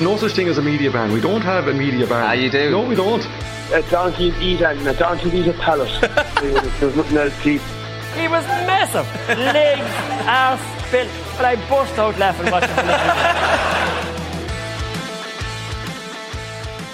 No 0.00 0.16
such 0.16 0.32
thing 0.32 0.48
as 0.48 0.56
a 0.56 0.62
media 0.62 0.90
ban. 0.90 1.12
We 1.12 1.20
don't 1.20 1.42
have 1.42 1.68
a 1.68 1.74
media 1.74 2.06
ban. 2.06 2.24
Ah, 2.24 2.32
you 2.32 2.50
do? 2.50 2.70
No, 2.70 2.80
we 2.82 2.94
don't. 2.94 3.22
A 3.70 3.82
donkey's 3.90 4.34
eat 4.40 4.62
and 4.62 4.86
a 4.88 4.94
donkey's 4.94 5.34
eat 5.34 5.46
a 5.46 5.52
pallet. 5.52 5.90
There's 6.80 6.96
nothing 6.96 7.18
else 7.18 7.42
to 7.42 7.50
eat. 7.50 7.60
He 8.16 8.26
was 8.26 8.44
massive. 8.66 9.06
Legs, 9.28 9.82
ass, 10.26 10.90
built. 10.90 11.10
But 11.36 11.44
I 11.44 11.56
burst 11.68 11.98
out 11.98 12.18
laughing 12.18 12.50
watching 12.50 12.70
him. 12.76 12.86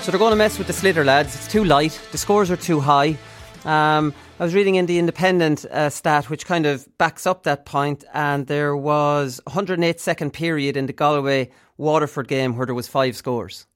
So 0.03 0.11
they're 0.11 0.19
going 0.19 0.33
to 0.33 0.37
mess 0.37 0.59
with 0.59 0.67
the 0.67 0.73
sliotar, 0.73 1.05
lads. 1.05 1.37
It's 1.37 1.47
too 1.47 1.63
light. 1.63 2.01
The 2.11 2.19
scores 2.19 2.51
are 2.51 2.57
too 2.57 2.81
high. 2.81 3.17
Um, 3.65 4.13
I 4.41 4.45
was 4.45 4.53
reading 4.55 4.75
in 4.75 4.87
the 4.87 4.99
Independent 4.99 5.65
uh, 5.67 5.91
stat, 5.91 6.29
which 6.29 6.45
kind 6.45 6.67
of 6.67 6.87
backs 6.99 7.25
up 7.25 7.45
that 7.45 7.67
point, 7.67 8.05
and 8.13 8.49
there 8.49 8.77
was 8.77 9.41
108 9.45 10.01
second 10.01 10.33
period 10.33 10.77
in 10.77 10.87
the 10.87 10.93
Galway 10.93 11.51
Waterford 11.79 12.29
game 12.29 12.57
where 12.57 12.67
there 12.67 12.75
was 12.75 12.89
five 12.89 13.17
scores. 13.17 13.67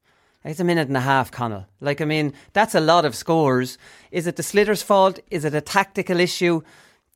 It's 0.42 0.60
a 0.60 0.64
minute 0.64 0.88
and 0.88 0.96
a 0.96 1.00
half, 1.00 1.30
Conal. 1.30 1.66
Like, 1.80 2.00
I 2.00 2.06
mean, 2.06 2.32
that's 2.54 2.74
a 2.74 2.80
lot 2.80 3.04
of 3.04 3.14
scores. 3.14 3.76
Is 4.10 4.26
it 4.26 4.36
the 4.36 4.42
Sliotar's 4.42 4.82
fault? 4.82 5.20
Is 5.30 5.44
it 5.44 5.54
a 5.54 5.60
tactical 5.60 6.18
issue? 6.18 6.62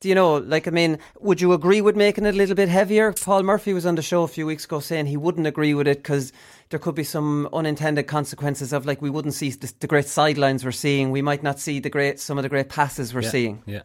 Do 0.05 0.11
you 0.11 0.15
know, 0.15 0.35
like, 0.37 0.69
I 0.69 0.71
mean, 0.71 0.99
would 1.21 1.41
you 1.41 1.55
agree 1.55 1.81
with 1.81 1.97
making 1.97 2.27
it 2.27 2.35
a 2.35 2.37
little 2.37 2.55
bit 2.55 2.69
heavier? 2.69 3.15
Paul 3.15 3.43
Murphy 3.43 3.73
was 3.73 3.87
on 3.87 3.95
the 3.95 4.03
show 4.03 4.23
a 4.23 4.29
few 4.29 4.45
weeks 4.45 4.67
ago 4.67 4.79
saying 4.79 5.07
he 5.07 5.17
wouldn't 5.17 5.47
agree 5.47 5.73
with 5.73 5.89
it 5.89 5.97
because 6.03 6.31
there 6.69 6.79
could 6.79 6.95
be 6.95 7.05
some 7.05 7.49
unintended 7.55 8.07
consequences 8.07 8.75
of, 8.75 8.85
like, 8.85 9.01
we 9.01 9.09
wouldn't 9.09 9.33
see 9.33 9.49
the, 9.49 9.73
the 9.81 9.87
great 9.87 10.05
sidelines 10.05 10.63
we're 10.63 10.73
seeing. 10.73 11.11
We 11.11 11.23
might 11.23 11.43
not 11.43 11.59
see 11.59 11.81
the 11.81 11.89
great, 11.89 12.21
some 12.21 12.37
of 12.37 12.43
the 12.43 12.51
great 12.51 12.69
passes 12.69 13.15
we're 13.15 13.23
yeah, 13.23 13.31
seeing. 13.31 13.63
Yeah, 13.65 13.81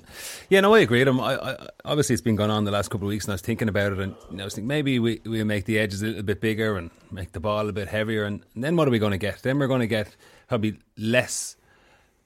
yeah. 0.50 0.59
No, 0.59 0.75
I 0.75 0.80
agree 0.80 1.00
with 1.00 1.08
him. 1.08 1.22
I, 1.22 1.36
I, 1.38 1.67
obviously, 1.86 2.16
it's 2.16 2.22
been 2.22 2.36
going 2.36 2.52
on 2.52 2.66
the 2.66 2.72
last 2.72 2.90
couple 2.90 3.08
of 3.08 3.12
weeks, 3.12 3.23
and 3.23 3.31
I 3.31 3.36
was 3.36 3.42
thinking 3.42 3.70
about 3.70 3.94
it, 3.94 4.00
and 4.00 4.14
you 4.30 4.36
know, 4.36 4.44
I 4.44 4.45
was 4.45 4.56
thinking 4.56 4.67
maybe 4.67 5.00
we 5.00 5.22
we 5.23 5.42
make 5.45 5.64
the 5.64 5.80
edges 5.80 6.02
a 6.02 6.08
little 6.08 6.23
bit 6.23 6.42
bigger 6.42 6.75
and 6.75 6.92
make 7.14 7.31
the 7.31 7.40
ball 7.40 7.70
a 7.70 7.72
bit 7.72 7.88
heavier, 7.88 8.25
and, 8.25 8.44
and 8.56 8.62
then 8.66 8.75
what 8.75 8.90
are 8.90 8.92
we 8.92 9.00
going 9.00 9.12
to 9.12 9.17
get? 9.17 9.42
Then 9.42 9.58
we're 9.58 9.67
going 9.67 9.80
to 9.80 9.88
get 9.88 10.17
probably 10.50 10.80
less 10.97 11.56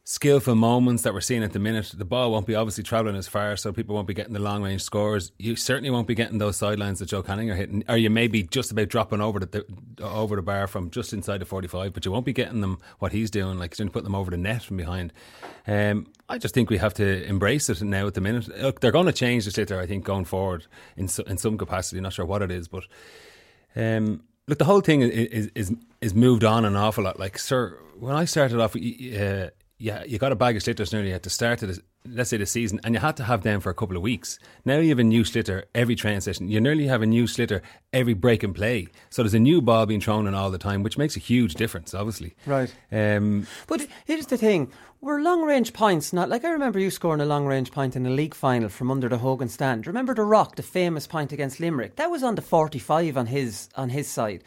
skillful 0.05 0.55
moments 0.55 1.03
that 1.03 1.13
we're 1.13 1.21
seeing 1.21 1.43
at 1.43 1.53
the 1.53 1.59
minute. 1.59 1.93
The 1.95 2.03
ball 2.03 2.31
won't 2.31 2.45
be 2.45 2.55
obviously 2.55 2.83
travelling 2.83 3.15
as 3.15 3.27
far, 3.27 3.55
so 3.55 3.71
people 3.71 3.95
won't 3.95 4.07
be 4.07 4.13
getting 4.13 4.33
the 4.33 4.39
long 4.39 4.61
range 4.61 4.81
scores. 4.81 5.31
You 5.39 5.55
certainly 5.55 5.89
won't 5.89 6.07
be 6.07 6.15
getting 6.15 6.39
those 6.39 6.57
sidelines 6.57 6.99
that 6.99 7.05
Joe 7.05 7.23
Canning 7.23 7.49
are 7.49 7.55
hitting, 7.55 7.83
or 7.87 7.95
you 7.95 8.09
may 8.09 8.27
be 8.27 8.43
just 8.43 8.71
about 8.71 8.89
dropping 8.89 9.21
over 9.21 9.39
the, 9.39 9.65
the 9.95 10.03
over 10.03 10.35
the 10.35 10.41
bar 10.41 10.67
from 10.67 10.89
just 10.89 11.13
inside 11.13 11.39
the 11.39 11.45
forty 11.45 11.67
five, 11.67 11.93
but 11.93 12.03
you 12.05 12.11
won't 12.11 12.25
be 12.25 12.33
getting 12.33 12.61
them 12.61 12.79
what 12.99 13.13
he's 13.13 13.31
doing, 13.31 13.57
like 13.57 13.71
he's 13.71 13.79
going 13.79 13.87
to 13.87 13.93
put 13.93 14.03
them 14.03 14.15
over 14.15 14.29
the 14.29 14.37
net 14.37 14.63
from 14.63 14.77
behind. 14.77 15.13
Um, 15.65 16.07
I 16.27 16.37
just 16.37 16.53
think 16.53 16.69
we 16.69 16.79
have 16.79 16.93
to 16.95 17.23
embrace 17.25 17.69
it 17.69 17.81
now 17.81 18.07
at 18.07 18.13
the 18.13 18.21
minute. 18.21 18.49
Look, 18.61 18.81
they're 18.81 18.91
going 18.91 19.05
to 19.05 19.13
change 19.13 19.45
the 19.45 19.51
sliotar, 19.51 19.79
I 19.79 19.85
think, 19.85 20.03
going 20.03 20.25
forward 20.25 20.65
in 20.97 21.07
so, 21.07 21.23
in 21.23 21.37
some 21.37 21.57
capacity. 21.57 22.01
Not 22.01 22.13
sure 22.13 22.25
what 22.25 22.41
it 22.41 22.51
is, 22.51 22.67
but. 22.67 22.83
Um, 23.75 24.23
look, 24.47 24.59
the 24.59 24.65
whole 24.65 24.81
thing 24.81 25.01
is, 25.01 25.49
is 25.55 25.73
is 25.99 26.13
moved 26.13 26.43
on 26.43 26.65
an 26.65 26.75
awful 26.75 27.05
lot. 27.05 27.19
Like, 27.19 27.39
sir, 27.39 27.79
when 27.97 28.15
I 28.15 28.25
started 28.25 28.59
off, 28.59 28.75
uh, 28.75 29.49
yeah, 29.77 30.03
you 30.03 30.17
got 30.17 30.31
a 30.31 30.35
bag 30.35 30.55
of 30.55 30.63
sliotars 30.63 30.93
nearly 30.93 31.13
at 31.13 31.23
the 31.23 31.29
start 31.29 31.61
of 31.63 31.69
the, 31.75 31.81
let's 32.05 32.29
say 32.29 32.37
the 32.37 32.45
season, 32.45 32.79
and 32.83 32.93
you 32.93 33.01
had 33.01 33.17
to 33.17 33.23
have 33.23 33.43
them 33.43 33.59
for 33.59 33.69
a 33.69 33.73
couple 33.73 33.97
of 33.97 34.03
weeks. 34.03 34.39
Now 34.63 34.77
you 34.77 34.89
have 34.89 34.99
a 34.99 35.03
new 35.03 35.23
sliotar 35.23 35.63
every 35.73 35.97
session. 35.97 36.47
You 36.47 36.61
nearly 36.61 36.87
have 36.87 37.01
a 37.01 37.05
new 37.05 37.25
sliotar 37.25 37.61
every 37.91 38.13
break 38.13 38.43
and 38.43 38.55
play. 38.55 38.87
So 39.09 39.23
there's 39.23 39.33
a 39.33 39.39
new 39.39 39.61
ball 39.61 39.85
being 39.85 40.01
thrown 40.01 40.27
in 40.27 40.35
all 40.35 40.51
the 40.51 40.57
time, 40.57 40.83
which 40.83 40.97
makes 40.97 41.17
a 41.17 41.19
huge 41.19 41.55
difference, 41.55 41.93
obviously. 41.93 42.35
Right. 42.45 42.73
Um, 42.91 43.47
But 43.67 43.87
here's 44.05 44.27
the 44.27 44.37
thing: 44.37 44.71
we're 45.01 45.21
long 45.21 45.43
range 45.43 45.73
points. 45.73 46.13
Not 46.13 46.29
like 46.29 46.45
I 46.45 46.51
remember 46.51 46.79
you 46.79 46.91
scoring 46.91 47.21
a 47.21 47.25
long 47.25 47.45
range 47.45 47.71
point 47.71 47.95
in 47.95 48.05
a 48.05 48.09
league 48.09 48.35
final 48.35 48.69
from 48.69 48.91
under 48.91 49.09
the 49.09 49.17
Hogan 49.17 49.49
stand. 49.49 49.87
Remember 49.87 50.13
the 50.13 50.23
Rock, 50.23 50.55
the 50.55 50.63
famous 50.63 51.07
point 51.07 51.33
against 51.33 51.59
Limerick? 51.59 51.95
That 51.97 52.11
was 52.11 52.23
on 52.23 52.35
the 52.35 52.41
forty-five 52.41 53.17
on 53.17 53.25
his 53.25 53.69
on 53.75 53.89
his 53.89 54.07
side. 54.07 54.43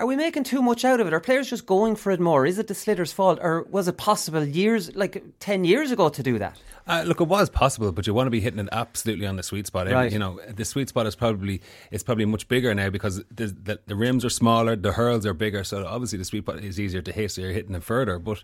Are 0.00 0.06
we 0.06 0.16
making 0.16 0.44
too 0.44 0.62
much 0.62 0.82
out 0.86 0.98
of 0.98 1.06
it? 1.06 1.12
Are 1.12 1.20
players 1.20 1.50
just 1.50 1.66
going 1.66 1.94
for 1.94 2.10
it 2.10 2.20
more? 2.20 2.46
Is 2.46 2.58
it 2.58 2.68
the 2.68 2.74
Sliotar's 2.74 3.12
fault, 3.12 3.38
or 3.42 3.66
was 3.68 3.86
it 3.86 3.98
possible 3.98 4.42
years, 4.42 4.96
like 4.96 5.22
ten 5.40 5.62
years 5.62 5.90
ago, 5.90 6.08
to 6.08 6.22
do 6.22 6.38
that? 6.38 6.58
Uh, 6.86 7.04
look, 7.06 7.20
it 7.20 7.28
was 7.28 7.50
possible, 7.50 7.92
but 7.92 8.06
you 8.06 8.14
want 8.14 8.26
to 8.26 8.30
be 8.30 8.40
hitting 8.40 8.60
it 8.60 8.68
absolutely 8.72 9.26
on 9.26 9.36
the 9.36 9.42
sweet 9.42 9.66
spot. 9.66 9.88
Right. 9.88 10.10
You 10.10 10.18
know, 10.18 10.40
the 10.48 10.64
sweet 10.64 10.88
spot 10.88 11.06
is 11.06 11.14
probably 11.14 11.60
it's 11.90 12.02
probably 12.02 12.24
much 12.24 12.48
bigger 12.48 12.74
now 12.74 12.88
because 12.88 13.22
the, 13.30 13.48
the 13.48 13.78
the 13.84 13.94
rims 13.94 14.24
are 14.24 14.30
smaller, 14.30 14.74
the 14.74 14.92
hurls 14.92 15.26
are 15.26 15.34
bigger, 15.34 15.64
so 15.64 15.86
obviously 15.86 16.16
the 16.16 16.24
sweet 16.24 16.44
spot 16.44 16.60
is 16.60 16.80
easier 16.80 17.02
to 17.02 17.12
hit, 17.12 17.32
so 17.32 17.42
you're 17.42 17.52
hitting 17.52 17.74
it 17.74 17.84
further. 17.84 18.18
But 18.18 18.42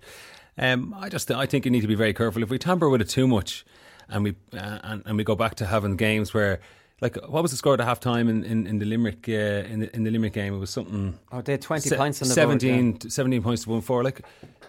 um, 0.59 0.95
I 0.99 1.09
just 1.09 1.31
I 1.31 1.47
think 1.47 1.65
you 1.65 1.71
need 1.71 1.81
to 1.81 1.89
be 1.89 1.95
very 1.95 2.13
careful. 2.13 2.43
If 2.43 2.51
we 2.51 2.59
tamper 2.59 2.91
with 2.91 3.01
it 3.01 3.09
too 3.09 3.27
much, 3.27 3.65
and 4.11 4.25
we 4.25 4.35
uh, 4.53 4.81
and, 4.83 5.03
and 5.07 5.17
we 5.17 5.25
go 5.25 5.35
back 5.35 5.55
to 5.55 5.65
having 5.65 5.97
games 5.97 6.35
where. 6.35 6.61
Like 7.01 7.17
what 7.29 7.43
was 7.43 7.51
the 7.51 7.59
score 7.59 7.75
at 7.75 7.81
half 7.81 8.01
time 8.01 8.29
in, 8.29 8.43
in, 8.43 8.67
in 8.67 8.79
the 8.79 8.87
Limerick 8.87 9.29
uh, 9.29 9.33
in 9.71 9.81
the 9.81 9.95
in 9.95 10.05
the 10.05 10.11
Limerick 10.11 10.33
game? 10.33 10.55
It 10.55 10.59
was 10.59 10.71
something. 10.71 11.19
Oh, 11.31 11.43
they 11.43 11.53
had 11.53 11.61
20 11.63 11.91
se- 11.91 11.97
points 11.97 12.23
on 12.23 12.29
the 12.29 12.35
board, 12.35 12.61
17, 12.63 12.99
yeah. 13.03 13.09
17 13.11 13.43
points 13.43 13.65
to 13.65 13.71
one 13.71 13.83
four. 13.83 14.03
Like 14.03 14.23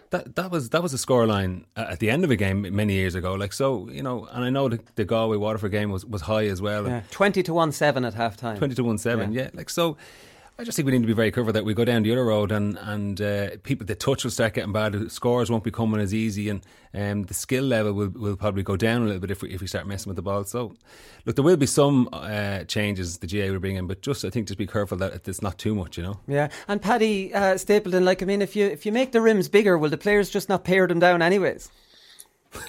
that 0.09 0.35
that 0.35 0.51
was 0.51 0.69
that 0.71 0.83
was 0.83 0.93
a 0.93 0.97
scoreline 0.97 1.63
at 1.77 1.99
the 1.99 2.09
end 2.09 2.25
of 2.25 2.31
a 2.31 2.35
game 2.35 2.75
many 2.75 2.93
years 2.95 3.15
ago. 3.15 3.33
Like 3.35 3.53
so, 3.53 3.89
you 3.89 4.03
know, 4.03 4.27
and 4.31 4.43
I 4.43 4.49
know 4.49 4.67
the, 4.67 4.79
the 4.95 5.05
Galway 5.05 5.37
Waterford 5.37 5.71
game 5.71 5.89
was, 5.89 6.05
was 6.05 6.21
high 6.23 6.47
as 6.47 6.61
well. 6.61 6.85
Yeah, 6.85 7.01
twenty 7.11 7.43
to 7.43 7.53
one 7.53 7.71
seven 7.71 8.03
at 8.03 8.13
half 8.13 8.35
time. 8.35 8.57
Twenty 8.57 8.75
to 8.75 8.83
one 8.83 8.97
seven, 8.97 9.31
yeah. 9.31 9.49
Like 9.53 9.69
so, 9.69 9.95
I 10.59 10.63
just 10.63 10.75
think 10.75 10.87
we 10.87 10.91
need 10.91 11.01
to 11.01 11.07
be 11.07 11.13
very 11.13 11.31
careful 11.31 11.53
that 11.53 11.65
we 11.65 11.75
go 11.75 11.85
down 11.85 12.01
the 12.01 12.11
other 12.11 12.25
road 12.25 12.51
and 12.51 12.79
and 12.79 13.21
uh, 13.21 13.49
people 13.61 13.85
the 13.85 13.93
touch 13.93 14.23
will 14.23 14.31
start 14.31 14.55
getting 14.55 14.71
bad. 14.71 15.11
Scores 15.11 15.51
won't 15.51 15.63
be 15.63 15.69
coming 15.69 16.01
as 16.01 16.15
easy, 16.15 16.49
and 16.49 16.65
um, 16.95 17.23
the 17.25 17.35
skill 17.35 17.63
level 17.63 17.93
will, 17.93 18.09
will 18.09 18.35
probably 18.35 18.63
go 18.63 18.75
down 18.75 19.03
a 19.03 19.05
little 19.05 19.19
bit 19.19 19.29
if 19.29 19.43
we 19.43 19.51
if 19.51 19.61
we 19.61 19.67
start 19.67 19.85
messing 19.85 20.09
with 20.09 20.15
the 20.15 20.23
ball. 20.23 20.43
So, 20.45 20.73
look, 21.25 21.35
there 21.35 21.45
will 21.45 21.57
be 21.57 21.67
some 21.67 22.09
uh, 22.11 22.63
changes 22.63 23.19
the 23.19 23.27
GA 23.27 23.51
will 23.51 23.59
bring 23.59 23.75
in, 23.75 23.85
but 23.85 24.01
just 24.01 24.25
I 24.25 24.31
think 24.31 24.47
just 24.47 24.57
be 24.57 24.65
careful 24.65 24.97
that 24.97 25.27
it's 25.27 25.43
not 25.43 25.59
too 25.59 25.75
much. 25.75 25.95
You 25.95 26.03
know. 26.05 26.19
Yeah, 26.27 26.47
and 26.67 26.81
Paddy 26.81 27.31
uh, 27.35 27.57
Stapleton, 27.57 28.03
like 28.03 28.23
I 28.23 28.25
mean, 28.25 28.41
if 28.41 28.55
you 28.55 28.65
if 28.65 28.83
you 28.83 28.91
make 28.91 29.11
the 29.11 29.21
rims 29.21 29.47
bigger, 29.49 29.77
will 29.77 29.91
the 29.91 29.97
players 29.97 30.27
just 30.27 30.49
not 30.49 30.63
pare 30.63 30.87
them 30.87 30.97
down 30.97 31.21
anyways? 31.21 31.69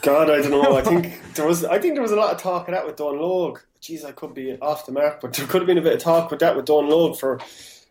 God, 0.03 0.29
I 0.29 0.43
don't 0.43 0.51
know. 0.51 0.77
I 0.77 0.83
think 0.83 1.19
there 1.37 1.47
was. 1.47 1.65
I 1.65 1.79
think 1.79 1.95
there 1.95 2.03
was 2.03 2.13
a 2.13 2.17
lot 2.17 2.35
of 2.35 2.39
talk 2.43 2.69
of 2.69 2.75
that 2.75 2.85
with 2.85 2.97
Dónal 2.97 3.21
Óg. 3.21 3.61
Jeez, 3.81 4.05
I 4.05 4.13
could 4.13 4.35
be 4.35 4.59
off 4.61 4.85
the 4.85 4.93
mark, 4.93 5.23
but 5.23 5.33
there 5.33 5.47
could 5.47 5.63
have 5.63 5.67
been 5.67 5.79
a 5.79 5.83
bit 5.83 5.95
of 5.95 6.01
talk 6.01 6.31
with 6.31 6.41
that 6.41 6.55
with 6.55 6.67
Dónal 6.67 6.91
Óg 6.91 7.19
for 7.19 7.41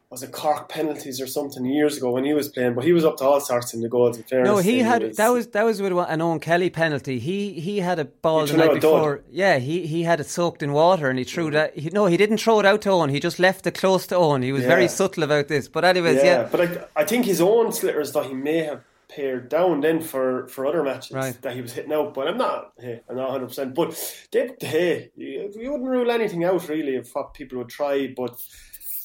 was 0.10 0.24
it 0.24 0.32
Cork 0.32 0.70
penalties 0.70 1.20
or 1.20 1.28
something 1.28 1.66
years 1.66 1.98
ago 1.98 2.12
when 2.12 2.24
he 2.24 2.34
was 2.34 2.48
playing. 2.48 2.76
But 2.76 2.86
he 2.86 2.94
was 2.94 3.04
up 3.04 3.18
to 3.18 3.26
all 3.26 3.42
sorts 3.42 3.74
in 3.74 3.82
the 3.82 3.90
goals. 3.90 4.16
In 4.18 4.24
fairness, 4.24 4.48
No, 4.50 4.58
he 4.60 4.80
had 4.80 5.16
that 5.16 5.30
was 5.30 5.48
that 5.48 5.64
was 5.64 5.82
with 5.82 5.92
an 5.92 6.20
Eoin 6.20 6.42
Kelly 6.42 6.70
penalty. 6.70 7.20
He 7.20 7.60
he 7.60 7.80
had 7.82 8.00
a 8.00 8.06
ball 8.06 8.46
the 8.46 8.56
night 8.56 8.76
before. 8.76 9.22
Yeah, 9.30 9.58
he 9.58 9.86
he 9.86 10.04
had 10.04 10.20
it 10.22 10.28
soaked 10.28 10.64
in 10.64 10.72
water 10.72 11.10
and 11.10 11.20
he 11.20 11.26
threw 11.26 11.52
that. 11.52 11.78
He, 11.78 11.90
no, 11.90 12.06
he 12.06 12.16
didn't 12.16 12.38
throw 12.38 12.60
it 12.62 12.66
out 12.66 12.82
to 12.84 12.90
Eoin. 12.90 13.12
He 13.12 13.20
just 13.20 13.38
left 13.38 13.68
it 13.68 13.72
close 13.74 14.08
to 14.08 14.16
Eoin. 14.16 14.44
He 14.44 14.54
was 14.54 14.62
Yeah. 14.64 14.70
very 14.70 14.88
subtle 14.88 15.24
about 15.24 15.50
this. 15.50 15.68
But 15.68 15.84
anyways, 15.84 16.24
yeah, 16.24 16.48
But 16.50 16.62
I, 16.62 17.02
I 17.02 17.04
think 17.06 17.26
his 17.26 17.42
own 17.42 17.68
sliotars 17.68 18.14
that 18.14 18.28
he 18.28 18.34
may 18.34 18.60
have 18.64 18.84
pared 19.10 19.48
down 19.50 19.80
then 19.82 20.02
for, 20.02 20.48
for 20.50 20.66
other 20.66 20.84
matches 20.84 21.12
Right. 21.14 21.42
that 21.42 21.54
he 21.56 21.62
was 21.62 21.72
hitting 21.74 21.94
out. 21.94 22.14
But 22.14 22.28
I'm 22.28 22.38
not. 22.38 22.74
Hey, 22.80 23.02
I'm 23.10 23.16
not 23.16 23.30
100. 23.32 23.48
percent 23.48 23.74
But 23.74 23.90
they, 24.32 24.52
hey, 24.60 25.12
you, 25.16 25.52
you 25.58 25.72
wouldn't 25.72 25.90
rule 25.90 26.12
anything 26.12 26.44
out 26.44 26.68
really 26.70 26.96
of 26.98 27.10
what 27.14 27.34
people 27.34 27.58
would 27.60 27.70
try. 27.70 28.14
But 28.16 28.38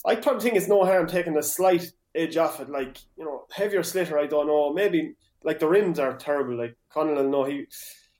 I 0.05 0.17
probably 0.17 0.43
think 0.43 0.57
it's 0.57 0.69
no 0.69 0.85
harm 0.85 1.07
taking 1.07 1.37
a 1.37 1.43
slight 1.43 1.93
edge 2.15 2.37
off 2.37 2.61
it. 2.61 2.69
Like 2.69 2.99
you 3.17 3.25
know, 3.25 3.45
heavier 3.51 3.83
sliotar. 3.83 4.19
I 4.19 4.27
don't 4.27 4.47
know. 4.47 4.73
Maybe 4.73 5.15
like 5.45 5.59
the 5.59 5.69
rims 5.69 5.99
are 5.99 6.17
terrible. 6.17 6.57
Like 6.57 6.77
Conal 6.91 7.29
know 7.29 7.45
he. 7.45 7.67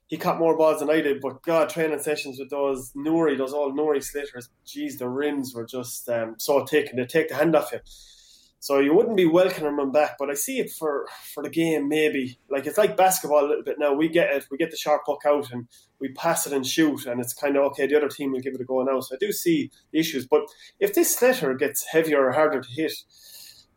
He 0.07 0.17
caught 0.17 0.37
more 0.37 0.55
balls 0.55 0.79
than 0.79 0.91
I 0.91 1.01
did, 1.01 1.21
but 1.21 1.41
God, 1.41 1.69
training 1.69 1.97
sessions 1.97 2.37
with 2.37 2.51
those 2.51 2.91
Nuri, 2.91 3.35
those 3.35 3.53
old 3.53 3.75
Nuri 3.75 3.97
sliotars, 3.97 4.49
geez, 4.63 4.99
the 4.99 5.09
rims 5.09 5.55
were 5.55 5.65
just 5.65 6.07
um, 6.07 6.35
so 6.37 6.63
thick 6.65 6.89
and 6.91 6.99
they 6.99 7.05
take 7.05 7.29
the 7.29 7.35
hand 7.35 7.55
off 7.55 7.71
you. 7.71 7.79
So 8.63 8.79
you 8.79 8.95
wouldn't 8.95 9.17
be 9.17 9.25
welcoming 9.25 9.75
them 9.75 9.91
back, 9.91 10.15
but 10.17 10.29
I 10.29 10.35
see 10.35 10.59
it 10.59 10.71
for, 10.71 11.05
for 11.33 11.43
the 11.43 11.49
game 11.49 11.89
maybe. 11.89 12.39
Like 12.49 12.65
it's 12.65 12.77
like 12.77 12.95
basketball 12.95 13.43
a 13.43 13.49
little 13.49 13.63
bit 13.65 13.77
now. 13.77 13.93
We 13.93 14.07
get 14.07 14.31
it, 14.31 14.47
we 14.49 14.57
get 14.57 14.71
the 14.71 14.77
sharp 14.77 15.01
puck 15.05 15.19
out 15.27 15.51
and 15.51 15.67
we 15.99 16.13
pass 16.13 16.47
it 16.47 16.53
and 16.53 16.65
shoot, 16.65 17.05
and 17.05 17.19
it's 17.19 17.33
kind 17.33 17.57
of 17.57 17.63
okay. 17.65 17.87
The 17.87 17.97
other 17.97 18.07
team 18.07 18.31
will 18.31 18.39
give 18.39 18.53
it 18.53 18.61
a 18.61 18.63
go 18.63 18.81
now. 18.83 19.01
So 19.01 19.15
I 19.15 19.17
do 19.19 19.33
see 19.33 19.69
the 19.91 19.99
issues, 19.99 20.25
but 20.25 20.43
if 20.79 20.93
this 20.95 21.13
sliotar 21.13 21.59
gets 21.59 21.85
heavier 21.91 22.25
or 22.25 22.31
harder 22.31 22.61
to 22.61 22.69
hit, 22.71 22.93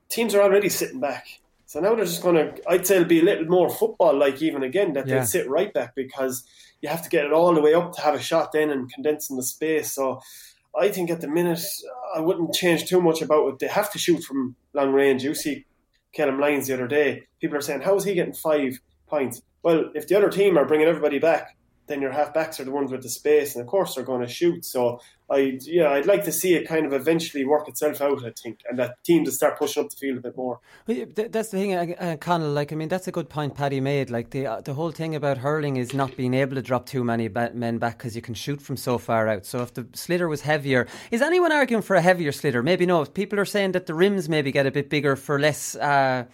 teams 0.08 0.36
are 0.36 0.42
already 0.42 0.68
sitting 0.68 1.00
back. 1.00 1.26
So 1.66 1.80
now 1.80 1.96
they're 1.96 2.04
just 2.04 2.22
going 2.22 2.36
to, 2.36 2.70
I'd 2.70 2.86
say 2.86 2.94
it'll 2.94 3.08
be 3.08 3.22
a 3.22 3.24
little 3.24 3.46
more 3.46 3.68
football 3.68 4.16
like 4.16 4.40
even 4.40 4.62
again, 4.62 4.92
that 4.92 5.08
Yeah. 5.08 5.16
they'll 5.16 5.26
sit 5.26 5.50
right 5.50 5.74
back 5.74 5.96
because 5.96 6.44
you 6.80 6.88
have 6.88 7.02
to 7.02 7.08
get 7.08 7.24
it 7.24 7.32
all 7.32 7.52
the 7.52 7.60
way 7.60 7.74
up 7.74 7.92
to 7.94 8.02
have 8.02 8.14
a 8.14 8.22
shot 8.22 8.52
then 8.52 8.70
and 8.70 8.88
condensing 8.92 9.36
the 9.36 9.42
space. 9.42 9.90
So 9.90 10.20
I 10.78 10.88
think 10.90 11.10
at 11.10 11.20
the 11.20 11.28
minute, 11.28 11.60
I 12.14 12.20
wouldn't 12.20 12.54
change 12.54 12.86
too 12.86 13.00
much 13.00 13.22
about 13.22 13.48
it. 13.48 13.58
They 13.58 13.68
have 13.68 13.90
to 13.92 13.98
shoot 13.98 14.22
from 14.22 14.56
long 14.74 14.92
range. 14.92 15.24
You 15.24 15.34
see 15.34 15.64
Calum 16.12 16.40
Lyons 16.40 16.66
the 16.66 16.74
other 16.74 16.88
day, 16.88 17.22
people 17.40 17.56
are 17.56 17.62
saying, 17.62 17.82
how 17.82 17.96
is 17.96 18.04
he 18.04 18.14
getting 18.14 18.34
five 18.34 18.78
points? 19.06 19.42
Well, 19.62 19.90
if 19.94 20.06
the 20.08 20.16
other 20.16 20.30
team 20.30 20.58
are 20.58 20.66
bringing 20.66 20.86
everybody 20.86 21.18
back, 21.18 21.56
then 21.86 22.00
your 22.00 22.12
half 22.12 22.34
backs 22.34 22.58
are 22.58 22.64
the 22.64 22.70
ones 22.70 22.90
with 22.90 23.02
the 23.02 23.08
space, 23.08 23.54
and 23.54 23.62
of 23.62 23.68
course 23.68 23.94
they're 23.94 24.04
going 24.04 24.20
to 24.20 24.32
shoot. 24.32 24.64
So 24.64 25.00
I, 25.28 25.58
yeah, 25.62 25.90
I'd 25.90 26.06
like 26.06 26.24
to 26.24 26.32
see 26.32 26.54
it 26.54 26.68
kind 26.68 26.86
of 26.86 26.92
eventually 26.92 27.44
work 27.44 27.68
itself 27.68 28.00
out. 28.00 28.24
I 28.24 28.30
think, 28.30 28.60
and 28.68 28.78
that 28.78 29.02
team 29.04 29.24
to 29.24 29.32
start 29.32 29.58
pushing 29.58 29.82
up 29.82 29.90
the 29.90 29.96
field 29.96 30.18
a 30.18 30.20
bit 30.20 30.36
more. 30.36 30.60
That's 30.86 31.48
the 31.48 31.58
thing, 31.58 31.74
uh, 31.74 32.16
Conal. 32.20 32.50
Like, 32.50 32.72
I 32.72 32.76
mean, 32.76 32.88
that's 32.88 33.08
a 33.08 33.12
good 33.12 33.28
point 33.28 33.54
Paddy 33.54 33.80
made. 33.80 34.08
Like, 34.08 34.30
the 34.30 34.46
uh, 34.46 34.60
the 34.60 34.74
whole 34.74 34.92
thing 34.92 35.14
about 35.14 35.38
hurling 35.38 35.76
is 35.76 35.92
not 35.92 36.16
being 36.16 36.34
able 36.34 36.54
to 36.54 36.62
drop 36.62 36.86
too 36.86 37.02
many 37.02 37.28
men 37.28 37.78
back 37.78 37.98
because 37.98 38.14
you 38.14 38.22
can 38.22 38.34
shoot 38.34 38.62
from 38.62 38.76
so 38.76 38.98
far 38.98 39.26
out. 39.28 39.44
So 39.46 39.62
if 39.62 39.74
the 39.74 39.82
sliotar 39.84 40.28
was 40.28 40.42
heavier, 40.42 40.86
is 41.10 41.22
anyone 41.22 41.52
arguing 41.52 41.82
for 41.82 41.96
a 41.96 42.02
heavier 42.02 42.30
sliotar? 42.30 42.62
Maybe 42.62 42.86
no. 42.86 43.04
People 43.04 43.40
are 43.40 43.44
saying 43.44 43.72
that 43.72 43.86
the 43.86 43.94
rims 43.94 44.28
maybe 44.28 44.52
get 44.52 44.66
a 44.66 44.70
bit 44.70 44.88
bigger 44.88 45.16
for 45.16 45.38
less. 45.40 45.74
Uh, 45.74 46.26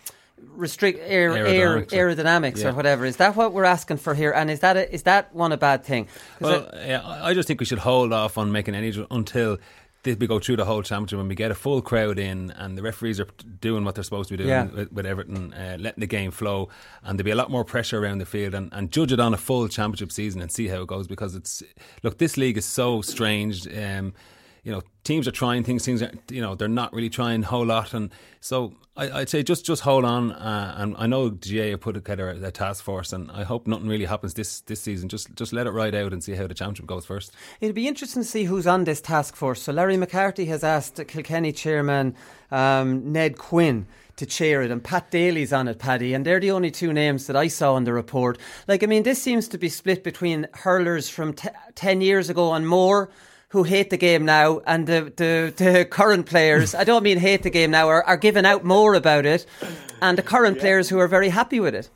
Restrict 0.54 0.98
air, 1.02 1.32
air 1.32 1.80
Aerodynamics, 1.80 1.88
aerodynamics 1.90 2.62
yeah. 2.62 2.68
or 2.68 2.72
whatever. 2.74 3.04
Is 3.04 3.16
that 3.16 3.36
what 3.36 3.52
we're 3.52 3.64
asking 3.64 3.98
for 3.98 4.14
here? 4.14 4.32
And 4.32 4.50
is 4.50 4.60
that 4.60 4.76
a, 4.76 4.92
is 4.92 5.04
that 5.04 5.34
one 5.34 5.52
a 5.52 5.56
bad 5.56 5.84
thing? 5.84 6.08
Well, 6.40 6.68
I- 6.72 6.86
yeah, 6.86 7.02
I 7.04 7.34
just 7.34 7.46
think 7.48 7.60
we 7.60 7.66
should 7.66 7.78
hold 7.78 8.12
off 8.12 8.38
on 8.38 8.52
making 8.52 8.74
any 8.74 8.92
until 9.10 9.58
we 10.04 10.26
go 10.26 10.40
through 10.40 10.56
the 10.56 10.64
whole 10.64 10.82
championship 10.82 11.18
when 11.18 11.28
we 11.28 11.34
get 11.34 11.50
a 11.50 11.54
full 11.54 11.80
crowd 11.80 12.18
in 12.18 12.50
and 12.52 12.76
the 12.76 12.82
referees 12.82 13.20
are 13.20 13.28
doing 13.60 13.84
what 13.84 13.94
they're 13.94 14.02
supposed 14.04 14.28
to 14.28 14.32
be 14.36 14.38
doing 14.38 14.48
Yeah. 14.48 14.64
with, 14.64 14.92
with 14.92 15.06
Everton, 15.06 15.54
uh, 15.54 15.76
letting 15.78 16.00
the 16.00 16.06
game 16.08 16.32
flow, 16.32 16.68
and 17.04 17.18
there'll 17.18 17.24
be 17.26 17.30
a 17.30 17.36
lot 17.36 17.50
more 17.50 17.64
pressure 17.64 18.02
around 18.02 18.18
the 18.18 18.26
field 18.26 18.54
and, 18.54 18.68
and 18.72 18.90
judge 18.90 19.12
it 19.12 19.20
on 19.20 19.32
a 19.32 19.36
full 19.36 19.68
championship 19.68 20.10
season 20.10 20.42
and 20.42 20.50
see 20.50 20.66
how 20.68 20.82
it 20.82 20.88
goes 20.88 21.06
because 21.06 21.34
it's 21.36 21.62
look 22.02 22.18
this 22.18 22.36
league 22.36 22.58
is 22.58 22.64
so 22.64 23.00
strange. 23.00 23.66
Um, 23.68 24.12
you 24.64 24.70
know, 24.70 24.82
teams 25.02 25.26
are 25.26 25.32
trying 25.32 25.64
things. 25.64 25.84
Things 25.84 26.02
are, 26.02 26.12
you 26.30 26.40
know, 26.40 26.54
they're 26.54 26.68
not 26.68 26.92
really 26.92 27.10
trying 27.10 27.42
a 27.42 27.46
whole 27.46 27.66
lot, 27.66 27.94
and 27.94 28.10
so 28.40 28.74
I, 28.96 29.10
I'd 29.10 29.28
say 29.28 29.42
just 29.42 29.64
just 29.64 29.82
hold 29.82 30.04
on. 30.04 30.30
Uh, 30.30 30.74
and 30.78 30.94
I 30.96 31.06
know 31.06 31.30
GA 31.30 31.70
have 31.70 31.80
put 31.80 31.94
together 31.94 32.30
a, 32.30 32.46
a 32.46 32.50
task 32.52 32.84
force, 32.84 33.12
and 33.12 33.30
I 33.32 33.42
hope 33.42 33.66
nothing 33.66 33.88
really 33.88 34.04
happens 34.04 34.34
this 34.34 34.60
this 34.60 34.80
season. 34.80 35.08
Just 35.08 35.34
just 35.34 35.52
let 35.52 35.66
it 35.66 35.70
ride 35.70 35.96
out 35.96 36.12
and 36.12 36.22
see 36.22 36.34
how 36.34 36.46
the 36.46 36.54
championship 36.54 36.86
goes 36.86 37.04
first. 37.04 37.32
It'll 37.60 37.74
be 37.74 37.88
interesting 37.88 38.22
to 38.22 38.28
see 38.28 38.44
who's 38.44 38.66
on 38.68 38.84
this 38.84 39.00
task 39.00 39.34
force. 39.34 39.62
So 39.62 39.72
Larry 39.72 39.96
McCarthy 39.96 40.44
has 40.46 40.62
asked 40.62 41.00
Kilkenny 41.08 41.52
chairman 41.52 42.14
um, 42.52 43.12
Ned 43.12 43.38
Quinn 43.38 43.86
to 44.14 44.26
chair 44.26 44.62
it, 44.62 44.70
and 44.70 44.84
Pat 44.84 45.10
Daly's 45.10 45.52
on 45.52 45.66
it, 45.66 45.80
Paddy, 45.80 46.14
and 46.14 46.24
they're 46.24 46.38
the 46.38 46.52
only 46.52 46.70
two 46.70 46.92
names 46.92 47.26
that 47.26 47.34
I 47.34 47.48
saw 47.48 47.76
in 47.76 47.84
the 47.84 47.92
report. 47.92 48.38
Like, 48.68 48.84
I 48.84 48.86
mean, 48.86 49.02
this 49.02 49.20
seems 49.20 49.48
to 49.48 49.58
be 49.58 49.68
split 49.68 50.04
between 50.04 50.46
hurlers 50.52 51.08
from 51.08 51.32
t- 51.32 51.48
ten 51.74 52.00
years 52.00 52.30
ago 52.30 52.52
and 52.52 52.68
more. 52.68 53.10
Who 53.52 53.64
hate 53.64 53.90
the 53.90 53.98
game 53.98 54.24
now, 54.24 54.60
and 54.66 54.86
the, 54.86 55.12
the, 55.14 55.52
the 55.54 55.84
current 55.84 56.24
players, 56.24 56.74
I 56.74 56.84
don't 56.84 57.02
mean 57.02 57.18
hate 57.18 57.42
the 57.42 57.50
game 57.50 57.70
now, 57.70 57.88
are, 57.88 58.02
are 58.04 58.16
giving 58.16 58.46
out 58.46 58.64
more 58.64 58.94
about 58.94 59.26
it, 59.26 59.44
and 60.00 60.16
the 60.16 60.22
current 60.22 60.58
players 60.58 60.88
who 60.88 60.98
are 60.98 61.06
very 61.06 61.28
happy 61.28 61.60
with 61.60 61.74
it. 61.74 61.90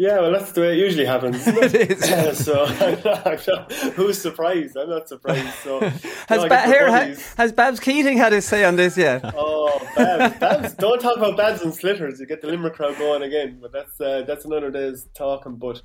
Yeah, 0.00 0.20
well, 0.20 0.32
that's 0.32 0.52
the 0.52 0.62
way 0.62 0.72
it 0.72 0.78
usually 0.78 1.04
happens. 1.04 1.46
It? 1.46 1.74
is. 1.74 2.44
so, 2.46 2.64
not, 3.04 3.46
not, 3.46 3.72
who's 3.92 4.18
surprised? 4.18 4.74
I'm 4.74 4.88
not 4.88 5.10
surprised. 5.10 5.54
So, 5.62 5.78
Has, 5.80 6.42
no, 6.42 6.48
ba- 6.48 6.62
here, 6.62 6.90
ha- 6.90 7.22
has 7.36 7.52
Babs 7.52 7.80
Keating 7.80 8.16
had 8.16 8.32
his 8.32 8.46
say 8.46 8.64
on 8.64 8.76
this 8.76 8.96
yet? 8.96 9.22
Oh, 9.36 9.78
Babs, 9.94 10.38
Babs, 10.38 10.74
don't 10.76 11.02
talk 11.02 11.18
about 11.18 11.36
Babs 11.36 11.60
and 11.60 11.70
Sliotars. 11.70 12.18
You 12.18 12.24
get 12.24 12.40
the 12.40 12.46
Limerick 12.46 12.76
crowd 12.76 12.96
going 12.96 13.22
again, 13.22 13.58
but 13.60 13.72
that's 13.72 14.00
uh, 14.00 14.22
that's 14.26 14.46
another 14.46 14.70
day's 14.70 15.06
talking. 15.14 15.56
But 15.56 15.82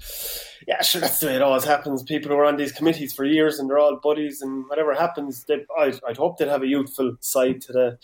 yeah, 0.66 0.82
sure, 0.82 1.02
that's 1.02 1.20
the 1.20 1.28
way 1.28 1.36
it 1.36 1.42
always 1.42 1.66
happens. 1.66 2.02
People 2.04 2.32
who 2.32 2.38
are 2.38 2.46
on 2.46 2.56
these 2.56 2.72
committees 2.72 3.12
for 3.12 3.26
years 3.26 3.60
and 3.60 3.70
they're 3.70 3.80
all 3.80 4.00
buddies, 4.02 4.42
and 4.42 4.64
whatever 4.70 4.94
happens, 4.94 5.44
they, 5.44 5.66
I'd, 5.78 6.00
I'd 6.08 6.18
hope 6.18 6.38
they'd 6.38 6.48
have 6.48 6.64
a 6.64 6.68
youthful 6.68 7.18
side 7.20 7.60
to 7.64 7.74
the 7.74 7.98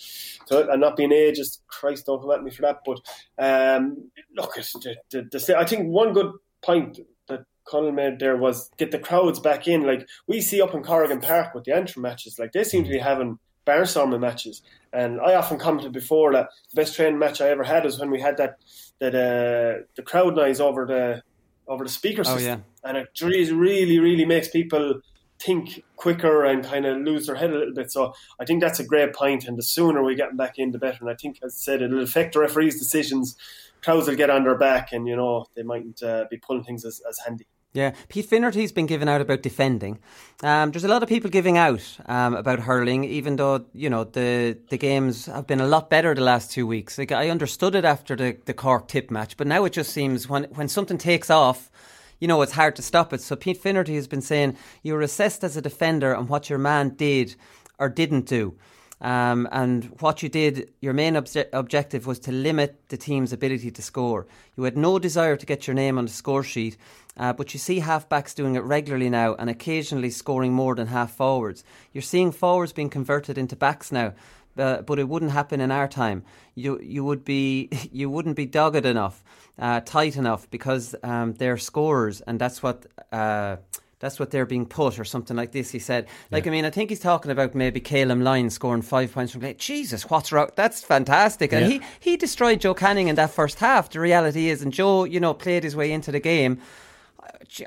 to 0.47 0.59
it 0.59 0.69
and 0.69 0.81
not 0.81 0.97
being 0.97 1.11
ageist. 1.11 1.59
Christ, 1.67 2.05
don't 2.05 2.19
come 2.19 2.31
at 2.31 2.43
me 2.43 2.51
for 2.51 2.63
that. 2.63 2.79
But 2.85 2.99
um, 3.37 4.11
look, 4.35 4.55
the, 4.55 4.95
the, 5.09 5.21
the, 5.23 5.57
I 5.57 5.65
think 5.65 5.87
one 5.87 6.00
good 6.13 6.31
point 6.61 6.99
that 7.27 7.45
Colin 7.65 7.95
made 7.95 8.19
there 8.19 8.37
was 8.37 8.69
get 8.77 8.91
the 8.91 8.99
crowds 8.99 9.39
back 9.39 9.67
in. 9.67 9.85
Like 9.85 10.07
we 10.27 10.41
see 10.41 10.61
up 10.61 10.73
in 10.73 10.83
Corrigan 10.83 11.21
Park 11.21 11.53
with 11.55 11.63
the 11.63 11.73
Antrim 11.75 12.01
matches, 12.03 12.37
like 12.39 12.51
they 12.51 12.63
seem 12.63 12.83
to 12.83 12.89
be 12.89 12.99
having 12.99 13.39
barnstorming 13.65 14.19
matches. 14.19 14.61
And 14.91 15.21
I 15.21 15.35
often 15.35 15.57
commented 15.57 15.93
before 15.93 16.33
that 16.33 16.49
the 16.71 16.75
best 16.75 16.95
training 16.95 17.19
match 17.19 17.39
I 17.41 17.49
ever 17.49 17.63
had 17.63 17.85
was 17.85 17.99
when 17.99 18.11
we 18.11 18.19
had 18.19 18.37
that 18.37 18.57
that 18.99 19.15
uh, 19.15 19.85
the 19.95 20.03
crowd 20.03 20.35
noise 20.35 20.59
over 20.59 20.85
the 20.85 21.23
over 21.67 21.83
the 21.83 21.89
speaker 21.89 22.23
Oh, 22.25 22.37
yeah. 22.37 22.57
and 22.83 22.97
it 22.97 23.07
really, 23.21 23.51
really, 23.53 23.99
really 23.99 24.25
makes 24.25 24.49
people 24.49 25.01
think 25.39 25.83
quicker 25.95 26.43
and 26.45 26.63
kind 26.63 26.85
of 26.85 26.97
lose 26.97 27.25
their 27.25 27.35
head 27.35 27.49
a 27.51 27.57
little 27.57 27.73
bit. 27.73 27.91
So 27.91 28.13
I 28.39 28.45
think 28.45 28.61
that's 28.61 28.79
a 28.79 28.85
great 28.85 29.13
point, 29.13 29.47
and 29.47 29.57
the 29.57 29.63
sooner 29.63 30.03
we 30.03 30.15
get 30.15 30.29
them 30.29 30.37
back 30.37 30.55
in, 30.57 30.71
the 30.71 30.77
better. 30.77 30.99
And 31.01 31.09
I 31.09 31.15
think, 31.15 31.39
as 31.43 31.53
I 31.53 31.57
said, 31.57 31.81
it'll 31.81 32.03
affect 32.03 32.33
the 32.33 32.39
referees' 32.39 32.77
decisions. 32.77 33.35
Crowds 33.83 34.07
will 34.07 34.15
get 34.15 34.29
on 34.29 34.43
their 34.43 34.57
back, 34.57 34.93
and 34.93 35.07
you 35.07 35.15
know 35.15 35.45
they 35.55 35.63
mightn't 35.63 36.01
uh, 36.03 36.25
be 36.29 36.37
pulling 36.37 36.63
things 36.63 36.85
as, 36.85 37.01
as 37.07 37.19
handy. 37.19 37.47
Yeah, 37.73 37.93
Pete 38.09 38.25
Finnerty's 38.25 38.73
been 38.73 38.85
giving 38.85 39.07
out 39.07 39.21
about 39.21 39.41
defending. 39.41 39.99
Um, 40.43 40.71
there's 40.71 40.83
a 40.83 40.89
lot 40.89 41.03
of 41.03 41.09
people 41.09 41.29
giving 41.29 41.57
out 41.57 41.97
um, 42.05 42.35
about 42.35 42.59
hurling, 42.59 43.05
even 43.05 43.37
though 43.37 43.65
you 43.73 43.89
know 43.89 44.03
the 44.03 44.57
the 44.69 44.77
games 44.77 45.27
have 45.27 45.47
been 45.47 45.61
a 45.61 45.67
lot 45.67 45.89
better 45.89 46.13
the 46.13 46.21
last 46.21 46.51
two 46.51 46.67
weeks. 46.67 46.97
Like 46.97 47.13
I 47.13 47.29
understood 47.29 47.75
it 47.75 47.85
after 47.85 48.15
the, 48.17 48.37
the 48.45 48.53
Cork 48.53 48.89
tip 48.89 49.09
match, 49.09 49.37
but 49.37 49.47
now 49.47 49.63
it 49.63 49.71
just 49.71 49.93
seems 49.93 50.27
when 50.27 50.43
when 50.55 50.67
something 50.67 50.97
takes 50.97 51.29
off, 51.29 51.71
you 52.19 52.27
know 52.27 52.41
it's 52.41 52.51
hard 52.51 52.75
to 52.75 52.81
stop 52.81 53.13
it. 53.13 53.21
So 53.21 53.37
Pete 53.37 53.57
Finnerty 53.57 53.95
has 53.95 54.07
been 54.07 54.21
saying 54.21 54.57
you're 54.83 55.01
assessed 55.01 55.43
as 55.43 55.55
a 55.55 55.61
defender 55.61 56.13
on 56.13 56.27
what 56.27 56.49
your 56.49 56.59
man 56.59 56.89
did 56.89 57.35
or 57.79 57.87
didn't 57.87 58.25
do. 58.25 58.57
Um, 59.01 59.49
and 59.51 59.85
what 59.99 60.21
you 60.21 60.29
did, 60.29 60.71
your 60.79 60.93
main 60.93 61.15
obje- 61.15 61.49
objective 61.53 62.05
was 62.05 62.19
to 62.19 62.31
limit 62.31 62.87
the 62.89 62.97
team's 62.97 63.33
ability 63.33 63.71
to 63.71 63.81
score. 63.81 64.27
You 64.55 64.63
had 64.63 64.77
no 64.77 64.99
desire 64.99 65.35
to 65.35 65.45
get 65.45 65.65
your 65.65 65.73
name 65.73 65.97
on 65.97 66.05
the 66.05 66.11
score 66.11 66.43
sheet, 66.43 66.77
uh, 67.17 67.33
but 67.33 67.53
you 67.53 67.59
see 67.59 67.81
halfbacks 67.81 68.35
doing 68.35 68.55
it 68.55 68.63
regularly 68.63 69.09
now 69.09 69.33
and 69.33 69.49
occasionally 69.49 70.11
scoring 70.11 70.53
more 70.53 70.75
than 70.75 70.87
half 70.87 71.15
forwards. 71.15 71.63
You're 71.93 72.03
seeing 72.03 72.31
forwards 72.31 72.73
being 72.73 72.91
converted 72.91 73.37
into 73.37 73.55
backs 73.55 73.91
now. 73.91 74.13
Uh, 74.57 74.81
but 74.81 74.99
it 74.99 75.07
wouldn't 75.07 75.31
happen 75.31 75.61
in 75.61 75.71
our 75.71 75.87
time. 75.87 76.23
You 76.55 76.77
you 76.81 77.05
would 77.05 77.23
be 77.23 77.69
you 77.93 78.09
wouldn't 78.09 78.35
be 78.35 78.45
dogged 78.45 78.85
enough, 78.85 79.23
uh, 79.57 79.79
tight 79.79 80.17
enough 80.17 80.49
because 80.51 80.93
um, 81.03 81.35
they're 81.35 81.57
scorers, 81.57 82.19
and 82.19 82.37
that's 82.37 82.61
what 82.61 82.85
uh, 83.13 83.55
that's 84.01 84.19
what 84.19 84.31
they're 84.31 84.45
being 84.45 84.65
put 84.65 84.99
or 84.99 85.05
something 85.05 85.37
like 85.37 85.53
this. 85.53 85.71
He 85.71 85.79
said, 85.79 86.07
like 86.31 86.45
I 86.45 86.49
mean, 86.49 86.65
I 86.65 86.69
think 86.69 86.89
he's 86.89 86.99
talking 86.99 87.31
about 87.31 87.55
maybe 87.55 87.79
Calum 87.79 88.21
Lyons 88.21 88.53
scoring 88.55 88.81
five 88.81 89.13
points 89.13 89.31
from 89.31 89.39
play. 89.41 89.53
Jesus, 89.53 90.09
what's 90.09 90.33
wrong? 90.33 90.49
That's 90.55 90.83
fantastic, 90.83 91.53
and 91.53 91.71
Yeah. 91.71 91.79
he 91.79 91.81
he 92.11 92.17
destroyed 92.17 92.59
Joe 92.59 92.73
Canning 92.73 93.07
in 93.07 93.15
that 93.15 93.29
first 93.31 93.59
half. 93.59 93.89
The 93.89 94.01
reality 94.01 94.49
is, 94.49 94.61
and 94.61 94.73
Joe, 94.73 95.05
you 95.05 95.21
know, 95.21 95.33
played 95.33 95.63
his 95.63 95.75
way 95.77 95.91
into 95.93 96.11
the 96.11 96.19
game. 96.19 96.59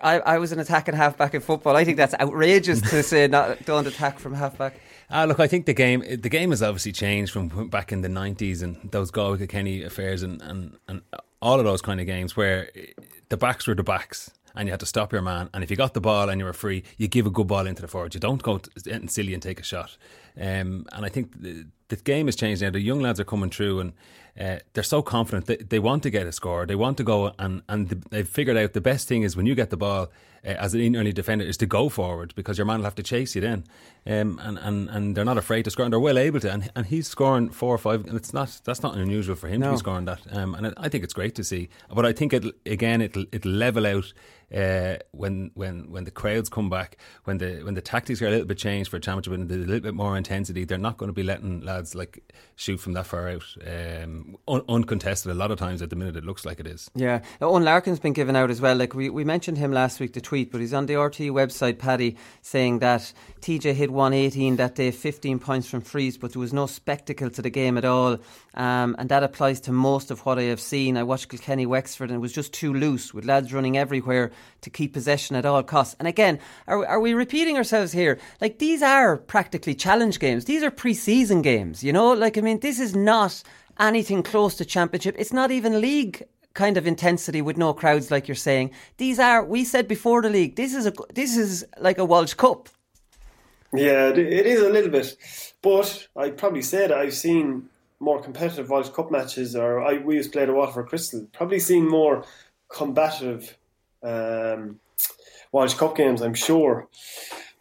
I, 0.03 0.21
I 0.21 0.39
was 0.39 0.53
an 0.53 0.59
attacking 0.59 0.95
halfback 0.95 1.35
in 1.35 1.41
football. 1.41 1.77
I 1.77 1.85
think 1.85 1.97
that's 1.97 2.15
outrageous 2.15 2.81
to 2.91 3.03
say 3.11 3.27
not 3.29 3.65
don't 3.65 3.87
attack 3.87 4.19
from 4.19 4.35
halfback. 4.35 4.81
Ah, 5.11 5.25
look, 5.25 5.39
I 5.41 5.47
think 5.47 5.67
the 5.67 5.75
game 5.75 6.01
the 6.01 6.29
game 6.29 6.51
has 6.51 6.63
obviously 6.63 6.93
changed 6.93 7.33
from 7.33 7.69
back 7.69 7.93
in 7.93 8.01
the 8.01 8.09
nineties 8.09 8.63
and 8.63 8.77
those 8.91 9.11
Galway 9.11 9.47
Kenny 9.47 9.83
affairs 9.83 10.23
and, 10.23 10.41
and, 10.43 10.77
and 10.89 11.03
all 11.43 11.59
of 11.59 11.65
those 11.65 11.83
kind 11.83 12.01
of 12.01 12.07
games 12.07 12.37
where 12.37 12.71
the 13.29 13.37
backs 13.37 13.67
were 13.67 13.75
the 13.75 13.83
backs 13.85 14.31
and 14.55 14.69
you 14.69 14.73
had 14.73 14.81
to 14.81 14.87
stop 14.87 15.13
your 15.13 15.23
man. 15.23 15.51
And 15.53 15.65
if 15.65 15.71
you 15.71 15.77
got 15.77 15.95
the 15.95 16.01
ball 16.01 16.29
and 16.29 16.41
you 16.41 16.45
were 16.45 16.53
free, 16.53 16.83
you 16.97 17.09
give 17.09 17.27
a 17.27 17.31
good 17.31 17.47
ball 17.47 17.67
into 17.67 17.83
the 17.83 17.89
forward. 17.89 18.15
You 18.15 18.21
don't 18.21 18.43
go 18.43 18.61
and 18.91 19.11
silly 19.11 19.35
and 19.35 19.43
take 19.43 19.61
a 19.61 19.65
shot. 19.65 19.97
Um, 20.41 20.87
and 20.93 21.05
I 21.05 21.09
think 21.09 21.41
the, 21.41 21.67
the 21.89 21.97
game 21.97 22.27
has 22.27 22.37
changed 22.37 22.63
now. 22.63 22.71
The 22.71 22.81
young 22.81 23.01
lads 23.01 23.21
are 23.21 23.25
coming 23.25 23.51
through 23.51 23.81
and 23.81 23.93
uh, 24.41 24.59
they're 24.73 24.83
so 24.83 25.01
confident. 25.01 25.47
They, 25.47 25.57
they 25.57 25.79
want 25.79 26.03
to 26.03 26.11
get 26.11 26.27
a 26.27 26.33
score. 26.33 26.67
They 26.67 26.75
want 26.75 26.97
to 26.97 27.05
go 27.05 27.33
and 27.39 27.63
and 27.69 27.89
they've 28.11 28.29
figured 28.29 28.57
out 28.57 28.73
the 28.73 28.81
best 28.81 29.07
thing 29.07 29.23
is 29.23 29.37
when 29.37 29.47
you 29.47 29.55
get 29.55 29.71
the 29.71 29.77
ball 29.77 30.11
uh, 30.45 30.49
as 30.49 30.75
an 30.75 30.97
early 30.97 31.13
defender 31.13 31.45
is 31.45 31.57
to 31.59 31.67
go 31.67 31.89
forward 31.89 32.35
because 32.35 32.59
your 32.59 32.65
man 32.67 32.79
will 32.79 32.85
have 32.85 32.97
to 32.97 33.03
chase 33.05 33.37
you 33.37 33.41
then. 33.41 33.65
Um, 34.07 34.41
and, 34.43 34.59
and, 34.59 34.91
and 34.91 35.17
they're 35.17 35.25
not 35.25 35.39
afraid 35.39 35.63
to 35.67 35.71
score 35.71 35.85
and 35.87 35.93
they're 35.93 36.01
well 36.01 36.19
able 36.19 36.41
to. 36.41 36.51
And, 36.53 36.69
and 36.75 36.85
he's 36.87 37.07
scoring 37.07 37.49
four 37.51 37.75
or 37.75 37.79
five. 37.79 38.05
And 38.07 38.17
it's 38.17 38.35
not 38.35 38.61
that's 38.65 38.83
not 38.83 38.97
unusual 38.97 39.37
for 39.37 39.47
him 39.47 39.61
to 39.61 39.67
No. 39.69 39.73
be 39.75 39.79
scoring 39.79 40.07
that. 40.07 40.21
Um, 40.33 40.57
and 40.57 40.67
I, 40.67 40.73
I 40.79 40.89
think 40.89 41.05
it's 41.05 41.15
great 41.15 41.37
to 41.37 41.45
see. 41.45 41.69
But 41.95 42.05
I 42.05 42.13
think 42.13 42.33
it 42.33 42.45
again 42.67 43.03
it'll 43.03 43.27
it'll 43.31 43.53
level 43.53 43.87
out 43.87 44.13
uh, 44.55 44.97
when 45.13 45.53
when 45.55 45.91
when 45.93 46.05
the 46.05 46.11
crowds 46.11 46.49
come 46.49 46.69
back, 46.69 46.97
when 47.25 47.39
the 47.39 47.63
when 47.63 47.75
the 47.75 47.81
tactics 47.81 48.21
are 48.21 48.27
a 48.27 48.31
little 48.31 48.47
bit 48.47 48.59
changed 48.59 48.91
for 48.91 48.97
a 48.97 49.01
championship 49.01 49.33
and 49.33 49.49
there's 49.49 49.63
a 49.65 49.67
little 49.67 49.81
bit 49.81 49.95
more 49.95 50.17
intensity, 50.25 50.65
they're 50.65 50.79
not 50.79 50.97
going 50.97 51.09
to 51.09 51.13
be 51.13 51.23
letting 51.23 51.61
lads 51.61 51.95
like 51.95 52.33
shoot 52.57 52.79
from 52.79 52.95
that 52.95 53.07
far 53.07 53.29
out. 53.29 53.45
Um, 53.67 54.37
un- 54.49 54.65
uncontested 54.69 55.31
a 55.31 55.35
lot 55.35 55.51
of 55.51 55.59
times 55.59 55.83
at 55.83 55.91
the 55.91 55.97
minute. 55.97 56.17
It 56.17 56.25
looks 56.25 56.45
like 56.45 56.61
it 56.61 56.67
is. 56.67 56.91
Yeah, 56.95 57.21
Eoin 57.41 57.65
Larkin's 57.65 58.01
been 58.01 58.15
given 58.15 58.37
out 58.37 58.51
as 58.51 58.61
well. 58.61 58.77
Like 58.77 58.95
we, 58.95 59.11
we 59.11 59.25
mentioned 59.25 59.59
him 59.59 59.73
last 59.73 60.01
week, 60.01 60.15
the 60.15 60.21
tweet, 60.21 60.51
but 60.51 60.61
he's 60.61 60.73
on 60.73 60.87
the 60.87 60.97
RT 60.97 61.19
website, 61.35 61.79
Paddy, 61.79 62.17
saying 62.43 62.79
that 62.79 63.13
TJ 63.41 63.75
hit 63.75 63.91
118 63.91 64.57
that 64.57 64.75
day, 64.75 64.91
15 64.91 65.39
points 65.39 65.69
from 65.69 65.83
frees, 65.83 66.17
but 66.17 66.33
there 66.33 66.41
was 66.41 66.53
no 66.53 66.67
spectacle 66.67 67.29
to 67.31 67.43
the 67.43 67.51
game 67.51 67.77
at 67.77 67.85
all. 67.85 68.19
Um, 68.55 68.95
and 68.99 69.09
that 69.09 69.23
applies 69.23 69.61
to 69.63 69.73
most 69.73 70.11
of 70.11 70.21
what 70.21 70.39
I 70.39 70.45
have 70.45 70.61
seen. 70.61 70.97
I 70.97 71.03
watched 71.03 71.29
Kilkenny 71.29 71.67
Wexford 71.67 72.11
and 72.11 72.17
it 72.17 72.21
was 72.21 72.33
just 72.33 72.53
too 72.53 72.73
loose 72.73 73.13
with 73.13 73.25
lads 73.25 73.53
running 73.53 73.77
everywhere 73.77 74.31
to 74.63 74.71
keep 74.71 74.93
possession 74.93 75.37
at 75.37 75.45
all 75.45 75.63
costs. 75.63 75.97
And 75.99 76.09
again, 76.09 76.39
are, 76.67 76.87
are 76.87 77.01
we 77.01 77.15
repeating 77.15 77.57
ourselves 77.57 77.93
here? 77.93 78.19
Like 78.41 78.59
these 78.59 78.83
are 78.83 79.17
practically 79.17 79.75
challenge 80.15 80.21
games. 80.21 80.45
These 80.45 80.63
are 80.63 80.71
pre-season 80.71 81.43
games, 81.43 81.83
you 81.83 81.93
know? 81.93 82.13
Like, 82.13 82.39
I 82.39 82.41
mean, 82.41 82.61
this 82.61 82.79
is 82.79 82.95
not 82.95 83.43
anything 83.79 84.23
close 84.23 84.57
to 84.57 84.65
championship. 84.65 85.17
It's 85.19 85.33
not 85.33 85.51
even 85.51 85.81
league 85.81 86.25
kind 86.55 86.77
of 86.77 86.87
intensity 86.87 87.43
with 87.43 87.57
no 87.57 87.75
crowds 87.75 88.11
like 88.11 88.29
you're 88.29 88.37
saying. 88.37 88.71
These 88.97 89.19
are 89.19 89.45
we 89.45 89.65
said 89.65 89.89
before 89.89 90.23
the 90.23 90.31
league. 90.31 90.57
This 90.57 90.75
is 90.75 90.87
a 90.87 90.93
this 91.13 91.37
is 91.37 91.65
like 91.81 91.99
a 91.99 92.05
Walsh 92.05 92.35
Cup. 92.35 92.69
Yeah, 93.73 94.11
it 94.11 94.47
is 94.47 94.63
a 94.63 94.71
little 94.71 94.91
bit, 94.91 95.17
but 95.63 96.09
I'd 96.17 96.37
probably 96.37 96.63
said 96.63 96.93
I've 96.93 97.15
seen 97.15 97.69
more 97.99 98.23
competitive 98.23 98.71
Walsh 98.71 98.91
Cup 98.91 99.11
matches, 99.11 99.57
or 99.57 99.83
I 99.83 99.99
we 99.99 100.15
used 100.15 100.33
to 100.33 100.39
play 100.39 100.47
the 100.47 100.53
Waterford 100.53 100.87
Crystal. 100.87 101.27
Probably 101.33 101.59
seen 101.59 101.89
more 101.89 102.25
combative 102.69 103.59
um, 104.05 104.79
Walsh 105.51 105.75
Cup 105.75 105.97
games, 105.97 106.23
I'm 106.23 106.35
sure. 106.35 106.87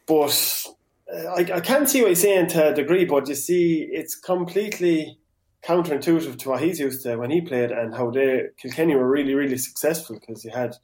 But 0.05 0.67
I, 1.13 1.45
I 1.53 1.59
can 1.59 1.85
see 1.85 2.01
what 2.01 2.07
you're 2.07 2.15
saying 2.15 2.47
to 2.49 2.71
a 2.71 2.73
degree, 2.73 3.05
but 3.05 3.27
you 3.27 3.35
see, 3.35 3.87
it's 3.91 4.15
completely 4.15 5.19
counterintuitive 5.63 6.37
to 6.39 6.49
what 6.49 6.61
he's 6.61 6.79
used 6.79 7.03
to 7.03 7.15
when 7.15 7.29
he 7.29 7.41
played 7.41 7.71
and 7.71 7.95
how 7.95 8.11
they 8.11 8.43
Kilkenny 8.57 8.95
were 8.95 9.09
really, 9.09 9.33
really 9.33 9.57
successful 9.57 10.19
because 10.19 10.43
you 10.43 10.51
had 10.51 10.75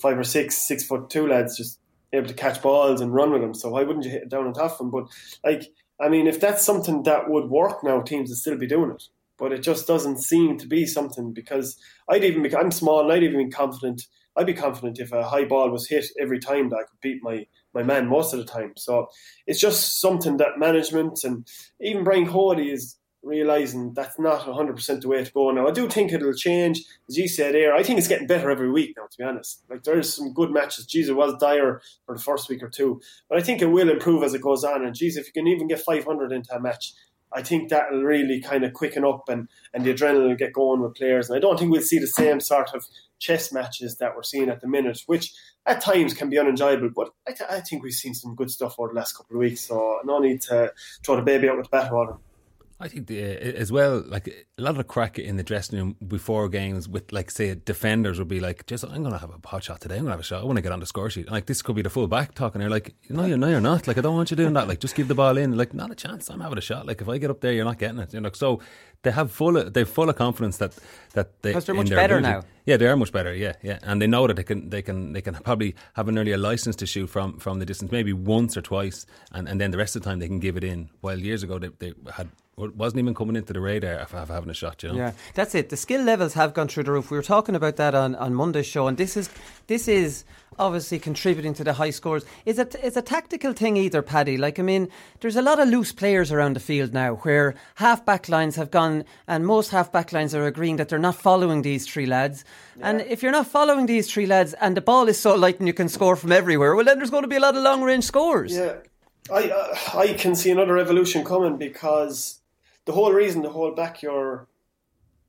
five 0.00 0.18
or 0.18 0.24
six 0.24 0.56
six 0.56 0.84
foot 0.84 1.10
two 1.10 1.28
lads 1.28 1.56
just 1.56 1.78
able 2.12 2.28
to 2.28 2.34
catch 2.34 2.62
balls 2.62 3.00
and 3.00 3.14
run 3.14 3.32
with 3.32 3.42
them. 3.42 3.54
So 3.54 3.70
why 3.70 3.82
wouldn't 3.82 4.04
you 4.04 4.10
hit 4.10 4.22
it 4.22 4.28
down 4.30 4.46
on 4.46 4.52
top 4.52 4.72
of 4.72 4.78
them? 4.78 4.90
But 4.90 5.04
like, 5.44 5.68
I 6.00 6.08
mean, 6.08 6.26
if 6.26 6.40
that's 6.40 6.64
something 6.64 7.02
that 7.04 7.28
would 7.28 7.50
work 7.50 7.82
now, 7.84 8.00
teams 8.00 8.30
would 8.30 8.38
still 8.38 8.58
be 8.58 8.66
doing 8.66 8.90
it. 8.90 9.04
But 9.38 9.52
it 9.52 9.62
just 9.62 9.86
doesn't 9.86 10.22
seem 10.22 10.56
to 10.58 10.66
be 10.66 10.86
something 10.86 11.32
because 11.32 11.76
I'd 12.08 12.24
even 12.24 12.42
be 12.42 12.54
I'm 12.54 12.70
small 12.70 13.00
and 13.00 13.12
I'd 13.12 13.22
even 13.22 13.44
be 13.44 13.50
confident. 13.50 14.02
I'd 14.36 14.46
be 14.46 14.54
confident 14.54 14.98
if 14.98 15.12
a 15.12 15.28
high 15.28 15.44
ball 15.44 15.70
was 15.70 15.88
hit 15.88 16.06
every 16.18 16.38
time 16.38 16.70
that 16.70 16.76
I 16.76 16.84
could 16.84 17.00
beat 17.02 17.22
my 17.22 17.46
my 17.74 17.82
man 17.82 18.08
most 18.08 18.32
of 18.32 18.38
the 18.38 18.44
time. 18.44 18.72
So 18.76 19.08
it's 19.46 19.60
just 19.60 20.00
something 20.00 20.36
that 20.38 20.58
management 20.58 21.24
and 21.24 21.46
even 21.80 22.04
Brian 22.04 22.26
Cody 22.26 22.70
is 22.70 22.96
realizing 23.22 23.94
that's 23.94 24.18
not 24.18 24.40
100% 24.40 25.00
the 25.00 25.08
way 25.08 25.24
to 25.24 25.32
go 25.32 25.50
now. 25.50 25.68
I 25.68 25.70
do 25.70 25.88
think 25.88 26.12
it'll 26.12 26.32
change. 26.32 26.82
As 27.08 27.16
you 27.16 27.28
said 27.28 27.54
there, 27.54 27.74
I 27.74 27.82
think 27.82 27.98
it's 27.98 28.08
getting 28.08 28.26
better 28.26 28.50
every 28.50 28.70
week 28.70 28.94
now, 28.96 29.04
to 29.04 29.18
be 29.18 29.24
honest. 29.24 29.62
Like, 29.70 29.84
there's 29.84 30.12
some 30.12 30.32
good 30.32 30.50
matches. 30.50 30.86
Jeez, 30.86 31.08
it 31.08 31.14
was 31.14 31.34
dire 31.38 31.80
for 32.04 32.16
the 32.16 32.22
first 32.22 32.48
week 32.48 32.62
or 32.62 32.68
two. 32.68 33.00
But 33.28 33.38
I 33.38 33.42
think 33.42 33.62
it 33.62 33.66
will 33.66 33.90
improve 33.90 34.24
as 34.24 34.34
it 34.34 34.42
goes 34.42 34.64
on. 34.64 34.84
And, 34.84 34.94
jeez, 34.94 35.16
if 35.16 35.26
you 35.26 35.32
can 35.32 35.46
even 35.46 35.68
get 35.68 35.80
500 35.80 36.32
into 36.32 36.54
a 36.54 36.60
match, 36.60 36.94
I 37.32 37.42
think 37.42 37.70
that'll 37.70 38.02
really 38.02 38.40
kind 38.40 38.64
of 38.64 38.72
quicken 38.72 39.04
up 39.04 39.28
and, 39.28 39.48
and 39.72 39.84
the 39.84 39.94
adrenaline 39.94 40.28
will 40.28 40.36
get 40.36 40.52
going 40.52 40.80
with 40.80 40.94
players. 40.94 41.30
And 41.30 41.36
I 41.36 41.40
don't 41.40 41.58
think 41.58 41.70
we'll 41.70 41.80
see 41.80 41.98
the 41.98 42.06
same 42.06 42.40
sort 42.40 42.74
of 42.74 42.84
chess 43.18 43.52
matches 43.52 43.96
that 43.98 44.14
we're 44.14 44.22
seeing 44.22 44.50
at 44.50 44.60
the 44.60 44.68
minute, 44.68 45.00
which 45.06 45.32
at 45.66 45.80
times 45.80 46.14
can 46.14 46.28
be 46.30 46.38
unenjoyable. 46.38 46.90
But 46.94 47.10
I, 47.26 47.32
th- 47.32 47.50
I 47.50 47.60
think 47.60 47.82
we've 47.82 47.92
seen 47.92 48.14
some 48.14 48.34
good 48.34 48.50
stuff 48.50 48.76
over 48.78 48.88
the 48.88 48.94
last 48.94 49.16
couple 49.16 49.36
of 49.36 49.40
weeks. 49.40 49.62
So 49.62 50.00
no 50.04 50.18
need 50.18 50.40
to 50.42 50.72
throw 51.04 51.16
the 51.16 51.22
baby 51.22 51.48
out 51.48 51.58
with 51.58 51.70
the 51.70 51.76
bathwater. 51.76 52.18
I 52.82 52.88
think 52.88 53.06
the, 53.06 53.20
eh, 53.22 53.52
as 53.56 53.70
well, 53.70 54.02
like 54.06 54.26
a 54.58 54.62
lot 54.62 54.70
of 54.70 54.76
the 54.76 54.84
crack 54.84 55.18
in 55.18 55.36
the 55.36 55.42
dressing 55.42 55.78
room 55.78 55.96
before 56.06 56.48
games 56.48 56.88
with, 56.88 57.12
like, 57.12 57.30
say, 57.30 57.54
defenders 57.54 58.18
would 58.18 58.28
be 58.28 58.40
like, 58.40 58.66
"Just, 58.66 58.84
I'm 58.84 59.02
going 59.02 59.12
to 59.12 59.18
have 59.18 59.30
a 59.30 59.38
pot 59.38 59.64
shot 59.64 59.80
today. 59.80 59.94
I'm 59.94 60.02
going 60.02 60.08
to 60.08 60.16
have 60.16 60.20
a 60.20 60.24
shot. 60.24 60.42
I 60.42 60.44
want 60.44 60.56
to 60.56 60.62
get 60.62 60.72
on 60.72 60.80
the 60.80 60.86
score 60.86 61.08
sheet." 61.08 61.26
And 61.26 61.32
like 61.32 61.46
this 61.46 61.62
could 61.62 61.76
be 61.76 61.82
the 61.82 61.90
full 61.90 62.08
back 62.08 62.34
talking. 62.34 62.60
They're 62.60 62.70
like, 62.70 62.94
"No, 63.08 63.24
you're 63.24 63.38
no, 63.38 63.48
you're 63.48 63.60
not. 63.60 63.86
Like, 63.86 63.98
I 63.98 64.00
don't 64.00 64.16
want 64.16 64.30
you 64.30 64.36
doing 64.36 64.54
that. 64.54 64.66
Like, 64.68 64.80
just 64.80 64.96
give 64.96 65.08
the 65.08 65.14
ball 65.14 65.36
in. 65.36 65.56
Like, 65.56 65.72
not 65.74 65.90
a 65.90 65.94
chance. 65.94 66.28
I'm 66.28 66.40
having 66.40 66.58
a 66.58 66.62
shot. 66.62 66.86
Like, 66.86 67.00
if 67.00 67.08
I 67.08 67.18
get 67.18 67.30
up 67.30 67.40
there, 67.40 67.52
you're 67.52 67.64
not 67.64 67.78
getting 67.78 68.00
it. 68.00 68.12
You 68.12 68.20
know." 68.20 68.30
So 68.34 68.60
they 69.02 69.10
have 69.10 69.32
full, 69.32 69.56
of, 69.56 69.72
they've 69.72 69.88
full 69.88 70.08
of 70.08 70.16
confidence 70.16 70.58
that 70.58 70.76
that 71.14 71.42
they 71.42 71.50
because 71.50 71.66
they're 71.66 71.74
much 71.74 71.90
better 71.90 72.18
ability. 72.18 72.40
now. 72.40 72.42
Yeah, 72.66 72.76
they 72.76 72.86
are 72.86 72.96
much 72.96 73.12
better. 73.12 73.34
Yeah, 73.34 73.54
yeah, 73.62 73.78
and 73.82 74.00
they 74.00 74.06
know 74.06 74.26
that 74.26 74.36
they 74.36 74.44
can, 74.44 74.70
they 74.70 74.82
can, 74.82 75.12
they 75.12 75.20
can 75.20 75.34
probably 75.34 75.74
have 75.94 76.08
an 76.08 76.18
earlier 76.18 76.38
license 76.38 76.76
to 76.76 76.86
shoot 76.86 77.08
from 77.08 77.38
from 77.38 77.58
the 77.58 77.66
distance, 77.66 77.90
maybe 77.90 78.12
once 78.12 78.56
or 78.56 78.62
twice, 78.62 79.06
and, 79.32 79.48
and 79.48 79.60
then 79.60 79.72
the 79.72 79.78
rest 79.78 79.96
of 79.96 80.02
the 80.02 80.08
time 80.08 80.20
they 80.20 80.28
can 80.28 80.38
give 80.38 80.56
it 80.56 80.64
in. 80.64 80.88
While 81.00 81.18
years 81.18 81.42
ago 81.42 81.58
they, 81.58 81.70
they 81.78 81.92
had 82.12 82.28
wasn't 82.56 82.98
even 82.98 83.14
coming 83.14 83.36
into 83.36 83.52
the 83.52 83.60
radar 83.60 83.94
of, 83.94 84.14
of 84.14 84.28
having 84.28 84.50
a 84.50 84.54
shot. 84.54 84.82
You 84.82 84.90
know? 84.90 84.96
Yeah, 84.96 85.12
that's 85.34 85.54
it. 85.54 85.70
The 85.70 85.76
skill 85.76 86.02
levels 86.02 86.34
have 86.34 86.52
gone 86.54 86.68
through 86.68 86.84
the 86.84 86.92
roof. 86.92 87.10
We 87.10 87.16
were 87.16 87.22
talking 87.22 87.54
about 87.54 87.76
that 87.76 87.94
on, 87.94 88.14
on 88.14 88.34
Monday's 88.34 88.66
show, 88.66 88.86
and 88.86 88.96
this 88.96 89.16
is 89.16 89.30
this 89.68 89.88
is 89.88 90.24
obviously 90.58 90.98
contributing 90.98 91.54
to 91.54 91.64
the 91.64 91.72
high 91.72 91.90
scores. 91.90 92.24
Is 92.44 92.58
it 92.58 92.74
is 92.82 92.96
a 92.96 93.02
tactical 93.02 93.54
thing 93.54 93.78
either, 93.78 94.02
Paddy? 94.02 94.36
Like 94.36 94.58
I 94.58 94.62
mean, 94.62 94.88
there's 95.20 95.36
a 95.36 95.42
lot 95.42 95.60
of 95.60 95.68
loose 95.68 95.92
players 95.92 96.30
around 96.30 96.54
the 96.54 96.60
field 96.60 96.92
now, 96.92 97.14
where 97.16 97.54
half 97.76 98.04
back 98.04 98.28
lines 98.28 98.56
have 98.56 98.70
gone, 98.70 99.04
and 99.26 99.46
most 99.46 99.70
half 99.70 99.90
back 99.90 100.12
lines 100.12 100.34
are 100.34 100.46
agreeing 100.46 100.76
that 100.76 100.90
they're 100.90 100.98
not 100.98 101.16
following 101.16 101.62
these 101.62 101.86
three 101.86 102.06
lads. 102.06 102.44
Yeah. 102.78 102.90
And 102.90 103.00
if 103.02 103.22
you're 103.22 103.32
not 103.32 103.46
following 103.46 103.86
these 103.86 104.12
three 104.12 104.26
lads, 104.26 104.52
and 104.54 104.76
the 104.76 104.82
ball 104.82 105.08
is 105.08 105.18
so 105.18 105.34
light 105.34 105.58
and 105.58 105.66
you 105.66 105.74
can 105.74 105.88
score 105.88 106.16
from 106.16 106.32
everywhere, 106.32 106.74
well 106.74 106.84
then 106.84 106.98
there's 106.98 107.10
going 107.10 107.24
to 107.24 107.28
be 107.28 107.36
a 107.36 107.40
lot 107.40 107.56
of 107.56 107.62
long 107.62 107.82
range 107.82 108.04
scores. 108.04 108.54
Yeah. 108.54 108.74
I 109.30 109.50
uh, 109.50 109.98
I 109.98 110.12
can 110.14 110.34
see 110.34 110.50
another 110.50 110.76
evolution 110.78 111.24
coming 111.24 111.56
because 111.56 112.41
the 112.84 112.92
whole 112.92 113.12
reason 113.12 113.42
to 113.42 113.50
hold 113.50 113.76
back 113.76 114.02
your 114.02 114.48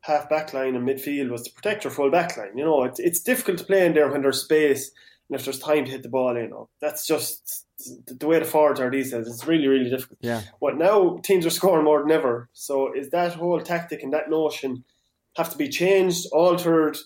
half 0.02 0.30
back 0.30 0.54
line 0.54 0.76
and 0.76 0.88
midfield 0.88 1.30
was 1.30 1.44
to 1.44 1.54
protect 1.54 1.84
your 1.84 1.92
full 1.92 2.12
back 2.12 2.38
line. 2.38 2.58
You 2.58 2.66
know, 2.66 2.84
it's 2.84 3.00
it's 3.00 3.22
difficult 3.22 3.58
to 3.60 3.64
play 3.64 3.86
in 3.86 3.94
there 3.94 4.12
when 4.12 4.22
there's 4.22 4.42
space 4.42 4.92
and 5.30 5.40
if 5.40 5.46
there's 5.46 5.60
time 5.60 5.86
to 5.86 5.92
hit 5.92 6.04
the 6.04 6.10
ball. 6.10 6.38
You 6.38 6.50
know, 6.50 6.70
that's 6.82 7.08
just 7.08 7.66
the 8.08 8.28
way 8.28 8.40
the 8.40 8.46
forwards 8.46 8.80
are 8.80 8.92
these 8.92 9.12
days. 9.12 9.28
It's 9.28 9.48
really 9.48 9.68
really 9.68 9.90
difficult. 9.90 10.20
Yeah. 10.22 10.42
But 10.62 10.78
now 10.78 11.20
teams 11.24 11.46
are 11.46 11.52
scoring 11.52 11.86
more 11.86 12.02
than 12.02 12.12
ever. 12.12 12.50
So 12.54 12.94
is 12.94 13.10
that 13.12 13.34
whole 13.34 13.62
tactic 13.62 14.04
and 14.04 14.14
that 14.14 14.30
notion 14.30 14.84
have 15.38 15.50
to 15.50 15.58
be 15.58 15.70
changed, 15.70 16.28
altered, 16.32 16.98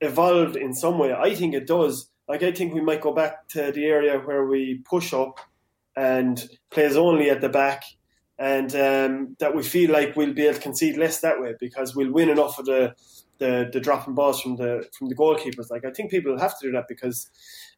evolved 0.00 0.56
in 0.56 0.74
some 0.74 0.98
way? 0.98 1.12
I 1.12 1.34
think 1.34 1.54
it 1.54 1.66
does. 1.66 2.08
Like 2.28 2.42
I 2.42 2.52
think 2.52 2.72
we 2.72 2.80
might 2.80 3.00
go 3.00 3.12
back 3.12 3.48
to 3.48 3.72
the 3.72 3.84
area 3.84 4.18
where 4.18 4.46
we 4.46 4.80
push 4.84 5.12
up 5.12 5.40
and 5.96 6.48
plays 6.70 6.96
only 6.96 7.28
at 7.30 7.40
the 7.40 7.48
back 7.48 7.82
and 8.38 8.74
um, 8.74 9.36
that 9.38 9.54
we 9.54 9.62
feel 9.62 9.90
like 9.90 10.16
we'll 10.16 10.32
be 10.32 10.46
able 10.46 10.54
to 10.54 10.60
concede 10.60 10.96
less 10.96 11.20
that 11.20 11.40
way 11.40 11.54
because 11.60 11.94
we'll 11.94 12.12
win 12.12 12.28
enough 12.28 12.58
of 12.58 12.66
the, 12.66 12.94
the, 13.38 13.68
the 13.72 13.80
dropping 13.80 14.14
balls 14.14 14.40
from 14.40 14.56
the 14.56 14.88
from 14.96 15.08
the 15.08 15.14
goalkeepers. 15.14 15.70
Like 15.70 15.84
I 15.84 15.90
think 15.90 16.10
people 16.10 16.38
have 16.38 16.58
to 16.58 16.66
do 16.66 16.72
that 16.72 16.88
because 16.88 17.30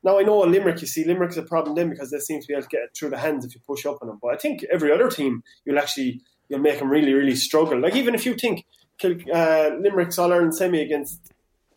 now 0.03 0.19
I 0.19 0.23
know 0.23 0.39
Limerick. 0.41 0.81
You 0.81 0.87
see, 0.87 1.05
Limerick's 1.05 1.37
a 1.37 1.43
problem 1.43 1.75
then 1.75 1.91
because 1.91 2.11
they 2.11 2.19
seem 2.19 2.41
to 2.41 2.47
be 2.47 2.55
able 2.55 2.63
to 2.63 2.69
get 2.69 2.83
it 2.83 2.91
through 2.95 3.11
the 3.11 3.19
hands 3.19 3.45
if 3.45 3.55
you 3.55 3.61
push 3.67 3.85
up 3.85 3.99
on 4.01 4.09
them. 4.09 4.19
But 4.23 4.35
I 4.35 4.37
think 4.37 4.65
every 4.73 4.93
other 4.93 5.11
team 5.11 5.43
you'll 5.65 5.79
actually 5.79 6.23
you'll 6.49 6.61
make 6.61 6.79
them 6.79 6.91
really 6.91 7.13
really 7.13 7.37
struggle. 7.37 7.81
Like 7.81 7.97
even 7.97 8.15
if 8.15 8.25
you 8.25 8.35
think 8.35 8.65
uh, 9.03 9.71
Limerick's 9.81 10.19
All 10.19 10.33
Ireland 10.33 10.55
semi 10.55 10.81
against 10.81 11.33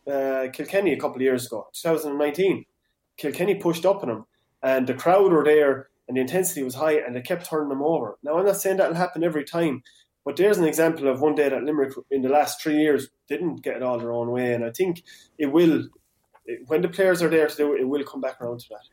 uh, 0.06 0.46
Kilkenny 0.52 0.92
a 0.92 0.98
couple 0.98 1.16
of 1.16 1.22
years 1.22 1.46
ago, 1.46 1.68
2019, 1.74 2.64
Kilkenny 3.16 3.56
pushed 3.56 3.84
up 3.84 4.02
on 4.02 4.08
them 4.08 4.24
and 4.62 4.86
the 4.86 4.94
crowd 4.94 5.32
were 5.32 5.44
there 5.44 5.88
and 6.08 6.16
the 6.16 6.20
intensity 6.22 6.62
was 6.62 6.74
high 6.74 6.94
and 6.94 7.14
they 7.14 7.20
kept 7.20 7.46
turning 7.46 7.68
them 7.68 7.82
over. 7.82 8.18
Now, 8.22 8.38
I'm 8.38 8.46
not 8.46 8.56
saying 8.56 8.78
that'll 8.78 8.94
happen 8.94 9.22
every 9.22 9.44
time, 9.44 9.82
but 10.24 10.36
there's 10.36 10.58
an 10.58 10.64
example 10.64 11.06
of 11.08 11.20
one 11.20 11.34
day 11.34 11.48
that 11.48 11.62
Limerick 11.62 11.94
in 12.10 12.22
the 12.22 12.28
last 12.28 12.60
three 12.60 12.78
years 12.78 13.08
didn't 13.28 13.62
get 13.62 13.76
it 13.76 13.82
all 13.82 13.98
their 13.98 14.12
own 14.12 14.30
way. 14.30 14.54
And 14.54 14.64
I 14.64 14.70
think 14.70 15.02
it 15.38 15.46
will, 15.46 15.88
when 16.66 16.82
the 16.82 16.88
players 16.88 17.22
are 17.22 17.28
there 17.28 17.46
to 17.46 17.56
do 17.56 17.74
it, 17.74 17.80
it 17.82 17.84
will 17.84 18.04
come 18.04 18.20
back 18.20 18.40
around 18.40 18.60
to 18.60 18.68
that. 18.70 18.88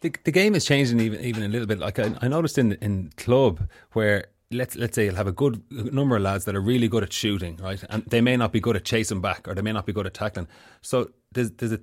The, 0.00 0.12
the 0.24 0.32
game 0.32 0.56
is 0.56 0.64
changing 0.64 0.98
even 0.98 1.20
even 1.20 1.44
a 1.44 1.48
little 1.48 1.66
bit. 1.66 1.78
Like 1.78 2.00
I, 2.00 2.12
I 2.20 2.26
noticed 2.26 2.58
in 2.58 2.72
in 2.82 3.12
club 3.16 3.68
where 3.92 4.26
let's 4.50 4.74
let's 4.74 4.94
say 4.96 5.04
you'll 5.04 5.14
have 5.14 5.28
a 5.28 5.32
good 5.32 5.62
number 5.70 6.16
of 6.16 6.22
lads 6.22 6.44
that 6.44 6.56
are 6.56 6.60
really 6.60 6.88
good 6.88 7.04
at 7.04 7.12
shooting, 7.12 7.56
right? 7.58 7.82
And 7.88 8.04
they 8.06 8.20
may 8.20 8.36
not 8.36 8.52
be 8.52 8.60
good 8.60 8.76
at 8.76 8.84
chasing 8.84 9.20
back, 9.20 9.46
or 9.46 9.54
they 9.54 9.62
may 9.62 9.72
not 9.72 9.86
be 9.86 9.92
good 9.92 10.06
at 10.06 10.14
tackling. 10.14 10.48
So 10.80 11.10
there's 11.30 11.52
there's 11.52 11.72
a 11.72 11.80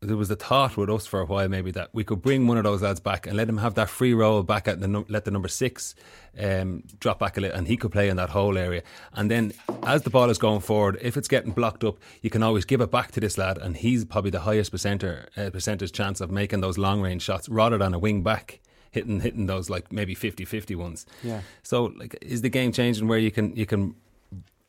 there 0.00 0.16
was 0.16 0.30
a 0.30 0.36
thought 0.36 0.76
with 0.76 0.88
us 0.88 1.06
for 1.06 1.20
a 1.20 1.26
while 1.26 1.48
maybe 1.48 1.70
that 1.70 1.90
we 1.92 2.04
could 2.04 2.22
bring 2.22 2.46
one 2.46 2.56
of 2.56 2.64
those 2.64 2.82
lads 2.82 3.00
back 3.00 3.26
and 3.26 3.36
let 3.36 3.48
him 3.48 3.58
have 3.58 3.74
that 3.74 3.88
free 3.88 4.14
roll 4.14 4.42
back 4.42 4.66
at 4.66 4.80
the 4.80 5.04
let 5.08 5.24
the 5.24 5.30
number 5.30 5.48
six 5.48 5.94
um, 6.38 6.82
drop 6.98 7.18
back 7.18 7.36
a 7.36 7.40
little 7.40 7.56
and 7.56 7.68
he 7.68 7.76
could 7.76 7.92
play 7.92 8.08
in 8.08 8.16
that 8.16 8.30
whole 8.30 8.56
area. 8.56 8.82
And 9.12 9.30
then 9.30 9.52
as 9.82 10.02
the 10.02 10.10
ball 10.10 10.30
is 10.30 10.38
going 10.38 10.60
forward 10.60 10.98
if 11.02 11.16
it's 11.16 11.28
getting 11.28 11.52
blocked 11.52 11.84
up 11.84 11.98
you 12.22 12.30
can 12.30 12.42
always 12.42 12.64
give 12.64 12.80
it 12.80 12.90
back 12.90 13.12
to 13.12 13.20
this 13.20 13.36
lad 13.36 13.58
and 13.58 13.76
he's 13.76 14.04
probably 14.04 14.30
the 14.30 14.40
highest 14.40 14.72
percenter, 14.72 15.26
uh, 15.36 15.50
percentage 15.50 15.92
chance 15.92 16.20
of 16.20 16.30
making 16.30 16.60
those 16.60 16.78
long 16.78 17.02
range 17.02 17.22
shots 17.22 17.48
rather 17.48 17.76
than 17.76 17.92
a 17.92 17.98
wing 17.98 18.22
back 18.22 18.60
hitting 18.90 19.20
hitting 19.20 19.46
those 19.46 19.68
like 19.68 19.92
maybe 19.92 20.14
50-50 20.14 20.76
ones. 20.76 21.06
Yeah. 21.22 21.42
So 21.62 21.92
like 21.96 22.16
is 22.22 22.40
the 22.42 22.48
game 22.48 22.72
changing 22.72 23.06
where 23.06 23.18
you 23.18 23.30
can 23.30 23.54
you 23.54 23.66
can 23.66 23.94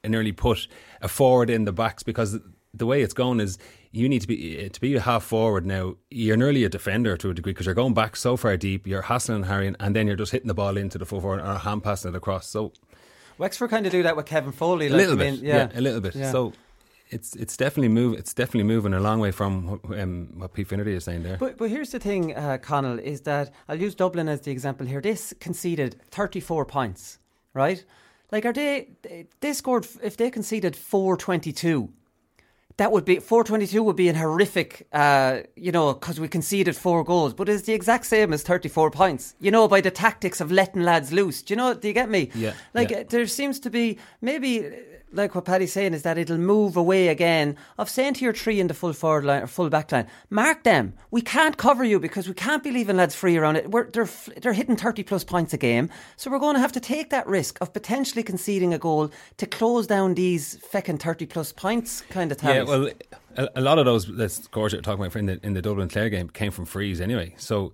nearly 0.04 0.32
put 0.32 0.68
a 1.02 1.08
forward 1.08 1.50
in 1.50 1.66
the 1.66 1.72
backs? 1.72 2.04
Because 2.04 2.40
the 2.74 2.86
way 2.86 3.02
it's 3.02 3.14
going 3.14 3.40
is 3.40 3.58
you 3.92 4.08
need 4.08 4.22
to 4.22 4.28
be 4.28 4.70
to 4.70 4.82
be 4.82 4.96
a 4.96 5.02
half 5.02 5.24
forward 5.24 5.66
now. 5.66 5.96
You're 6.10 6.38
nearly 6.38 6.64
a 6.64 6.70
defender 6.70 7.18
to 7.18 7.30
a 7.30 7.34
degree 7.34 7.52
because 7.54 7.66
you're 7.66 7.76
going 7.76 7.94
back 7.94 8.16
so 8.16 8.38
far 8.38 8.56
deep. 8.58 8.88
You're 8.88 9.04
hassling 9.04 9.38
and 9.38 9.46
harrying, 9.46 9.76
and 9.80 9.96
then 9.96 10.08
you're 10.08 10.16
just 10.16 10.32
hitting 10.32 10.48
the 10.48 10.54
ball 10.54 10.78
into 10.78 10.98
the 10.98 11.06
full 11.06 11.22
forward 11.22 11.42
or 11.42 11.58
hand 11.60 11.84
passing 11.84 12.14
it 12.14 12.18
across. 12.18 12.48
So 12.48 12.72
Wexford 13.38 13.70
kind 13.70 13.86
of 13.86 13.92
do 13.92 14.04
that 14.04 14.16
with 14.16 14.26
Kevin 14.26 14.52
Foley. 14.52 14.88
a 14.88 14.90
like, 14.90 14.98
little 14.98 15.22
I 15.22 15.32
mean, 15.32 15.36
bit, 15.36 15.44
yeah. 15.44 15.70
a 15.74 15.82
little 15.82 16.02
bit. 16.02 16.16
Yeah. 16.16 16.32
So 16.32 16.54
it's 17.10 17.36
it's 17.36 17.58
definitely 17.58 17.90
move. 17.90 18.18
It's 18.18 18.34
definitely 18.34 18.64
moving 18.64 18.94
a 18.94 19.00
long 19.00 19.20
way 19.20 19.32
from 19.32 19.68
what, 19.68 20.00
um, 20.00 20.30
what 20.38 20.54
Pete 20.54 20.68
Finnerty 20.68 20.94
is 20.94 21.04
saying 21.04 21.24
there. 21.24 21.38
But, 21.38 21.58
but 21.58 21.70
here's 21.70 21.92
the 21.92 22.00
thing, 22.00 22.36
uh, 22.36 22.58
Conal, 22.62 23.00
is 23.00 23.22
that 23.22 23.54
I'll 23.68 23.80
use 23.80 23.96
Dublin 23.96 24.30
as 24.30 24.42
the 24.42 24.52
example 24.52 24.88
here. 24.88 25.02
They 25.02 25.12
s- 25.12 25.34
conceded 25.40 26.02
34 26.12 26.66
points, 26.66 27.20
right? 27.54 27.84
Like, 28.32 28.46
are 28.46 28.54
they, 28.54 28.92
they, 29.02 29.28
they 29.42 29.52
scored, 29.52 29.86
if 30.02 30.16
they 30.16 30.30
conceded 30.32 30.74
422, 30.74 31.90
that 32.78 32.92
would 32.92 33.06
be, 33.06 33.18
422 33.20 33.84
would 33.84 33.96
be 33.96 34.10
an 34.10 34.16
horrific, 34.16 34.88
uh, 34.94 35.40
you 35.56 35.72
know, 35.72 35.94
because 35.94 36.20
we 36.20 36.28
conceded 36.28 36.76
four 36.76 37.04
goals, 37.04 37.34
but 37.34 37.50
it's 37.50 37.64
the 37.64 37.74
exact 37.74 38.06
same 38.06 38.34
as 38.34 38.44
34 38.44 38.92
points, 38.92 39.36
you 39.40 39.52
know, 39.52 39.68
by 39.68 39.82
the 39.82 39.92
tactics 39.92 40.42
of 40.42 40.52
letting 40.52 40.84
lads 40.84 41.12
loose. 41.12 41.42
Do 41.42 41.54
you 41.54 41.58
know, 41.58 41.74
do 41.74 41.88
you 41.88 41.94
get 41.94 42.10
me? 42.10 42.30
Yeah, 42.36 42.54
Like, 42.74 42.92
yeah. 42.92 43.04
there 43.04 43.28
seems 43.28 43.60
to 43.62 43.70
be, 43.70 43.98
maybe, 44.22 44.70
like 45.12 45.36
what 45.36 45.46
Paddy's 45.46 45.74
saying, 45.74 45.94
is 45.94 46.04
that 46.04 46.18
it'll 46.18 46.38
move 46.38 46.78
away 46.78 47.08
again 47.08 47.58
of 47.78 47.90
saying 47.90 48.16
to 48.16 48.24
your 48.24 48.34
three 48.34 48.60
in 48.60 48.68
the 48.68 48.74
full 48.74 48.94
forward 48.94 49.26
line 49.26 49.44
or 49.44 49.48
full 49.48 49.70
back 49.70 49.92
line, 49.92 50.08
mark 50.30 50.64
them. 50.64 50.94
We 51.10 51.22
can't 51.22 51.58
cover 51.58 51.84
you 51.84 52.00
because 52.00 52.28
we 52.28 52.34
can't 52.34 52.64
be 52.64 52.72
leaving 52.72 52.98
lads 52.98 53.16
free 53.16 53.38
around 53.38 53.58
it. 53.58 53.70
We're, 53.72 53.90
they're, 53.90 54.10
they're 54.42 54.54
hitting 54.54 54.76
30 54.76 55.04
plus 55.04 55.24
points 55.24 55.54
a 55.54 55.58
game. 55.58 55.90
So 56.18 56.32
we're 56.32 56.40
going 56.40 56.56
to 56.56 56.62
have 56.62 56.72
to 56.74 56.80
take 56.80 57.10
that 57.10 57.28
risk 57.28 57.60
of 57.62 57.74
potentially 57.74 58.24
conceding 58.24 58.74
a 58.74 58.80
goal 58.80 59.12
to 59.38 59.46
close 59.46 59.88
down 59.88 60.16
these 60.16 60.58
feckin' 60.58 61.00
30 61.00 61.26
plus 61.26 61.52
points 61.52 62.02
kind 62.10 62.32
of 62.32 62.38
tallies. 62.38 62.70
Yeah, 62.70 62.78
well, 62.78 62.90
a, 63.38 63.50
a 63.56 63.62
lot 63.62 63.80
of 63.80 63.86
those 63.86 64.34
scores 64.34 64.74
you're 64.74 64.82
talking 64.82 65.04
about 65.04 65.16
in 65.16 65.26
the 65.26 65.40
in 65.44 65.54
the 65.54 65.62
Dublin 65.62 65.90
Clare 65.90 66.10
game 66.10 66.30
came 66.30 66.52
from 66.52 66.66
frees 66.66 67.02
anyway. 67.02 67.34
So 67.38 67.74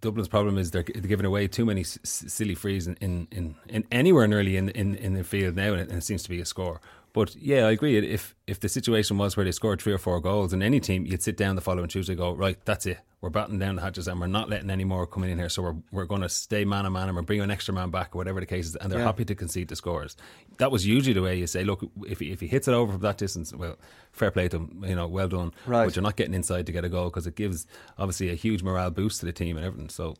Dublin's 0.00 0.28
problem 0.28 0.58
is 0.58 0.70
they're, 0.70 0.82
giving 0.82 1.26
away 1.26 1.48
too 1.48 1.64
many 1.64 1.82
s- 1.82 1.98
silly 2.02 2.54
frees 2.54 2.86
in, 2.86 2.96
in, 2.96 3.28
in, 3.30 3.54
in 3.68 3.84
anywhere 3.90 4.26
nearly 4.26 4.56
in, 4.56 4.68
in 4.70 4.94
in 4.96 5.14
the 5.14 5.24
field 5.24 5.56
now, 5.56 5.72
and 5.72 5.80
it, 5.80 5.88
and 5.88 5.98
it 5.98 6.04
seems 6.04 6.22
to 6.24 6.28
be 6.28 6.40
a 6.40 6.44
score. 6.44 6.80
But 7.12 7.36
yeah, 7.36 7.66
I 7.66 7.72
agree. 7.72 7.96
If 7.98 8.34
if 8.48 8.60
the 8.60 8.68
situation 8.68 9.18
was 9.18 9.36
where 9.36 9.44
they 9.44 9.52
scored 9.52 9.80
three 9.80 9.92
or 9.92 9.98
four 9.98 10.20
goals 10.20 10.52
in 10.52 10.62
any 10.62 10.80
team, 10.80 11.06
you'd 11.06 11.22
sit 11.22 11.36
down 11.36 11.54
the 11.54 11.60
following 11.62 11.88
Tuesday, 11.88 12.14
and 12.14 12.18
go 12.18 12.32
right, 12.32 12.58
that's 12.64 12.86
it. 12.86 12.98
We're 13.20 13.30
batting 13.30 13.58
down 13.58 13.76
the 13.76 13.82
hatches, 13.82 14.06
and 14.08 14.20
we're 14.20 14.28
not 14.28 14.48
letting 14.48 14.70
any 14.70 14.84
more 14.84 15.06
come 15.06 15.24
in 15.24 15.38
here. 15.38 15.48
So 15.48 15.62
we're 15.62 15.76
we're 15.90 16.04
going 16.04 16.22
to 16.22 16.28
stay 16.28 16.64
man 16.64 16.86
a 16.86 16.90
man, 16.90 17.08
and 17.08 17.16
we're 17.16 17.22
bringing 17.22 17.44
an 17.44 17.50
extra 17.50 17.74
man 17.74 17.90
back, 17.90 18.14
or 18.14 18.18
whatever 18.18 18.40
the 18.40 18.46
case 18.46 18.66
is. 18.66 18.76
And 18.76 18.90
they're 18.90 19.00
Yeah. 19.00 19.06
happy 19.06 19.24
to 19.26 19.34
concede 19.34 19.68
the 19.68 19.76
scores. 19.76 20.16
That 20.58 20.70
was 20.72 20.86
usually 20.86 21.14
the 21.14 21.22
way 21.22 21.36
you 21.38 21.46
say, 21.46 21.64
look, 21.64 21.84
if 22.06 22.20
he, 22.20 22.30
if 22.32 22.40
he 22.40 22.46
hits 22.46 22.68
it 22.68 22.74
over 22.74 22.92
from 22.92 23.02
that 23.02 23.18
distance, 23.18 23.52
well, 23.52 23.76
fair 24.12 24.30
play 24.30 24.48
to 24.48 24.56
him, 24.58 24.84
you 24.86 24.94
know, 24.94 25.06
well 25.08 25.28
done. 25.28 25.52
Right. 25.66 25.84
But 25.84 25.96
you're 25.96 26.02
not 26.02 26.16
getting 26.16 26.34
inside 26.34 26.66
to 26.66 26.72
get 26.72 26.84
a 26.84 26.88
goal 26.88 27.06
because 27.10 27.26
it 27.26 27.34
gives 27.36 27.66
obviously 27.98 28.30
a 28.30 28.34
huge 28.34 28.62
morale 28.62 28.90
boost 28.90 29.20
to 29.20 29.26
the 29.26 29.32
team 29.32 29.56
and 29.56 29.66
everything. 29.66 29.88
So. 29.90 30.14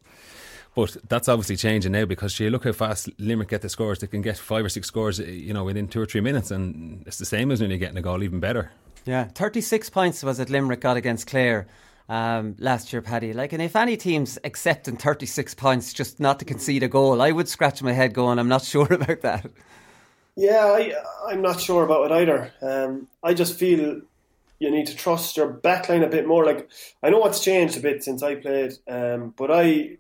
But 0.75 0.97
that's 1.09 1.29
obviously 1.29 1.57
changing 1.57 1.91
now 1.91 2.05
because 2.05 2.39
you 2.39 2.51
look 2.51 2.63
how 2.63 2.71
fast 2.71 3.09
Limerick 3.19 3.49
get 3.49 3.63
the 3.63 3.69
scores. 3.69 3.99
They 3.99 4.07
can 4.07 4.23
get 4.23 4.37
five 4.39 4.65
or 4.65 4.69
six 4.69 4.87
scores, 4.87 5.19
you 5.19 5.53
know, 5.53 5.65
within 5.65 5.89
two 5.89 6.01
or 6.01 6.07
three 6.07 6.21
minutes, 6.21 6.53
and 6.53 7.03
it's 7.05 7.19
the 7.19 7.25
same 7.25 7.51
as 7.51 7.61
nearly 7.61 7.79
getting 7.79 7.97
a 7.97 8.03
goal, 8.03 8.18
even 8.23 8.41
better. 8.41 8.71
Yeah, 9.05 9.25
36 9.25 9.91
points 9.91 10.23
was 10.23 10.39
it 10.39 10.51
Limerick 10.51 10.81
got 10.81 10.97
against 10.97 11.27
Clare 11.27 11.67
um, 12.09 12.57
last 12.59 12.93
year, 12.93 13.03
Paddy. 13.03 13.33
Like, 13.33 13.53
and 13.53 13.63
if 13.63 13.77
any 13.77 13.97
team's 13.97 14.39
accepting 14.45 14.97
36 14.97 15.55
points 15.55 15.93
just 15.93 16.21
not 16.21 16.39
to 16.41 16.45
concede 16.45 16.83
a 16.83 16.89
goal, 16.89 17.23
I 17.23 17.31
would 17.31 17.49
scratch 17.49 17.83
my 17.83 17.93
head 17.93 18.15
going, 18.15 18.39
I'm 18.39 18.49
not 18.49 18.63
sure 18.65 18.93
about 18.93 19.23
that. 19.23 19.51
Yeah, 20.37 20.67
I, 20.67 20.95
I'm 21.27 21.43
not 21.43 21.61
sure 21.61 21.85
about 21.85 22.11
it 22.11 22.15
either. 22.15 22.53
Um, 22.63 23.09
I 23.23 23.35
just 23.35 23.59
feel 23.59 24.03
you 24.59 24.71
need 24.71 24.87
to 24.87 24.97
trust 24.97 25.37
your 25.37 25.53
backline 25.53 26.05
a 26.05 26.09
bit 26.09 26.27
more. 26.27 26.45
Like 26.45 26.69
I 27.03 27.11
know 27.11 27.19
what's 27.19 27.43
changed 27.43 27.77
a 27.77 27.81
bit 27.81 28.05
since 28.05 28.23
I 28.23 28.37
played, 28.37 28.75
um, 28.89 29.35
but 29.37 29.51
I 29.51 29.97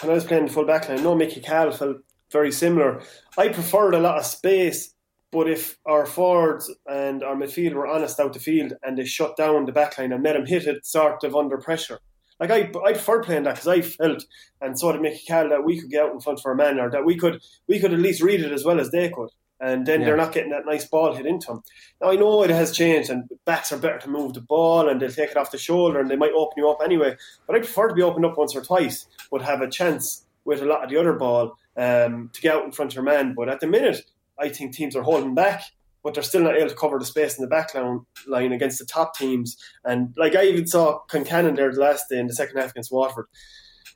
when 0.00 0.10
I 0.10 0.14
was 0.14 0.24
playing 0.24 0.46
the 0.46 0.52
full 0.52 0.64
backline, 0.64 0.98
I 0.98 1.02
know 1.02 1.14
Mickey 1.14 1.40
Cahill 1.40 1.72
felt 1.72 1.98
very 2.30 2.52
similar. 2.52 3.02
I 3.38 3.48
preferred 3.48 3.94
a 3.94 4.00
lot 4.00 4.18
of 4.18 4.26
space, 4.26 4.94
but 5.32 5.48
if 5.48 5.78
our 5.86 6.06
forwards 6.06 6.72
and 6.90 7.22
our 7.22 7.34
midfield 7.34 7.74
were 7.74 7.86
honest 7.86 8.20
out 8.20 8.32
the 8.32 8.38
field 8.38 8.72
and 8.82 8.96
they 8.96 9.04
shut 9.04 9.36
down 9.36 9.66
the 9.66 9.72
backline 9.72 10.14
and 10.14 10.22
let 10.22 10.34
them 10.34 10.46
hit 10.46 10.66
it 10.66 10.86
sort 10.86 11.24
of 11.24 11.34
under 11.34 11.58
pressure. 11.58 11.98
Like 12.38 12.50
I, 12.50 12.70
I 12.84 12.92
prefer 12.92 13.22
playing 13.22 13.44
that 13.44 13.54
because 13.54 13.68
I 13.68 13.80
felt, 13.80 14.24
and 14.60 14.78
so 14.78 14.92
did 14.92 15.00
Mickey 15.00 15.22
Cahill, 15.26 15.48
that 15.48 15.64
we 15.64 15.80
could 15.80 15.90
get 15.90 16.04
out 16.04 16.12
in 16.12 16.20
front 16.20 16.40
for 16.40 16.52
a 16.52 16.56
man, 16.56 16.78
or 16.78 16.90
that 16.90 17.04
we 17.04 17.16
could, 17.16 17.40
we 17.66 17.78
could 17.78 17.94
at 17.94 17.98
least 17.98 18.22
read 18.22 18.40
it 18.42 18.52
as 18.52 18.62
well 18.64 18.78
as 18.78 18.90
they 18.90 19.08
could, 19.08 19.30
and 19.58 19.86
then 19.86 20.00
Yeah. 20.00 20.06
they're 20.08 20.16
not 20.18 20.32
getting 20.34 20.50
that 20.50 20.66
nice 20.66 20.86
ball 20.86 21.14
hit 21.14 21.24
into 21.24 21.46
them. 21.46 21.62
Now 22.00 22.10
I 22.10 22.16
know 22.16 22.42
it 22.42 22.50
has 22.50 22.72
changed, 22.76 23.08
and 23.08 23.24
backs 23.46 23.72
are 23.72 23.78
better 23.78 23.98
to 24.00 24.10
move 24.10 24.34
the 24.34 24.42
ball, 24.42 24.88
and 24.88 25.00
they'll 25.00 25.10
take 25.10 25.30
it 25.30 25.38
off 25.38 25.50
the 25.50 25.56
shoulder, 25.56 25.98
and 25.98 26.10
they 26.10 26.16
might 26.16 26.32
open 26.32 26.58
you 26.58 26.68
up 26.68 26.80
anyway. 26.84 27.16
But 27.46 27.56
I 27.56 27.60
prefer 27.60 27.88
to 27.88 27.94
be 27.94 28.02
opened 28.02 28.26
up 28.26 28.36
once 28.36 28.54
or 28.54 28.60
twice, 28.62 29.06
but 29.30 29.40
have 29.40 29.62
a 29.62 29.70
chance 29.70 30.26
with 30.44 30.60
a 30.60 30.66
lot 30.66 30.84
of 30.84 30.90
the 30.90 30.98
other 30.98 31.14
ball 31.14 31.56
um, 31.78 32.28
to 32.34 32.40
get 32.42 32.54
out 32.54 32.64
in 32.64 32.72
front 32.72 32.92
of 32.92 32.96
your 32.96 33.04
man. 33.04 33.32
But 33.34 33.48
at 33.48 33.60
the 33.60 33.66
minute, 33.66 34.02
I 34.38 34.48
think 34.48 34.74
teams 34.74 34.94
are 34.96 35.02
holding 35.02 35.34
back, 35.34 35.62
but 36.02 36.14
they're 36.14 36.22
still 36.22 36.42
not 36.42 36.56
able 36.56 36.68
to 36.68 36.74
cover 36.76 36.98
the 36.98 37.04
space 37.04 37.36
in 37.36 37.42
the 37.42 37.48
back 37.48 37.74
line, 37.74 38.00
line 38.26 38.52
against 38.52 38.78
the 38.78 38.84
top 38.84 39.16
teams. 39.16 39.56
And 39.84 40.14
like 40.16 40.34
I 40.34 40.44
even 40.44 40.66
saw 40.66 41.00
Concannon 41.10 41.56
there 41.56 41.72
the 41.72 41.80
last 41.80 42.04
day 42.08 42.18
in 42.18 42.26
the 42.26 42.34
second 42.34 42.58
half 42.58 42.70
against 42.70 42.92
Waterford. 42.92 43.26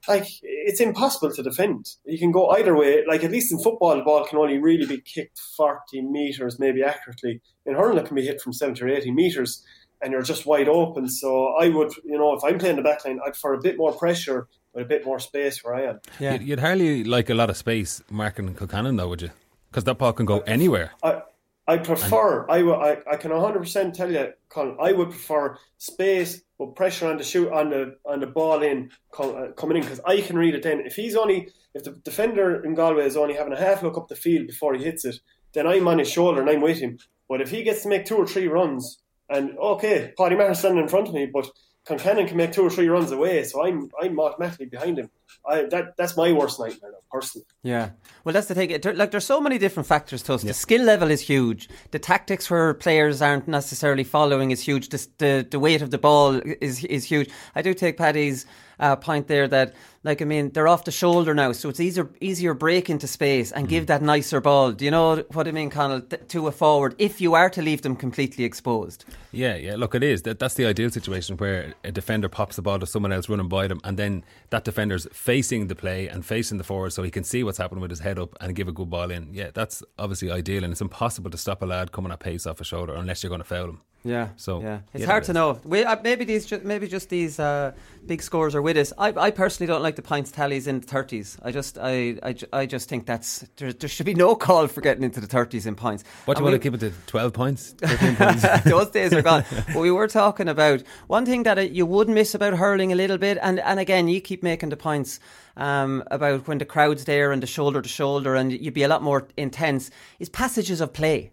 Like 0.09 0.27
it's 0.43 0.81
impossible 0.81 1.31
to 1.35 1.43
defend. 1.43 1.87
You 2.05 2.19
can 2.19 2.33
go 2.33 2.49
either 2.51 2.75
way. 2.75 3.05
Like 3.07 3.23
at 3.23 3.31
least 3.31 3.53
in 3.53 3.59
football, 3.59 3.95
the 3.97 4.03
ball 4.03 4.25
can 4.25 4.39
only 4.39 4.59
really 4.59 4.87
be 4.87 5.01
kicked 5.03 5.39
forty 5.39 6.01
meters, 6.01 6.59
maybe 6.59 6.83
accurately. 6.83 7.43
In 7.67 7.75
hurling, 7.75 7.99
it 7.99 8.07
can 8.07 8.17
be 8.17 8.25
hit 8.25 8.41
from 8.41 8.55
seventy 8.55 8.83
or 8.83 8.89
eighty 8.89 9.13
meters, 9.13 9.63
and 10.01 10.11
you're 10.11 10.23
just 10.23 10.47
wide 10.47 10.69
open. 10.69 11.07
So 11.09 11.49
I 11.61 11.69
would, 11.69 11.93
you 12.03 12.17
know, 12.17 12.35
if 12.35 12.43
I'm 12.43 12.59
playing 12.59 12.77
the 12.77 12.83
back 12.83 13.05
line, 13.05 13.21
I'd 13.25 13.37
for 13.37 13.53
a 13.53 13.61
bit 13.61 13.77
more 13.77 13.93
pressure 13.93 14.49
with 14.73 14.87
a 14.87 14.89
bit 14.89 15.05
more 15.05 15.19
space 15.19 15.63
where 15.63 15.75
I 15.75 15.83
am. 15.83 16.01
Yeah. 16.19 16.33
You'd, 16.33 16.43
you'd 16.43 16.61
hardly 16.61 17.05
like 17.05 17.29
a 17.29 17.35
lot 17.35 17.51
of 17.51 17.59
space 17.59 18.03
marking 18.11 18.55
Kilcannon, 18.55 18.97
though, 18.97 19.09
would 19.09 19.21
you? 19.23 19.31
Because 19.71 19.85
that 19.85 19.99
ball 19.99 20.13
can 20.13 20.27
go 20.27 20.41
anywhere. 20.41 20.93
I 21.03 21.23
I 21.67 21.79
prefer. 21.79 22.49
I, 22.51 22.63
will- 22.63 22.81
I 22.83 23.17
can 23.17 23.31
hundred 23.31 23.61
percent 23.61 23.95
tell 23.95 24.11
you, 24.11 24.33
Colin. 24.49 24.77
I 24.81 24.93
would 24.93 25.11
prefer 25.11 25.57
space 25.79 26.43
with 26.59 26.75
pressure 26.75 27.07
on 27.07 27.17
the 27.17 27.25
shoot 27.25 27.53
on 27.53 27.71
the 27.71 27.97
on 28.05 28.19
the 28.21 28.27
ball 28.27 28.63
in 28.63 28.91
uh, 29.17 29.49
coming 29.57 29.77
in 29.77 29.83
because 29.85 30.01
I 30.05 30.21
can 30.21 30.37
read 30.37 30.55
it. 30.57 30.65
Then 30.65 30.81
if 30.81 30.97
he's 30.97 31.15
only 31.15 31.49
if 31.75 31.85
the 31.85 31.93
defender 31.93 32.65
in 32.65 32.75
Galway 32.75 33.05
is 33.07 33.17
only 33.17 33.35
having 33.35 33.53
a 33.53 33.61
half 33.61 33.83
look 33.85 33.97
up 33.97 34.09
the 34.09 34.17
field 34.17 34.49
before 34.49 34.75
he 34.75 34.83
hits 34.83 35.05
it, 35.05 35.21
then 35.55 35.69
I'm 35.69 35.87
on 35.87 36.01
his 36.01 36.11
shoulder 36.11 36.41
and 36.41 36.51
I'm 36.51 36.61
with 36.61 36.79
him. 36.79 36.99
But 37.29 37.41
if 37.41 37.51
he 37.51 37.63
gets 37.63 37.83
to 37.85 37.89
make 37.89 38.05
two 38.05 38.17
or 38.17 38.27
three 38.27 38.49
runs, 38.49 39.01
and 39.29 39.57
okay, 39.57 40.13
Paddy 40.19 40.35
Maher's 40.35 40.59
standing 40.59 40.83
in 40.83 40.89
front 40.89 41.07
of 41.07 41.15
me, 41.15 41.27
but 41.33 41.49
Concannon 41.87 42.27
can 42.27 42.37
make 42.37 42.51
two 42.53 42.63
or 42.63 42.71
three 42.71 42.89
runs 42.89 43.13
away, 43.13 43.45
so 43.45 43.65
I'm 43.65 43.89
I'm 44.03 44.19
automatically 44.19 44.67
behind 44.67 44.99
him. 44.99 45.09
I 45.49 45.63
that 45.65 45.97
that's 45.97 46.17
my 46.17 46.33
worst 46.33 46.59
nightmare 46.61 46.93
now, 46.93 46.99
personally. 47.11 47.47
Yeah. 47.63 47.91
Well, 48.25 48.33
that's 48.33 48.47
the 48.49 48.55
thing. 48.55 48.81
There- 48.81 48.95
Like, 48.95 49.11
there's 49.11 49.25
so 49.27 49.41
many 49.41 49.59
different 49.59 49.87
factors 49.87 50.23
to 50.25 50.35
us. 50.35 50.43
The 50.43 50.53
skill 50.55 50.83
level 50.85 51.11
is 51.11 51.21
huge. 51.21 51.69
The 51.91 51.99
tactics 51.99 52.51
where 52.51 52.75
players 52.75 53.23
aren't 53.23 53.49
necessarily 53.49 54.05
following 54.05 54.51
is 54.51 54.61
huge. 54.63 54.89
The, 54.91 55.07
the, 55.19 55.47
the 55.51 55.59
weight 55.59 55.83
of 55.83 55.91
the 55.91 55.99
ball 55.99 56.41
is 56.61 56.85
is 56.85 57.05
huge. 57.05 57.31
I 57.55 57.63
do 57.63 57.75
take 57.75 57.97
Paddy's 57.97 58.47
uh, 58.79 58.97
point 58.97 59.27
there 59.29 59.47
that, 59.47 59.75
like, 60.05 60.23
I 60.23 60.25
mean, 60.25 60.51
they're 60.53 60.67
off 60.69 60.85
the 60.85 60.91
shoulder 60.91 61.35
now, 61.35 61.53
so 61.53 61.69
it's 61.69 61.81
easier 61.81 62.09
easier 62.21 62.55
break 62.55 62.89
into 62.89 63.07
space 63.07 63.53
and 63.53 63.69
give 63.69 63.87
that 63.87 64.01
nicer 64.01 64.41
ball. 64.41 64.73
Do 64.73 64.85
you 64.87 64.91
know 64.91 65.17
what 65.33 65.47
I 65.47 65.53
mean, 65.53 65.69
Conal? 65.71 66.01
Th- 66.01 66.23
To 66.29 66.47
a 66.49 66.53
forward, 66.53 66.95
if 66.99 67.21
you 67.21 67.35
are 67.35 67.51
to 67.51 67.61
leave 67.63 67.83
them 67.83 67.95
completely 67.97 68.45
exposed. 68.45 69.05
Yeah, 69.33 69.57
yeah. 69.57 69.77
Look, 69.77 69.95
it 69.95 70.03
is. 70.03 70.23
That, 70.23 70.39
that's 70.39 70.55
the 70.55 70.65
ideal 70.67 70.91
situation 70.91 71.37
where 71.37 71.75
a 71.85 71.93
defender 71.93 72.29
pops 72.31 72.57
the 72.57 72.63
ball 72.63 72.79
to 72.79 72.87
someone 72.87 73.13
else 73.13 73.29
running 73.29 73.49
by 73.49 73.69
them, 73.69 73.81
and 73.85 73.99
then 73.99 74.25
that 74.49 74.65
defender's 74.65 75.07
facing 75.21 75.67
the 75.67 75.75
play 75.75 76.09
and 76.09 76.25
facing 76.25 76.57
the 76.57 76.65
forward, 76.65 76.91
so 76.95 77.03
he 77.03 77.11
can 77.11 77.23
see 77.23 77.45
what's 77.45 77.59
happening 77.59 77.83
with 77.83 77.91
his 77.91 78.01
head 78.01 78.19
up 78.19 78.35
and 78.41 78.57
give 78.57 78.69
a 78.69 78.73
good 78.73 78.89
ball 78.89 79.11
in. 79.11 79.29
Yeah, 79.35 79.51
that's 79.53 79.83
obviously 79.99 80.31
ideal, 80.31 80.65
and 80.65 80.73
it's 80.73 80.81
impossible 80.81 81.31
to 81.31 81.37
stop 81.37 81.61
a 81.61 81.67
lad 81.67 81.93
coming 81.93 82.11
at 82.11 82.21
pace 82.21 82.47
off 82.47 82.59
a 82.59 82.65
shoulder 82.65 82.95
unless 82.95 83.23
you're 83.23 83.29
going 83.29 83.43
to 83.43 83.47
foul 83.47 83.69
him. 83.69 83.83
Yeah. 84.03 84.29
So, 84.37 84.63
yeah, 84.63 84.81
it's 84.95 85.05
hard 85.05 85.25
that 85.25 85.27
to 85.27 85.33
know. 85.35 85.61
We, 85.63 85.85
uh, 85.85 85.97
maybe 86.03 86.25
these, 86.25 86.47
ju- 86.47 86.63
maybe 86.65 86.89
just 86.89 87.11
these 87.11 87.39
uh, 87.39 87.73
big 88.07 88.23
scores 88.23 88.55
are 88.55 88.63
with 88.63 88.79
us. 88.79 88.93
I, 88.97 89.09
I 89.09 89.31
personally 89.31 89.67
don't 89.67 89.83
like 89.83 89.97
the 89.97 90.03
pints 90.03 90.31
tallies 90.31 90.67
in 90.67 90.81
the 90.81 90.87
thirties. 90.87 91.37
I 91.43 91.53
just, 91.53 91.77
I, 91.79 92.17
I, 92.23 92.35
I 92.53 92.67
just 92.67 92.89
think 92.89 93.05
that's 93.05 93.45
there, 93.57 93.73
there 93.73 93.89
should 93.89 94.07
be 94.07 94.15
no 94.15 94.35
call 94.47 94.69
for 94.69 94.81
getting 94.81 95.03
into 95.03 95.21
the 95.21 95.27
thirties 95.27 95.67
in 95.67 95.75
pints. 95.75 96.05
What 96.25 96.37
do 96.37 96.43
you 96.43 96.51
want 96.51 96.63
to 96.63 96.71
keep 96.71 96.75
it 96.75 96.81
to? 96.81 96.93
Twelve 97.07 97.35
points, 97.35 97.71
thirteen 97.79 98.17
points. 98.17 98.43
Those 98.65 98.91
days 98.91 99.13
are 99.13 99.23
gone. 99.23 99.45
But 99.51 99.81
we 99.81 99.91
were 99.91 100.09
talking 100.09 100.49
about 100.49 100.83
one 101.07 101.27
thing 101.27 101.43
that 101.43 101.59
uh, 101.59 101.63
you 101.63 101.85
would 101.85 102.09
miss 102.09 102.35
about 102.35 102.55
hurling 102.55 102.93
a 102.93 102.97
little 102.97 103.19
bit, 103.19 103.39
and, 103.43 103.61
and 103.61 103.79
again, 103.79 104.09
you 104.09 104.21
keep 104.23 104.43
making 104.43 104.71
the 104.71 104.77
points 104.79 105.21
um, 105.59 106.03
about 106.11 106.49
when 106.49 106.57
the 106.57 106.65
crowd's 106.65 107.05
there 107.05 107.33
and 107.33 107.43
the 107.43 107.47
shoulder 107.47 107.83
to 107.83 107.89
shoulder, 107.89 108.35
and 108.35 108.51
you'd 108.51 108.73
be 108.73 108.83
a 108.83 108.89
lot 108.89 109.03
more 109.03 109.29
intense. 109.37 109.91
Is 110.19 110.31
passages 110.31 110.81
of 110.81 110.95
play. 110.95 111.33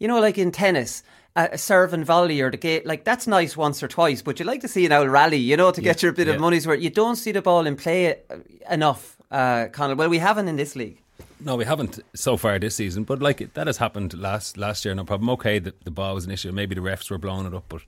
You 0.00 0.06
know, 0.06 0.20
like 0.20 0.38
in 0.38 0.52
tennis, 0.52 1.02
serve 1.56 1.92
and 1.92 2.04
volley 2.04 2.40
or 2.40 2.50
the 2.50 2.56
gate, 2.56 2.86
like 2.86 3.04
that's 3.04 3.26
nice 3.26 3.56
once 3.56 3.82
or 3.82 3.88
twice, 3.88 4.22
but 4.22 4.38
you 4.38 4.44
like 4.44 4.60
to 4.62 4.68
see 4.68 4.86
an 4.86 4.92
old 4.92 5.08
rally, 5.08 5.36
you 5.36 5.56
know, 5.56 5.70
to 5.70 5.80
get 5.80 6.02
your 6.02 6.12
bit 6.12 6.26
yeah. 6.26 6.34
of 6.34 6.40
money's 6.40 6.66
worth. 6.66 6.80
You 6.80 6.90
don't 6.90 7.16
see 7.16 7.32
the 7.32 7.42
ball 7.42 7.66
in 7.66 7.76
play 7.76 8.14
uh, 8.14 8.36
enough, 8.70 9.16
uh, 9.30 9.66
Conor. 9.72 9.94
Well, 9.94 10.08
we 10.08 10.18
haven't 10.18 10.48
in 10.48 10.56
this 10.56 10.74
league. 10.74 11.02
No, 11.40 11.56
we 11.56 11.64
haven't 11.64 12.00
so 12.14 12.36
far 12.36 12.58
this 12.58 12.74
season, 12.74 13.04
but 13.04 13.20
like 13.20 13.54
that 13.54 13.66
has 13.66 13.76
happened 13.76 14.18
last 14.18 14.56
last 14.56 14.84
year. 14.84 14.94
No 14.94 15.04
problem. 15.04 15.30
Okay, 15.30 15.58
the, 15.60 15.72
the 15.84 15.90
ball 15.90 16.14
was 16.14 16.24
an 16.24 16.32
issue. 16.32 16.50
Maybe 16.50 16.74
the 16.74 16.80
refs 16.80 17.10
were 17.10 17.18
blowing 17.18 17.46
it 17.46 17.54
up, 17.54 17.64
but 17.68 17.82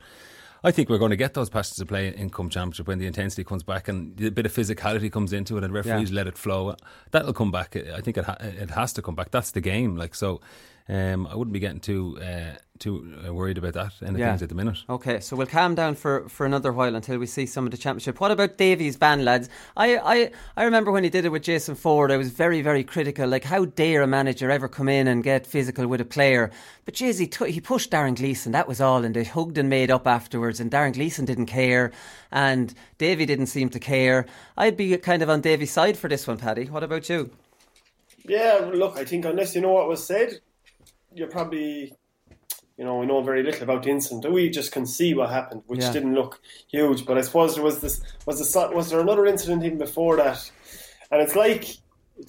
I 0.62 0.70
think 0.70 0.88
we're 0.88 0.98
going 0.98 1.10
to 1.10 1.16
get 1.16 1.34
those 1.34 1.48
passages 1.48 1.80
of 1.80 1.88
play 1.88 2.14
in 2.14 2.30
come 2.30 2.50
championship 2.50 2.86
when 2.86 2.98
the 2.98 3.06
intensity 3.06 3.44
comes 3.44 3.62
back 3.62 3.88
and 3.88 4.20
a 4.20 4.30
bit 4.30 4.46
of 4.46 4.52
physicality 4.52 5.10
comes 5.10 5.32
into 5.32 5.56
it 5.56 5.64
and 5.64 5.72
referees 5.72 6.10
Yeah. 6.10 6.16
let 6.16 6.26
it 6.26 6.36
flow. 6.36 6.76
That'll 7.10 7.32
come 7.32 7.50
back. 7.50 7.74
I 7.76 8.00
think 8.00 8.18
it 8.18 8.24
ha- 8.24 8.36
it 8.40 8.70
has 8.70 8.92
to 8.94 9.02
come 9.02 9.14
back. 9.14 9.30
That's 9.30 9.52
the 9.52 9.60
game. 9.60 9.96
Like 9.96 10.14
so, 10.14 10.40
um, 10.88 11.26
I 11.26 11.34
wouldn't 11.34 11.52
be 11.52 11.60
getting 11.60 11.80
too 11.80 12.18
uh, 12.22 12.56
too 12.78 13.14
uh, 13.28 13.34
worried 13.34 13.58
about 13.58 13.74
that 13.74 13.92
end 14.00 14.16
of 14.16 14.18
Yeah. 14.20 14.30
things 14.30 14.42
at 14.42 14.48
the 14.48 14.54
minute. 14.54 14.78
Okay, 14.88 15.20
so 15.20 15.36
we'll 15.36 15.46
calm 15.46 15.74
down 15.74 15.94
for, 15.94 16.26
for 16.30 16.46
another 16.46 16.72
while 16.72 16.96
until 16.96 17.18
we 17.18 17.26
see 17.26 17.44
some 17.44 17.66
of 17.66 17.72
the 17.72 17.76
championship. 17.76 18.18
What 18.20 18.30
about 18.30 18.56
Davy's 18.56 18.96
ban, 18.96 19.22
lads? 19.22 19.50
I, 19.76 19.98
I, 19.98 20.30
I 20.56 20.64
remember 20.64 20.90
when 20.90 21.04
he 21.04 21.10
did 21.10 21.26
it 21.26 21.28
with 21.28 21.42
Jason 21.42 21.74
Forde, 21.74 22.10
I 22.10 22.16
was 22.16 22.30
very, 22.30 22.62
very 22.62 22.82
critical. 22.82 23.28
Like, 23.28 23.44
how 23.44 23.66
dare 23.66 24.00
a 24.00 24.06
manager 24.06 24.50
ever 24.50 24.66
come 24.66 24.88
in 24.88 25.08
and 25.08 25.22
get 25.22 25.46
physical 25.46 25.86
with 25.88 26.00
a 26.00 26.06
player? 26.06 26.50
But 26.86 26.94
jeez, 26.94 27.20
he, 27.20 27.26
t- 27.26 27.52
he 27.52 27.60
pushed 27.60 27.90
Darren 27.90 28.16
Gleeson, 28.16 28.52
that 28.52 28.66
was 28.66 28.80
all, 28.80 29.04
and 29.04 29.14
they 29.14 29.24
hugged 29.24 29.58
and 29.58 29.68
made 29.68 29.90
up 29.90 30.06
afterwards, 30.06 30.58
and 30.58 30.70
Darren 30.70 30.94
Gleeson 30.94 31.26
didn't 31.26 31.46
care, 31.46 31.92
and 32.32 32.72
Davy 32.96 33.26
didn't 33.26 33.46
seem 33.46 33.68
to 33.68 33.78
care. 33.78 34.24
I'd 34.56 34.78
be 34.78 34.96
kind 34.96 35.20
of 35.20 35.28
on 35.28 35.42
Davy's 35.42 35.70
side 35.70 35.98
for 35.98 36.08
this 36.08 36.26
one, 36.26 36.38
Paddy. 36.38 36.64
What 36.64 36.82
about 36.82 37.10
you? 37.10 37.28
Yeah, 38.24 38.70
look, 38.72 38.96
I 38.96 39.04
think 39.04 39.26
unless 39.26 39.54
you 39.54 39.60
know 39.60 39.72
what 39.72 39.86
was 39.88 40.06
said, 40.06 40.40
you're 41.14 41.28
probably, 41.28 41.94
you 42.76 42.84
know, 42.84 42.98
we 42.98 43.06
know 43.06 43.22
very 43.22 43.42
little 43.42 43.62
about 43.62 43.82
the 43.82 43.90
incident. 43.90 44.32
We 44.32 44.48
just 44.50 44.72
can 44.72 44.86
see 44.86 45.14
what 45.14 45.30
happened, 45.30 45.62
which 45.66 45.80
Yeah. 45.80 45.92
didn't 45.92 46.14
look 46.14 46.40
huge. 46.68 47.04
But 47.06 47.18
I 47.18 47.22
suppose 47.22 47.54
there 47.54 47.64
was 47.64 47.80
this 47.80 48.00
was 48.26 48.38
this 48.38 48.54
was 48.54 48.90
there 48.90 49.00
another 49.00 49.26
incident 49.26 49.64
even 49.64 49.78
before 49.78 50.16
that, 50.16 50.50
and 51.10 51.20
it's 51.22 51.36
like. 51.36 51.76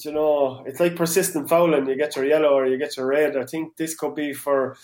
You 0.05 0.13
know, 0.13 0.63
it's 0.65 0.79
like 0.79 0.95
persistent 0.95 1.49
fouling. 1.49 1.85
You 1.85 1.97
get 1.97 2.15
your 2.15 2.23
yellow 2.23 2.53
or 2.53 2.65
you 2.65 2.77
get 2.77 2.95
your 2.95 3.07
red. 3.07 3.35
I 3.35 3.43
think 3.43 3.75
this 3.75 3.93
could 3.93 4.15
be 4.15 4.31
for 4.31 4.77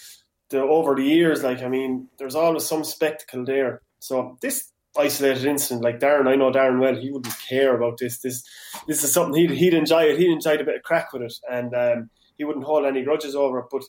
the 0.49 0.59
over 0.59 0.95
the 0.95 1.03
years. 1.05 1.43
Like, 1.43 1.61
I 1.63 1.69
mean, 1.69 2.09
there's 2.17 2.35
always 2.35 2.65
some 2.65 2.83
spectacle 2.83 3.45
there. 3.45 3.81
So 3.99 4.37
this 4.41 4.69
isolated 4.99 5.45
incident, 5.45 5.81
like 5.81 6.01
Darren, 6.01 6.27
I 6.27 6.35
know 6.35 6.51
Darren 6.51 6.81
well. 6.81 6.93
He 6.93 7.09
wouldn't 7.09 7.33
care 7.47 7.73
about 7.73 7.99
this. 7.99 8.17
This 8.17 8.43
this 8.85 9.01
is 9.01 9.13
something 9.13 9.39
he'd 9.39 9.51
he'd 9.51 9.73
enjoy 9.73 10.03
it. 10.03 10.17
He'd 10.19 10.29
enjoy 10.33 10.55
a 10.55 10.63
bit 10.65 10.75
of 10.75 10.83
crack 10.83 11.13
with 11.13 11.21
it, 11.21 11.35
and 11.49 11.73
um, 11.73 12.09
he 12.37 12.43
wouldn't 12.43 12.65
hold 12.65 12.85
any 12.85 13.03
grudges 13.03 13.35
over 13.35 13.59
it. 13.59 13.65
But 13.71 13.83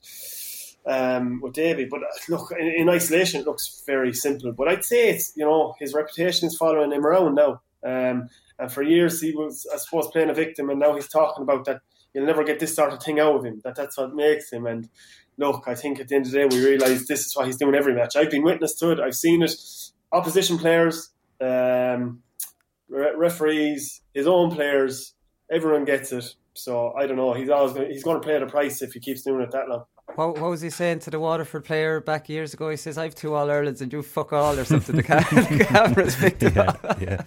um, 0.86 1.40
with 1.40 1.54
Davy, 1.54 1.86
but 1.86 2.02
uh, 2.02 2.06
look, 2.28 2.52
in, 2.58 2.66
in 2.66 2.88
isolation, 2.88 3.40
it 3.40 3.46
looks 3.46 3.82
very 3.86 4.14
simple. 4.14 4.52
But 4.52 4.68
I'd 4.68 4.84
say 4.84 5.10
it's 5.10 5.32
you 5.36 5.44
know 5.44 5.74
his 5.78 5.94
reputation 5.94 6.48
is 6.48 6.56
following 6.56 6.92
him 6.92 7.06
around 7.06 7.34
now. 7.34 7.60
Um, 7.84 8.28
and 8.58 8.72
for 8.72 8.82
years 8.82 9.20
he 9.20 9.32
was, 9.32 9.66
I 9.72 9.76
suppose, 9.76 10.08
playing 10.08 10.30
a 10.30 10.34
victim, 10.34 10.70
and 10.70 10.80
now 10.80 10.94
he's 10.94 11.08
talking 11.08 11.42
about 11.42 11.64
that 11.66 11.80
you'll 12.12 12.26
never 12.26 12.44
get 12.44 12.58
this 12.58 12.74
sort 12.74 12.92
of 12.92 13.02
thing 13.02 13.20
out 13.20 13.36
of 13.36 13.44
him. 13.44 13.60
That 13.64 13.76
that's 13.76 13.96
what 13.96 14.14
makes 14.14 14.52
him. 14.52 14.66
And 14.66 14.88
look, 15.36 15.64
I 15.66 15.74
think 15.74 16.00
at 16.00 16.08
the 16.08 16.16
end 16.16 16.26
of 16.26 16.32
the 16.32 16.38
day, 16.38 16.46
we 16.46 16.64
realise 16.64 17.06
this 17.06 17.26
is 17.26 17.36
what 17.36 17.46
he's 17.46 17.56
doing 17.56 17.74
every 17.74 17.94
match. 17.94 18.16
I've 18.16 18.30
been 18.30 18.42
witness 18.42 18.74
to 18.76 18.90
it. 18.90 19.00
I've 19.00 19.14
seen 19.14 19.42
it. 19.42 19.52
Opposition 20.10 20.58
players, 20.58 21.10
um, 21.40 22.22
re- 22.88 23.14
referees, 23.14 24.00
his 24.14 24.26
own 24.26 24.50
players, 24.50 25.14
everyone 25.50 25.84
gets 25.84 26.12
it. 26.12 26.34
So 26.58 26.92
I 26.96 27.06
don't 27.06 27.16
know. 27.16 27.32
He's 27.32 27.50
always 27.50 27.72
gonna, 27.72 27.88
he's 27.88 28.02
going 28.02 28.20
to 28.20 28.26
pay 28.26 28.38
the 28.38 28.46
price 28.46 28.82
if 28.82 28.92
he 28.92 29.00
keeps 29.00 29.22
doing 29.22 29.42
it 29.42 29.50
that 29.52 29.68
long. 29.68 29.84
What, 30.14 30.38
what 30.38 30.50
was 30.50 30.60
he 30.60 30.70
saying 30.70 31.00
to 31.00 31.10
the 31.10 31.20
Waterford 31.20 31.64
player 31.64 32.00
back 32.00 32.28
years 32.28 32.54
ago? 32.54 32.70
He 32.70 32.76
says, 32.76 32.98
"I've 32.98 33.14
two 33.14 33.34
All 33.34 33.50
Irelands 33.50 33.80
and 33.80 33.92
you 33.92 34.02
fuck 34.02 34.32
all," 34.32 34.58
or 34.58 34.64
something. 34.64 34.96
The, 34.96 35.02
cam- 35.02 35.22
the 35.58 35.64
cameras 35.64 36.16
picked 36.16 36.42
it 36.42 36.56
up. 36.56 36.80
yeah. 37.00 37.22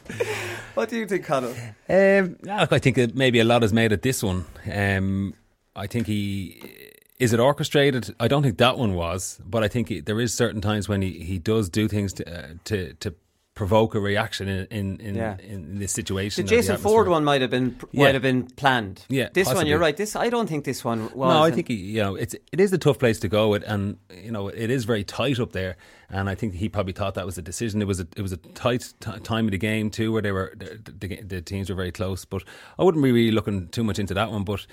What 0.74 0.90
do 0.90 0.98
you 0.98 1.06
think, 1.06 1.26
Conor? 1.26 1.50
Um, 1.88 2.38
yeah, 2.44 2.62
look, 2.62 2.74
I 2.74 2.80
think 2.80 2.96
that 2.96 3.16
maybe 3.16 3.40
a 3.40 3.44
lot 3.46 3.64
is 3.64 3.72
made 3.72 3.94
at 3.94 4.02
this 4.02 4.24
one. 4.24 4.46
Um, 4.72 5.34
I 5.76 5.88
think 5.88 6.08
he 6.08 6.92
is 7.20 7.34
it 7.34 7.40
orchestrated. 7.40 8.14
I 8.20 8.28
don't 8.28 8.42
think 8.42 8.58
that 8.58 8.78
one 8.78 8.96
was, 8.96 9.40
but 9.46 9.64
I 9.64 9.68
think 9.68 9.90
he, 9.90 10.00
there 10.02 10.20
is 10.20 10.34
certain 10.34 10.60
times 10.60 10.90
when 10.90 11.02
he, 11.04 11.20
he 11.20 11.38
does 11.38 11.70
do 11.70 11.88
things 11.88 12.14
to 12.14 12.28
uh, 12.28 12.54
to 12.66 12.94
to 12.96 13.14
provoke 13.62 13.94
a 13.94 14.00
reaction 14.00 14.48
in 14.48 14.66
in 14.80 15.00
in, 15.08 15.16
Yeah. 15.16 15.38
in 15.54 15.78
this 15.80 15.92
situation. 15.92 16.46
The 16.46 16.48
or 16.48 16.50
the 16.50 16.56
Jason 16.62 16.78
Forde 16.78 17.08
one 17.10 17.24
might 17.24 17.42
have 17.42 17.52
been 17.52 17.76
Yeah. 17.92 18.04
might 18.06 18.16
have 18.16 18.24
been 18.24 18.44
planned. 18.62 19.06
Yeah, 19.08 19.30
this 19.34 19.54
one 19.54 19.68
you're 19.68 19.84
right. 19.88 19.96
This 19.96 20.16
I 20.16 20.30
don't 20.30 20.48
think 20.52 20.66
this 20.66 20.84
one 20.84 21.00
was. 21.14 21.34
No, 21.34 21.44
I 21.50 21.52
think 21.52 21.68
he, 21.68 21.76
you 21.76 22.02
know 22.02 22.16
it's 22.16 22.34
it 22.52 22.60
is 22.60 22.74
a 22.74 22.78
tough 22.80 22.98
place 22.98 23.20
to 23.20 23.28
go 23.28 23.44
with, 23.50 23.64
and 23.74 23.98
you 24.26 24.32
know 24.32 24.48
it 24.48 24.70
is 24.72 24.86
very 24.86 25.04
tight 25.04 25.40
up 25.40 25.52
there. 25.52 25.76
And 26.10 26.28
I 26.28 26.36
think 26.36 26.56
he 26.56 26.68
probably 26.70 26.94
thought 26.94 27.14
that 27.14 27.26
was 27.26 27.38
a 27.38 27.42
decision. 27.42 27.82
It 27.82 27.88
was 27.88 28.00
a 28.00 28.08
it 28.18 28.24
was 28.28 28.34
a 28.34 28.38
tight 28.66 28.84
t- 29.00 29.20
time 29.24 29.46
of 29.46 29.52
the 29.52 29.60
game 29.60 29.90
too, 29.92 30.12
where 30.12 30.24
they 30.24 30.32
were 30.32 30.54
the, 30.58 30.92
the, 31.02 31.08
the 31.22 31.42
teams 31.42 31.70
were 31.70 31.76
very 31.84 31.92
close. 31.92 32.26
But 32.26 32.42
I 32.80 32.84
wouldn't 32.84 33.04
be 33.04 33.12
really 33.12 33.32
looking 33.32 33.68
too 33.70 33.84
much 33.84 34.00
into 34.00 34.14
that 34.16 34.32
one. 34.32 34.44
But 34.44 34.66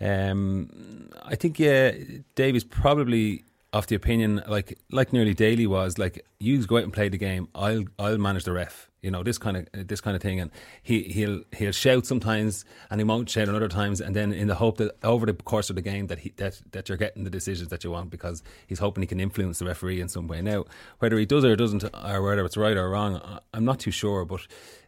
um, 0.00 0.68
I 1.24 1.34
think 1.34 1.58
yeah, 1.58 1.92
Davies 2.34 2.64
probably 2.64 3.44
of 3.74 3.88
the 3.88 3.96
opinion 3.96 4.40
like 4.46 4.78
like 4.92 5.12
nearly 5.12 5.34
daily 5.34 5.66
was 5.66 5.98
like 5.98 6.24
you 6.38 6.64
go 6.64 6.76
out 6.76 6.84
and 6.84 6.92
play 6.92 7.08
the 7.08 7.18
game. 7.18 7.48
I'll 7.56 7.84
I'll 7.98 8.18
manage 8.18 8.44
the 8.44 8.52
ref. 8.52 8.88
You 9.02 9.10
know 9.10 9.24
this 9.24 9.36
kind 9.36 9.56
of 9.56 9.88
this 9.88 10.00
kind 10.00 10.14
of 10.14 10.22
thing, 10.22 10.38
and 10.38 10.52
he 10.82 11.02
he'll 11.02 11.42
he'll 11.52 11.72
shout 11.72 12.06
sometimes, 12.06 12.64
and 12.88 13.00
he 13.00 13.04
won't 13.04 13.28
shout 13.28 13.48
other 13.48 13.68
times, 13.68 14.00
and 14.00 14.14
then 14.14 14.32
in 14.32 14.46
the 14.46 14.54
hope 14.54 14.78
that 14.78 14.96
over 15.02 15.26
the 15.26 15.34
course 15.34 15.70
of 15.70 15.76
the 15.76 15.82
game 15.82 16.06
that 16.06 16.20
he 16.20 16.32
that 16.36 16.62
that 16.70 16.88
you're 16.88 16.96
getting 16.96 17.24
the 17.24 17.30
decisions 17.30 17.68
that 17.70 17.82
you 17.82 17.90
want 17.90 18.10
because 18.10 18.44
he's 18.68 18.78
hoping 18.78 19.02
he 19.02 19.08
can 19.08 19.18
influence 19.18 19.58
the 19.58 19.66
referee 19.66 20.00
in 20.00 20.08
some 20.08 20.28
way. 20.28 20.40
Now 20.40 20.66
whether 21.00 21.18
he 21.18 21.26
does 21.26 21.44
or 21.44 21.56
doesn't, 21.56 21.82
or 21.82 22.22
whether 22.22 22.44
it's 22.44 22.56
right 22.56 22.76
or 22.76 22.88
wrong, 22.88 23.40
I'm 23.52 23.64
not 23.64 23.80
too 23.80 23.90
sure, 23.90 24.24
but 24.24 24.42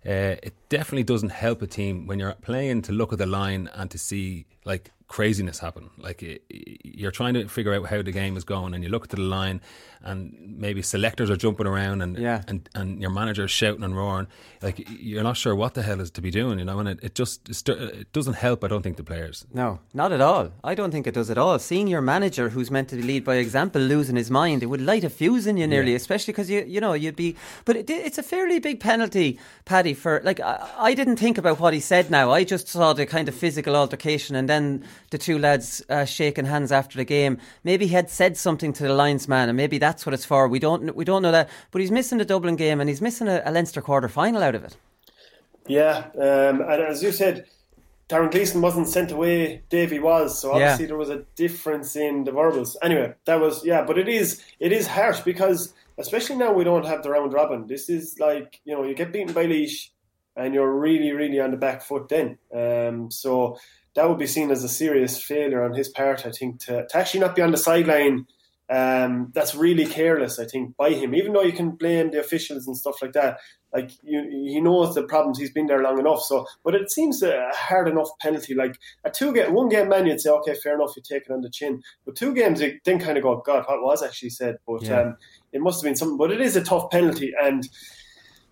uh, 0.07 0.39
it 0.45 0.55
definitely 0.69 1.03
doesn't 1.03 1.31
help 1.31 1.61
a 1.61 1.67
team 1.67 2.07
when 2.07 2.21
you're 2.21 2.33
playing 2.35 2.83
to 2.83 2.93
look 2.93 3.13
at 3.13 3.19
the 3.19 3.27
line 3.27 3.69
and 3.75 3.91
to 3.91 3.99
see 3.99 4.47
like 4.65 4.93
craziness 5.09 5.59
happen. 5.61 5.91
Like 5.99 6.23
you're 6.85 7.11
trying 7.13 7.35
to 7.35 7.49
figure 7.49 7.75
out 7.75 7.87
how 7.87 8.03
the 8.03 8.13
game 8.13 8.37
is 8.37 8.45
going, 8.45 8.75
and 8.75 8.83
you 8.83 8.91
look 8.91 9.05
at 9.05 9.11
the 9.11 9.21
line, 9.21 9.61
and 10.03 10.57
maybe 10.59 10.83
selectors 10.83 11.31
are 11.31 11.37
jumping 11.37 11.67
around, 11.67 12.03
and 12.03 12.19
Yeah. 12.19 12.43
and 12.49 12.69
and 12.75 13.01
your 13.01 13.11
manager 13.11 13.45
is 13.45 13.51
shouting 13.51 13.85
and 13.85 13.97
roaring. 13.97 14.27
Like 14.63 14.85
you're 15.01 15.23
not 15.23 15.37
sure 15.37 15.55
what 15.55 15.75
the 15.75 15.83
hell 15.83 16.01
is 16.01 16.11
to 16.13 16.21
be 16.21 16.31
doing, 16.31 16.59
you 16.59 16.65
know. 16.65 16.79
And 16.81 16.89
it, 16.89 16.99
it 17.03 17.15
just 17.15 17.49
it 17.69 18.13
doesn't 18.13 18.35
help. 18.35 18.65
I 18.65 18.69
don't 18.69 18.83
think 18.83 18.97
the 18.97 19.05
players. 19.05 19.47
No, 19.53 19.79
not 19.95 20.13
at 20.13 20.21
all. 20.21 20.51
I 20.65 20.75
don't 20.75 20.91
think 20.91 21.07
it 21.07 21.15
does 21.15 21.31
at 21.31 21.39
all. 21.39 21.59
Seeing 21.59 21.87
your 21.89 22.01
manager, 22.03 22.49
who's 22.51 22.71
meant 22.71 22.89
to 22.89 22.97
lead 22.97 23.25
by 23.25 23.37
example, 23.37 23.81
losing 23.81 24.17
his 24.17 24.31
mind, 24.31 24.63
it 24.63 24.67
would 24.67 24.81
light 24.83 25.05
a 25.05 25.11
fuse 25.11 25.47
in 25.47 25.57
you 25.57 25.67
nearly, 25.67 25.95
especially 25.95 26.33
because 26.33 26.51
you, 26.51 26.65
you 26.67 26.81
know, 26.81 26.95
you'd 26.95 27.17
be. 27.17 27.37
But 27.65 27.77
it, 27.77 27.91
it's 27.91 28.19
a 28.19 28.23
fairly 28.25 28.59
big 28.59 28.81
penalty, 28.81 29.39
Paddy. 29.65 29.95
For 29.95 30.21
like, 30.25 30.41
I, 30.41 30.69
I 30.79 30.95
didn't 30.95 31.17
think 31.17 31.39
about 31.39 31.61
what 31.61 31.75
he 31.75 31.81
said. 31.81 32.11
Now, 32.11 32.33
I 32.33 32.45
just 32.45 32.69
saw 32.69 32.93
the 32.93 33.07
kind 33.07 33.29
of 33.29 33.35
physical 33.35 33.77
altercation, 33.77 34.37
and 34.37 34.49
then 34.49 34.85
the 35.11 35.19
two 35.19 35.39
lads 35.39 35.83
uh, 35.89 36.05
shaking 36.05 36.45
hands 36.45 36.73
after 36.73 36.97
the 36.99 37.05
game. 37.05 37.39
Maybe 37.65 37.87
he 37.87 37.95
had 37.95 38.11
said 38.11 38.37
something 38.37 38.73
to 38.75 38.83
the 38.83 38.95
linesman, 38.95 39.49
and 39.49 39.57
maybe 39.57 39.79
that's 39.79 40.05
what 40.07 40.15
it's 40.15 40.25
for. 40.25 40.49
We 40.49 40.59
don't, 40.59 40.95
we 40.95 41.05
don't 41.05 41.23
know 41.23 41.33
that. 41.33 41.49
But 41.71 41.81
he's 41.81 41.91
missing 41.91 42.19
the 42.19 42.25
Dublin 42.25 42.57
game, 42.57 42.81
and 42.81 42.89
he's 42.89 43.01
missing 43.03 43.29
a, 43.29 43.43
a 43.45 43.51
Leinster 43.51 43.81
quarter 43.83 44.09
final 44.09 44.43
out 44.43 44.55
of 44.55 44.65
it. 44.65 44.77
Yeah, 45.67 46.07
um, 46.15 46.61
and 46.61 46.83
as 46.83 47.03
you 47.03 47.11
said, 47.13 47.47
Darren 48.09 48.31
Gleeson 48.31 48.61
wasn't 48.61 48.89
sent 48.89 49.11
away. 49.11 49.63
Davy 49.69 49.99
was, 49.99 50.41
so 50.41 50.53
obviously 50.53 50.85
Yeah. 50.85 50.89
there 50.89 50.97
was 50.97 51.11
a 51.11 51.25
difference 51.35 51.97
in 51.97 52.23
the 52.25 52.31
verbals. 52.31 52.77
Anyway, 52.83 53.15
that 53.25 53.41
was 53.41 53.65
yeah, 53.65 53.83
but 53.83 53.99
it 53.99 54.09
is 54.09 54.43
it 54.61 54.71
is 54.73 54.87
harsh 54.87 55.21
because 55.21 55.75
especially 55.99 56.37
now 56.37 56.53
we 56.53 56.63
don't 56.63 56.87
have 56.87 57.03
the 57.03 57.11
round 57.11 57.33
robin. 57.33 57.67
This 57.67 57.89
is 57.89 58.17
like 58.21 58.61
you 58.65 58.75
know 58.75 58.85
you 58.85 58.95
get 58.95 59.13
beaten 59.13 59.35
by 59.35 59.47
Laois, 59.47 59.91
and 60.37 60.55
you're 60.55 60.73
really 60.73 61.11
really 61.11 61.41
on 61.41 61.51
the 61.51 61.57
back 61.57 61.83
foot 61.83 62.09
then. 62.09 62.39
Um, 62.55 63.11
so 63.11 63.59
that 63.97 64.09
would 64.09 64.19
be 64.19 64.27
seen 64.27 64.51
as 64.51 64.63
a 64.63 64.69
serious 64.69 65.21
failure 65.21 65.65
on 65.65 65.75
his 65.75 65.89
part. 65.89 66.25
I 66.25 66.31
think 66.31 66.61
to, 66.67 66.87
to 66.87 66.97
actually 66.97 67.21
not 67.21 67.35
be 67.35 67.43
on 67.43 67.51
the 67.51 67.59
sideline. 67.59 68.27
Um, 68.69 69.31
that's 69.33 69.55
really 69.55 69.87
careless, 69.87 70.41
I 70.41 70.45
think, 70.45 70.77
by 70.77 70.91
him. 70.91 71.15
Even 71.15 71.33
though 71.33 71.43
you 71.43 71.53
can 71.53 71.71
blame 71.71 72.11
the 72.11 72.19
officials 72.19 72.67
and 72.67 72.77
stuff 72.77 73.01
like 73.01 73.13
that, 73.13 73.39
like 73.73 73.93
you, 74.03 74.23
he 74.53 74.61
knows 74.61 74.97
the 74.97 75.05
problems. 75.05 75.39
He's 75.39 75.53
been 75.53 75.67
there 75.67 75.83
long 75.85 76.01
enough. 76.01 76.23
So, 76.23 76.47
but 76.65 76.75
it 76.75 76.91
seems 76.91 77.23
a 77.23 77.49
hard 77.53 77.87
enough 77.87 78.09
penalty. 78.21 78.55
Like 78.55 78.77
a 79.05 79.11
two 79.11 79.33
game, 79.33 79.55
one 79.55 79.69
game 79.69 79.89
man, 79.89 80.07
you'd 80.07 80.21
say, 80.21 80.31
okay, 80.31 80.55
fair 80.55 80.75
enough, 80.75 80.97
you 80.97 81.03
take 81.03 81.27
it 81.27 81.33
on 81.33 81.43
the 81.43 81.51
chin. 81.51 81.81
But 82.05 82.17
two 82.17 82.35
games, 82.35 82.61
you 82.61 82.81
then 82.85 82.99
kind 82.99 83.17
of 83.17 83.23
go, 83.23 83.41
God, 83.47 83.67
what 83.69 83.83
was 83.83 84.03
actually 84.03 84.31
said? 84.31 84.57
But 84.67 84.83
Yeah. 84.83 85.01
um, 85.01 85.17
it 85.53 85.61
must 85.61 85.81
have 85.81 85.89
been 85.89 85.97
something. 85.97 86.19
But 86.19 86.33
it 86.33 86.41
is 86.41 86.57
a 86.57 86.65
tough 86.65 86.91
penalty, 86.91 87.35
and 87.41 87.69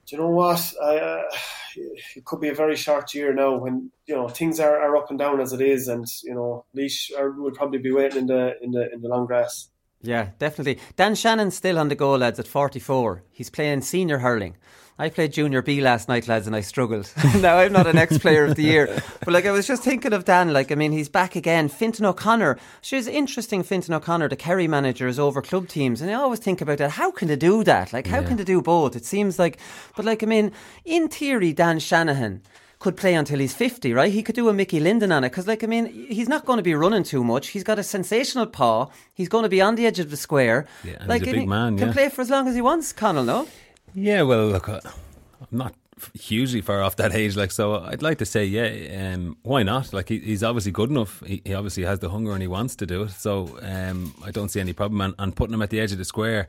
do 0.07 0.17
you 0.17 0.23
know 0.23 0.29
what? 0.29 0.73
I, 0.83 0.97
uh, 0.97 1.23
it 1.77 2.25
could 2.25 2.40
be 2.40 2.49
a 2.49 2.55
very 2.55 2.77
short 2.77 3.14
year 3.14 3.33
now 3.33 3.57
when 3.57 3.90
you 4.07 4.14
know 4.14 4.29
things 4.29 4.61
are, 4.61 4.79
are 4.81 4.97
up 4.97 5.11
and 5.11 5.19
down 5.19 5.40
as 5.40 5.53
it 5.53 5.61
is, 5.61 5.88
and 5.88 6.07
you 6.23 6.35
know 6.35 6.64
Laois 6.75 7.37
would 7.38 7.55
probably 7.55 7.79
be 7.79 7.93
waiting 7.93 8.21
in 8.21 8.27
the 8.27 8.55
in 8.62 8.71
the 8.71 8.93
in 8.93 9.01
the 9.01 9.09
long 9.09 9.27
grass. 9.27 9.69
Yeah, 10.03 10.31
definitely. 10.38 10.79
Dan 10.97 11.14
Shanahan's 11.14 11.57
still 11.57 11.79
on 11.79 11.88
the 11.88 11.95
go, 11.95 12.14
lads, 12.14 12.38
at 12.38 12.47
44. 12.47 13.23
He's 13.31 13.49
playing 13.49 13.81
senior 13.81 14.19
hurling. 14.19 14.57
I 14.96 15.09
played 15.09 15.33
junior 15.33 15.61
B 15.61 15.80
last 15.80 16.09
night, 16.09 16.28
lads, 16.28 16.46
and 16.46 16.54
I 16.54 16.61
struggled. 16.61 17.12
now, 17.40 17.57
I'm 17.57 17.72
not 17.72 17.88
an 17.88 17.98
ex 17.98 18.16
player 18.16 18.44
of 18.44 18.54
the 18.54 18.62
year. 18.62 19.02
But, 19.24 19.35
like, 19.35 19.44
I 19.44 19.50
was 19.50 19.66
just 19.66 19.83
thinking 19.83 20.12
of 20.12 20.24
Dan. 20.24 20.52
Like, 20.52 20.70
I 20.70 20.76
mean, 20.76 20.92
he's 20.92 21.09
back 21.09 21.35
again. 21.35 21.68
Fintan 21.68 22.07
O'Connor. 22.07 22.59
She's 22.80 23.09
interesting, 23.09 23.64
Fintan 23.64 23.92
O'Connor, 23.92 24.28
the 24.28 24.37
Kerry 24.37 24.68
manager, 24.68 25.09
is 25.09 25.18
over 25.18 25.42
club 25.42 25.66
teams. 25.66 26.00
And 26.00 26.12
I 26.12 26.14
always 26.14 26.38
think 26.38 26.61
about 26.61 26.78
that. 26.78 26.92
How 26.92 27.11
can 27.11 27.26
they 27.26 27.35
do 27.35 27.64
that? 27.64 27.92
Like, 27.92 28.07
how 28.07 28.22
can 28.22 28.37
they 28.37 28.44
do 28.44 28.62
both? 28.62 28.94
It 28.94 29.04
seems 29.04 29.37
like. 29.37 29.59
But, 29.96 30.04
like, 30.04 30.22
I 30.22 30.26
mean, 30.26 30.52
in 30.85 31.09
theory, 31.09 31.52
Dan 31.52 31.80
Shanahan 31.80 32.42
could 32.78 32.96
play 32.96 33.14
until 33.14 33.38
he's 33.38 33.54
50, 33.54 33.94
right? 33.94 34.12
He 34.12 34.22
could 34.22 34.35
do 34.35 34.48
a 34.48 34.52
Mickey 34.52 34.78
Linden 34.78 35.11
on 35.11 35.24
it 35.24 35.30
because, 35.30 35.48
like, 35.48 35.64
I 35.64 35.66
mean, 35.66 35.87
he's 35.87 36.28
not 36.28 36.44
going 36.44 36.59
to 36.59 36.62
be 36.62 36.74
running 36.74 37.02
too 37.02 37.24
much. 37.24 37.48
He's 37.48 37.64
got 37.64 37.78
a 37.78 37.83
sensational 37.83 38.46
paw. 38.46 38.90
He's 39.14 39.28
going 39.28 39.42
to 39.42 39.48
be 39.48 39.61
on 39.61 39.74
the 39.74 39.87
edge 39.87 39.98
of 39.98 40.11
the 40.11 40.16
square. 40.16 40.66
Yeah, 40.85 41.04
like, 41.07 41.22
he's 41.22 41.30
a 41.30 41.33
big 41.33 41.40
he 41.40 41.46
man, 41.46 41.78
Can 41.78 41.88
yeah. 41.88 41.94
play 41.94 42.09
for 42.11 42.20
as 42.20 42.30
long 42.30 42.46
as 42.46 42.54
he 42.54 42.61
wants, 42.61 42.92
Conal, 42.92 43.24
no? 43.24 43.48
Yeah, 43.94 44.22
well, 44.22 44.46
look, 44.46 44.68
uh, 44.68 44.80
I'm 44.85 45.59
not 45.59 45.74
hugely 46.14 46.61
far 46.61 46.83
off 46.83 46.96
that 46.96 47.14
age. 47.14 47.37
Like, 47.37 47.50
so 47.50 47.76
I'd 47.76 48.02
like 48.02 48.18
to 48.18 48.26
say, 48.26 48.44
yeah, 48.44 49.12
um, 49.14 49.37
why 49.42 49.62
not? 49.62 49.92
Like, 49.92 50.09
he, 50.09 50.18
he's 50.18 50.42
obviously 50.42 50.72
good 50.72 50.90
enough. 50.90 51.22
He, 51.24 51.42
he, 51.44 51.54
obviously 51.54 51.85
has 51.85 52.00
the 52.00 52.11
hunger 52.11 52.33
and 52.33 52.42
he 52.42 52.48
wants 52.48 52.76
to 52.76 52.87
do 52.87 53.02
it. 53.02 53.11
So 53.12 53.59
um, 53.62 54.14
I 54.24 54.30
don't 54.30 54.48
see 54.48 54.61
any 54.61 54.72
problem. 54.72 55.00
And, 55.00 55.14
and, 55.18 55.37
putting 55.37 55.54
him 55.54 55.62
at 55.62 55.70
the 55.70 55.80
edge 55.80 55.92
of 55.92 55.98
the 55.98 56.04
square, 56.04 56.48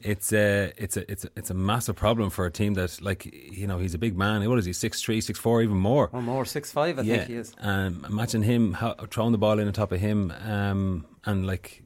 it's 0.00 0.32
a, 0.32 0.72
it's 0.76 0.96
a, 0.96 1.10
it's 1.10 1.24
a, 1.24 1.28
it's 1.36 1.50
a 1.50 1.54
massive 1.54 1.96
problem 1.96 2.28
for 2.28 2.44
a 2.44 2.50
team 2.50 2.74
that, 2.74 3.00
like, 3.00 3.24
you 3.24 3.66
know, 3.66 3.78
he's 3.78 3.94
a 3.94 3.98
big 3.98 4.16
man. 4.16 4.48
What 4.48 4.58
is 4.58 4.64
he? 4.64 4.72
Six 4.72 5.00
three, 5.00 5.20
six 5.20 5.38
four, 5.38 5.62
even 5.62 5.76
more. 5.76 6.10
Or 6.12 6.20
more, 6.20 6.44
six 6.44 6.72
five. 6.72 6.98
I 6.98 7.02
yeah. 7.02 7.16
think 7.18 7.28
he 7.28 7.36
is. 7.36 7.54
Um, 7.60 8.04
imagine 8.08 8.42
him 8.42 8.74
how, 8.74 8.94
throwing 9.10 9.32
the 9.32 9.38
ball 9.38 9.58
in 9.58 9.66
on 9.66 9.72
top 9.72 9.92
of 9.92 10.00
him, 10.00 10.32
um, 10.44 11.06
and 11.24 11.46
like. 11.46 11.82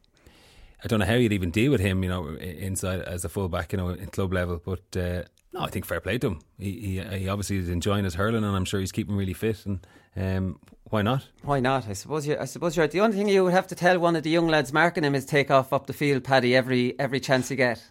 I 0.87 0.89
don't 0.89 1.01
know 1.01 1.07
how 1.07 1.15
you'd 1.15 1.33
even 1.33 1.51
deal 1.51 1.73
with 1.73 1.81
him, 1.81 2.05
you 2.05 2.09
know, 2.09 2.29
inside 2.37 3.01
as 3.01 3.25
a 3.25 3.29
fullback, 3.29 3.73
you 3.73 3.77
know, 3.77 3.89
in 3.89 4.07
club 4.07 4.33
level. 4.33 4.63
But 4.65 4.97
uh, 4.97 5.25
no, 5.53 5.63
I 5.63 5.67
think 5.67 5.85
fair 5.85 6.01
play 6.01 6.17
to 6.19 6.29
him. 6.29 6.41
He, 6.61 7.01
he, 7.01 7.19
he 7.19 7.29
obviously 7.29 7.57
is 7.57 7.69
enjoying 7.69 8.05
his 8.05 8.15
hurling, 8.15 8.45
and 8.45 8.55
I'm 8.55 8.65
sure 8.65 8.79
he's 8.79 8.93
keeping 8.93 9.17
really 9.17 9.33
fit. 9.33 9.67
And 9.67 9.85
um, 10.17 10.61
why 10.85 11.03
not? 11.03 11.27
Why 11.43 11.59
not? 11.59 11.89
I 11.89 11.93
suppose 11.95 12.25
you. 12.25 12.37
I 12.39 12.45
suppose 12.45 12.77
you're 12.77 12.85
right. 12.85 12.91
The 12.93 13.01
only 13.01 13.17
thing 13.17 13.29
you 13.29 13.43
would 13.43 13.53
have 13.53 13.67
to 13.67 13.75
tell 13.75 13.99
one 13.99 14.15
of 14.15 14.23
the 14.23 14.31
young 14.31 14.47
lads 14.47 14.73
marking 14.73 15.03
him 15.03 15.17
is 15.17 15.25
take 15.25 15.51
off 15.51 15.73
up 15.73 15.89
the 15.89 15.93
field, 15.93 16.23
Paddy, 16.23 16.55
every 16.55 16.95
every 17.01 17.19
chance 17.19 17.51
you 17.51 17.57
get. 17.57 17.83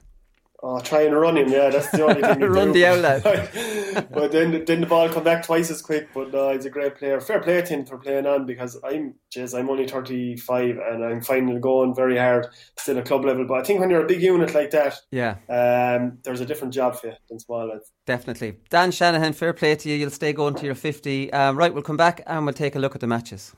Oh, 0.67 0.80
try 0.80 1.04
and 1.04 1.15
run 1.15 1.38
him, 1.38 1.47
yeah, 1.49 1.69
that's 1.69 1.91
the 1.91 2.01
only 2.01 2.23
thing. 2.23 2.23
run 2.23 2.39
do. 2.39 2.47
Run 2.47 2.71
the 2.71 2.86
outlet. 2.88 3.23
but 4.12 4.32
then, 4.32 4.65
then 4.65 4.82
the 4.82 4.88
ball 4.88 5.08
come 5.10 5.23
back 5.23 5.45
twice 5.45 5.69
as 5.69 5.80
quick. 5.80 6.10
But 6.12 6.34
no, 6.34 6.51
he's 6.54 6.65
a 6.65 6.71
great 6.71 6.95
player. 6.95 7.21
Fair 7.21 7.39
play 7.39 7.62
to 7.62 7.67
him 7.67 7.86
for 7.86 7.99
playing 7.99 8.25
on 8.25 8.47
because 8.47 8.75
I'm, 8.84 9.13
jeez, 9.32 9.56
I'm 9.56 9.69
only 9.69 9.88
35 9.88 10.80
and 10.80 11.06
I'm 11.06 11.21
finding 11.21 11.56
it 11.56 11.62
going 11.62 11.93
very 11.93 12.17
hard 12.17 12.47
still 12.80 12.97
at 12.97 13.06
club 13.06 13.25
level. 13.25 13.45
But 13.45 13.60
I 13.60 13.63
think 13.63 13.80
when 13.80 13.91
you're 13.91 14.06
a 14.06 14.08
big 14.08 14.23
unit 14.23 14.56
like 14.56 14.71
that, 14.71 14.95
yeah, 15.12 15.36
um, 15.49 16.17
there's 16.23 16.41
a 16.41 16.47
different 16.47 16.73
job 16.73 16.95
for 16.95 17.10
you 17.10 17.13
than 17.30 17.39
small 17.39 17.67
lads. 17.67 17.91
Definitely. 18.08 18.56
Dan 18.71 18.89
Shanahan, 18.89 19.34
fair 19.34 19.54
play 19.54 19.75
to 19.75 19.88
you. 19.88 19.95
You'll 19.95 20.10
stay 20.10 20.34
going 20.34 20.56
to 20.56 20.65
your 20.65 20.73
50. 20.73 21.32
Um, 21.32 21.60
right, 21.60 21.71
we'll 21.71 21.84
come 21.84 21.97
back 21.97 22.23
and 22.25 22.43
we'll 22.43 22.54
take 22.54 22.75
a 22.75 22.80
look 22.80 22.95
at 22.95 23.01
the 23.01 23.08
matches. 23.08 23.54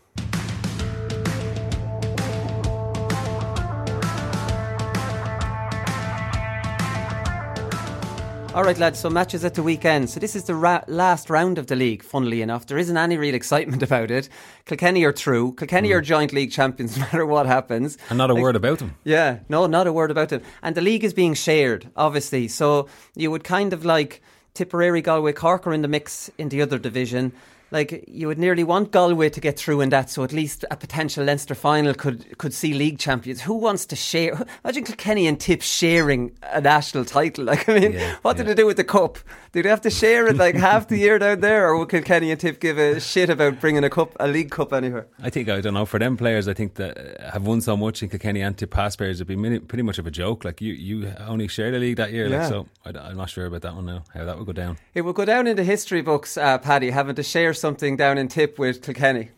All 8.58 8.63
right, 8.63 8.80
lads. 8.80 8.98
So 8.98 9.12
matches 9.12 9.46
at 9.46 9.54
the 9.54 9.62
weekend. 9.62 10.10
So 10.10 10.20
this 10.20 10.36
is 10.36 10.46
the 10.46 10.56
ra- 10.56 10.82
last 10.88 11.30
round 11.30 11.60
of 11.60 11.67
the 11.67 11.76
league. 11.76 12.02
Funnily 12.02 12.41
enough, 12.41 12.65
there 12.65 12.80
isn't 12.80 12.98
any 12.98 13.15
real 13.15 13.36
excitement 13.36 13.84
about 13.91 14.10
it. 14.10 14.30
Kilkenny 14.65 15.04
are 15.04 15.13
through. 15.13 15.54
Kilkenny 15.54 15.89
mm. 15.89 15.96
are 15.98 16.02
joint 16.02 16.34
league 16.34 16.52
champions, 16.52 16.98
no 16.98 17.04
matter 17.04 17.24
what 17.28 17.46
happens. 17.46 18.00
And 18.10 18.17
not 18.17 18.32
a 18.32 18.34
like, 18.34 18.41
word 18.41 18.56
about 18.56 18.80
them. 18.80 18.96
Yeah, 19.04 19.41
no, 19.48 19.67
not 19.67 19.86
a 19.86 19.93
word 19.93 20.10
about 20.10 20.30
them. 20.30 20.41
And 20.63 20.74
the 20.74 20.82
league 20.82 21.04
is 21.04 21.13
being 21.13 21.36
shared, 21.36 21.91
obviously. 21.96 22.48
So 22.48 22.88
you 23.15 23.30
would 23.30 23.43
kind 23.43 23.74
of 23.74 23.86
like 23.86 24.24
Tipperary, 24.56 25.04
Galway, 25.04 25.34
Cork 25.34 25.67
are 25.67 25.74
in 25.74 25.84
the 25.84 25.88
mix 25.88 26.32
in 26.39 26.50
the 26.50 26.63
other 26.63 26.80
division 26.80 27.34
like 27.72 28.06
you 28.08 28.28
would 28.28 28.40
nearly 28.40 28.64
want 28.64 28.92
Galway 28.92 29.30
to 29.30 29.42
get 29.42 29.58
through 29.58 29.82
in 29.82 29.90
that, 29.90 30.10
so 30.10 30.24
at 30.24 30.32
least 30.32 30.64
a 30.72 30.78
potential 30.78 31.26
Leinster 31.26 31.56
final 31.56 31.94
could 31.94 32.38
could 32.38 32.54
see 32.54 32.74
league 32.74 33.00
champions. 33.00 33.42
Who 33.42 33.56
wants 33.56 33.86
to 33.88 33.96
share? 33.96 34.46
Imagine 34.64 34.84
Kilkenny 34.84 35.28
and 35.28 35.40
Tip 35.40 35.62
sharing 35.62 36.32
a 36.44 36.62
national 36.62 37.06
title. 37.06 37.46
Like 37.46 37.70
I 37.70 37.80
mean, 37.80 37.94
yeah, 37.94 38.16
what 38.22 38.38
yeah. 38.38 38.44
did 38.44 38.50
they 38.50 38.62
do 38.62 38.68
with 38.68 38.78
the 38.78 38.84
cup? 38.84 39.18
Did 39.52 39.66
they 39.66 39.70
have 39.70 39.82
to 39.82 39.90
share 39.90 40.28
it 40.28 40.38
like 40.38 40.56
half 40.56 40.88
the 40.88 40.98
year 40.98 41.18
down 41.18 41.40
there, 41.40 41.68
or 41.68 41.80
would 41.80 41.90
Kilkenny 41.90 42.32
and 42.32 42.40
Tip 42.40 42.60
give 42.60 42.78
a 42.78 43.00
shit 43.00 43.30
about 43.30 43.60
bringing 43.60 43.84
a 43.84 43.90
cup, 43.90 44.16
a 44.20 44.28
league 44.28 44.52
cup 44.52 44.74
anywhere? 44.74 45.08
I 45.22 45.30
think 45.30 45.50
I 45.50 45.62
don't 45.62 45.74
know. 45.74 45.86
For 45.86 46.00
them 46.00 46.18
players, 46.18 46.48
I 46.48 46.54
think 46.54 46.76
that 46.76 47.20
have 47.22 47.46
won 47.46 47.62
so 47.62 47.78
much 47.78 48.04
in 48.04 48.10
Kilkenny 48.10 48.42
and 48.42 48.58
Tip 48.58 48.72
past 48.72 48.98
players, 48.98 49.22
it'd 49.22 49.28
be 49.28 49.60
pretty 49.60 49.82
much 49.82 49.98
of 49.98 50.08
a 50.08 50.12
joke. 50.12 50.44
Like 50.44 50.62
you, 50.62 50.74
you 50.74 51.14
only 51.20 51.48
shared 51.48 51.74
a 51.74 51.80
league 51.80 51.98
that 51.98 52.12
year, 52.12 52.28
yeah. 52.28 52.42
like, 52.42 52.50
so 52.50 52.68
I, 52.86 53.10
am 53.10 53.18
not 53.18 53.30
sure 53.30 53.46
about 53.46 53.62
that 53.62 53.76
one 53.76 53.86
now. 53.86 54.04
How 54.14 54.26
that 54.26 54.38
would 54.38 54.46
go 54.46 54.54
down. 54.54 54.78
It 54.94 55.02
will 55.02 55.14
go 55.14 55.26
down 55.26 55.48
in 55.48 55.56
the 55.56 55.64
history 55.64 56.02
books, 56.02 56.38
uh, 56.38 56.58
Paddy, 56.58 56.92
having 56.92 57.16
to 57.16 57.24
share 57.24 57.54
something 57.58 57.98
down 57.98 58.17
in 58.17 58.28
Tip 58.28 58.60
with 58.60 58.82
Kilkenny. 58.82 59.30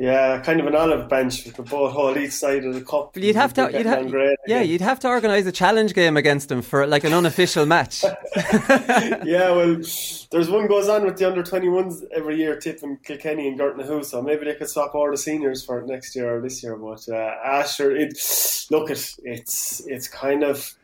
Yeah, 0.00 0.40
kind 0.42 0.60
of 0.60 0.66
an 0.66 0.76
olive 0.76 1.08
bench 1.08 1.44
with 1.44 1.56
the 1.56 1.62
both 1.62 1.92
hold 1.92 2.16
each 2.16 2.30
side 2.30 2.64
of 2.64 2.72
the 2.72 2.82
cup. 2.82 3.16
You'd 3.16 3.34
have 3.34 3.52
to, 3.54 3.68
you'd 3.72 3.84
have, 3.84 4.14
yeah, 4.46 4.60
you'd 4.60 4.80
have 4.80 5.00
to 5.00 5.08
organise 5.08 5.44
a 5.46 5.50
challenge 5.50 5.92
game 5.92 6.16
against 6.16 6.48
them 6.50 6.62
for 6.62 6.86
like 6.86 7.02
an 7.02 7.12
unofficial 7.12 7.66
match. 7.66 8.04
yeah, 9.24 9.50
well, 9.50 9.74
there's 10.30 10.48
one 10.48 10.68
goes 10.68 10.88
on 10.88 11.04
with 11.04 11.16
the 11.16 11.26
under 11.26 11.42
twenty 11.42 11.68
ones 11.68 12.04
every 12.14 12.36
year, 12.36 12.54
Tip 12.60 12.80
and 12.84 13.02
Kilkenny 13.02 13.48
and 13.48 13.58
Gortnahoe, 13.58 14.02
so 14.02 14.22
maybe 14.22 14.44
they 14.44 14.54
could 14.54 14.68
swap 14.68 14.94
all 14.94 15.10
the 15.10 15.16
seniors 15.16 15.64
for 15.64 15.82
next 15.82 16.14
year 16.14 16.36
or 16.36 16.40
this 16.40 16.62
year. 16.62 16.76
But 16.76 17.08
uh, 17.08 17.34
Asher, 17.44 17.90
it 17.90 18.16
look 18.70 18.90
it, 18.90 19.16
it's 19.24 19.84
it's 19.88 20.06
kind 20.06 20.44
of 20.44 20.74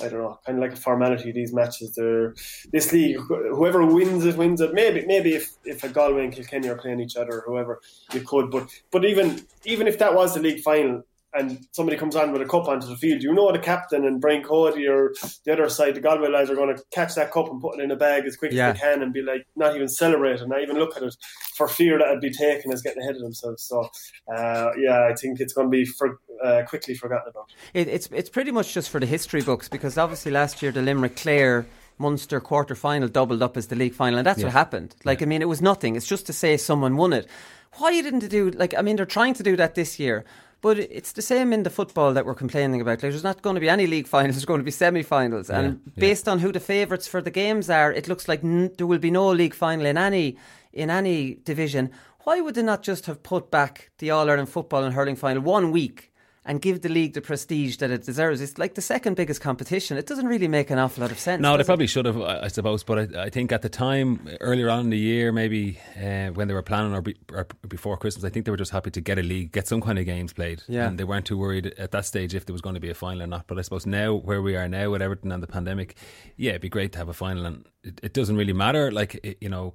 I 0.00 0.08
don't 0.08 0.20
know, 0.20 0.38
kind 0.46 0.58
of 0.58 0.62
like 0.62 0.72
a 0.72 0.80
formality. 0.80 1.32
These 1.32 1.52
matches, 1.52 1.94
they're 1.94 2.34
this 2.72 2.92
league. 2.92 3.16
Whoever 3.18 3.84
wins 3.84 4.24
it 4.24 4.36
wins 4.36 4.60
it. 4.60 4.72
Maybe, 4.72 5.04
maybe 5.06 5.34
if 5.34 5.50
if 5.64 5.82
a 5.82 5.88
Galway 5.88 6.24
and 6.24 6.32
Kilkenny 6.32 6.68
are 6.68 6.76
playing 6.76 7.00
each 7.00 7.16
other, 7.16 7.40
or 7.40 7.44
whoever 7.46 7.80
you 8.12 8.20
could. 8.20 8.50
But 8.50 8.68
but 8.90 9.04
even 9.04 9.44
even 9.64 9.86
if 9.86 9.98
that 9.98 10.14
was 10.14 10.34
the 10.34 10.40
league 10.40 10.60
final, 10.60 11.04
and 11.34 11.66
somebody 11.72 11.96
comes 11.96 12.16
on 12.16 12.32
with 12.32 12.42
a 12.42 12.46
cup 12.46 12.68
onto 12.68 12.86
the 12.86 12.96
field, 12.96 13.22
you 13.22 13.32
know 13.32 13.52
the 13.52 13.58
captain 13.58 14.06
and 14.06 14.20
Brian 14.20 14.42
Cody 14.42 14.86
or 14.86 15.12
the 15.44 15.52
other 15.52 15.68
side, 15.68 15.94
the 15.94 16.00
Galway 16.00 16.28
lads 16.28 16.50
are 16.50 16.54
going 16.54 16.74
to 16.74 16.82
catch 16.92 17.14
that 17.14 17.30
cup 17.30 17.50
and 17.50 17.60
put 17.60 17.78
it 17.78 17.82
in 17.82 17.90
a 17.90 17.96
bag 17.96 18.24
as 18.24 18.36
quick 18.36 18.52
yeah. 18.52 18.68
as 18.68 18.74
they 18.74 18.80
can 18.80 19.02
and 19.02 19.12
be 19.12 19.22
like, 19.22 19.46
not 19.56 19.74
even 19.74 19.88
celebrate 19.88 20.40
and 20.40 20.48
not 20.48 20.62
even 20.62 20.76
look 20.76 20.96
at 20.96 21.02
it 21.02 21.14
for 21.56 21.68
fear 21.68 21.98
that 21.98 22.08
it'd 22.08 22.20
be 22.20 22.30
taken 22.30 22.72
as 22.72 22.82
getting 22.82 23.02
ahead 23.02 23.16
of 23.16 23.22
themselves. 23.22 23.62
So, 23.64 23.88
uh, 24.34 24.70
yeah, 24.78 25.06
I 25.10 25.14
think 25.14 25.40
it's 25.40 25.52
going 25.52 25.66
to 25.66 25.70
be 25.70 25.84
for, 25.84 26.18
uh, 26.42 26.62
quickly 26.66 26.94
forgotten 26.94 27.30
about. 27.30 27.50
It, 27.74 27.88
it's 27.88 28.08
it's 28.12 28.30
pretty 28.30 28.50
much 28.50 28.72
just 28.72 28.90
for 28.90 29.00
the 29.00 29.06
history 29.06 29.42
books 29.42 29.68
because 29.68 29.98
obviously 29.98 30.32
last 30.32 30.62
year 30.62 30.72
the 30.72 30.82
Limerick 30.82 31.16
Clare 31.16 31.66
Munster 31.98 32.40
quarter 32.40 32.74
final 32.74 33.08
doubled 33.08 33.42
up 33.42 33.56
as 33.56 33.66
the 33.66 33.76
league 33.76 33.94
final, 33.94 34.18
and 34.18 34.26
that's 34.26 34.38
yeah. 34.38 34.46
what 34.46 34.52
happened. 34.52 34.94
Like, 35.04 35.20
yeah. 35.20 35.26
I 35.26 35.28
mean, 35.28 35.42
it 35.42 35.48
was 35.48 35.60
nothing. 35.60 35.96
It's 35.96 36.06
just 36.06 36.26
to 36.26 36.32
say 36.32 36.56
someone 36.56 36.96
won 36.96 37.12
it. 37.12 37.26
Why 37.74 38.00
didn't 38.00 38.20
they 38.20 38.28
do 38.28 38.50
like? 38.50 38.74
I 38.76 38.82
mean, 38.82 38.96
they're 38.96 39.06
trying 39.06 39.34
to 39.34 39.42
do 39.42 39.56
that 39.56 39.74
this 39.74 39.98
year. 39.98 40.24
But 40.60 40.78
it's 40.78 41.12
the 41.12 41.22
same 41.22 41.52
in 41.52 41.62
the 41.62 41.70
football 41.70 42.12
that 42.14 42.26
we're 42.26 42.34
complaining 42.34 42.80
about. 42.80 43.02
Like, 43.02 43.12
there's 43.12 43.22
not 43.22 43.42
going 43.42 43.54
to 43.54 43.60
be 43.60 43.68
any 43.68 43.86
league 43.86 44.08
finals. 44.14 44.34
There's 44.34 44.44
going 44.44 44.60
to 44.60 44.64
be 44.64 44.72
semi-finals, 44.72 45.50
yeah, 45.50 45.60
and 45.60 45.94
based 45.94 46.26
yeah. 46.26 46.32
on 46.32 46.38
who 46.40 46.50
the 46.50 46.60
favourites 46.60 47.06
for 47.06 47.22
the 47.22 47.30
games 47.30 47.70
are, 47.70 47.92
it 47.92 48.08
looks 48.08 48.26
like 48.26 48.42
n- 48.42 48.72
there 48.76 48.86
will 48.86 48.98
be 48.98 49.10
no 49.10 49.28
league 49.30 49.54
final 49.54 49.86
in 49.86 49.96
any 49.96 50.36
in 50.72 50.90
any 50.90 51.36
division. 51.44 51.90
Why 52.24 52.40
would 52.40 52.56
they 52.56 52.62
not 52.62 52.82
just 52.82 53.06
have 53.06 53.22
put 53.22 53.50
back 53.50 53.90
the 53.98 54.10
All 54.10 54.28
Ireland 54.28 54.50
football 54.50 54.84
and 54.84 54.94
hurling 54.94 55.16
final 55.16 55.42
one 55.42 55.70
week 55.70 56.12
and 56.48 56.62
give 56.62 56.80
the 56.80 56.88
league 56.88 57.12
the 57.12 57.20
prestige 57.20 57.76
that 57.76 57.90
it 57.90 58.06
deserves. 58.06 58.40
It's 58.40 58.56
like 58.56 58.74
the 58.74 58.80
second 58.80 59.16
biggest 59.16 59.42
competition. 59.42 59.98
It 59.98 60.06
doesn't 60.06 60.26
really 60.26 60.48
make 60.48 60.70
an 60.70 60.78
awful 60.78 61.02
lot 61.02 61.10
of 61.10 61.18
sense. 61.18 61.42
No, 61.42 61.54
they 61.58 61.62
probably 61.62 61.84
it? 61.84 61.88
should 61.88 62.06
have, 62.06 62.18
I 62.18 62.48
suppose. 62.48 62.82
But 62.82 63.14
I, 63.14 63.24
I, 63.24 63.30
think 63.30 63.52
at 63.52 63.60
the 63.60 63.68
time, 63.68 64.26
earlier 64.40 64.70
on 64.70 64.80
in 64.80 64.90
the 64.90 64.98
year, 64.98 65.30
maybe 65.30 65.78
uh, 65.94 66.28
when 66.28 66.48
they 66.48 66.54
were 66.54 66.62
planning 66.62 66.94
or, 66.94 67.02
be, 67.02 67.16
or, 67.34 67.46
before 67.68 67.98
Christmas, 67.98 68.24
I 68.24 68.30
think 68.30 68.46
they 68.46 68.50
were 68.50 68.56
just 68.56 68.70
happy 68.70 68.90
to 68.90 69.00
get 69.02 69.18
a 69.18 69.22
league, 69.22 69.52
get 69.52 69.68
some 69.68 69.82
kind 69.82 69.98
of 69.98 70.06
games 70.06 70.32
played. 70.32 70.62
Yeah. 70.68 70.88
And 70.88 70.98
they 70.98 71.04
weren't 71.04 71.26
too 71.26 71.36
worried 71.36 71.66
at 71.66 71.90
that 71.90 72.06
stage 72.06 72.34
if 72.34 72.46
there 72.46 72.54
was 72.54 72.62
going 72.62 72.76
to 72.76 72.80
be 72.80 72.88
a 72.88 72.94
final 72.94 73.24
or 73.24 73.26
not. 73.26 73.46
But 73.46 73.58
I 73.58 73.62
suppose 73.62 73.84
now, 73.84 74.14
where 74.14 74.40
we 74.40 74.56
are 74.56 74.68
now 74.70 74.90
with 74.90 75.02
everything 75.02 75.30
and 75.30 75.42
the 75.42 75.48
pandemic, 75.48 75.98
yeah, 76.38 76.52
it'd 76.52 76.62
be 76.62 76.70
great 76.70 76.92
to 76.92 76.98
have 76.98 77.10
a 77.10 77.14
final. 77.14 77.44
And 77.44 77.66
it, 77.84 78.00
it 78.02 78.14
doesn't 78.14 78.38
really 78.38 78.54
matter. 78.54 78.90
Like, 78.90 79.20
it, 79.22 79.36
you 79.42 79.50
know, 79.50 79.74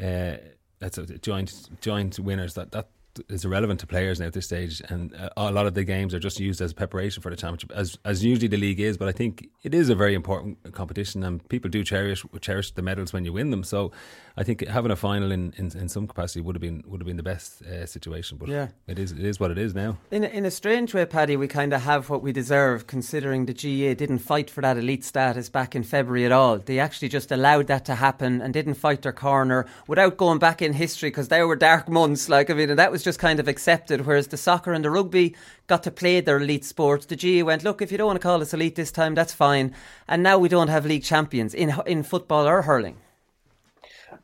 uh, 0.00 0.36
that's 0.78 0.98
a 0.98 1.06
joint 1.18 1.52
joint 1.80 2.18
winners 2.20 2.54
that 2.54 2.70
that 2.72 2.90
is 3.28 3.44
irrelevant 3.44 3.80
to 3.80 3.86
players 3.86 4.20
now 4.20 4.26
at 4.26 4.32
this 4.32 4.46
stage, 4.46 4.82
and 4.88 5.14
uh, 5.14 5.30
a 5.36 5.52
lot 5.52 5.66
of 5.66 5.74
the 5.74 5.84
games 5.84 6.14
are 6.14 6.18
just 6.18 6.40
used 6.40 6.60
as 6.60 6.72
preparation 6.72 7.22
for 7.22 7.30
the 7.30 7.36
championship, 7.36 7.72
as 7.72 7.98
as 8.04 8.24
usually 8.24 8.48
the 8.48 8.56
league 8.56 8.80
is. 8.80 8.96
But 8.96 9.08
I 9.08 9.12
think 9.12 9.48
it 9.62 9.74
is 9.74 9.88
a 9.88 9.94
very 9.94 10.14
important 10.14 10.72
competition, 10.72 11.22
and 11.22 11.46
people 11.48 11.70
do 11.70 11.84
cherish 11.84 12.24
cherish 12.40 12.72
the 12.72 12.82
medals 12.82 13.12
when 13.12 13.24
you 13.24 13.32
win 13.32 13.50
them. 13.50 13.64
So 13.64 13.92
I 14.38 14.42
think 14.42 14.66
having 14.66 14.90
a 14.90 14.96
final 14.96 15.32
in, 15.32 15.54
in, 15.56 15.72
in 15.74 15.88
some 15.88 16.06
capacity 16.06 16.42
would 16.42 16.54
have 16.54 16.60
been 16.60 16.84
would 16.86 17.00
have 17.00 17.06
been 17.06 17.16
the 17.16 17.22
best 17.22 17.62
uh, 17.62 17.86
situation. 17.86 18.36
But 18.36 18.50
yeah. 18.50 18.68
it 18.86 18.98
is 18.98 19.12
it 19.12 19.24
is 19.24 19.40
what 19.40 19.50
it 19.50 19.56
is 19.56 19.74
now. 19.74 19.96
In 20.10 20.24
a, 20.24 20.26
in 20.26 20.44
a 20.44 20.50
strange 20.50 20.92
way, 20.92 21.06
Paddy, 21.06 21.38
we 21.38 21.48
kind 21.48 21.72
of 21.72 21.80
have 21.82 22.10
what 22.10 22.22
we 22.22 22.32
deserve, 22.32 22.86
considering 22.86 23.46
the 23.46 23.54
GA 23.54 23.94
didn't 23.94 24.18
fight 24.18 24.50
for 24.50 24.60
that 24.60 24.76
elite 24.76 25.04
status 25.04 25.48
back 25.48 25.74
in 25.74 25.82
February 25.82 26.26
at 26.26 26.32
all. 26.32 26.58
They 26.58 26.78
actually 26.78 27.08
just 27.08 27.32
allowed 27.32 27.66
that 27.68 27.86
to 27.86 27.94
happen 27.94 28.42
and 28.42 28.52
didn't 28.52 28.74
fight 28.74 29.00
their 29.00 29.12
corner 29.12 29.64
without 29.86 30.18
going 30.18 30.38
back 30.38 30.60
in 30.60 30.74
history 30.74 31.08
because 31.08 31.28
there 31.28 31.48
were 31.48 31.56
dark 31.56 31.88
months. 31.88 32.28
Like 32.28 32.50
I 32.50 32.54
mean, 32.54 32.68
and 32.68 32.78
that 32.78 32.92
was 32.92 33.02
just 33.02 33.18
kind 33.18 33.40
of 33.40 33.48
accepted. 33.48 34.04
Whereas 34.04 34.28
the 34.28 34.36
soccer 34.36 34.74
and 34.74 34.84
the 34.84 34.90
rugby 34.90 35.34
got 35.66 35.82
to 35.84 35.90
play 35.90 36.20
their 36.20 36.36
elite 36.36 36.66
sports. 36.66 37.06
The 37.06 37.16
GA 37.16 37.42
went, 37.42 37.64
look, 37.64 37.80
if 37.80 37.90
you 37.90 37.96
don't 37.96 38.08
want 38.08 38.20
to 38.20 38.26
call 38.26 38.42
us 38.42 38.52
elite 38.52 38.74
this 38.74 38.92
time, 38.92 39.14
that's 39.14 39.32
fine. 39.32 39.74
And 40.06 40.22
now 40.22 40.36
we 40.36 40.50
don't 40.50 40.68
have 40.68 40.84
league 40.84 41.04
champions 41.04 41.54
in 41.54 41.72
in 41.86 42.02
football 42.02 42.46
or 42.46 42.60
hurling. 42.60 42.98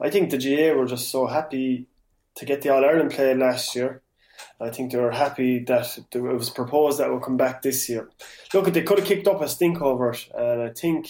I 0.03 0.11
think 0.11 0.31
the 0.31 0.39
GA 0.39 0.73
were 0.73 0.87
just 0.87 1.11
so 1.11 1.27
happy 1.27 1.87
to 2.35 2.45
get 2.45 2.63
the 2.63 2.71
All 2.71 2.85
Ireland 2.85 3.13
played 3.13 3.39
last 3.39 3.77
year. 3.77 4.03
I 4.61 4.71
think 4.71 4.91
they 4.91 4.99
were 4.99 5.13
happy 5.13 5.61
that 5.65 5.99
it 6.13 6.21
was 6.21 6.51
proposed 6.51 6.99
that 6.99 7.09
we'll 7.09 7.21
come 7.21 7.37
back 7.37 7.63
this 7.63 7.89
year. 7.89 8.11
Look, 8.53 8.73
they 8.73 8.83
could 8.83 8.99
have 8.99 9.07
kicked 9.07 9.29
up 9.29 9.41
a 9.41 9.49
stink 9.49 9.81
over 9.81 10.11
it, 10.11 10.29
and 10.37 10.63
I 10.63 10.71
think 10.71 11.09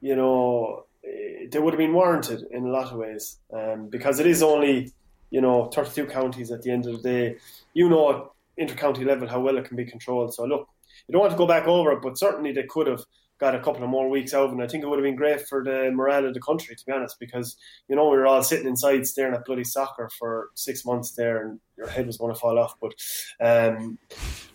you 0.00 0.14
know 0.14 0.84
eh, 1.04 1.46
they 1.50 1.58
would 1.58 1.72
have 1.72 1.78
been 1.78 1.94
warranted 1.94 2.44
in 2.50 2.64
a 2.64 2.70
lot 2.70 2.92
of 2.92 2.98
ways 2.98 3.38
um, 3.52 3.88
because 3.88 4.20
it 4.20 4.26
is 4.26 4.42
only 4.42 4.92
you 5.30 5.40
know 5.40 5.66
32 5.66 6.06
counties 6.06 6.50
at 6.50 6.62
the 6.62 6.70
end 6.70 6.86
of 6.86 7.02
the 7.02 7.08
day. 7.08 7.36
You 7.72 7.88
know 7.88 8.10
at 8.58 8.66
intercounty 8.68 9.04
level 9.04 9.28
how 9.28 9.40
well 9.40 9.56
it 9.56 9.64
can 9.64 9.76
be 9.76 9.84
controlled. 9.86 10.34
So 10.34 10.44
look, 10.44 10.68
you 11.06 11.12
don't 11.12 11.20
want 11.20 11.32
to 11.32 11.38
go 11.38 11.46
back 11.46 11.66
over 11.66 11.92
it, 11.92 12.02
but 12.02 12.18
certainly 12.18 12.52
they 12.52 12.64
could 12.64 12.86
have 12.86 13.04
got 13.38 13.54
a 13.54 13.60
couple 13.60 13.84
of 13.84 13.90
more 13.90 14.08
weeks 14.08 14.32
out, 14.32 14.50
and 14.50 14.62
I 14.62 14.66
think 14.66 14.82
it 14.82 14.86
would 14.86 14.98
have 14.98 15.04
been 15.04 15.16
great 15.16 15.46
for 15.46 15.62
the 15.62 15.90
morale 15.92 16.26
of 16.26 16.34
the 16.34 16.40
country, 16.40 16.74
to 16.74 16.86
be 16.86 16.92
honest, 16.92 17.20
because 17.20 17.56
you 17.88 17.96
know 17.96 18.08
we 18.08 18.16
were 18.16 18.26
all 18.26 18.42
sitting 18.42 18.66
inside 18.66 19.06
staring 19.06 19.34
at 19.34 19.44
bloody 19.44 19.64
soccer 19.64 20.08
for 20.18 20.50
six 20.54 20.84
months 20.84 21.12
there, 21.12 21.46
and 21.46 21.60
your 21.76 21.88
head 21.88 22.06
was 22.06 22.16
going 22.16 22.32
to 22.32 22.40
fall 22.40 22.58
off. 22.58 22.74
But 22.80 22.94
um, 23.40 23.98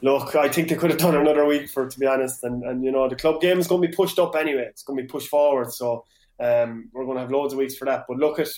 look, 0.02 0.36
I 0.36 0.50
think 0.50 0.70
they 0.70 0.76
could 0.76 0.90
have 0.90 1.00
done 1.00 1.16
another 1.16 1.46
week 1.46 1.70
for, 1.70 1.88
to 1.88 2.00
be 2.00 2.08
honest, 2.08 2.44
and 2.44 2.64
and 2.64 2.84
you 2.84 2.92
know 2.92 3.08
the 3.08 3.16
club 3.16 3.42
game 3.42 3.60
is 3.60 3.68
going 3.68 3.82
to 3.82 3.88
be 3.88 3.96
pushed 3.96 4.20
up 4.20 4.36
anyway; 4.36 4.66
it's 4.68 4.84
going 4.84 4.98
to 4.98 5.04
be 5.04 5.10
pushed 5.10 5.30
forward, 5.30 5.72
so 5.72 6.06
um, 6.40 6.90
we're 6.92 7.06
going 7.06 7.18
to 7.18 7.22
have 7.22 7.32
loads 7.32 7.54
of 7.54 7.60
weeks 7.60 7.76
for 7.76 7.86
that. 7.86 8.06
But 8.08 8.18
look 8.18 8.40
at 8.40 8.50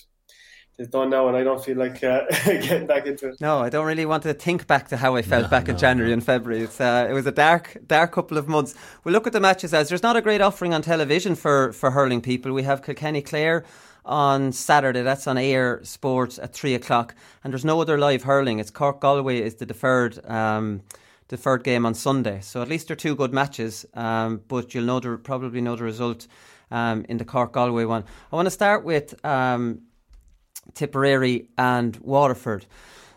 it's 0.77 0.89
done 0.89 1.11
now, 1.11 1.27
and 1.27 1.37
I 1.37 1.43
don't 1.43 1.63
feel 1.63 1.77
like 1.77 2.03
uh, 2.03 2.23
getting 2.45 2.87
back 2.87 3.05
into 3.05 3.29
it. 3.29 3.39
No, 3.39 3.59
I 3.59 3.69
don't 3.69 3.85
really 3.85 4.07
want 4.07 4.23
to 4.23 4.33
think 4.33 4.65
back 4.65 4.87
to 4.87 4.97
how 4.97 5.15
I 5.15 5.21
felt 5.21 5.43
no, 5.43 5.49
back 5.49 5.67
no, 5.67 5.73
in 5.73 5.79
January 5.79 6.09
no. 6.09 6.13
and 6.13 6.23
February. 6.23 6.63
It's 6.63 6.81
uh, 6.81 7.07
it 7.09 7.13
was 7.13 7.27
a 7.27 7.31
dark, 7.31 7.77
dark 7.85 8.11
couple 8.11 8.37
of 8.37 8.47
months. 8.47 8.73
We 9.03 9.11
look 9.11 9.27
at 9.27 9.33
the 9.33 9.39
matches 9.39 9.73
as 9.73 9.89
there's 9.89 10.01
not 10.01 10.15
a 10.15 10.21
great 10.21 10.41
offering 10.41 10.73
on 10.73 10.81
television 10.81 11.35
for 11.35 11.73
for 11.73 11.91
hurling 11.91 12.21
people. 12.21 12.53
We 12.53 12.63
have 12.63 12.81
Kilkenny 12.81 13.21
Clare 13.21 13.63
on 14.03 14.51
Saturday. 14.51 15.03
That's 15.03 15.27
on 15.27 15.35
eir 15.35 15.85
Sports 15.85 16.39
at 16.39 16.53
three 16.53 16.73
o'clock, 16.73 17.13
and 17.43 17.53
there's 17.53 17.65
no 17.65 17.79
other 17.79 17.99
live 17.99 18.23
hurling. 18.23 18.57
It's 18.59 18.71
Cork 18.71 18.99
Galway 18.99 19.41
is 19.41 19.55
the 19.55 19.65
deferred. 19.65 20.25
Um, 20.29 20.81
deferred 21.29 21.63
game 21.63 21.83
on 21.83 21.95
Sunday, 21.95 22.39
so 22.41 22.61
at 22.61 22.67
least 22.67 22.87
they're 22.87 22.95
two 22.95 23.15
good 23.15 23.33
matches. 23.33 23.85
Um, 23.95 24.41
but 24.47 24.75
you'll 24.75 24.85
know 24.85 24.99
the, 24.99 25.17
probably 25.17 25.61
know 25.61 25.75
the 25.75 25.83
result 25.83 26.27
um, 26.69 27.05
in 27.09 27.17
the 27.17 27.25
Cork 27.25 27.53
Galway 27.53 27.85
one. 27.85 28.03
I 28.31 28.35
want 28.35 28.45
to 28.45 28.51
start 28.51 28.83
with 28.83 29.23
um, 29.25 29.81
Tipperary 30.73 31.47
and 31.57 31.97
Waterford. 31.97 32.65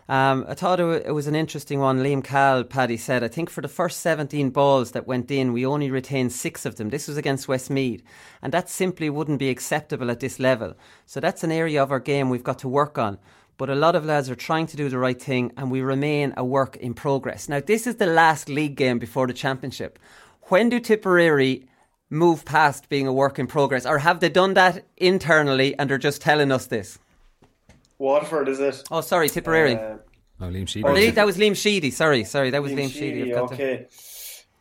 Um, 0.09 0.45
I 0.47 0.53
thought 0.53 0.79
it 0.79 1.13
was 1.13 1.27
an 1.27 1.35
interesting 1.35 1.79
one. 1.79 1.99
Liam 1.99 2.23
Cahill, 2.23 2.63
Paddy 2.63 2.95
said, 2.95 3.23
I 3.23 3.27
think 3.27 3.49
for 3.49 3.59
the 3.59 3.67
first 3.67 3.99
17 3.99 4.51
balls 4.51 4.91
that 4.91 5.05
went 5.05 5.29
in, 5.29 5.51
we 5.51 5.65
only 5.65 5.91
retained 5.91 6.31
six 6.31 6.65
of 6.65 6.77
them. 6.77 6.89
This 6.89 7.09
was 7.09 7.17
against 7.17 7.49
Westmeath, 7.49 8.01
and 8.41 8.53
that 8.53 8.69
simply 8.69 9.09
wouldn't 9.09 9.39
be 9.39 9.49
acceptable 9.49 10.09
at 10.09 10.21
this 10.21 10.39
level. 10.39 10.75
So 11.05 11.19
that's 11.19 11.43
an 11.43 11.51
area 11.51 11.83
of 11.83 11.91
our 11.91 11.99
game 11.99 12.29
we've 12.29 12.43
got 12.43 12.59
to 12.59 12.69
work 12.69 12.97
on. 12.97 13.17
But 13.57 13.69
a 13.69 13.75
lot 13.75 13.95
of 13.95 14.05
lads 14.05 14.29
are 14.29 14.35
trying 14.35 14.67
to 14.67 14.77
do 14.77 14.87
the 14.87 14.99
right 14.99 15.21
thing, 15.21 15.51
and 15.57 15.71
we 15.71 15.81
remain 15.81 16.33
a 16.37 16.45
work 16.45 16.77
in 16.77 16.93
progress. 16.93 17.49
Now, 17.49 17.59
this 17.59 17.85
is 17.85 17.95
the 17.95 18.05
last 18.05 18.47
league 18.47 18.75
game 18.75 18.99
before 18.99 19.27
the 19.27 19.33
championship. 19.33 19.99
When 20.43 20.69
do 20.69 20.79
Tipperary 20.79 21.67
move 22.09 22.45
past 22.45 22.87
being 22.87 23.07
a 23.07 23.13
work 23.13 23.39
in 23.39 23.47
progress, 23.47 23.85
or 23.85 23.97
have 23.97 24.21
they 24.21 24.29
done 24.29 24.53
that 24.53 24.85
internally 24.95 25.77
and 25.77 25.91
are 25.91 25.97
just 25.97 26.21
telling 26.21 26.51
us 26.51 26.67
this? 26.67 26.97
Waterford, 27.99 28.49
is 28.49 28.59
it? 28.59 28.83
Oh, 28.91 29.01
sorry, 29.01 29.29
Tipperary. 29.29 29.75
Uh, 29.75 29.97
oh, 30.41 30.45
Liam 30.45 30.67
Sheedy. 30.67 30.87
Oh, 30.87 31.11
that 31.11 31.25
was 31.25 31.37
Liam 31.37 31.55
Sheedy. 31.55 31.91
Sorry, 31.91 32.23
sorry, 32.23 32.51
that 32.51 32.61
was 32.61 32.71
Liam, 32.71 32.85
Liam 32.85 32.91
Sheedy. 32.91 33.19
Sheedy 33.23 33.33
okay. 33.35 33.87
To... 33.89 33.95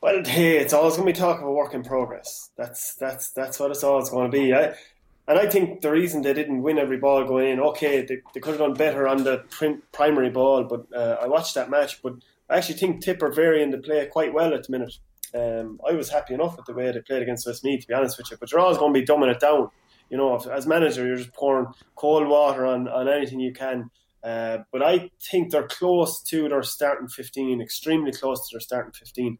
Well, 0.01 0.25
hey, 0.27 0.59
it's 0.59 0.73
always 0.73 0.97
going 0.97 1.07
to 1.07 1.13
be 1.13 1.19
talk 1.19 1.41
of 1.41 1.47
a 1.47 1.53
work 1.53 1.75
in 1.75 1.83
progress. 1.83 2.51
That's 2.57 2.95
that's 2.95 3.31
that's 3.31 3.59
what 3.59 3.71
it's 3.71 3.85
always 3.85 4.09
going 4.09 4.31
to 4.31 4.37
be. 4.37 4.55
I, 4.55 4.75
and 5.29 5.39
I 5.39 5.49
think 5.49 5.81
the 5.81 5.91
reason 5.91 6.23
they 6.23 6.33
didn't 6.33 6.63
win 6.63 6.79
every 6.79 6.99
ball 6.99 7.25
going 7.25 7.49
in, 7.49 7.61
okay, 7.61 8.03
they, 8.03 8.19
they 8.33 8.41
could 8.41 8.51
have 8.51 8.61
done 8.61 8.75
better 8.75 9.09
on 9.09 9.25
the 9.25 9.39
prim, 9.51 9.83
primary 9.93 10.31
ball. 10.31 10.65
But 10.65 10.87
uh, 10.97 11.17
I 11.21 11.27
watched 11.27 11.57
that 11.57 11.69
match, 11.69 12.01
but 12.01 12.15
I 12.49 12.59
actually 12.59 12.77
think 12.77 13.03
Tipper 13.03 13.33
varying 13.33 13.73
the 13.73 13.79
play 13.79 14.07
quite 14.07 14.33
well 14.33 14.55
at 14.55 14.65
the 14.65 14.73
minute. 14.73 14.95
Um, 15.35 15.81
I 15.87 15.93
was 15.93 16.11
happy 16.11 16.35
enough 16.35 16.57
with 16.57 16.67
the 16.67 16.75
way 16.75 16.91
they 16.93 17.01
played 17.01 17.23
against 17.23 17.47
Westmeath, 17.47 17.83
to 17.83 17.89
be 17.89 17.95
honest 17.95 18.17
with 18.17 18.31
you. 18.31 18.37
But 18.39 18.53
you're 18.53 18.61
always 18.61 18.79
going 18.79 18.95
to 18.95 19.01
be 19.01 19.07
dumbing 19.07 19.33
it 19.33 19.41
down 19.41 19.71
you 20.11 20.17
know, 20.17 20.37
as 20.37 20.67
manager, 20.67 21.07
you're 21.07 21.17
just 21.17 21.33
pouring 21.33 21.67
cold 21.95 22.29
water 22.29 22.67
on, 22.67 22.89
on 22.89 23.09
anything 23.09 23.41
you 23.41 23.53
can. 23.53 23.91
Uh, 24.23 24.59
but 24.73 24.83
I 24.83 25.11
think 25.21 25.53
they're 25.53 25.69
close 25.69 26.23
to 26.25 26.49
their 26.49 26.63
starting 26.63 27.09
15, 27.09 27.61
extremely 27.61 28.13
close 28.13 28.49
to 28.49 28.55
their 28.55 28.61
starting 28.61 28.93
15. 28.93 29.39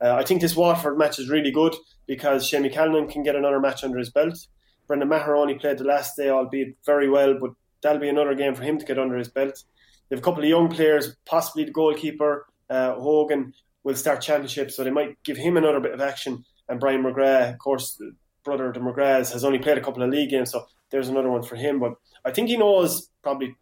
Uh, 0.00 0.14
I 0.14 0.24
think 0.24 0.40
this 0.40 0.56
Waterford 0.56 0.98
match 0.98 1.18
is 1.18 1.28
really 1.28 1.50
good 1.50 1.74
because 2.06 2.50
Seamie 2.50 2.72
Callanan 2.72 3.08
can 3.08 3.22
get 3.22 3.36
another 3.36 3.60
match 3.60 3.84
under 3.84 3.98
his 3.98 4.10
belt. 4.10 4.46
Brendan 4.86 5.08
Maher 5.08 5.36
only 5.36 5.54
played 5.54 5.78
the 5.78 5.84
last 5.84 6.16
day, 6.16 6.28
albeit 6.28 6.76
very 6.84 7.08
well, 7.08 7.34
but 7.40 7.50
that'll 7.82 8.00
be 8.00 8.08
another 8.08 8.34
game 8.34 8.54
for 8.54 8.62
him 8.62 8.78
to 8.78 8.86
get 8.86 8.98
under 8.98 9.16
his 9.16 9.28
belt. 9.28 9.62
They 10.08 10.16
have 10.16 10.22
a 10.22 10.24
couple 10.24 10.42
of 10.42 10.48
young 10.48 10.68
players, 10.68 11.16
possibly 11.24 11.64
the 11.64 11.70
goalkeeper, 11.70 12.46
uh, 12.68 12.94
Hogan, 12.94 13.54
will 13.84 13.94
start 13.94 14.20
championship, 14.22 14.70
so 14.70 14.82
they 14.82 14.90
might 14.90 15.22
give 15.22 15.36
him 15.36 15.56
another 15.56 15.80
bit 15.80 15.92
of 15.92 16.00
action. 16.00 16.44
And 16.68 16.80
Brian 16.80 17.02
McGrath, 17.02 17.52
of 17.52 17.58
course, 17.58 18.00
brother, 18.44 18.72
the 18.72 18.80
McGraths, 18.80 19.32
has 19.32 19.44
only 19.44 19.58
played 19.58 19.78
a 19.78 19.82
couple 19.82 20.02
of 20.02 20.10
league 20.10 20.30
games, 20.30 20.50
so 20.50 20.66
there's 20.90 21.08
another 21.08 21.30
one 21.30 21.42
for 21.42 21.56
him. 21.56 21.78
But 21.78 21.94
I 22.24 22.30
think 22.30 22.48
he 22.48 22.56
knows 22.56 23.08
probably 23.22 23.56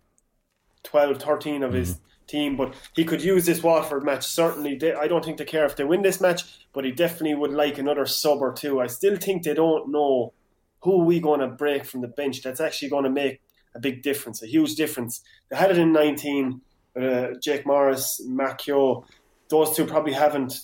12, 0.85 1.23
13 1.23 1.63
of 1.63 1.71
mm-hmm. 1.71 1.79
his 1.79 2.01
team, 2.27 2.57
but 2.57 2.75
he 2.95 3.05
could 3.05 3.23
use 3.23 3.45
this 3.45 3.63
Waterford 3.63 4.05
match. 4.05 4.25
Certainly, 4.27 4.81
I 4.95 5.09
don't 5.09 5.25
think 5.25 5.39
they 5.39 5.45
care 5.45 5.67
if 5.67 5.77
they 5.77 5.85
win 5.85 6.03
this 6.03 6.21
match, 6.21 6.43
but 6.73 6.85
he 6.85 6.93
definitely 6.93 7.35
would 7.35 7.53
like 7.53 7.79
another 7.79 8.07
sub 8.07 8.41
or 8.41 8.53
two. 8.53 8.81
I 8.81 8.87
still 8.87 9.17
think 9.17 9.43
they 9.43 9.55
don't 9.55 9.91
know 9.91 10.33
who 10.83 11.03
are 11.03 11.05
we 11.05 11.21
going 11.21 11.41
to 11.41 11.49
break 11.49 11.85
from 11.85 12.01
the 12.01 12.09
bench 12.09 12.43
that's 12.43 12.61
actually 12.61 12.89
going 12.89 13.05
to 13.05 13.11
make 13.11 13.41
a 13.75 13.81
big 13.81 14.03
difference, 14.03 14.43
a 14.43 14.47
huge 14.47 14.75
difference. 14.75 15.21
They 15.51 15.57
had 15.57 15.71
it 15.71 15.79
in 15.79 15.93
19, 15.93 16.61
uh, 17.01 17.27
Jake 17.43 17.67
Morris, 17.67 18.21
Mark 18.27 18.59
Kehoe. 18.59 19.05
Those 19.49 19.77
two 19.77 19.85
probably 19.85 20.13
haven't 20.13 20.55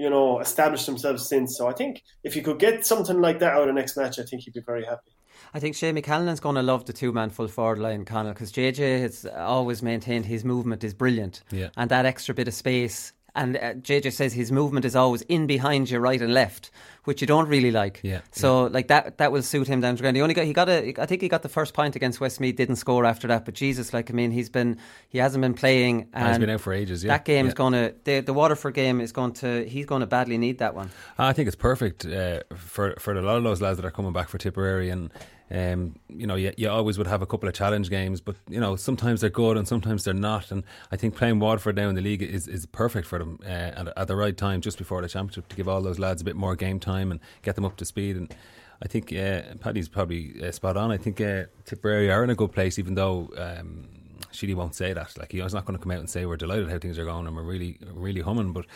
you 0.00 0.08
know, 0.08 0.40
established 0.40 0.86
themselves 0.86 1.28
since. 1.28 1.58
So 1.58 1.68
I 1.68 1.72
think 1.72 2.02
if 2.24 2.34
you 2.34 2.42
could 2.42 2.58
get 2.58 2.86
something 2.86 3.20
like 3.20 3.38
that 3.40 3.52
out 3.52 3.68
of 3.68 3.74
next 3.74 3.96
match, 3.96 4.18
I 4.18 4.22
think 4.22 4.42
he'd 4.42 4.54
be 4.54 4.60
very 4.60 4.84
happy. 4.84 5.10
I 5.52 5.60
think 5.60 5.76
Seamie 5.76 6.02
Callanan's 6.02 6.40
going 6.40 6.54
to 6.54 6.62
love 6.62 6.86
the 6.86 6.92
two 6.92 7.12
man 7.12 7.28
full 7.28 7.48
forward 7.48 7.78
line, 7.78 8.04
Conal, 8.04 8.32
because 8.32 8.52
JJ 8.52 9.00
has 9.00 9.26
always 9.26 9.82
maintained 9.82 10.24
his 10.24 10.44
movement 10.44 10.84
is 10.84 10.94
brilliant. 10.94 11.42
Yeah. 11.50 11.68
And 11.76 11.90
that 11.90 12.06
extra 12.06 12.34
bit 12.34 12.48
of 12.48 12.54
space 12.54 13.12
and 13.34 13.56
uh, 13.56 13.74
JJ 13.74 14.12
says 14.12 14.32
his 14.32 14.50
movement 14.50 14.84
is 14.84 14.96
always 14.96 15.22
in 15.22 15.46
behind 15.46 15.90
you, 15.90 15.98
right 15.98 16.20
and 16.20 16.34
left, 16.34 16.70
which 17.04 17.20
you 17.20 17.26
don't 17.26 17.48
really 17.48 17.70
like. 17.70 18.00
Yeah. 18.02 18.20
So 18.30 18.64
yeah. 18.64 18.72
like 18.72 18.88
that, 18.88 19.18
that 19.18 19.32
will 19.32 19.42
suit 19.42 19.66
him 19.66 19.80
down 19.80 19.96
to 19.96 20.02
ground. 20.02 20.16
He 20.16 20.22
only 20.22 20.34
got, 20.34 20.44
he 20.44 20.52
got 20.52 20.68
a, 20.68 20.94
I 21.00 21.06
think 21.06 21.22
he 21.22 21.28
got 21.28 21.42
the 21.42 21.48
first 21.48 21.74
point 21.74 21.96
against 21.96 22.20
Westmeath, 22.20 22.56
didn't 22.56 22.76
score 22.76 23.04
after 23.04 23.28
that. 23.28 23.44
But 23.44 23.54
Jesus, 23.54 23.92
like 23.92 24.10
I 24.10 24.14
mean, 24.14 24.30
he's 24.30 24.50
been, 24.50 24.78
he 25.08 25.18
hasn't 25.18 25.42
been 25.42 25.54
playing, 25.54 26.08
and 26.12 26.28
he's 26.28 26.38
been 26.38 26.50
out 26.50 26.60
for 26.60 26.72
ages. 26.72 27.04
Yeah. 27.04 27.12
That 27.12 27.24
game 27.24 27.46
yeah. 27.46 27.48
is 27.48 27.54
going 27.54 27.72
to, 27.72 27.94
the, 28.04 28.20
the 28.20 28.34
Waterford 28.34 28.74
game 28.74 29.00
is 29.00 29.12
going 29.12 29.32
to, 29.34 29.64
he's 29.68 29.86
going 29.86 30.00
to 30.00 30.06
badly 30.06 30.38
need 30.38 30.58
that 30.58 30.74
one. 30.74 30.90
I 31.18 31.32
think 31.32 31.46
it's 31.46 31.56
perfect 31.56 32.04
uh, 32.06 32.40
for 32.54 32.94
for 32.98 33.12
a 33.12 33.22
lot 33.22 33.36
of 33.36 33.44
those 33.44 33.60
lads 33.60 33.78
that 33.78 33.86
are 33.86 33.90
coming 33.90 34.12
back 34.12 34.28
for 34.28 34.38
Tipperary 34.38 34.90
and 34.90 35.10
um, 35.52 35.96
you 36.08 36.26
know, 36.26 36.36
you, 36.36 36.52
you 36.56 36.70
always 36.70 36.96
would 36.96 37.08
have 37.08 37.22
a 37.22 37.26
couple 37.26 37.48
of 37.48 37.54
challenge 37.54 37.90
games, 37.90 38.20
but 38.20 38.36
you 38.48 38.60
know 38.60 38.76
sometimes 38.76 39.20
they're 39.20 39.30
good 39.30 39.56
and 39.56 39.66
sometimes 39.66 40.04
they're 40.04 40.14
not. 40.14 40.52
And 40.52 40.62
I 40.92 40.96
think 40.96 41.16
playing 41.16 41.40
Waterford 41.40 41.76
now 41.76 41.88
in 41.88 41.96
the 41.96 42.00
league 42.00 42.22
is, 42.22 42.46
is 42.46 42.66
perfect 42.66 43.06
for 43.06 43.18
them 43.18 43.40
uh, 43.44 43.48
at, 43.48 43.98
at 43.98 44.08
the 44.08 44.14
right 44.14 44.36
time, 44.36 44.60
just 44.60 44.78
before 44.78 45.02
the 45.02 45.08
championship, 45.08 45.48
to 45.48 45.56
give 45.56 45.68
all 45.68 45.82
those 45.82 45.98
lads 45.98 46.22
a 46.22 46.24
bit 46.24 46.36
more 46.36 46.54
game 46.54 46.78
time 46.78 46.89
and 46.96 47.20
get 47.42 47.54
them 47.54 47.64
up 47.64 47.76
to 47.76 47.84
speed. 47.84 48.16
And 48.16 48.34
I 48.82 48.88
think 48.88 49.12
uh, 49.12 49.42
Paddy's 49.60 49.88
probably 49.88 50.34
uh, 50.42 50.52
spot 50.52 50.76
on. 50.76 50.90
I 50.90 50.96
think 50.96 51.20
uh, 51.20 51.44
Tipperary 51.64 52.10
are 52.10 52.24
in 52.24 52.30
a 52.30 52.34
good 52.34 52.52
place, 52.52 52.78
even 52.78 52.94
though. 52.94 53.30
Um, 53.36 53.88
Sheedy 54.32 54.54
won't 54.54 54.74
say 54.74 54.92
that. 54.92 55.18
Like 55.18 55.32
he's 55.32 55.54
not 55.54 55.64
going 55.64 55.78
to 55.78 55.82
come 55.82 55.92
out 55.92 55.98
and 55.98 56.08
say 56.08 56.24
we're 56.26 56.36
delighted 56.36 56.70
how 56.70 56.78
things 56.78 56.98
are 56.98 57.04
going 57.04 57.26
and 57.26 57.34
we're 57.34 57.42
really, 57.42 57.78
really 57.92 58.20
humming. 58.20 58.52
But 58.52 58.66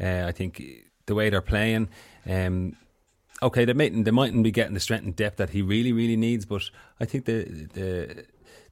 uh, 0.00 0.26
I 0.28 0.32
think 0.32 0.62
the 1.06 1.14
way 1.14 1.30
they're 1.30 1.40
playing, 1.40 1.88
um, 2.28 2.76
okay, 3.42 3.64
they 3.64 3.72
mightn't 3.72 4.04
they 4.04 4.10
mightn't 4.10 4.44
be 4.44 4.50
getting 4.50 4.74
the 4.74 4.80
strength 4.80 5.04
and 5.04 5.16
depth 5.16 5.38
that 5.38 5.50
he 5.50 5.62
really 5.62 5.92
really 5.92 6.16
needs, 6.16 6.44
but 6.44 6.62
I 7.00 7.04
think 7.04 7.24
the 7.24 7.44
the 7.72 8.24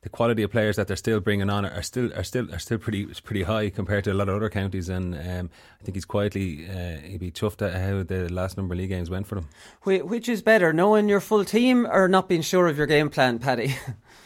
the 0.09 0.16
quality 0.16 0.42
of 0.42 0.51
players 0.51 0.77
that 0.77 0.88
they're 0.88 0.97
still 0.97 1.21
bringing 1.21 1.51
on 1.51 1.66
are 1.66 1.83
still 1.83 2.11
are 2.14 2.25
still 2.25 2.53
are 2.55 2.59
still 2.59 2.79
pretty 2.79 3.07
pretty 3.23 3.42
high 3.42 3.68
compared 3.68 4.05
to 4.05 4.12
a 4.12 4.14
lot 4.14 4.29
of 4.29 4.37
other 4.37 4.49
counties, 4.49 4.88
and 4.88 5.14
um, 5.14 5.51
I 5.81 5.85
think 5.85 5.97
he's 5.97 6.07
quietly 6.07 6.66
uh, 6.66 6.97
he'd 7.07 7.21
be 7.21 7.31
chuffed 7.31 7.61
at 7.61 7.75
how 7.75 8.03
the 8.03 8.33
last 8.33 8.57
number 8.57 8.75
of 8.75 8.79
league 8.79 8.88
games 8.88 9.11
went 9.11 9.27
for 9.27 9.35
them. 9.35 9.49
Which 9.85 10.29
is 10.29 10.40
better, 10.40 10.73
knowing 10.73 11.09
your 11.09 11.21
full 11.21 11.44
team 11.44 11.87
or 11.87 12.09
not 12.09 12.29
being 12.29 12.40
sure 12.40 12.68
of 12.68 12.79
your 12.79 12.87
game 12.87 13.11
plan, 13.11 13.38
Paddy? 13.38 13.77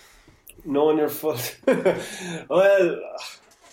knowing 0.65 0.99
your 0.99 1.09
full. 1.09 1.37
well, 2.49 3.01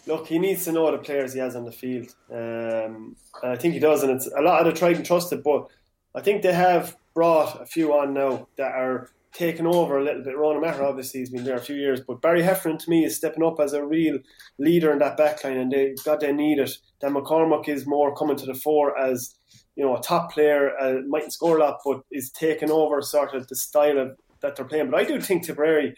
look, 0.07 0.27
he 0.27 0.39
needs 0.39 0.65
to 0.65 0.71
know 0.71 0.91
the 0.91 0.97
players 0.97 1.33
he 1.33 1.39
has 1.39 1.55
on 1.55 1.65
the 1.65 1.71
field. 1.71 2.15
Um, 2.33 3.15
I 3.43 3.55
think 3.55 3.75
he 3.75 3.79
does, 3.79 4.01
and 4.01 4.11
it's 4.13 4.27
a 4.35 4.41
lot 4.41 4.65
of 4.65 4.73
the 4.73 4.79
tried 4.79 4.95
and 4.95 5.05
trusted, 5.05 5.43
but 5.43 5.67
I 6.15 6.21
think 6.21 6.41
they 6.41 6.53
have 6.53 6.97
brought 7.13 7.61
a 7.61 7.67
few 7.67 7.93
on 7.93 8.15
now 8.15 8.47
that 8.57 8.71
are 8.71 9.11
taking 9.33 9.67
over 9.67 9.97
a 9.97 10.03
little 10.03 10.23
bit. 10.23 10.37
Ronan 10.37 10.61
Maher 10.61 10.83
obviously 10.83 11.19
has 11.19 11.29
been 11.29 11.43
there 11.43 11.55
a 11.55 11.61
few 11.61 11.75
years, 11.75 12.01
but 12.01 12.21
Barry 12.21 12.41
Heffernan 12.41 12.77
to 12.79 12.89
me 12.89 13.05
is 13.05 13.15
stepping 13.15 13.43
up 13.43 13.59
as 13.59 13.73
a 13.73 13.85
real 13.85 14.17
leader 14.57 14.91
in 14.91 14.99
that 14.99 15.17
backline, 15.17 15.61
and 15.61 15.71
they 15.71 15.95
got 16.03 16.19
they 16.19 16.33
need 16.33 16.59
it. 16.59 16.71
Dan 17.01 17.13
McCormack 17.13 17.67
is 17.67 17.87
more 17.87 18.15
coming 18.15 18.37
to 18.37 18.45
the 18.45 18.53
fore 18.53 18.97
as 18.97 19.35
you 19.75 19.85
know 19.85 19.95
a 19.95 20.01
top 20.01 20.31
player, 20.31 20.77
uh, 20.79 21.01
mightn't 21.07 21.33
score 21.33 21.57
a 21.57 21.59
lot, 21.59 21.79
but 21.85 22.01
is 22.11 22.31
taking 22.31 22.71
over 22.71 23.01
sort 23.01 23.33
of 23.33 23.47
the 23.47 23.55
style 23.55 23.97
of 23.97 24.17
that 24.41 24.55
they're 24.55 24.65
playing. 24.65 24.89
But 24.89 24.99
I 24.99 25.03
do 25.03 25.19
think 25.21 25.45
Tipperary 25.45 25.95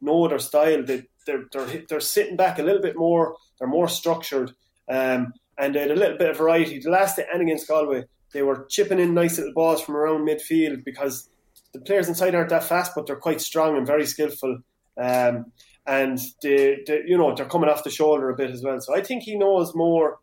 know 0.00 0.28
their 0.28 0.38
style. 0.38 0.82
They, 0.84 1.04
they're 1.26 1.44
they're 1.52 1.82
they're 1.88 2.00
sitting 2.00 2.36
back 2.36 2.58
a 2.58 2.62
little 2.62 2.82
bit 2.82 2.96
more. 2.96 3.36
They're 3.58 3.68
more 3.68 3.88
structured, 3.88 4.52
um, 4.88 5.32
and 5.58 5.74
they 5.74 5.80
had 5.80 5.90
a 5.90 5.96
little 5.96 6.18
bit 6.18 6.30
of 6.30 6.36
variety. 6.36 6.80
The 6.80 6.90
last 6.90 7.16
day 7.16 7.26
and 7.32 7.42
against 7.42 7.68
Galway 7.68 8.04
they 8.34 8.42
were 8.42 8.66
chipping 8.68 8.98
in 8.98 9.14
nice 9.14 9.38
little 9.38 9.54
balls 9.54 9.80
from 9.80 9.96
around 9.96 10.28
midfield 10.28 10.84
because 10.84 11.30
the 11.74 11.80
players 11.80 12.08
inside 12.08 12.34
aren't 12.34 12.50
that 12.50 12.64
fast, 12.64 12.92
but 12.94 13.06
they're 13.06 13.16
quite 13.16 13.40
strong 13.40 13.76
and 13.76 13.86
very 13.86 14.06
skillful. 14.06 14.58
Um, 14.96 15.46
and 15.86 16.18
they, 16.42 16.78
they, 16.86 17.02
you 17.06 17.18
know, 17.18 17.34
they're 17.34 17.44
coming 17.44 17.68
off 17.68 17.84
the 17.84 17.90
shoulder 17.90 18.30
a 18.30 18.36
bit 18.36 18.50
as 18.50 18.62
well. 18.62 18.80
So 18.80 18.96
I 18.96 19.02
think 19.02 19.24
he 19.24 19.36
knows 19.36 19.74
more 19.74 20.18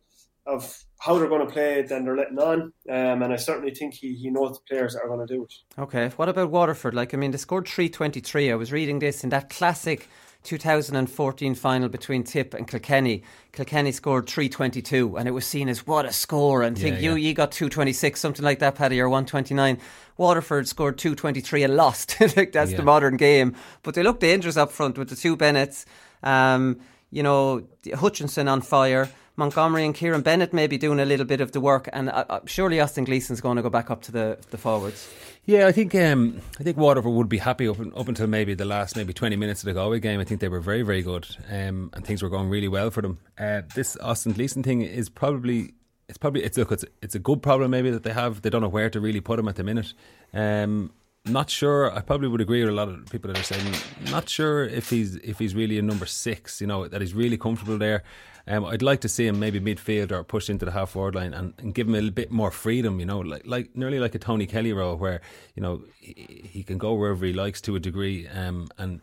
of 0.47 0.83
how 0.99 1.17
they're 1.17 1.29
going 1.29 1.45
to 1.45 1.53
play 1.53 1.83
than 1.83 2.05
they're 2.05 2.15
letting 2.15 2.39
on. 2.39 2.73
Um, 2.89 3.21
and 3.21 3.33
I 3.33 3.35
certainly 3.35 3.73
think 3.75 3.93
he, 3.93 4.15
he 4.15 4.31
knows 4.31 4.57
the 4.57 4.63
players 4.67 4.93
that 4.93 5.03
are 5.03 5.07
going 5.07 5.25
to 5.27 5.31
do 5.31 5.43
it. 5.43 5.53
Okay. 5.77 6.09
What 6.15 6.29
about 6.29 6.49
Waterford? 6.49 6.93
Like, 6.93 7.13
I 7.13 7.17
mean, 7.17 7.31
they 7.31 7.37
scored 7.37 7.67
323. 7.67 8.51
I 8.51 8.55
was 8.55 8.71
reading 8.71 8.99
this 8.99 9.23
in 9.23 9.29
that 9.29 9.49
classic 9.49 10.07
2014 10.43 11.55
final 11.55 11.89
between 11.89 12.23
Tip 12.23 12.53
and 12.53 12.67
Kilkenny. 12.67 13.23
Kilkenny 13.51 13.91
scored 13.91 14.27
322 14.27 15.17
and 15.17 15.27
it 15.27 15.31
was 15.31 15.45
seen 15.45 15.69
as 15.69 15.85
what 15.85 16.05
a 16.05 16.11
score. 16.11 16.63
And 16.63 16.77
think 16.77 16.95
Yeah, 16.95 17.01
you 17.01 17.11
yeah. 17.11 17.29
you 17.29 17.33
got 17.33 17.51
226, 17.51 18.19
something 18.19 18.43
like 18.43 18.59
that, 18.59 18.75
Paddy, 18.75 18.99
or 18.99 19.09
129. 19.09 19.77
Waterford 20.17 20.67
scored 20.67 20.97
223 20.97 21.63
and 21.63 21.75
lost. 21.75 22.15
like 22.37 22.51
that's 22.51 22.73
the 22.73 22.83
modern 22.83 23.17
game. 23.17 23.55
But 23.83 23.95
they 23.95 24.03
look 24.03 24.19
dangerous 24.19 24.57
up 24.57 24.71
front 24.71 24.97
with 24.97 25.09
the 25.09 25.15
two 25.15 25.35
Bennetts. 25.35 25.85
Um, 26.23 26.79
you 27.11 27.23
know, 27.23 27.63
Hutchinson 27.93 28.47
on 28.47 28.61
fire. 28.61 29.09
Montgomery 29.37 29.85
and 29.85 29.95
Kieran 29.95 30.21
Bennett 30.21 30.53
may 30.53 30.67
be 30.67 30.77
doing 30.77 30.99
a 30.99 31.05
little 31.05 31.25
bit 31.25 31.41
of 31.41 31.51
the 31.51 31.61
work, 31.61 31.89
and 31.93 32.09
uh, 32.09 32.25
uh, 32.29 32.39
surely 32.45 32.79
Austin 32.79 33.05
Gleeson's 33.05 33.41
going 33.41 33.55
to 33.55 33.63
go 33.63 33.69
back 33.69 33.89
up 33.89 34.01
to 34.03 34.11
the, 34.11 34.37
the 34.51 34.57
forwards. 34.57 35.09
Yeah, 35.45 35.65
I 35.65 35.71
think 35.71 35.95
um, 35.95 36.39
I 36.59 36.63
think 36.63 36.77
Waterford 36.77 37.11
would 37.11 37.29
be 37.29 37.39
happy 37.39 37.67
up, 37.67 37.79
up 37.79 38.07
until 38.07 38.27
maybe 38.27 38.53
the 38.53 38.65
last 38.65 38.95
maybe 38.95 39.11
twenty 39.11 39.35
minutes 39.35 39.61
of 39.61 39.65
the 39.65 39.73
Galway 39.73 39.99
game. 39.99 40.19
I 40.19 40.23
think 40.23 40.39
they 40.39 40.49
were 40.49 40.59
very 40.59 40.83
very 40.83 41.01
good, 41.01 41.27
um, 41.49 41.89
and 41.93 42.05
things 42.05 42.21
were 42.21 42.29
going 42.29 42.47
really 42.49 42.67
well 42.67 42.91
for 42.91 43.01
them. 43.01 43.17
Uh, 43.39 43.61
this 43.73 43.97
Austin 44.01 44.33
Gleeson 44.33 44.61
thing 44.61 44.81
is 44.83 45.09
probably 45.09 45.73
it's 46.07 46.17
probably 46.17 46.43
it's 46.43 46.57
look 46.57 46.71
it's 46.71 46.85
it's 47.01 47.15
a 47.15 47.19
good 47.19 47.41
problem 47.41 47.71
maybe 47.71 47.89
that 47.89 48.03
they 48.03 48.13
have. 48.13 48.43
They 48.43 48.51
don't 48.51 48.61
know 48.61 48.69
where 48.69 48.89
to 48.91 48.99
really 48.99 49.21
put 49.21 49.39
him 49.39 49.47
at 49.47 49.55
the 49.55 49.63
minute. 49.63 49.93
Um, 50.31 50.91
not 51.25 51.49
sure. 51.49 51.95
I 51.95 52.01
probably 52.01 52.27
would 52.27 52.41
agree 52.41 52.61
with 52.61 52.69
a 52.69 52.75
lot 52.75 52.89
of 52.89 53.05
people 53.07 53.31
that 53.31 53.39
are 53.39 53.43
saying 53.43 53.73
not 54.11 54.29
sure 54.29 54.63
if 54.63 54.89
he's 54.89 55.15
if 55.17 55.39
he's 55.39 55.55
really 55.55 55.79
a 55.79 55.81
number 55.81 56.05
six. 56.05 56.61
You 56.61 56.67
know 56.67 56.87
that 56.87 57.01
he's 57.01 57.15
really 57.15 57.37
comfortable 57.37 57.77
there. 57.77 58.03
Um, 58.51 58.65
I'd 58.65 58.81
like 58.81 58.99
to 59.01 59.09
see 59.09 59.25
him 59.25 59.39
maybe 59.39 59.61
midfield 59.61 60.11
or 60.11 60.25
push 60.25 60.49
into 60.49 60.65
the 60.65 60.71
half 60.71 60.89
forward 60.89 61.15
line 61.15 61.33
and, 61.33 61.53
and 61.57 61.73
give 61.73 61.87
him 61.87 61.93
a 61.93 61.97
little 61.97 62.11
bit 62.11 62.31
more 62.31 62.51
freedom. 62.51 62.99
You 62.99 63.05
know, 63.05 63.19
like 63.19 63.43
like 63.45 63.75
nearly 63.77 63.97
like 63.97 64.13
a 64.13 64.19
Tony 64.19 64.45
Kelly 64.45 64.73
role 64.73 64.97
where 64.97 65.21
you 65.55 65.63
know 65.63 65.83
he, 66.01 66.49
he 66.51 66.63
can 66.63 66.77
go 66.77 66.93
wherever 66.93 67.25
he 67.25 67.31
likes 67.31 67.61
to 67.61 67.77
a 67.77 67.79
degree. 67.79 68.27
Um, 68.27 68.67
and 68.77 68.99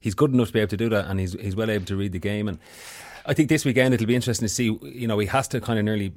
he's 0.00 0.14
good 0.14 0.32
enough 0.32 0.48
to 0.48 0.52
be 0.54 0.60
able 0.60 0.70
to 0.70 0.76
do 0.78 0.88
that, 0.88 1.04
and 1.04 1.20
he's 1.20 1.34
he's 1.34 1.54
well 1.54 1.70
able 1.70 1.84
to 1.84 1.96
read 1.96 2.12
the 2.12 2.18
game. 2.18 2.48
And 2.48 2.58
I 3.28 3.34
think 3.34 3.50
this 3.50 3.64
weekend 3.66 3.92
it'll 3.92 4.06
be 4.06 4.14
interesting 4.14 4.48
to 4.48 4.52
see. 4.52 4.76
You 4.82 5.06
know, 5.06 5.18
he 5.18 5.26
has 5.26 5.46
to 5.48 5.60
kind 5.60 5.78
of 5.78 5.84
nearly 5.84 6.12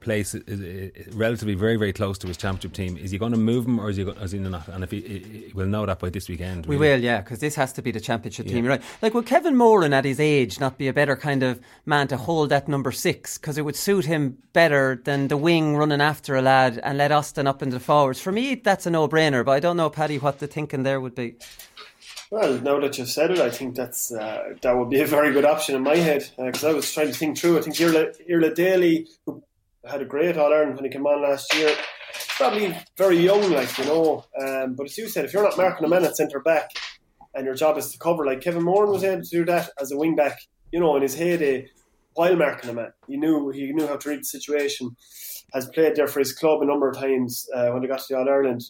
place 0.00 0.34
uh, 0.34 0.38
uh, 0.38 1.12
relatively 1.12 1.54
very 1.54 1.76
very 1.76 1.92
close 1.92 2.16
to 2.18 2.28
his 2.28 2.36
championship 2.36 2.72
team. 2.74 2.96
Is 2.96 3.10
he 3.10 3.18
going 3.18 3.32
to 3.32 3.38
move 3.38 3.66
him 3.66 3.80
or 3.80 3.90
is 3.90 3.96
he, 3.96 4.04
go, 4.04 4.12
is 4.12 4.32
he 4.32 4.38
not? 4.38 4.68
And 4.68 4.84
if 4.84 4.92
he, 4.92 5.00
he 5.00 5.52
we'll 5.52 5.66
know 5.66 5.84
that 5.84 5.98
by 5.98 6.10
this 6.10 6.28
weekend. 6.28 6.66
We 6.66 6.76
will, 6.76 7.00
yeah, 7.00 7.22
because 7.22 7.40
this 7.40 7.56
has 7.56 7.72
to 7.72 7.82
be 7.82 7.90
the 7.90 8.00
championship 8.00 8.46
team, 8.46 8.66
right? 8.66 8.82
Like, 9.02 9.14
would 9.14 9.26
Kevin 9.26 9.56
Moran 9.56 9.92
at 9.92 10.04
his 10.04 10.20
age 10.20 10.60
not 10.60 10.78
be 10.78 10.86
a 10.86 10.92
better 10.92 11.16
kind 11.16 11.42
of 11.42 11.60
man 11.86 12.06
to 12.08 12.16
hold 12.16 12.50
that 12.50 12.68
number 12.68 12.92
six? 12.92 13.36
Because 13.36 13.58
it 13.58 13.62
would 13.62 13.76
suit 13.76 14.04
him 14.04 14.38
better 14.52 15.00
than 15.04 15.26
the 15.26 15.36
wing 15.36 15.76
running 15.76 16.00
after 16.00 16.36
a 16.36 16.42
lad 16.42 16.78
and 16.84 16.98
let 16.98 17.10
Austin 17.10 17.48
up 17.48 17.62
into 17.62 17.78
the 17.78 17.84
forwards. 17.84 18.20
For 18.20 18.30
me, 18.30 18.54
that's 18.54 18.86
a 18.86 18.90
no-brainer. 18.90 19.44
But 19.44 19.52
I 19.52 19.60
don't 19.60 19.76
know, 19.76 19.90
Paddy, 19.90 20.18
what 20.18 20.38
the 20.38 20.46
thinking 20.46 20.84
there 20.84 21.00
would 21.00 21.16
be. 21.16 21.34
Well, 22.30 22.58
now 22.60 22.80
that 22.80 22.98
you've 22.98 23.10
said 23.10 23.30
it, 23.30 23.38
I 23.38 23.50
think 23.50 23.74
that's 23.74 24.12
uh, 24.12 24.54
that 24.62 24.76
would 24.76 24.90
be 24.90 25.00
a 25.00 25.06
very 25.06 25.32
good 25.32 25.44
option 25.44 25.76
in 25.76 25.82
my 25.82 25.96
head 25.96 26.28
because 26.36 26.64
I 26.64 26.72
was 26.72 26.92
trying 26.92 27.08
to 27.08 27.14
think 27.14 27.38
through. 27.38 27.58
I 27.58 27.62
think 27.62 27.78
Iarla, 27.80 28.12
Iarla 28.28 28.54
Daly, 28.54 29.06
who 29.26 29.42
had 29.84 30.00
a 30.00 30.06
great 30.06 30.36
All 30.36 30.52
Ireland 30.52 30.76
when 30.76 30.84
he 30.84 30.90
came 30.90 31.06
on 31.06 31.22
last 31.22 31.54
year, 31.54 31.74
probably 32.36 32.76
very 32.96 33.18
young, 33.18 33.50
like 33.52 33.76
you 33.78 33.84
know. 33.84 34.24
Um, 34.40 34.74
but 34.74 34.86
as 34.86 34.98
you 34.98 35.08
said, 35.08 35.26
if 35.26 35.32
you're 35.32 35.42
not 35.42 35.56
marking 35.56 35.84
a 35.84 35.88
man 35.88 36.04
at 36.04 36.16
centre 36.16 36.40
back 36.40 36.70
and 37.34 37.44
your 37.44 37.54
job 37.54 37.76
is 37.78 37.92
to 37.92 37.98
cover, 37.98 38.24
like 38.24 38.40
Kevin 38.40 38.62
Moran 38.62 38.90
was 38.90 39.04
able 39.04 39.22
to 39.22 39.28
do 39.28 39.44
that 39.44 39.70
as 39.78 39.92
a 39.92 39.96
wing 39.96 40.16
back, 40.16 40.40
you 40.72 40.80
know, 40.80 40.96
in 40.96 41.02
his 41.02 41.14
heyday 41.14 41.68
while 42.14 42.36
marking 42.36 42.70
a 42.70 42.72
man. 42.72 42.92
He 43.06 43.16
knew 43.16 43.50
he 43.50 43.72
knew 43.72 43.86
how 43.86 43.96
to 43.96 44.08
read 44.08 44.20
the 44.20 44.24
situation. 44.24 44.96
Has 45.52 45.68
played 45.68 45.94
there 45.94 46.08
for 46.08 46.18
his 46.18 46.32
club 46.32 46.62
a 46.62 46.66
number 46.66 46.88
of 46.88 46.96
times 46.96 47.48
uh, 47.54 47.68
when 47.68 47.82
they 47.82 47.88
got 47.88 48.00
to 48.00 48.06
the 48.08 48.18
All 48.18 48.28
Ireland. 48.28 48.62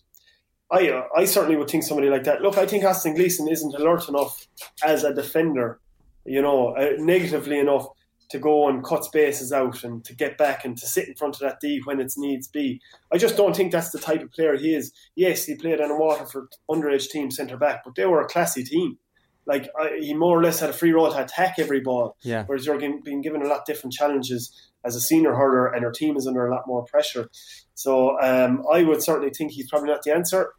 I 0.77 0.89
uh, 0.91 1.03
I 1.17 1.25
certainly 1.25 1.57
would 1.57 1.71
think 1.71 1.85
somebody 1.85 2.09
like 2.11 2.25
that. 2.25 2.43
Look, 2.43 2.59
I 2.59 2.67
think 2.67 2.85
Austin 2.85 3.15
Gleeson 3.15 3.49
isn't 3.49 3.75
alert 3.75 4.09
enough 4.09 4.47
as 4.85 5.05
a 5.05 5.15
defender, 5.15 5.79
you 6.25 6.43
know, 6.43 6.75
uh, 6.77 6.93
negatively 6.99 7.59
enough 7.59 7.87
to 8.31 8.39
go 8.39 8.69
and 8.69 8.83
cut 8.83 9.05
spaces 9.05 9.53
out 9.53 9.85
and 9.85 10.03
to 10.05 10.15
get 10.15 10.37
back 10.39 10.65
and 10.65 10.77
to 10.79 10.87
sit 10.87 11.07
in 11.07 11.15
front 11.15 11.35
of 11.37 11.41
that 11.43 11.61
D 11.61 11.81
when 11.85 12.01
it's 12.01 12.17
needs 12.19 12.49
be. 12.49 12.81
I 13.13 13.19
just 13.19 13.37
don't 13.37 13.55
think 13.55 13.71
that's 13.71 13.91
the 13.91 13.99
type 13.99 14.23
of 14.23 14.33
player 14.33 14.57
he 14.57 14.75
is. 14.75 14.93
Yes, 15.15 15.45
he 15.45 15.55
played 15.55 15.81
on 15.81 15.91
a 15.91 15.97
Waterford 15.97 16.49
underage 16.71 17.09
team 17.11 17.31
centre 17.31 17.59
back, 17.59 17.85
but 17.85 17.95
they 17.95 18.07
were 18.07 18.23
a 18.23 18.27
classy 18.29 18.65
team. 18.65 18.99
Like 19.47 19.69
I, 19.79 19.99
he 20.01 20.15
more 20.15 20.39
or 20.39 20.43
less 20.43 20.61
had 20.61 20.71
a 20.71 20.73
free 20.73 20.93
role 20.93 21.13
to 21.13 21.23
attack 21.23 21.57
every 21.59 21.81
ball, 21.81 22.17
Yeah. 22.23 22.45
whereas 22.47 22.65
you're 22.65 22.79
being 22.79 23.21
given 23.21 23.43
a 23.43 23.47
lot 23.47 23.67
different 23.67 23.93
challenges 23.93 24.51
as 24.87 24.97
a 24.97 25.01
senior 25.01 25.35
hurler, 25.35 25.67
and 25.73 25.83
your 25.83 25.93
team 25.93 26.17
is 26.17 26.27
under 26.27 26.47
a 26.47 26.51
lot 26.51 26.67
more 26.67 26.85
pressure. 26.85 27.29
So 27.75 28.19
um, 28.21 28.65
I 28.73 28.83
would 28.83 29.03
certainly 29.03 29.31
think 29.31 29.53
he's 29.53 29.69
probably 29.69 29.91
not 29.91 30.03
the 30.03 30.15
answer 30.15 30.53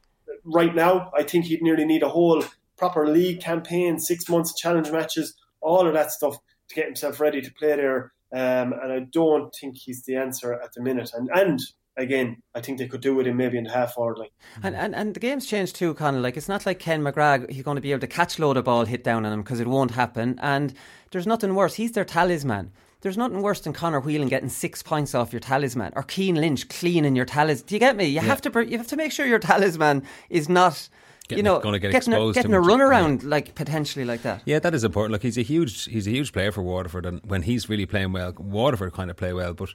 right 0.43 0.73
now. 0.73 1.11
I 1.17 1.23
think 1.23 1.45
he'd 1.45 1.61
nearly 1.61 1.86
need 1.86 2.03
a 2.03 2.09
whole 2.09 2.43
proper 2.78 3.07
league 3.07 3.41
campaign, 3.41 3.99
six 3.99 4.28
months 4.30 4.51
of 4.51 4.57
challenge 4.57 4.91
matches, 4.91 5.36
all 5.61 5.88
of 5.88 5.93
that 5.93 6.11
stuff 6.11 6.38
to 6.69 6.76
get 6.76 6.86
himself 6.86 7.19
ready 7.19 7.41
to 7.41 7.53
play 7.53 7.76
there. 7.76 8.13
Um, 8.34 8.73
and 8.73 8.91
I 8.91 8.99
don't 9.11 9.53
think 9.59 9.78
he's 9.78 10.03
the 10.03 10.15
answer 10.15 10.53
at 10.53 10.73
the 10.73 10.82
minute. 10.82 11.11
And 11.13 11.30
and 11.34 11.59
again, 11.97 12.41
I 12.53 12.61
think 12.61 12.78
they 12.78 12.88
could 12.88 13.01
do 13.01 13.15
with 13.15 13.28
him 13.28 13.38
maybe 13.38 13.57
in 13.57 13.63
the 13.65 13.71
half 13.71 13.93
forward 13.93 14.17
line. 14.17 14.30
And, 14.61 14.76
and 14.76 14.95
and 14.95 15.13
the 15.13 15.19
game's 15.19 15.45
changed 15.45 15.76
too, 15.76 15.93
Conal. 15.93 16.21
Like 16.21 16.38
it's 16.38 16.49
not 16.49 16.65
like 16.65 16.80
Ken 16.80 17.01
McGrath. 17.01 17.49
He's 17.49 17.63
going 17.63 17.76
to 17.76 17.82
be 17.82 17.91
able 17.91 18.01
to 18.01 18.07
catch 18.07 18.39
load 18.39 18.57
of 18.57 18.65
ball 18.65 18.86
hit 18.86 19.03
down 19.03 19.26
on 19.26 19.32
him 19.32 19.41
because 19.41 19.59
it 19.59 19.67
won't 19.67 19.91
happen. 19.91 20.38
And 20.41 20.73
there's 21.11 21.28
nothing 21.28 21.55
worse. 21.55 21.76
He's 21.76 21.93
their 21.93 22.05
talisman. 22.05 22.71
There's 23.02 23.18
nothing 23.18 23.41
worse 23.41 23.60
than 23.62 23.74
Conor 23.74 24.00
Whelan 24.00 24.30
getting 24.30 24.50
six 24.50 24.82
points 24.82 25.14
off 25.14 25.32
your 25.32 25.39
talisman 25.39 25.93
or 25.96 26.04
Cian 26.10 26.36
Lynch 26.36 26.68
cleaning 26.70 27.16
your 27.16 27.26
talisman. 27.26 27.68
Do 27.68 27.76
you 27.76 27.80
get 27.80 27.96
me? 27.96 28.06
You 28.06 28.20
have 28.22 28.41
to 28.41 28.66
you 28.68 28.78
have 28.78 28.88
to 28.88 28.96
make 28.96 29.12
sure 29.12 29.26
your 29.28 29.39
talisman 29.39 30.04
is 30.30 30.50
not. 30.50 30.89
you 31.30 31.38
Getting- 31.38 31.46
know, 31.46 31.60
gonna 31.60 31.80
get 31.80 31.91
getting, 31.91 32.14
a, 32.14 32.18
exposed 32.18 32.36
getting 32.36 32.54
a 32.54 32.60
run 32.62 32.80
Yeah. 32.80 32.86
around 32.86 33.24
like 33.24 33.56
potentially 33.56 34.06
like 34.06 34.22
that. 34.24 34.41
Yeah, 34.46 34.60
that 34.60 34.74
is 34.76 34.84
important. 34.84 35.12
Look, 35.12 35.24
he's 35.24 35.38
a 35.38 35.41
huge 35.43 35.86
he's 35.86 36.08
a 36.08 36.12
huge 36.12 36.32
player 36.34 36.52
for 36.52 36.62
Waterford, 36.64 37.06
and 37.06 37.20
when 37.26 37.41
he's 37.43 37.68
really 37.70 37.86
playing 37.86 38.12
well, 38.14 38.34
Waterford 38.38 38.93
kind 38.93 39.10
of 39.12 39.18
play 39.18 39.34
well. 39.34 39.54
But 39.54 39.70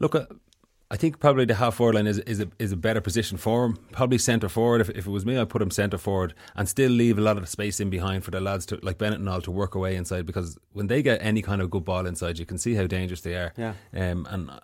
look, 0.00 0.14
uh, 0.14 0.26
I 0.92 0.96
think 0.96 1.20
probably 1.20 1.44
the 1.44 1.54
half 1.54 1.76
forward 1.76 1.94
line 1.94 2.08
is 2.08 2.18
is 2.18 2.40
a, 2.40 2.48
is 2.58 2.72
a 2.72 2.76
better 2.76 3.00
position 3.00 3.38
for 3.38 3.64
him. 3.64 3.78
Probably 3.92 4.18
centre 4.18 4.48
forward. 4.48 4.80
If, 4.80 4.90
if 4.90 5.06
it 5.06 5.10
was 5.10 5.24
me, 5.24 5.38
I'd 5.38 5.48
put 5.48 5.62
him 5.62 5.70
centre 5.70 5.98
forward 5.98 6.34
and 6.56 6.68
still 6.68 6.90
leave 6.90 7.16
a 7.16 7.20
lot 7.20 7.38
of 7.38 7.48
space 7.48 7.78
in 7.78 7.90
behind 7.90 8.24
for 8.24 8.32
the 8.32 8.40
lads 8.40 8.66
to 8.66 8.80
like 8.82 8.98
Bennett 8.98 9.20
and 9.20 9.28
all 9.28 9.40
to 9.42 9.50
work 9.52 9.74
away 9.76 9.94
inside. 9.94 10.26
Because 10.26 10.58
when 10.72 10.88
they 10.88 11.00
get 11.02 11.22
any 11.22 11.42
kind 11.42 11.62
of 11.62 11.70
good 11.70 11.84
ball 11.84 12.06
inside, 12.06 12.38
you 12.38 12.46
can 12.46 12.58
see 12.58 12.74
how 12.74 12.86
dangerous 12.86 13.20
they 13.20 13.34
are. 13.34 13.52
Yeah. 13.56 13.74
Um, 13.94 14.26
and. 14.30 14.50
uh, 14.50 14.60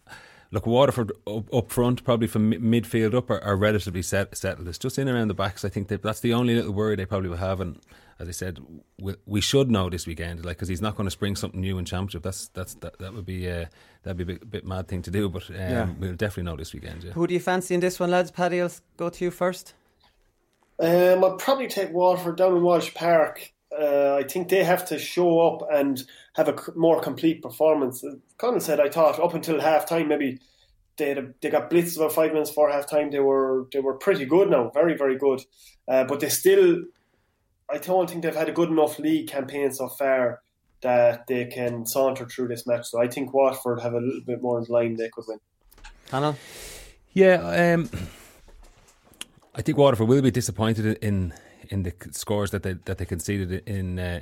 Look, 0.52 0.64
Waterford 0.64 1.10
up, 1.26 1.52
up 1.52 1.72
front, 1.72 2.04
probably 2.04 2.28
from 2.28 2.52
midfield 2.52 3.14
up, 3.14 3.30
are, 3.30 3.42
are 3.42 3.56
relatively 3.56 4.00
set, 4.00 4.36
settled. 4.36 4.68
It's 4.68 4.78
just 4.78 4.96
in 4.96 5.08
around 5.08 5.26
the 5.26 5.34
backs. 5.34 5.64
I 5.64 5.68
think 5.68 5.88
that 5.88 6.02
that's 6.02 6.20
the 6.20 6.32
only 6.32 6.54
little 6.54 6.72
worry 6.72 6.94
they 6.94 7.04
probably 7.04 7.28
will 7.28 7.36
have. 7.38 7.60
And 7.60 7.80
as 8.18 8.28
I 8.28 8.32
said, 8.32 8.58
we, 8.98 9.14
we 9.26 9.40
should 9.40 9.70
know 9.70 9.90
this 9.90 10.06
weekend, 10.06 10.44
like 10.44 10.56
because 10.56 10.68
he's 10.68 10.80
not 10.80 10.96
going 10.96 11.06
to 11.06 11.10
spring 11.10 11.36
something 11.36 11.60
new 11.60 11.78
in 11.78 11.84
championship. 11.84 12.22
That's 12.22 12.48
that's 12.48 12.74
that, 12.76 12.98
that 12.98 13.12
would 13.14 13.26
be 13.26 13.48
uh, 13.50 13.66
that'd 14.02 14.16
be 14.16 14.22
a 14.22 14.26
bit, 14.38 14.50
bit 14.50 14.64
mad 14.66 14.88
thing 14.88 15.02
to 15.02 15.10
do. 15.10 15.28
But 15.28 15.48
um, 15.50 15.56
Yeah. 15.56 15.88
we'll 15.98 16.14
definitely 16.14 16.44
know 16.50 16.56
this 16.56 16.72
weekend. 16.72 17.04
Yeah. 17.04 17.12
Who 17.12 17.26
do 17.26 17.34
you 17.34 17.40
fancy 17.40 17.74
in 17.74 17.80
this 17.80 18.00
one, 18.00 18.10
lads? 18.10 18.30
Paddy, 18.30 18.60
I'll 18.60 18.70
go 18.96 19.10
to 19.10 19.24
you 19.24 19.30
first. 19.30 19.74
Um, 20.78 21.24
I'd 21.24 21.38
probably 21.38 21.68
take 21.68 21.92
Waterford 21.92 22.36
down 22.36 22.56
in 22.56 22.62
Walsh 22.62 22.92
Park. 22.94 23.52
Uh, 23.78 24.14
I 24.14 24.22
think 24.22 24.48
they 24.48 24.64
have 24.64 24.86
to 24.86 24.98
show 24.98 25.40
up 25.40 25.68
and 25.70 26.02
have 26.34 26.48
a 26.48 26.56
more 26.74 27.00
complete 27.00 27.42
performance. 27.42 28.02
Uh, 28.04 28.16
Conal 28.38 28.60
said, 28.60 28.80
I 28.80 28.88
thought 28.88 29.18
up 29.20 29.34
until 29.34 29.60
half 29.60 29.86
time, 29.86 30.08
maybe 30.08 30.38
they 30.96 31.08
had 31.10 31.18
a, 31.18 31.28
they 31.42 31.50
got 31.50 31.70
blitzed 31.70 31.96
about 31.96 32.12
five 32.12 32.32
minutes 32.32 32.50
before 32.50 32.70
half 32.70 32.88
time. 32.88 33.10
They 33.10 33.20
were 33.20 33.66
they 33.72 33.80
were 33.80 33.94
pretty 33.94 34.24
good 34.24 34.48
now, 34.50 34.70
very 34.72 34.96
very 34.96 35.18
good. 35.18 35.42
Uh, 35.88 36.04
but 36.04 36.20
they 36.20 36.28
still, 36.28 36.82
I 37.70 37.78
don't 37.78 38.08
think 38.08 38.22
they've 38.22 38.34
had 38.34 38.48
a 38.48 38.52
good 38.52 38.68
enough 38.68 38.98
league 38.98 39.28
campaign 39.28 39.72
so 39.72 39.88
far 39.88 40.40
that 40.82 41.26
they 41.26 41.46
can 41.46 41.84
saunter 41.86 42.26
through 42.26 42.48
this 42.48 42.66
match. 42.66 42.86
So 42.86 43.00
I 43.00 43.08
think 43.08 43.32
Waterford 43.32 43.80
have 43.80 43.94
a 43.94 44.00
little 44.00 44.22
bit 44.24 44.42
more 44.42 44.58
in 44.58 44.66
line 44.68 44.96
they 44.96 45.08
could 45.08 45.24
win. 45.26 45.38
Conal? 46.08 46.36
Yeah, 47.12 47.74
um, 47.74 47.90
I 49.54 49.62
think 49.62 49.78
Waterford 49.78 50.08
will 50.08 50.22
be 50.22 50.30
disappointed 50.30 50.98
in 51.02 51.32
in 51.68 51.82
the 51.82 51.92
scores 52.12 52.50
that 52.50 52.62
they 52.62 52.74
that 52.84 52.98
they 52.98 53.04
conceded 53.04 53.68
in 53.68 53.98
uh, 53.98 54.20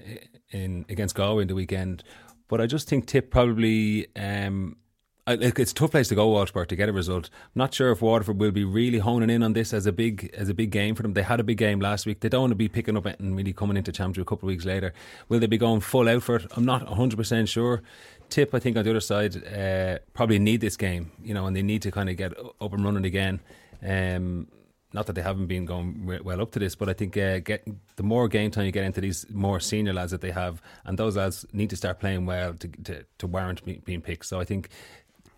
in 0.51 0.87
against 0.89 1.15
Galway 1.15 1.43
in 1.43 1.49
the 1.49 1.55
weekend. 1.55 2.05
But 2.49 2.61
I 2.61 2.67
just 2.67 2.89
think 2.89 3.07
Tip 3.07 3.31
probably. 3.31 4.07
Um, 4.17 4.55
I, 4.57 4.63
like, 4.65 4.84
it's 5.27 5.73
a 5.73 5.75
tough 5.75 5.93
place 5.93 6.09
to 6.09 6.15
go, 6.15 6.29
Walsh 6.29 6.53
Park, 6.53 6.69
to 6.69 6.77
get 6.77 6.89
a 6.89 6.93
result. 6.93 7.31
I'm 7.33 7.51
not 7.59 7.73
sure 7.73 7.91
if 7.91 8.03
Waterford 8.03 8.39
will 8.39 8.51
be 8.51 8.65
really 8.65 8.99
honing 8.99 9.31
in 9.31 9.43
on 9.43 9.55
this 9.55 9.73
as 9.73 9.87
a 9.87 9.93
big 9.93 10.31
as 10.35 10.49
a 10.49 10.55
big 10.55 10.71
game 10.71 10.95
for 10.95 11.03
them. 11.03 11.15
They 11.15 11.23
had 11.23 11.41
a 11.41 11.45
big 11.45 11.57
game 11.57 11.81
last 11.81 12.05
week. 12.05 12.21
They 12.21 12.29
don't 12.29 12.43
want 12.43 12.51
to 12.51 12.57
be 12.57 12.69
picking 12.69 12.97
up 12.97 13.07
and 13.07 13.37
really 13.37 13.53
coming 13.53 13.77
into 13.77 13.91
championship 13.91 14.23
a 14.23 14.29
couple 14.29 14.49
of 14.49 14.53
weeks 14.53 14.67
later. 14.67 14.93
Will 15.29 15.41
they 15.41 15.47
be 15.47 15.59
going 15.59 15.81
full 15.81 16.09
out 16.09 16.23
for 16.23 16.37
it? 16.37 16.47
I'm 16.57 16.65
not 16.65 16.87
100 16.87 17.17
percent 17.17 17.49
sure. 17.49 17.83
Tip, 18.29 18.55
I 18.55 18.59
think 18.59 18.77
on 18.77 18.85
the 18.85 18.91
other 18.91 19.01
side, 19.01 19.37
uh, 19.47 19.99
probably 20.13 20.39
need 20.39 20.61
this 20.61 20.77
game, 20.77 21.13
you 21.23 21.35
know, 21.35 21.47
and 21.47 21.55
they 21.55 21.63
need 21.63 21.83
to 21.83 21.91
kind 21.91 22.09
of 22.09 22.17
get 22.17 22.33
up 22.61 22.73
and 22.73 22.85
running 22.85 23.05
again. 23.05 23.41
Um, 23.87 24.49
not 24.95 25.07
that 25.07 25.15
they 25.15 25.23
haven't 25.23 25.47
been 25.47 25.67
going 25.67 26.07
well 26.23 26.41
up 26.41 26.53
to 26.53 26.61
this, 26.61 26.77
but 26.77 26.89
I 26.89 26.93
think 26.93 27.17
uh, 27.17 27.41
get 27.41 27.67
the 27.97 28.03
more 28.05 28.29
game 28.29 28.53
time 28.53 28.65
you 28.65 28.73
get 28.73 28.85
into 28.85 29.01
these 29.01 29.27
more 29.29 29.59
senior 29.59 29.93
lads 29.93 30.13
that 30.13 30.21
they 30.21 30.31
have, 30.31 30.63
and 30.85 30.97
those 30.97 31.17
lads 31.17 31.45
need 31.53 31.71
to 31.71 31.77
start 31.77 31.99
playing 31.99 32.27
well 32.27 32.55
to 32.55 32.69
to, 32.69 33.05
to 33.19 33.27
warrant 33.27 33.85
being 33.85 34.01
picked. 34.01 34.27
So 34.27 34.39
I 34.39 34.45
think 34.45 34.71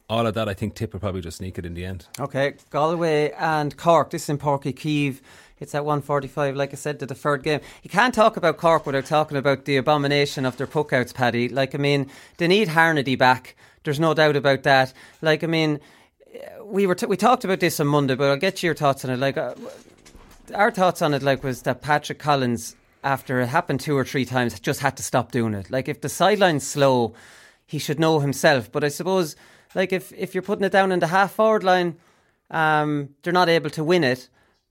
all 0.08 0.26
of 0.26 0.34
that, 0.34 0.48
I 0.48 0.54
think 0.54 0.74
Tip 0.74 0.92
will 0.92 1.00
probably 1.00 1.20
just 1.20 1.38
sneak 1.38 1.58
it 1.58 1.66
in 1.66 1.74
the 1.74 1.84
end. 1.84 2.06
Okay, 2.20 2.54
Galway 2.70 3.32
and 3.32 3.76
Cork. 3.76 4.10
This 4.10 4.24
is 4.24 4.30
in 4.30 4.38
Uí 4.38 4.74
Chaoimh. 4.74 5.20
It's 5.58 5.74
at 5.74 5.86
145, 5.86 6.54
like 6.54 6.72
I 6.72 6.76
said, 6.76 6.98
the 6.98 7.14
third 7.14 7.42
game. 7.42 7.60
You 7.82 7.88
can't 7.88 8.14
talk 8.14 8.36
about 8.36 8.58
Cork 8.58 8.84
without 8.84 9.06
talking 9.06 9.38
about 9.38 9.64
the 9.64 9.78
abomination 9.78 10.44
of 10.44 10.58
their 10.58 10.66
puckouts, 10.66 11.14
Paddy. 11.14 11.48
Like, 11.48 11.74
I 11.74 11.78
mean, 11.78 12.10
they 12.36 12.46
need 12.46 12.68
Harnedy 12.68 13.16
back. 13.16 13.56
There's 13.82 13.98
no 13.98 14.12
doubt 14.12 14.36
about 14.36 14.64
that. 14.64 14.92
Like, 15.22 15.42
I 15.42 15.46
mean, 15.46 15.80
we 16.62 16.86
were 16.86 16.94
t- 16.94 17.06
we 17.06 17.16
talked 17.16 17.44
about 17.44 17.60
this 17.60 17.80
on 17.80 17.86
Monday, 17.86 18.14
but 18.14 18.28
I'll 18.28 18.36
get 18.36 18.62
your 18.62 18.74
thoughts 18.74 19.04
on 19.04 19.10
it. 19.10 19.18
Like, 19.18 19.38
uh, 19.38 19.54
our 20.54 20.70
thoughts 20.70 21.00
on 21.00 21.14
it, 21.14 21.22
like, 21.22 21.42
was 21.42 21.62
that 21.62 21.80
Patrick 21.80 22.18
Collins, 22.18 22.76
after 23.02 23.40
it 23.40 23.46
happened 23.46 23.80
two 23.80 23.96
or 23.96 24.04
three 24.04 24.26
times, 24.26 24.60
just 24.60 24.80
had 24.80 24.96
to 24.98 25.02
stop 25.02 25.32
doing 25.32 25.54
it. 25.54 25.70
Like, 25.70 25.88
if 25.88 26.02
the 26.02 26.10
sideline's 26.10 26.66
slow, 26.66 27.14
he 27.66 27.78
should 27.78 27.98
know 27.98 28.20
himself. 28.20 28.70
But 28.70 28.84
I 28.84 28.88
suppose, 28.88 29.36
like, 29.76 29.92
if 29.92 30.12
if 30.12 30.34
you're 30.34 30.42
putting 30.42 30.64
it 30.64 30.72
down 30.72 30.90
in 30.90 30.98
the 30.98 31.06
half 31.06 31.32
forward 31.32 31.62
line, 31.62 31.96
um, 32.50 33.10
they're 33.22 33.32
not 33.32 33.48
able 33.48 33.70
to 33.70 33.84
win 33.84 34.02
it. 34.02 34.28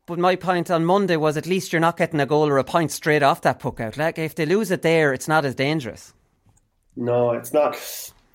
But 0.08 0.20
my 0.20 0.36
point 0.36 0.70
on 0.70 0.84
Monday 0.86 1.16
was 1.16 1.36
at 1.38 1.47
least 1.47 1.72
you're 1.72 1.80
not 1.80 1.97
getting 1.97 2.20
a 2.20 2.26
goal 2.26 2.47
or 2.49 2.58
a 2.58 2.64
point 2.64 2.91
straight 2.91 3.24
off 3.24 3.41
that 3.41 3.60
puck 3.60 3.80
out. 3.80 3.97
Like 3.97 4.20
if 4.20 4.36
they 4.36 4.45
lose 4.45 4.70
it 4.72 4.82
there, 4.82 5.14
it's 5.14 5.28
not 5.28 5.45
as 5.45 5.56
dangerous. 5.56 6.14
No, 6.95 7.32
it's 7.32 7.51
not. 7.53 7.76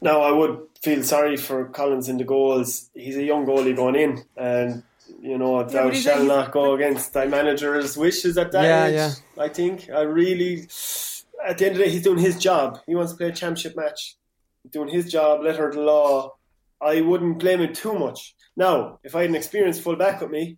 Now 0.01 0.21
I 0.23 0.33
would 0.33 0.59
feel 0.83 1.03
sorry 1.03 1.37
for 1.37 1.67
Collins 1.67 2.09
in 2.09 2.19
the 2.19 2.25
goals. 2.25 2.91
He's 2.95 3.17
a 3.17 3.23
young 3.23 3.47
goalie 3.47 3.77
going 3.77 3.97
in, 3.97 4.25
and 4.37 4.83
you 5.23 5.39
know 5.39 5.63
thou 5.63 5.85
but 5.85 5.93
he's- 5.95 6.05
shall 6.05 6.17
he's- 6.17 6.29
not 6.29 6.51
go 6.53 6.75
against 6.75 7.13
thy 7.13 7.27
manager's 7.27 7.97
wishes 7.97 8.37
at 8.39 8.51
that 8.53 8.65
Yeah, 8.65 8.87
age. 8.87 8.95
yeah. 8.95 9.13
I 9.45 9.49
think 9.49 9.89
I 9.91 10.03
really. 10.03 10.67
At 11.47 11.57
the 11.59 11.67
end 11.67 11.73
of 11.73 11.79
the 11.79 11.85
day, 11.85 11.91
he's 11.91 12.03
doing 12.03 12.19
his 12.19 12.39
job. 12.39 12.81
He 12.87 12.95
wants 12.95 13.13
to 13.13 13.17
play 13.19 13.29
a 13.29 13.33
championship 13.33 13.75
match. 13.77 14.17
Doing 14.71 14.89
his 14.91 15.11
job, 15.11 15.43
letter 15.43 15.69
of 15.69 15.75
the 15.75 15.81
law. 15.81 16.35
I 16.81 17.01
wouldn't 17.01 17.39
blame 17.39 17.61
him 17.61 17.73
too 17.73 17.93
much. 17.99 18.35
Now, 18.57 18.99
if 19.05 19.15
I 19.15 19.23
had 19.23 19.31
an 19.31 19.37
experienced 19.37 19.83
full 19.83 19.97
back 19.97 20.21
with 20.21 20.31
me, 20.31 20.57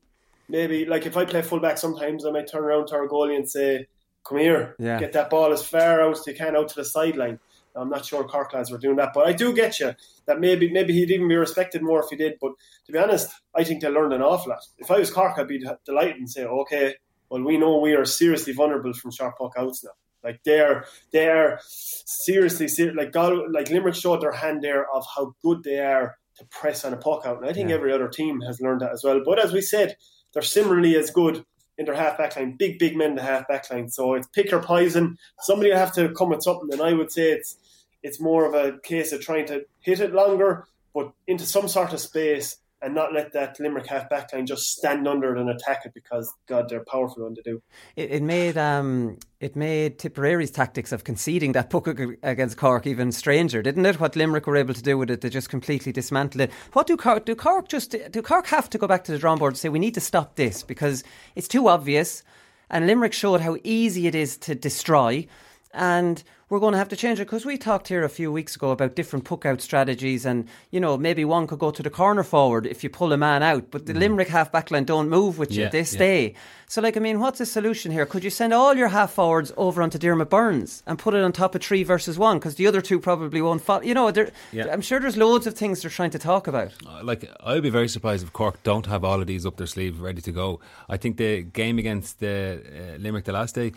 maybe 0.48 0.84
like 0.84 1.06
if 1.06 1.16
I 1.16 1.24
play 1.24 1.42
full 1.42 1.60
back 1.60 1.78
sometimes, 1.78 2.24
I 2.24 2.30
might 2.30 2.46
turn 2.46 2.64
around 2.64 2.86
to 2.88 2.96
our 2.96 3.08
goalie 3.08 3.36
and 3.36 3.48
say, 3.50 3.86
"Come 4.24 4.38
here, 4.38 4.76
Yeah. 4.78 4.98
get 4.98 5.12
that 5.12 5.30
ball 5.30 5.52
as 5.52 5.64
far 5.64 6.00
out 6.00 6.18
as 6.18 6.26
you 6.26 6.34
can 6.34 6.56
out 6.56 6.68
to 6.68 6.76
the 6.76 6.84
sideline." 6.84 7.38
I'm 7.74 7.88
not 7.88 8.04
sure 8.04 8.22
Cork 8.24 8.52
lads 8.52 8.70
were 8.70 8.76
doing 8.76 8.96
that, 8.96 9.12
but 9.14 9.26
I 9.26 9.32
do 9.32 9.54
get 9.54 9.80
you 9.80 9.94
that 10.26 10.40
maybe 10.40 10.70
maybe 10.70 10.92
he'd 10.92 11.10
even 11.10 11.26
be 11.26 11.36
respected 11.36 11.82
more 11.82 12.00
if 12.02 12.10
he 12.10 12.16
did. 12.16 12.36
But 12.40 12.52
to 12.86 12.92
be 12.92 12.98
honest, 12.98 13.30
I 13.54 13.64
think 13.64 13.80
they 13.80 13.88
learned 13.88 14.12
an 14.12 14.20
awful 14.22 14.50
lot. 14.50 14.62
If 14.78 14.90
I 14.90 14.98
was 14.98 15.10
Cork, 15.10 15.38
I'd 15.38 15.48
be 15.48 15.64
delighted 15.86 16.16
and 16.16 16.30
say, 16.30 16.44
"Okay, 16.44 16.96
well 17.30 17.42
we 17.42 17.56
know 17.56 17.78
we 17.78 17.94
are 17.94 18.04
seriously 18.04 18.52
vulnerable 18.52 18.92
from 18.92 19.10
sharp 19.10 19.38
puck 19.38 19.54
outs 19.56 19.82
now." 19.84 19.92
Like 20.24 20.40
they're 20.44 20.84
they're 21.12 21.60
seriously 21.66 22.68
ser- 22.68 22.94
like 22.94 23.12
Gal- 23.12 23.50
like 23.52 23.70
Limerick 23.70 23.94
showed 23.94 24.20
their 24.20 24.32
hand 24.32 24.62
there 24.62 24.88
of 24.90 25.04
how 25.14 25.34
good 25.42 25.62
they 25.64 25.80
are 25.80 26.16
to 26.38 26.44
press 26.46 26.84
on 26.84 26.92
a 26.94 26.96
puck 26.96 27.26
out, 27.26 27.38
and 27.38 27.46
I 27.48 27.52
think 27.52 27.68
Yeah. 27.70 27.74
every 27.76 27.92
other 27.92 28.08
team 28.08 28.40
has 28.42 28.60
learned 28.60 28.80
that 28.80 28.92
as 28.92 29.04
well. 29.04 29.20
But 29.24 29.38
as 29.38 29.52
we 29.52 29.60
said, 29.60 29.96
they're 30.32 30.42
similarly 30.42 30.96
as 30.96 31.10
good 31.10 31.44
in 31.78 31.86
their 31.86 31.94
half 31.94 32.16
back 32.18 32.36
line, 32.36 32.56
big 32.56 32.78
big 32.78 32.96
men 32.96 33.10
in 33.10 33.16
the 33.16 33.22
half 33.22 33.48
back 33.48 33.70
line. 33.70 33.88
So 33.88 34.14
it's 34.14 34.28
pick 34.28 34.52
or 34.52 34.60
poison. 34.60 35.16
Somebody 35.40 35.70
will 35.70 35.78
have 35.78 35.92
to 35.94 36.10
come 36.12 36.30
with 36.30 36.42
something, 36.42 36.72
and 36.72 36.82
I 36.82 36.92
would 36.92 37.10
say 37.12 37.32
it's 37.32 37.56
it's 38.02 38.20
more 38.20 38.44
of 38.46 38.54
a 38.54 38.78
case 38.80 39.12
of 39.12 39.20
trying 39.20 39.46
to 39.46 39.64
hit 39.80 40.00
it 40.00 40.12
longer, 40.12 40.66
but 40.94 41.12
into 41.26 41.44
some 41.46 41.68
sort 41.68 41.92
of 41.92 42.00
space. 42.00 42.56
And 42.84 42.96
not 42.96 43.12
let 43.12 43.32
that 43.34 43.60
Limerick 43.60 43.86
half 43.86 44.10
back 44.10 44.32
line 44.32 44.44
just 44.44 44.64
stand 44.64 45.06
under 45.06 45.36
it 45.36 45.40
and 45.40 45.48
attack 45.48 45.82
it 45.84 45.94
because 45.94 46.32
God, 46.48 46.68
they're 46.68 46.84
powerful 46.84 47.22
when 47.22 47.34
they 47.34 47.42
do. 47.42 47.62
It, 47.94 48.10
it 48.10 48.22
made 48.24 48.58
um, 48.58 49.18
it 49.38 49.54
made 49.54 50.00
Tipperary's 50.00 50.50
tactics 50.50 50.90
of 50.90 51.04
conceding 51.04 51.52
that 51.52 51.70
puck 51.70 51.86
against 51.86 52.56
Cork 52.56 52.86
even 52.86 53.12
stranger, 53.12 53.62
didn't 53.62 53.86
it? 53.86 54.00
What 54.00 54.16
Limerick 54.16 54.48
were 54.48 54.56
able 54.56 54.74
to 54.74 54.82
do 54.82 54.98
with 54.98 55.10
it, 55.10 55.20
they 55.20 55.30
just 55.30 55.48
completely 55.48 55.92
dismantled 55.92 56.40
it. 56.40 56.50
What 56.72 56.88
do 56.88 56.96
Cork 56.96 57.24
do? 57.24 57.36
Cork 57.36 57.68
just 57.68 57.94
do 58.10 58.20
Cork 58.22 58.46
have 58.46 58.68
to 58.70 58.78
go 58.78 58.88
back 58.88 59.04
to 59.04 59.12
the 59.12 59.18
drawing 59.18 59.38
board 59.38 59.52
and 59.52 59.58
say 59.58 59.68
we 59.68 59.78
need 59.78 59.94
to 59.94 60.00
stop 60.00 60.34
this 60.34 60.64
because 60.64 61.04
it's 61.36 61.48
too 61.48 61.68
obvious, 61.68 62.24
and 62.68 62.88
Limerick 62.88 63.12
showed 63.12 63.42
how 63.42 63.56
easy 63.62 64.08
it 64.08 64.16
is 64.16 64.36
to 64.38 64.56
destroy. 64.56 65.28
And 65.74 66.22
we're 66.50 66.60
going 66.60 66.72
to 66.72 66.78
have 66.78 66.90
to 66.90 66.96
change 66.96 67.18
it 67.18 67.24
because 67.24 67.46
we 67.46 67.56
talked 67.56 67.88
here 67.88 68.04
a 68.04 68.10
few 68.10 68.30
weeks 68.30 68.56
ago 68.56 68.72
about 68.72 68.94
different 68.94 69.24
puck 69.24 69.46
out 69.46 69.62
strategies, 69.62 70.26
and 70.26 70.46
you 70.70 70.80
know 70.80 70.98
maybe 70.98 71.24
one 71.24 71.46
could 71.46 71.58
go 71.58 71.70
to 71.70 71.82
the 71.82 71.88
corner 71.88 72.22
forward 72.22 72.66
if 72.66 72.84
you 72.84 72.90
pull 72.90 73.10
a 73.12 73.16
man 73.16 73.42
out, 73.42 73.70
but 73.70 73.86
the 73.86 73.94
Limerick 73.94 74.28
half 74.28 74.52
back 74.52 74.70
line 74.70 74.84
don't 74.84 75.08
move 75.08 75.38
with 75.38 75.50
you; 75.50 75.62
Yeah, 75.62 75.68
they 75.70 75.78
yeah. 75.78 75.84
stay. 75.84 76.34
So, 76.68 76.80
like, 76.82 76.96
I 76.96 77.00
mean, 77.00 77.20
what's 77.20 77.38
the 77.38 77.46
solution 77.46 77.90
here? 77.92 78.04
Could 78.06 78.24
you 78.24 78.30
send 78.30 78.52
all 78.54 78.74
your 78.74 78.88
half 78.88 79.12
forwards 79.12 79.52
over 79.58 79.82
onto 79.82 79.98
Diarmaid 79.98 80.28
Byrnes 80.30 80.82
and 80.86 80.98
put 80.98 81.14
it 81.14 81.22
on 81.22 81.32
top 81.32 81.54
of 81.54 81.62
three 81.62 81.82
versus 81.84 82.18
one? 82.18 82.38
Because 82.38 82.54
the 82.56 82.66
other 82.66 82.80
two 82.82 82.98
probably 83.00 83.40
won't 83.42 83.60
follow. 83.62 83.82
You 83.82 83.92
know, 83.94 84.10
Yeah. 84.52 84.66
I'm 84.72 84.80
sure 84.82 84.98
there's 85.00 85.16
loads 85.18 85.46
of 85.46 85.54
things 85.54 85.80
they're 85.82 85.90
trying 85.90 86.10
to 86.10 86.18
talk 86.18 86.46
about. 86.46 86.72
Uh, 86.86 87.00
like 87.02 87.30
I'd 87.44 87.62
be 87.62 87.68
very 87.70 87.88
surprised 87.88 88.24
if 88.24 88.32
Cork 88.32 88.62
don't 88.62 88.86
have 88.86 89.04
all 89.04 89.20
of 89.20 89.26
these 89.26 89.44
up 89.46 89.56
their 89.56 89.66
sleeve 89.66 90.00
ready 90.00 90.20
to 90.22 90.32
go. 90.32 90.60
I 90.88 90.96
think 90.98 91.16
the 91.18 91.42
game 91.42 91.78
against 91.78 92.20
the 92.20 92.62
uh, 92.94 92.98
Limerick 92.98 93.24
the 93.24 93.32
last 93.32 93.54
day, 93.54 93.72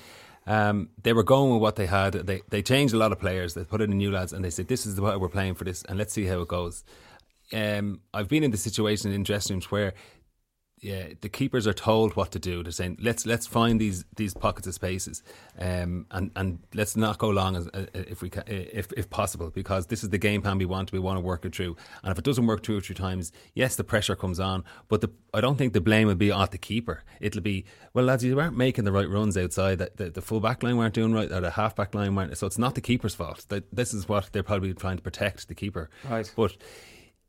um, 0.48 0.90
they 1.02 1.14
were 1.14 1.24
going 1.24 1.52
with 1.52 1.62
what 1.62 1.76
they 1.76 1.88
had. 1.88 2.14
They 2.14 2.42
they 2.50 2.62
changed 2.62 2.94
a 2.94 2.98
lot 2.98 3.12
of 3.12 3.20
players. 3.20 3.54
They 3.54 3.64
put 3.64 3.82
in 3.82 3.92
new 3.92 4.12
lads, 4.12 4.34
and 4.34 4.44
they 4.44 4.50
said, 4.50 4.68
"This 4.68 4.86
is 4.86 5.00
what 5.00 5.20
we're 5.20 5.30
playing 5.30 5.56
for 5.56 5.64
this, 5.64 5.84
and 5.84 5.98
let's 5.98 6.14
see 6.14 6.26
how 6.26 6.42
it 6.42 6.48
goes." 6.48 6.84
Um, 7.54 8.02
I've 8.14 8.28
been 8.28 8.44
in 8.44 8.52
the 8.52 8.58
situation 8.58 9.12
in 9.12 9.24
dressing 9.24 9.56
rooms 9.56 9.72
where 9.72 9.94
yeah, 10.86 11.08
the 11.22 11.30
keepers 11.30 11.66
are 11.66 11.74
told 11.74 12.16
what 12.16 12.32
to 12.34 12.40
do. 12.40 12.62
They're 12.62 12.72
saying, 12.72 13.00
"Let's 13.02 13.26
let's 13.26 13.48
find 13.48 13.82
these 13.82 14.06
these 14.18 14.36
pockets 14.36 14.68
of 14.68 14.76
spaces, 14.76 15.24
um, 15.58 16.06
and 16.12 16.30
and 16.36 16.60
let's 16.76 16.96
not 16.96 17.18
go 17.18 17.30
long 17.30 17.56
as 17.56 17.68
uh, 17.70 17.88
if 17.94 18.22
we 18.22 18.30
ca- 18.30 18.44
if 18.46 18.94
if 18.94 19.10
possible, 19.10 19.50
because 19.50 19.88
this 19.88 20.04
is 20.04 20.12
the 20.12 20.20
game 20.20 20.44
plan 20.44 20.60
we 20.60 20.66
want. 20.68 20.92
We 20.92 21.00
want 21.00 21.18
to 21.18 21.22
work 21.22 21.44
it 21.44 21.56
through, 21.56 21.76
and 22.04 22.12
if 22.12 22.20
it 22.20 22.24
doesn't 22.24 22.46
work 22.46 22.62
two 22.62 22.78
or 22.78 22.82
three 22.82 22.94
times, 22.94 23.32
yes, 23.56 23.76
the 23.76 23.84
pressure 23.84 24.16
comes 24.16 24.40
on. 24.40 24.64
But 24.88 25.02
the, 25.02 25.10
I 25.34 25.42
don't 25.42 25.58
think 25.58 25.74
the 25.74 25.82
blame 25.82 26.08
will 26.08 26.14
be 26.14 26.30
on 26.30 26.50
the 26.52 26.60
keeper. 26.60 27.04
It'll 27.20 27.42
be 27.42 27.66
well, 27.96 28.06
lads, 28.06 28.24
you 28.24 28.36
weren't 28.36 28.56
making 28.56 28.84
the 28.84 28.92
right 28.92 29.10
runs 29.10 29.36
outside. 29.38 29.80
That 29.80 29.98
the, 29.98 30.12
the 30.12 30.22
full 30.22 30.40
back 30.40 30.62
line 30.62 30.78
weren't 30.78 30.94
doing 30.94 31.14
right, 31.14 31.32
or 31.32 31.42
the 31.42 31.50
half 31.50 31.76
back 31.76 31.96
line 31.96 32.14
weren't. 32.14 32.38
So 32.38 32.46
it's 32.46 32.60
not 32.60 32.76
the 32.76 32.82
keeper's 32.82 33.16
fault. 33.16 33.48
That 33.50 33.76
this 33.76 33.92
is 33.92 34.08
what 34.08 34.30
they're 34.32 34.44
probably 34.44 34.72
trying 34.76 34.98
to 34.98 35.04
protect 35.04 35.48
the 35.48 35.56
keeper. 35.56 35.90
Right. 36.08 36.32
But 36.36 36.58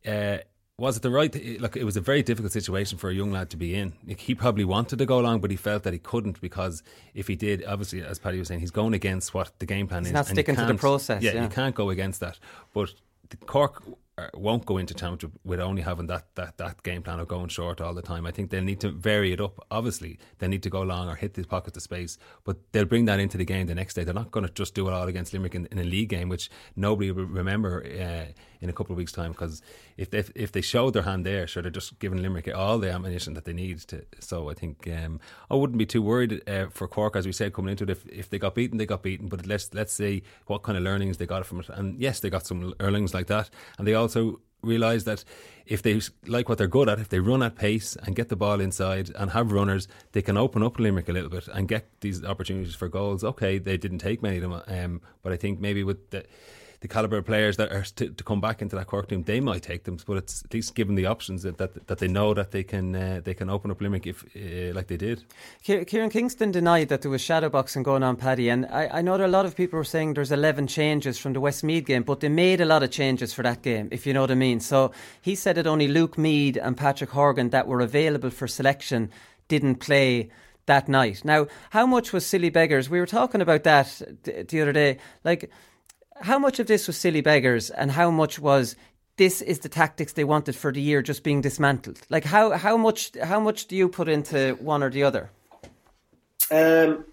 uh, 0.06 0.38
was 0.78 0.96
it 0.98 1.02
the 1.02 1.10
right? 1.10 1.34
Look, 1.60 1.76
it 1.76 1.84
was 1.84 1.96
a 1.96 2.02
very 2.02 2.22
difficult 2.22 2.52
situation 2.52 2.98
for 2.98 3.08
a 3.08 3.14
young 3.14 3.32
lad 3.32 3.48
to 3.50 3.56
be 3.56 3.74
in. 3.74 3.94
Like, 4.06 4.20
he 4.20 4.34
probably 4.34 4.64
wanted 4.64 4.98
to 4.98 5.06
go 5.06 5.18
along, 5.18 5.40
but 5.40 5.50
he 5.50 5.56
felt 5.56 5.84
that 5.84 5.94
he 5.94 5.98
couldn't 5.98 6.38
because 6.40 6.82
if 7.14 7.28
he 7.28 7.34
did, 7.36 7.64
obviously, 7.64 8.02
as 8.02 8.18
Paddy 8.18 8.38
was 8.38 8.48
saying, 8.48 8.60
he's 8.60 8.70
going 8.70 8.92
against 8.92 9.32
what 9.32 9.58
the 9.58 9.64
game 9.66 9.86
plan 9.88 10.02
He's 10.02 10.08
is. 10.08 10.14
not 10.14 10.26
and 10.28 10.34
sticking 10.36 10.54
to 10.56 10.66
the 10.66 10.74
process, 10.74 11.22
Yeah, 11.22 11.32
yeah. 11.32 11.42
you 11.44 11.48
can't 11.48 11.74
go 11.74 11.88
against 11.88 12.20
that. 12.20 12.38
But 12.74 12.92
the 13.30 13.38
Cork 13.38 13.82
uh, 14.18 14.28
won't 14.34 14.64
go 14.66 14.76
into 14.78 14.94
championship 14.94 15.32
with 15.44 15.60
only 15.60 15.82
having 15.82 16.06
that, 16.06 16.26
that, 16.36 16.56
that 16.58 16.82
game 16.82 17.02
plan 17.02 17.20
of 17.20 17.28
going 17.28 17.48
short 17.48 17.80
all 17.80 17.92
the 17.94 18.02
time. 18.02 18.24
I 18.26 18.30
think 18.30 18.50
they'll 18.50 18.62
need 18.62 18.80
to 18.80 18.90
vary 18.90 19.32
it 19.32 19.40
up. 19.40 19.66
Obviously, 19.70 20.18
they 20.38 20.48
need 20.48 20.62
to 20.62 20.70
go 20.70 20.82
long 20.82 21.08
or 21.08 21.16
hit 21.16 21.34
these 21.34 21.46
pockets 21.46 21.76
of 21.76 21.82
space, 21.82 22.16
but 22.44 22.56
they'll 22.72 22.84
bring 22.84 23.06
that 23.06 23.18
into 23.18 23.36
the 23.38 23.44
game 23.44 23.66
the 23.66 23.74
next 23.74 23.94
day. 23.94 24.04
They're 24.04 24.14
not 24.14 24.30
going 24.30 24.46
to 24.46 24.52
just 24.52 24.74
do 24.74 24.86
it 24.88 24.92
all 24.92 25.08
against 25.08 25.32
Limerick 25.32 25.54
in, 25.54 25.66
in 25.70 25.78
a 25.78 25.84
league 25.84 26.10
game, 26.10 26.28
which 26.28 26.50
nobody 26.76 27.10
will 27.10 27.24
remember 27.24 27.82
uh, 27.84 28.32
in 28.60 28.68
a 28.68 28.72
couple 28.72 28.92
of 28.92 28.98
weeks' 28.98 29.12
time. 29.12 29.32
Because 29.32 29.62
if 29.96 30.10
they 30.10 30.24
if 30.34 30.52
they 30.52 30.60
showed 30.60 30.92
their 30.94 31.02
hand 31.02 31.24
there, 31.24 31.46
sure, 31.46 31.62
they're 31.62 31.70
just 31.70 31.98
giving 31.98 32.22
Limerick 32.22 32.48
all 32.54 32.78
the 32.78 32.90
ammunition 32.90 33.34
that 33.34 33.44
they 33.44 33.52
need 33.52 33.78
to. 33.80 34.04
So 34.20 34.50
I 34.50 34.54
think 34.54 34.88
um, 34.88 35.20
I 35.50 35.54
wouldn't 35.54 35.78
be 35.78 35.86
too 35.86 36.02
worried 36.02 36.42
uh, 36.48 36.66
for 36.70 36.88
Cork, 36.88 37.16
as 37.16 37.26
we 37.26 37.32
said 37.32 37.52
coming 37.52 37.70
into 37.70 37.84
it. 37.84 37.90
If, 37.90 38.06
if 38.08 38.30
they 38.30 38.38
got 38.38 38.54
beaten, 38.54 38.78
they 38.78 38.86
got 38.86 39.02
beaten. 39.02 39.28
But 39.28 39.46
let's 39.46 39.72
let's 39.74 39.92
see 39.92 40.22
what 40.46 40.62
kind 40.62 40.76
of 40.78 40.84
learnings 40.84 41.16
they 41.16 41.26
got 41.26 41.46
from 41.46 41.60
it. 41.60 41.68
And 41.68 42.00
yes, 42.00 42.20
they 42.20 42.30
got 42.30 42.46
some 42.46 42.74
learnings 42.80 43.14
like 43.14 43.26
that, 43.26 43.50
and 43.78 43.86
they 43.86 43.94
also 43.94 44.40
realise 44.62 45.04
that 45.04 45.24
if 45.64 45.82
they 45.82 46.00
like 46.26 46.48
what 46.48 46.58
they're 46.58 46.66
good 46.66 46.88
at, 46.88 46.98
if 46.98 47.08
they 47.08 47.20
run 47.20 47.42
at 47.42 47.56
pace 47.56 47.96
and 48.04 48.14
get 48.16 48.28
the 48.28 48.36
ball 48.36 48.60
inside 48.60 49.10
and 49.16 49.30
have 49.30 49.52
runners, 49.52 49.88
they 50.12 50.22
can 50.22 50.36
open 50.36 50.62
up 50.62 50.78
Limerick 50.78 51.08
a 51.08 51.12
little 51.12 51.30
bit 51.30 51.48
and 51.48 51.68
get 51.68 51.88
these 52.00 52.24
opportunities 52.24 52.74
for 52.74 52.88
goals. 52.88 53.24
Okay, 53.24 53.58
they 53.58 53.76
didn't 53.76 53.98
take 53.98 54.22
many 54.22 54.36
of 54.36 54.42
them, 54.42 54.62
um, 54.66 55.00
but 55.22 55.32
I 55.32 55.36
think 55.36 55.60
maybe 55.60 55.84
with 55.84 56.10
the 56.10 56.24
the 56.80 56.88
caliber 56.88 57.18
of 57.18 57.26
players 57.26 57.56
that 57.56 57.72
are 57.72 57.82
to, 57.82 58.08
to 58.10 58.24
come 58.24 58.40
back 58.40 58.62
into 58.62 58.76
that 58.76 58.86
Cork 58.86 59.08
team, 59.08 59.22
they 59.22 59.40
might 59.40 59.62
take 59.62 59.84
them. 59.84 59.98
But 60.06 60.18
it's 60.18 60.44
at 60.44 60.54
least 60.54 60.74
given 60.74 60.94
the 60.94 61.06
options 61.06 61.42
that 61.42 61.58
that, 61.58 61.86
that 61.86 61.98
they 61.98 62.08
know 62.08 62.34
that 62.34 62.50
they 62.50 62.62
can 62.62 62.94
uh, 62.94 63.20
they 63.24 63.34
can 63.34 63.48
open 63.50 63.70
up 63.70 63.80
Limerick 63.80 64.06
if 64.06 64.24
uh, 64.36 64.74
like 64.74 64.86
they 64.88 64.96
did. 64.96 65.24
Kieran 65.62 66.10
Kingston 66.10 66.50
denied 66.50 66.88
that 66.88 67.02
there 67.02 67.10
was 67.10 67.20
shadow 67.20 67.48
boxing 67.48 67.82
going 67.82 68.02
on, 68.02 68.16
Paddy, 68.16 68.48
and 68.48 68.66
I, 68.66 68.98
I 68.98 69.02
know 69.02 69.16
that 69.18 69.26
a 69.26 69.28
lot 69.28 69.46
of 69.46 69.56
people 69.56 69.76
were 69.78 69.84
saying 69.84 70.14
there's 70.14 70.32
11 70.32 70.66
changes 70.66 71.18
from 71.18 71.32
the 71.32 71.40
Westmeath 71.40 71.86
game, 71.86 72.02
but 72.02 72.20
they 72.20 72.28
made 72.28 72.60
a 72.60 72.64
lot 72.64 72.82
of 72.82 72.90
changes 72.90 73.32
for 73.32 73.42
that 73.42 73.62
game, 73.62 73.88
if 73.90 74.06
you 74.06 74.12
know 74.12 74.20
what 74.22 74.30
I 74.30 74.34
mean. 74.34 74.60
So 74.60 74.92
he 75.20 75.34
said 75.34 75.56
that 75.56 75.66
only 75.66 75.88
Luke 75.88 76.18
Meade 76.18 76.56
and 76.56 76.76
Patrick 76.76 77.10
Horgan 77.10 77.50
that 77.50 77.66
were 77.66 77.80
available 77.80 78.30
for 78.30 78.46
selection 78.46 79.10
didn't 79.48 79.76
play 79.76 80.30
that 80.66 80.88
night. 80.88 81.24
Now, 81.24 81.46
how 81.70 81.86
much 81.86 82.12
was 82.12 82.26
silly 82.26 82.50
beggars? 82.50 82.90
We 82.90 83.00
were 83.00 83.06
talking 83.06 83.40
about 83.40 83.64
that 83.64 84.02
the 84.22 84.60
other 84.60 84.72
day. 84.72 84.98
Like, 85.24 85.50
how 86.20 86.38
much 86.38 86.58
of 86.58 86.66
this 86.66 86.86
was 86.86 86.96
silly 86.96 87.20
beggars, 87.20 87.70
and 87.70 87.90
how 87.90 88.10
much 88.10 88.38
was 88.38 88.76
this 89.16 89.40
is 89.42 89.60
the 89.60 89.68
tactics 89.68 90.12
they 90.12 90.24
wanted 90.24 90.54
for 90.54 90.72
the 90.72 90.80
year 90.80 91.02
just 91.02 91.22
being 91.22 91.40
dismantled? 91.40 92.00
Like, 92.10 92.24
how 92.24 92.52
how 92.52 92.76
much 92.76 93.12
how 93.22 93.40
much 93.40 93.66
do 93.66 93.76
you 93.76 93.88
put 93.88 94.08
into 94.08 94.56
one 94.60 94.82
or 94.82 94.90
the 94.90 95.02
other? 95.02 95.30
Um, 96.50 97.04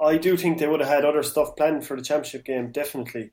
I 0.00 0.16
do 0.16 0.36
think 0.36 0.58
they 0.58 0.66
would 0.66 0.80
have 0.80 0.88
had 0.88 1.04
other 1.04 1.22
stuff 1.22 1.56
planned 1.56 1.86
for 1.86 1.96
the 1.96 2.02
championship 2.02 2.44
game, 2.44 2.72
definitely. 2.72 3.30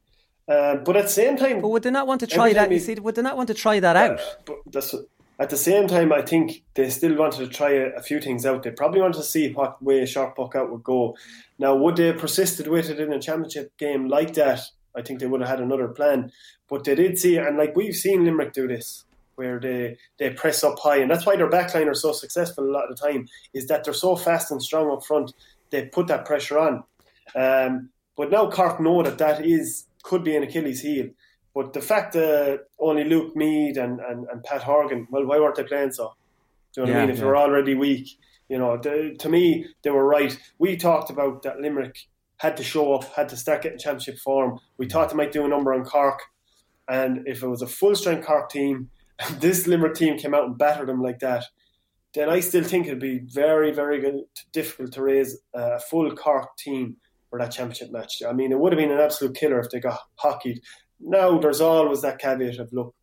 Uh, 0.47 0.77
but 0.77 0.95
at 0.95 1.03
the 1.03 1.09
same 1.09 1.37
time, 1.37 1.61
but 1.61 1.69
would 1.69 1.83
they 1.83 1.91
not 1.91 2.07
want 2.07 2.19
to 2.21 2.27
try 2.27 2.53
that? 2.53 2.71
You 2.71 2.79
see, 2.79 2.95
would 2.95 3.15
they 3.15 3.21
not 3.21 3.37
want 3.37 3.47
to 3.47 3.53
try 3.53 3.79
that 3.79 3.95
out? 3.95 4.19
But 4.45 4.57
that's, 4.65 4.95
at 5.39 5.49
the 5.49 5.57
same 5.57 5.87
time, 5.87 6.11
I 6.11 6.21
think 6.21 6.63
they 6.73 6.89
still 6.89 7.15
wanted 7.15 7.37
to 7.39 7.47
try 7.47 7.71
a, 7.71 7.89
a, 7.95 8.01
few 8.01 8.19
things 8.19 8.45
out. 8.45 8.63
They 8.63 8.71
probably 8.71 8.99
wanted 8.99 9.17
to 9.17 9.23
see 9.23 9.53
what 9.53 9.81
way 9.81 10.01
a 10.01 10.07
Sharp 10.07 10.35
Puck 10.35 10.55
out 10.55 10.71
would 10.71 10.83
go. 10.83 11.15
Now, 11.59 11.75
would 11.75 11.95
they 11.95 12.07
have 12.07 12.17
persisted 12.17 12.67
with 12.67 12.89
it 12.89 12.99
in 12.99 13.13
a 13.13 13.21
championship 13.21 13.77
game 13.77 14.07
like 14.07 14.33
that? 14.33 14.61
I 14.95 15.01
think 15.01 15.19
they 15.19 15.27
would 15.27 15.41
have 15.41 15.49
had 15.49 15.61
another 15.61 15.87
plan. 15.87 16.31
But 16.69 16.83
they 16.83 16.95
did 16.95 17.17
see, 17.17 17.37
and 17.37 17.57
like 17.57 17.75
we've 17.75 17.95
seen 17.95 18.25
Limerick 18.25 18.53
do 18.53 18.67
this, 18.67 19.05
where 19.35 19.59
they, 19.59 19.97
they 20.17 20.31
press 20.31 20.63
up 20.63 20.79
high, 20.79 20.97
and 20.97 21.09
that's 21.09 21.25
why 21.25 21.35
their 21.35 21.49
backline 21.49 21.87
are 21.87 21.93
so 21.93 22.11
successful 22.11 22.65
a 22.65 22.71
lot 22.71 22.89
of 22.89 22.97
the 22.97 23.07
time, 23.07 23.27
is 23.53 23.67
that 23.67 23.83
they're 23.83 23.93
so 23.93 24.15
fast 24.15 24.51
and 24.51 24.61
strong 24.61 24.91
up 24.91 25.05
front, 25.05 25.33
they 25.69 25.85
put 25.85 26.07
that 26.07 26.25
pressure 26.25 26.59
on. 26.59 26.83
Um, 27.35 27.89
but 28.17 28.31
now 28.31 28.49
Cork 28.49 28.81
know 28.81 29.01
that 29.03 29.17
that 29.19 29.45
is 29.45 29.85
could 30.03 30.23
be 30.23 30.35
an 30.35 30.43
Achilles 30.43 30.81
heel. 30.81 31.09
But 31.55 31.73
the 31.73 31.81
fact 31.81 32.13
that 32.13 32.65
only 32.79 33.03
Luke 33.03 33.35
Meade 33.35 33.77
and, 33.77 33.99
and, 33.99 34.27
and 34.27 34.43
Pat 34.43 34.63
Horgan, 34.63 35.07
well, 35.09 35.25
why 35.25 35.39
weren't 35.39 35.55
they 35.55 35.63
playing 35.63 35.91
so? 35.91 36.13
Do 36.73 36.81
you 36.81 36.87
know 36.87 36.93
what 36.93 36.97
I 36.97 37.01
mean? 37.01 37.09
If 37.09 37.15
yeah. 37.15 37.21
they 37.21 37.27
were 37.27 37.37
already 37.37 37.75
weak, 37.75 38.07
you 38.49 38.57
know, 38.57 38.77
the, 38.77 39.15
to 39.19 39.29
me, 39.29 39.65
they 39.83 39.89
were 39.89 40.05
right. 40.05 40.37
We 40.57 40.77
talked 40.77 41.09
about 41.09 41.43
that 41.43 41.59
Limerick 41.59 42.07
had 42.39 42.57
to 42.57 42.63
show 42.63 42.93
up, 42.93 43.03
had 43.13 43.29
to 43.29 43.37
start 43.37 43.61
getting 43.61 43.77
championship 43.77 44.17
form. 44.17 44.59
We 44.77 44.87
thought 44.87 45.09
they 45.09 45.15
might 45.15 45.31
do 45.31 45.45
a 45.45 45.47
number 45.47 45.73
on 45.73 45.83
Cork. 45.83 46.19
And 46.87 47.27
if 47.27 47.43
it 47.43 47.47
was 47.47 47.61
a 47.61 47.67
full 47.67 47.95
strength 47.95 48.25
Cork 48.25 48.49
team, 48.49 48.89
this 49.39 49.67
Limerick 49.67 49.95
team 49.95 50.17
came 50.17 50.33
out 50.33 50.45
and 50.45 50.57
battered 50.57 50.87
them 50.87 51.01
like 51.01 51.19
that, 51.19 51.45
then 52.15 52.29
I 52.29 52.39
still 52.39 52.63
think 52.63 52.87
it'd 52.87 52.99
be 52.99 53.21
very, 53.31 53.71
very 53.71 53.99
good, 53.99 54.23
difficult 54.51 54.93
to 54.93 55.03
raise 55.03 55.37
a 55.53 55.79
full 55.79 56.09
Cork 56.15 56.57
team 56.57 56.95
for 57.29 57.37
that 57.39 57.51
championship 57.51 57.91
match. 57.91 58.21
I 58.27 58.33
mean, 58.33 58.51
it 58.51 58.59
would 58.59 58.73
have 58.73 58.79
been 58.79 58.91
an 58.91 58.99
absolute 58.99 59.35
killer 59.35 59.59
if 59.59 59.69
they 59.69 59.79
got 59.79 59.99
hockeyed. 60.15 60.61
Now, 60.99 61.37
there's 61.37 61.61
always 61.61 62.01
that 62.01 62.19
caveat 62.19 62.57
of 62.57 62.69
look, 62.71 62.95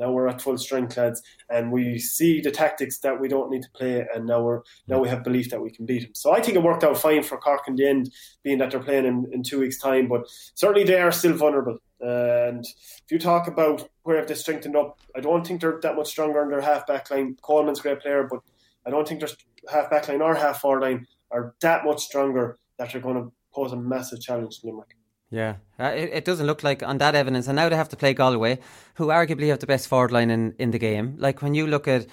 now 0.00 0.10
we're 0.10 0.28
at 0.28 0.40
full 0.40 0.56
strength, 0.56 0.96
lads, 0.96 1.22
and 1.50 1.70
we 1.70 1.98
see 1.98 2.40
the 2.40 2.50
tactics 2.50 2.98
that 3.00 3.20
we 3.20 3.28
don't 3.28 3.50
need 3.50 3.62
to 3.62 3.70
play, 3.70 4.06
and 4.14 4.26
now 4.26 4.42
we're 4.42 4.62
now 4.88 4.98
we 4.98 5.08
have 5.08 5.22
belief 5.22 5.50
that 5.50 5.60
we 5.60 5.70
can 5.70 5.84
beat 5.84 6.02
them. 6.02 6.14
So 6.14 6.32
I 6.32 6.40
think 6.40 6.56
it 6.56 6.62
worked 6.62 6.82
out 6.82 6.98
fine 6.98 7.22
for 7.22 7.36
Cork 7.36 7.68
in 7.68 7.76
the 7.76 7.86
end, 7.86 8.10
being 8.42 8.58
that 8.58 8.70
they're 8.70 8.82
playing 8.82 9.04
in, 9.04 9.26
in 9.32 9.42
two 9.42 9.60
weeks' 9.60 9.78
time. 9.78 10.08
But 10.08 10.22
certainly 10.54 10.84
they 10.84 11.00
are 11.00 11.12
still 11.12 11.34
vulnerable. 11.34 11.78
and 12.00 12.64
if 12.64 13.10
you 13.10 13.18
talk 13.18 13.46
about 13.46 13.88
where 14.04 14.16
have 14.16 14.26
they 14.26 14.34
strengthened 14.34 14.74
up, 14.74 14.98
I 15.14 15.20
don't 15.20 15.46
think 15.46 15.60
they're 15.60 15.78
that 15.82 15.96
much 15.96 16.08
stronger 16.08 16.42
in 16.42 16.50
their 16.50 16.62
half 16.62 16.86
back 16.86 17.10
line. 17.10 17.36
Coleman's 17.42 17.80
a 17.80 17.82
great 17.82 18.00
player, 18.00 18.26
but 18.30 18.40
I 18.86 18.90
don't 18.90 19.06
think 19.06 19.20
their 19.20 19.28
half 19.70 19.90
back 19.90 20.08
line 20.08 20.22
or 20.22 20.34
half 20.34 20.62
forward 20.62 20.82
line 20.82 21.06
are 21.30 21.54
that 21.60 21.84
much 21.84 22.00
stronger 22.00 22.58
that 22.78 22.90
they're 22.90 23.02
going 23.02 23.22
to 23.22 23.30
pose 23.52 23.72
a 23.72 23.76
massive 23.76 24.20
challenge 24.20 24.60
to 24.60 24.66
Limerick. 24.66 24.96
Yeah, 25.30 25.56
uh, 25.78 25.92
it, 25.94 26.10
it, 26.12 26.24
doesn't 26.24 26.46
look 26.46 26.64
like 26.64 26.82
on 26.82 26.98
that 26.98 27.14
evidence. 27.14 27.46
And 27.46 27.54
now 27.54 27.68
they 27.68 27.76
have 27.76 27.88
to 27.90 27.96
play 27.96 28.14
Galway, 28.14 28.58
who 28.94 29.06
arguably 29.06 29.48
have 29.48 29.60
the 29.60 29.66
best 29.66 29.86
forward 29.86 30.10
line 30.10 30.28
in, 30.28 30.54
in 30.58 30.72
the 30.72 30.78
game. 30.78 31.14
Like 31.18 31.40
when 31.40 31.54
you 31.54 31.68
look 31.68 31.86
at 31.86 32.06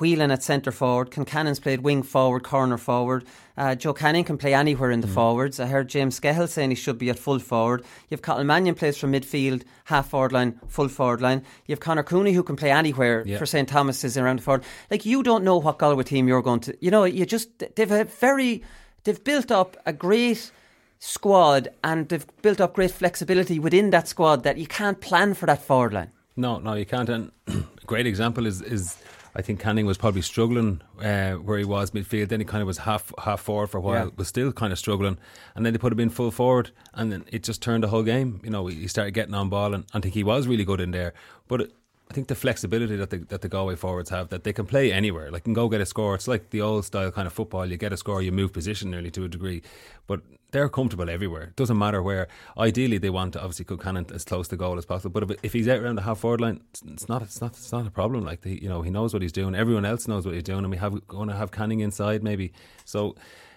Whelan 0.00 0.32
at 0.32 0.42
centre 0.42 0.72
forward, 0.72 1.12
Concannon's 1.12 1.60
played 1.60 1.80
wing 1.82 2.02
forward, 2.02 2.42
corner 2.42 2.76
forward. 2.76 3.24
Uh, 3.56 3.76
Joe 3.76 3.94
Canning 3.94 4.24
can 4.24 4.38
play 4.38 4.52
anywhere 4.52 4.90
in 4.90 5.00
the 5.00 5.06
mm. 5.06 5.14
forwards. 5.14 5.60
I 5.60 5.66
heard 5.66 5.88
James 5.88 6.18
Skehill 6.18 6.48
saying 6.48 6.70
he 6.70 6.74
should 6.74 6.98
be 6.98 7.10
at 7.10 7.18
full 7.18 7.38
forward. 7.38 7.82
You 7.82 8.16
have 8.16 8.22
Cathal 8.22 8.42
Mannion 8.42 8.74
plays 8.74 8.96
from 8.96 9.12
midfield, 9.12 9.62
half 9.84 10.08
forward 10.08 10.32
line, 10.32 10.58
full 10.66 10.88
forward 10.88 11.20
line. 11.20 11.44
You 11.66 11.74
have 11.74 11.80
Conor 11.80 12.02
Cooney 12.02 12.32
who 12.32 12.42
can 12.42 12.56
play 12.56 12.72
anywhere 12.72 13.22
yeah. 13.24 13.38
for 13.38 13.46
St 13.46 13.68
Thomas 13.68 14.02
is 14.02 14.18
around 14.18 14.40
the 14.40 14.42
forward. 14.42 14.64
Like 14.90 15.06
you 15.06 15.22
don't 15.22 15.44
know 15.44 15.58
what 15.58 15.78
Galway 15.78 16.02
team 16.02 16.26
you're 16.26 16.42
going 16.42 16.60
to. 16.60 16.76
You 16.80 16.90
know, 16.90 17.04
you 17.04 17.24
just 17.24 17.76
they've 17.76 17.90
a 17.92 18.02
very 18.02 18.64
they've 19.04 19.22
built 19.22 19.52
up 19.52 19.76
a 19.86 19.92
great 19.92 20.50
squad 20.98 21.68
and 21.82 22.08
they've 22.08 22.26
built 22.42 22.60
up 22.60 22.74
great 22.74 22.90
flexibility 22.90 23.58
within 23.58 23.90
that 23.90 24.08
squad 24.08 24.42
that 24.42 24.56
you 24.58 24.66
can't 24.66 25.00
plan 25.00 25.34
for 25.34 25.46
that 25.46 25.62
forward 25.62 25.92
line. 25.92 26.10
No, 26.36 26.58
no, 26.58 26.74
you 26.74 26.86
can't. 26.86 27.08
And 27.08 27.30
a 27.46 27.86
great 27.86 28.06
example 28.06 28.46
is 28.46 28.62
is 28.62 28.96
I 29.36 29.42
think 29.42 29.58
Canning 29.60 29.86
was 29.86 29.98
probably 29.98 30.22
struggling 30.22 30.80
uh, 31.02 31.32
where 31.32 31.58
he 31.58 31.64
was 31.64 31.90
midfield. 31.90 32.28
Then 32.28 32.40
he 32.40 32.46
kind 32.46 32.62
of 32.62 32.66
was 32.66 32.78
half 32.78 33.12
half 33.18 33.40
forward 33.40 33.68
for 33.68 33.78
a 33.78 33.80
while, 33.80 34.06
yeah. 34.06 34.10
was 34.16 34.28
still 34.28 34.52
kind 34.52 34.72
of 34.72 34.78
struggling. 34.78 35.18
And 35.54 35.66
then 35.66 35.72
they 35.72 35.78
put 35.78 35.92
him 35.92 36.00
in 36.00 36.10
full 36.10 36.30
forward, 36.30 36.70
and 36.94 37.10
then 37.10 37.24
it 37.32 37.42
just 37.42 37.60
turned 37.60 37.82
the 37.82 37.88
whole 37.88 38.04
game. 38.04 38.40
You 38.44 38.50
know, 38.50 38.66
he 38.66 38.86
started 38.86 39.12
getting 39.12 39.34
on 39.34 39.48
ball, 39.48 39.74
and 39.74 39.84
I 39.92 40.00
think 40.00 40.14
he 40.14 40.22
was 40.22 40.46
really 40.46 40.64
good 40.64 40.80
in 40.80 40.92
there. 40.92 41.14
But 41.48 41.62
it, 41.62 41.72
I 42.10 42.14
think 42.14 42.28
the 42.28 42.34
flexibility 42.34 42.96
that 42.96 43.10
the 43.10 43.18
that 43.18 43.40
the 43.40 43.48
Galway 43.48 43.76
forwards 43.76 44.10
have 44.10 44.28
that 44.28 44.44
they 44.44 44.52
can 44.52 44.66
play 44.66 44.92
anywhere, 44.92 45.30
like 45.30 45.44
can 45.44 45.54
go 45.54 45.68
get 45.68 45.80
a 45.80 45.86
score. 45.86 46.14
It's 46.14 46.28
like 46.28 46.50
the 46.50 46.60
old 46.60 46.84
style 46.84 47.10
kind 47.10 47.26
of 47.26 47.32
football. 47.32 47.66
You 47.66 47.76
get 47.76 47.92
a 47.92 47.96
score, 47.96 48.22
you 48.22 48.30
move 48.30 48.52
position 48.52 48.90
nearly 48.90 49.10
to 49.12 49.24
a 49.24 49.28
degree, 49.28 49.62
but 50.06 50.20
they're 50.50 50.68
comfortable 50.68 51.10
everywhere. 51.10 51.42
It 51.44 51.56
doesn't 51.56 51.76
matter 51.76 52.02
where. 52.02 52.28
Ideally, 52.56 52.98
they 52.98 53.10
want 53.10 53.32
to 53.32 53.40
obviously 53.40 53.64
cook 53.64 53.82
Cannon 53.82 54.06
as 54.14 54.24
close 54.24 54.46
to 54.48 54.56
goal 54.56 54.78
as 54.78 54.86
possible. 54.86 55.10
But 55.10 55.30
if, 55.30 55.38
if 55.42 55.52
he's 55.52 55.66
out 55.66 55.80
around 55.80 55.96
the 55.96 56.02
half 56.02 56.20
forward 56.20 56.40
line, 56.40 56.60
it's 56.86 57.08
not 57.08 57.22
it's 57.22 57.40
not 57.40 57.52
it's 57.52 57.72
not 57.72 57.86
a 57.86 57.90
problem. 57.90 58.24
Like 58.24 58.42
the, 58.42 58.62
you 58.62 58.68
know, 58.68 58.82
he 58.82 58.90
knows 58.90 59.12
what 59.12 59.22
he's 59.22 59.32
doing. 59.32 59.54
Everyone 59.54 59.84
else 59.84 60.06
knows 60.06 60.24
what 60.24 60.34
he's 60.34 60.44
doing, 60.44 60.60
and 60.60 60.70
we 60.70 60.76
have 60.76 61.06
going 61.08 61.28
to 61.28 61.34
have 61.34 61.50
Canning 61.50 61.80
inside 61.80 62.22
maybe. 62.22 62.52
So. 62.84 63.16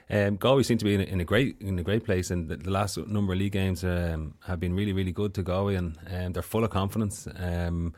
Um, 0.09 0.37
Galway 0.37 0.63
seem 0.63 0.77
to 0.77 0.85
be 0.85 0.95
in 0.95 1.01
a, 1.01 1.03
in 1.03 1.19
a, 1.19 1.25
great 1.25 1.57
in 1.59 1.77
a 1.79 1.83
great 1.83 2.05
place, 2.05 2.31
and 2.31 2.47
the, 2.47 2.55
the 2.55 2.71
last 2.71 2.97
number 2.97 3.33
of 3.33 3.39
league 3.39 3.51
games 3.51 3.83
um, 3.83 4.35
have 4.45 4.57
been 4.57 4.73
really 4.73 4.93
really 4.93 5.11
good 5.11 5.33
to 5.33 5.43
Galway, 5.43 5.75
and 5.75 5.97
um, 6.09 6.31
they're 6.31 6.41
full 6.41 6.63
of 6.63 6.69
confidence. 6.69 7.27
Um, 7.35 7.93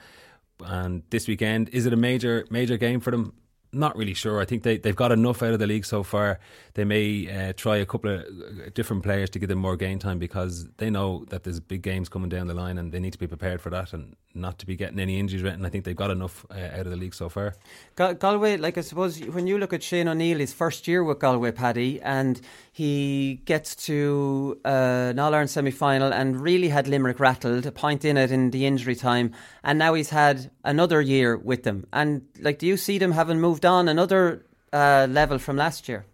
and 0.66 1.04
this 1.10 1.28
weekend, 1.28 1.70
is 1.70 1.86
it 1.86 1.94
a 1.94 1.98
major 1.98 2.46
major 2.50 2.78
game 2.78 3.00
for 3.00 3.12
them? 3.12 3.34
Not 3.72 3.96
really 3.96 4.16
sure. 4.16 4.40
I 4.40 4.46
think 4.46 4.64
they, 4.64 4.78
they've 4.78 4.96
got 4.96 5.12
enough 5.12 5.44
out 5.44 5.54
of 5.54 5.60
the 5.60 5.68
league 5.68 5.86
so 5.86 6.02
far. 6.02 6.40
They 6.80 6.86
may 6.86 7.28
uh, 7.50 7.52
try 7.58 7.76
a 7.76 7.86
couple 7.86 8.10
of 8.10 8.22
uh, 8.22 8.70
different 8.74 9.04
players 9.04 9.30
to 9.32 9.40
give 9.40 9.50
them 9.50 9.58
more 9.58 9.76
game 9.76 10.00
time 10.00 10.18
because 10.18 10.66
they 10.78 10.90
know 10.90 11.26
that 11.26 11.44
there's 11.44 11.60
big 11.60 11.82
games 11.82 12.08
coming 12.08 12.30
down 12.30 12.48
the 12.48 12.54
line 12.54 12.78
and 12.78 12.94
they 12.94 13.02
need 13.02 13.12
to 13.12 13.20
be 13.20 13.28
prepared 13.28 13.60
for 13.60 13.70
that 13.72 13.92
and 13.92 14.16
not 14.34 14.60
to 14.60 14.66
be 14.66 14.78
getting 14.78 14.98
any 14.98 15.20
injuries. 15.20 15.44
And 15.44 15.68
I 15.68 15.70
think 15.70 15.84
they've 15.84 15.94
got 15.94 16.10
enough 16.10 16.46
uh, 16.50 16.58
out 16.58 16.86
of 16.86 16.92
the 16.92 16.96
league 16.96 17.14
so 17.14 17.28
far. 17.28 17.54
Gal- 17.98 18.14
Galway, 18.14 18.56
like 18.56 18.78
I 18.78 18.82
suppose 18.82 19.20
when 19.20 19.46
you 19.46 19.58
look 19.58 19.74
at 19.74 19.84
Shane 19.84 20.08
O'Neill, 20.08 20.40
his 20.40 20.54
first 20.54 20.88
year 20.88 21.04
with 21.04 21.20
Galway, 21.20 21.52
Paddy, 21.52 22.00
and 22.02 22.40
he 22.72 23.42
gets 23.44 23.76
to 23.88 24.62
uh, 24.64 24.70
an 25.10 25.20
All 25.20 25.34
Ireland 25.34 25.50
semi 25.50 25.72
final 25.72 26.14
and 26.14 26.40
really 26.40 26.70
had 26.70 26.88
Limerick 26.88 27.20
rattled, 27.20 27.66
a 27.66 27.74
point 27.74 28.06
in 28.06 28.16
it 28.16 28.32
in 28.32 28.52
the 28.52 28.66
injury 28.66 28.96
time, 28.96 29.34
and 29.66 29.78
now 29.78 29.96
he's 29.96 30.12
had 30.12 30.50
another 30.64 31.02
year 31.02 31.36
with 31.36 31.64
them. 31.64 31.88
And 31.92 32.22
like, 32.40 32.58
do 32.58 32.68
you 32.68 32.78
see 32.78 33.00
them 33.00 33.12
having 33.12 33.42
moved 33.42 33.66
on 33.66 33.90
another 33.90 34.46
uh, 34.72 35.08
level 35.10 35.40
from 35.40 35.58
last 35.58 35.90
year? 35.90 36.06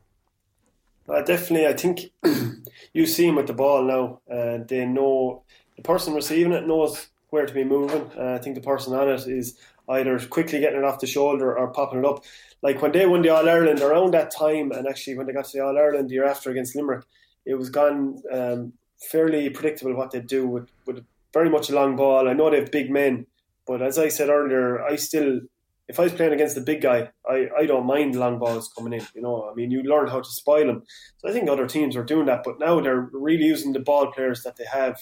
Uh, 1.08 1.22
definitely, 1.22 1.68
I 1.68 1.74
think 1.74 2.12
you 2.94 3.06
see 3.06 3.28
him 3.28 3.36
with 3.36 3.48
the 3.48 3.54
ball 3.54 3.84
now. 3.84 4.22
Uh, 4.30 4.64
they 4.68 4.86
know 4.86 5.44
the 5.76 5.84
person 5.84 6.14
receiving 6.14 6.54
it 6.54 6.68
knows 6.68 7.08
where 7.30 7.46
to 7.46 7.54
be 7.54 7.64
moving. 7.64 8.10
Uh, 8.18 8.34
I 8.34 8.38
think 8.40 8.56
the 8.56 8.62
person 8.62 8.94
on 8.94 9.10
it 9.10 9.28
is 9.28 9.58
either 9.90 10.18
quickly 10.20 10.60
getting 10.60 10.80
it 10.80 10.86
off 10.86 11.00
the 11.00 11.08
shoulder 11.08 11.56
or 11.56 11.68
popping 11.72 12.00
it 12.00 12.06
up. 12.06 12.24
Like 12.62 12.82
when 12.82 12.92
they 12.92 13.06
won 13.06 13.22
the 13.22 13.30
All 13.30 13.48
Ireland 13.48 13.82
around 13.82 14.14
that 14.14 14.32
time, 14.32 14.72
and 14.72 14.88
actually 14.88 15.18
when 15.18 15.28
they 15.28 15.34
got 15.34 15.46
to 15.46 15.58
the 15.58 15.64
All 15.64 15.78
Ireland 15.78 16.10
the 16.10 16.16
year 16.16 16.26
after 16.26 16.50
against 16.50 16.76
Limerick, 16.76 17.06
it 17.46 17.56
was 17.56 17.70
gone 17.70 18.22
um, 18.32 18.74
fairly 19.00 19.50
predictable 19.50 19.94
what 19.96 20.12
they'd 20.12 20.26
do 20.26 20.48
with, 20.48 20.70
with 20.86 21.06
very 21.34 21.50
much 21.50 21.70
a 21.70 21.76
long 21.76 21.96
ball. 21.96 22.28
I 22.28 22.34
know 22.34 22.50
they 22.50 22.60
have 22.60 22.72
big 22.72 22.90
men, 22.90 23.28
but 23.68 23.82
as 23.82 24.00
I 24.00 24.08
said 24.08 24.30
earlier, 24.30 24.82
I 24.84 24.96
still, 24.96 25.42
if 25.88 26.00
I 26.00 26.04
was 26.04 26.14
playing 26.14 26.34
against 26.34 26.56
the 26.56 26.62
big 26.62 26.82
guy, 26.82 27.10
I, 27.30 27.48
I 27.60 27.66
don't 27.66 27.86
mind 27.86 28.16
long 28.16 28.40
balls 28.40 28.72
coming 28.76 28.94
in. 28.94 29.06
You 29.14 29.22
know, 29.22 29.50
I 29.50 29.54
mean, 29.54 29.72
you 29.72 29.84
learn 29.84 30.08
how 30.08 30.20
to 30.20 30.30
spoil 30.30 30.66
them. 30.66 30.84
So 31.20 31.30
I 31.30 31.34
think 31.34 31.50
other 31.50 31.68
teams 31.68 31.96
are 31.96 32.04
doing 32.04 32.26
that, 32.26 32.42
but 32.44 32.60
now 32.60 32.80
they're 32.80 33.10
really 33.14 33.46
using 33.46 33.74
the 33.74 33.80
ball 33.80 34.12
players 34.12 34.42
that 34.44 34.56
they 34.56 34.66
have 34.66 34.98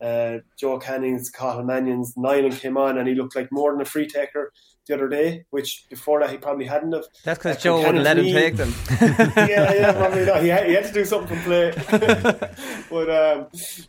uh, 0.00 0.38
Joe 0.58 0.78
Canning's, 0.78 1.30
Cathal 1.30 1.64
Mannion's, 1.64 2.14
Niland 2.14 2.58
came 2.58 2.76
on 2.76 2.98
and 2.98 3.06
he 3.06 3.14
looked 3.14 3.36
like 3.36 3.52
more 3.52 3.72
than 3.72 3.82
a 3.82 3.84
free 3.84 4.06
taker 4.06 4.52
the 4.86 4.94
other 4.94 5.08
day, 5.08 5.44
which 5.50 5.84
before 5.90 6.20
that 6.20 6.30
he 6.30 6.38
probably 6.38 6.64
hadn't 6.64 6.92
have. 6.92 7.04
That's 7.24 7.38
because 7.38 7.56
uh, 7.56 7.60
Joe 7.60 7.78
wouldn't 7.78 8.02
let 8.02 8.18
him 8.18 8.24
take 8.26 8.56
them. 8.56 8.74
yeah, 9.36 9.72
yeah, 9.74 9.92
probably 9.92 10.24
not. 10.24 10.42
He 10.42 10.48
had, 10.48 10.66
he 10.66 10.74
had 10.74 10.84
to 10.84 10.92
do 10.92 11.04
something 11.04 11.36
from 11.36 11.44
play. 11.44 11.72
but 12.90 13.10
um, 13.10 13.46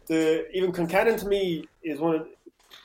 the 0.08 0.46
even 0.54 0.72
Concannon 0.72 1.18
to 1.20 1.28
me 1.28 1.66
is 1.84 2.00
one 2.00 2.16
of 2.16 2.28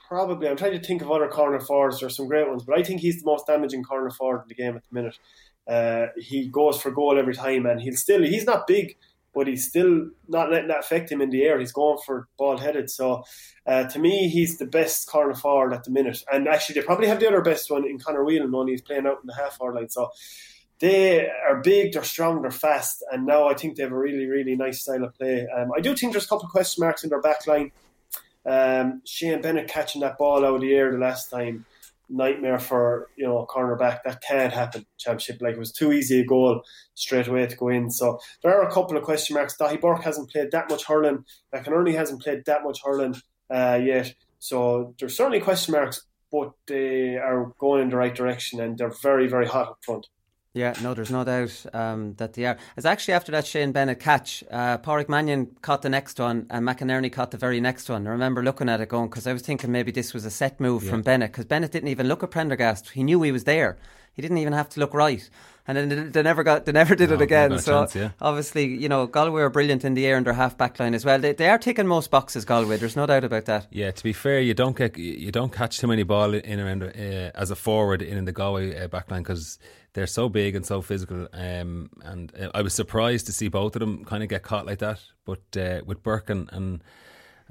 probably. 0.08 0.48
I'm 0.48 0.56
trying 0.56 0.78
to 0.78 0.86
think 0.86 1.02
of 1.02 1.10
other 1.10 1.28
corner 1.28 1.60
forwards. 1.60 2.00
There's 2.00 2.16
some 2.16 2.28
great 2.28 2.48
ones, 2.48 2.64
but 2.64 2.78
I 2.78 2.82
think 2.82 3.00
he's 3.00 3.20
the 3.20 3.26
most 3.26 3.46
damaging 3.46 3.84
corner 3.84 4.10
forward 4.10 4.42
in 4.42 4.48
the 4.48 4.54
game 4.54 4.76
at 4.76 4.82
the 4.88 4.94
minute. 4.94 5.18
Uh, 5.66 6.06
he 6.16 6.48
goes 6.48 6.80
for 6.80 6.90
goal 6.90 7.18
every 7.18 7.34
time, 7.34 7.66
and 7.66 7.80
he'll 7.80 7.96
still. 7.96 8.22
He's 8.22 8.44
not 8.44 8.66
big, 8.66 8.96
but 9.34 9.46
he's 9.46 9.68
still 9.68 10.10
not 10.28 10.50
letting 10.50 10.68
that 10.68 10.80
affect 10.80 11.10
him 11.10 11.20
in 11.20 11.30
the 11.30 11.42
air. 11.42 11.58
He's 11.58 11.72
going 11.72 11.98
for 12.04 12.28
ball 12.38 12.56
headed. 12.56 12.88
So 12.90 13.24
uh, 13.66 13.84
to 13.84 13.98
me, 13.98 14.28
he's 14.28 14.58
the 14.58 14.66
best 14.66 15.08
corner 15.08 15.34
forward 15.34 15.74
at 15.74 15.84
the 15.84 15.90
minute. 15.90 16.22
And 16.32 16.48
actually, 16.48 16.80
they 16.80 16.86
probably 16.86 17.08
have 17.08 17.20
the 17.20 17.28
other 17.28 17.42
best 17.42 17.70
one 17.70 17.84
in 17.84 17.98
Conor 17.98 18.24
Whelan, 18.24 18.54
only 18.54 18.72
he's 18.72 18.82
playing 18.82 19.06
out 19.06 19.18
in 19.22 19.26
the 19.26 19.34
half 19.34 19.56
forward 19.56 19.74
line. 19.74 19.90
So 19.90 20.10
they 20.78 21.28
are 21.28 21.60
big, 21.62 21.92
they're 21.92 22.04
strong, 22.04 22.42
they're 22.42 22.50
fast, 22.50 23.02
and 23.10 23.26
now 23.26 23.48
I 23.48 23.54
think 23.54 23.76
they 23.76 23.82
have 23.82 23.92
a 23.92 23.98
really, 23.98 24.26
really 24.26 24.56
nice 24.56 24.82
style 24.82 25.04
of 25.04 25.14
play. 25.14 25.46
Um, 25.56 25.70
I 25.76 25.80
do 25.80 25.94
think 25.94 26.12
there's 26.12 26.26
a 26.26 26.28
couple 26.28 26.46
of 26.46 26.52
question 26.52 26.82
marks 26.82 27.02
in 27.02 27.10
their 27.10 27.20
back 27.20 27.46
line. 27.46 27.72
Um, 28.46 29.02
Shane 29.04 29.42
Bennett 29.42 29.68
catching 29.68 30.02
that 30.02 30.18
ball 30.18 30.44
out 30.44 30.54
of 30.54 30.60
the 30.60 30.74
air 30.74 30.92
the 30.92 30.98
last 30.98 31.30
time 31.30 31.64
nightmare 32.08 32.58
for 32.58 33.08
you 33.16 33.26
know 33.26 33.38
a 33.38 33.46
cornerback. 33.46 34.00
That 34.04 34.22
can't 34.22 34.52
happen. 34.52 34.86
Championship 34.98 35.40
like 35.40 35.54
it 35.54 35.58
was 35.58 35.72
too 35.72 35.92
easy 35.92 36.20
a 36.20 36.24
goal 36.24 36.62
straight 36.94 37.26
away 37.26 37.46
to 37.46 37.56
go 37.56 37.68
in. 37.68 37.90
So 37.90 38.20
there 38.42 38.52
are 38.52 38.66
a 38.66 38.72
couple 38.72 38.96
of 38.96 39.02
question 39.02 39.34
marks. 39.34 39.56
Daithí 39.56 39.80
Burke 39.80 40.02
hasn't 40.02 40.30
played 40.30 40.50
that 40.52 40.70
much 40.70 40.84
hurling. 40.84 41.24
McInerney 41.54 41.94
hasn't 41.94 42.22
played 42.22 42.44
that 42.46 42.62
much 42.62 42.80
hurling 42.84 43.16
uh, 43.50 43.80
yet. 43.82 44.14
So 44.38 44.94
there's 44.98 45.16
certainly 45.16 45.40
question 45.40 45.72
marks, 45.72 46.02
but 46.30 46.52
they 46.66 47.16
are 47.16 47.52
going 47.58 47.82
in 47.82 47.90
the 47.90 47.96
right 47.96 48.14
direction 48.14 48.60
and 48.60 48.78
they're 48.78 48.92
very, 49.02 49.26
very 49.26 49.46
hot 49.46 49.68
up 49.68 49.78
front. 49.82 50.06
Yeah, 50.56 50.72
no, 50.82 50.94
there's 50.94 51.10
no 51.10 51.22
doubt 51.22 51.66
um, 51.74 52.14
that 52.14 52.32
they 52.32 52.46
are. 52.46 52.56
It's 52.78 52.86
actually 52.86 53.12
after 53.12 53.30
that 53.32 53.46
Shane 53.46 53.72
Bennett 53.72 54.00
catch, 54.00 54.42
uh, 54.50 54.78
Pádraig 54.78 55.06
Mannion 55.06 55.54
caught 55.60 55.82
the 55.82 55.90
next 55.90 56.18
one 56.18 56.46
and 56.48 56.66
McInerney 56.66 57.12
caught 57.12 57.30
the 57.30 57.36
very 57.36 57.60
next 57.60 57.90
one. 57.90 58.06
I 58.06 58.10
remember 58.10 58.42
looking 58.42 58.70
at 58.70 58.80
it 58.80 58.88
going, 58.88 59.10
because 59.10 59.26
I 59.26 59.34
was 59.34 59.42
thinking 59.42 59.70
maybe 59.70 59.92
this 59.92 60.14
was 60.14 60.24
a 60.24 60.30
set 60.30 60.58
move 60.58 60.82
yeah. 60.82 60.90
from 60.92 61.02
Bennett, 61.02 61.32
because 61.32 61.44
Bennett 61.44 61.72
didn't 61.72 61.90
even 61.90 62.08
look 62.08 62.22
at 62.22 62.30
Prendergast. 62.30 62.88
He 62.88 63.02
knew 63.02 63.20
he 63.20 63.32
was 63.32 63.44
there. 63.44 63.76
He 64.14 64.22
didn't 64.22 64.38
even 64.38 64.54
have 64.54 64.70
to 64.70 64.80
look 64.80 64.94
right 64.94 65.28
and 65.66 65.90
then 65.90 66.12
they 66.12 66.22
never 66.22 66.42
got 66.42 66.64
they 66.64 66.72
never 66.72 66.94
did 66.94 67.10
no, 67.10 67.16
it 67.16 67.20
again. 67.20 67.58
So 67.58 67.80
chance, 67.80 67.94
yeah. 67.94 68.10
obviously, 68.20 68.66
you 68.66 68.88
know, 68.88 69.06
Galway 69.06 69.42
are 69.42 69.50
brilliant 69.50 69.84
in 69.84 69.94
the 69.94 70.06
air 70.06 70.16
and 70.16 70.26
their 70.26 70.34
half 70.34 70.56
back 70.56 70.78
line 70.78 70.94
as 70.94 71.04
well. 71.04 71.18
They, 71.18 71.32
they 71.32 71.48
are 71.48 71.58
taking 71.58 71.86
most 71.86 72.10
boxes, 72.10 72.44
Galway. 72.44 72.76
There's 72.76 72.96
no 72.96 73.06
doubt 73.06 73.24
about 73.24 73.46
that. 73.46 73.66
Yeah, 73.70 73.90
to 73.90 74.04
be 74.04 74.12
fair, 74.12 74.40
you 74.40 74.54
don't 74.54 74.76
get 74.76 74.96
you 74.96 75.32
don't 75.32 75.52
catch 75.52 75.78
too 75.78 75.86
many 75.86 76.02
ball 76.02 76.34
in 76.34 76.60
around 76.60 76.82
uh, 76.82 77.30
as 77.34 77.50
a 77.50 77.56
forward 77.56 78.02
in 78.02 78.24
the 78.24 78.32
Galway 78.32 78.78
uh, 78.78 78.88
back 78.88 79.10
line 79.10 79.22
because 79.22 79.58
they're 79.94 80.06
so 80.06 80.28
big 80.28 80.54
and 80.54 80.64
so 80.64 80.82
physical. 80.82 81.26
Um, 81.32 81.90
and 82.02 82.32
uh, 82.38 82.50
I 82.54 82.62
was 82.62 82.74
surprised 82.74 83.26
to 83.26 83.32
see 83.32 83.48
both 83.48 83.74
of 83.76 83.80
them 83.80 84.04
kind 84.04 84.22
of 84.22 84.28
get 84.28 84.42
caught 84.42 84.66
like 84.66 84.78
that. 84.78 85.00
But 85.24 85.56
uh, 85.56 85.80
with 85.84 86.02
Burke 86.02 86.30
and, 86.30 86.48
and 86.52 86.84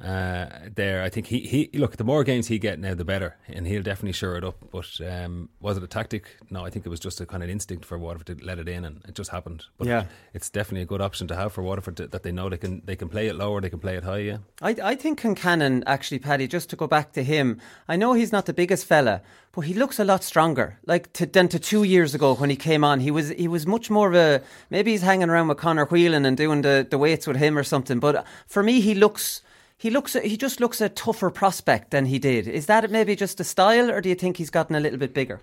uh, 0.03 0.47
there. 0.75 1.03
I 1.03 1.09
think 1.09 1.27
he, 1.27 1.39
he 1.39 1.69
look 1.77 1.95
the 1.95 2.03
more 2.03 2.23
games 2.23 2.47
he 2.47 2.59
get 2.59 2.79
now, 2.79 2.93
the 2.93 3.05
better, 3.05 3.37
and 3.47 3.65
he'll 3.65 3.81
definitely 3.81 4.11
sure 4.11 4.35
it 4.35 4.43
up. 4.43 4.57
But 4.71 4.99
um, 5.01 5.49
was 5.61 5.77
it 5.77 5.83
a 5.83 5.87
tactic? 5.87 6.35
No, 6.49 6.65
I 6.65 6.69
think 6.69 6.85
it 6.85 6.89
was 6.89 6.99
just 6.99 7.21
a 7.21 7.25
kind 7.25 7.43
of 7.43 7.49
instinct 7.49 7.85
for 7.85 7.97
Waterford 7.97 8.39
to 8.39 8.45
let 8.45 8.59
it 8.59 8.67
in, 8.67 8.83
and 8.83 9.01
it 9.07 9.15
just 9.15 9.31
happened. 9.31 9.65
But 9.77 9.87
yeah. 9.87 10.05
it's 10.33 10.49
definitely 10.49 10.81
a 10.81 10.85
good 10.85 11.01
option 11.01 11.27
to 11.29 11.35
have 11.35 11.53
for 11.53 11.63
Waterford 11.63 11.97
to, 11.97 12.07
that 12.07 12.23
they 12.23 12.31
know 12.31 12.49
they 12.49 12.57
can 12.57 12.81
they 12.85 12.97
can 12.97 13.07
play 13.07 13.27
it 13.27 13.35
lower, 13.35 13.61
they 13.61 13.69
can 13.69 13.79
play 13.79 13.95
it 13.95 14.03
high. 14.03 14.17
Yeah, 14.17 14.37
I 14.61 14.75
I 14.83 14.95
think 14.95 15.21
Concannon 15.21 15.83
actually, 15.85 16.19
Paddy. 16.19 16.47
Just 16.47 16.69
to 16.71 16.75
go 16.75 16.87
back 16.87 17.13
to 17.13 17.23
him, 17.23 17.61
I 17.87 17.95
know 17.95 18.13
he's 18.13 18.33
not 18.33 18.47
the 18.47 18.53
biggest 18.53 18.85
fella, 18.85 19.21
but 19.53 19.61
he 19.61 19.73
looks 19.73 19.97
a 19.97 20.03
lot 20.03 20.23
stronger. 20.23 20.77
Like 20.85 21.13
to, 21.13 21.25
than 21.25 21.47
to 21.47 21.59
two 21.59 21.83
years 21.83 22.13
ago 22.13 22.35
when 22.35 22.49
he 22.49 22.57
came 22.57 22.83
on, 22.83 22.99
he 22.99 23.11
was 23.11 23.29
he 23.29 23.47
was 23.47 23.65
much 23.65 23.89
more 23.89 24.09
of 24.09 24.15
a 24.15 24.43
maybe 24.69 24.91
he's 24.91 25.03
hanging 25.03 25.29
around 25.29 25.47
with 25.47 25.57
Conor 25.57 25.85
Whelan 25.85 26.25
and 26.25 26.35
doing 26.35 26.63
the 26.63 26.85
the 26.89 26.97
weights 26.97 27.27
with 27.27 27.37
him 27.37 27.57
or 27.57 27.63
something. 27.63 27.99
But 27.99 28.25
for 28.45 28.61
me, 28.61 28.81
he 28.81 28.93
looks 28.93 29.41
he 29.78 29.89
looks 29.89 30.13
he 30.13 30.38
just 30.38 30.59
looks 30.59 30.82
a 30.82 30.89
tougher 30.89 31.30
prospect 31.30 31.91
than 31.91 32.05
he 32.05 32.19
did. 32.19 32.47
Is 32.47 32.65
that 32.67 32.89
maybe 32.89 33.15
just 33.15 33.39
a 33.39 33.43
style, 33.43 33.91
or 33.91 34.01
do 34.01 34.09
you 34.09 34.15
think 34.15 34.38
he's 34.38 34.49
gotten 34.49 34.76
a 34.76 34.80
little 34.80 34.99
bit 34.99 35.13
bigger? 35.13 35.41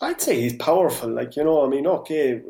I'd 0.00 0.20
say 0.20 0.40
he's 0.40 0.56
powerful. 0.56 1.08
Like 1.08 1.36
you 1.36 1.44
know, 1.44 1.64
I 1.64 1.68
mean, 1.68 1.86
okay, 1.86 2.42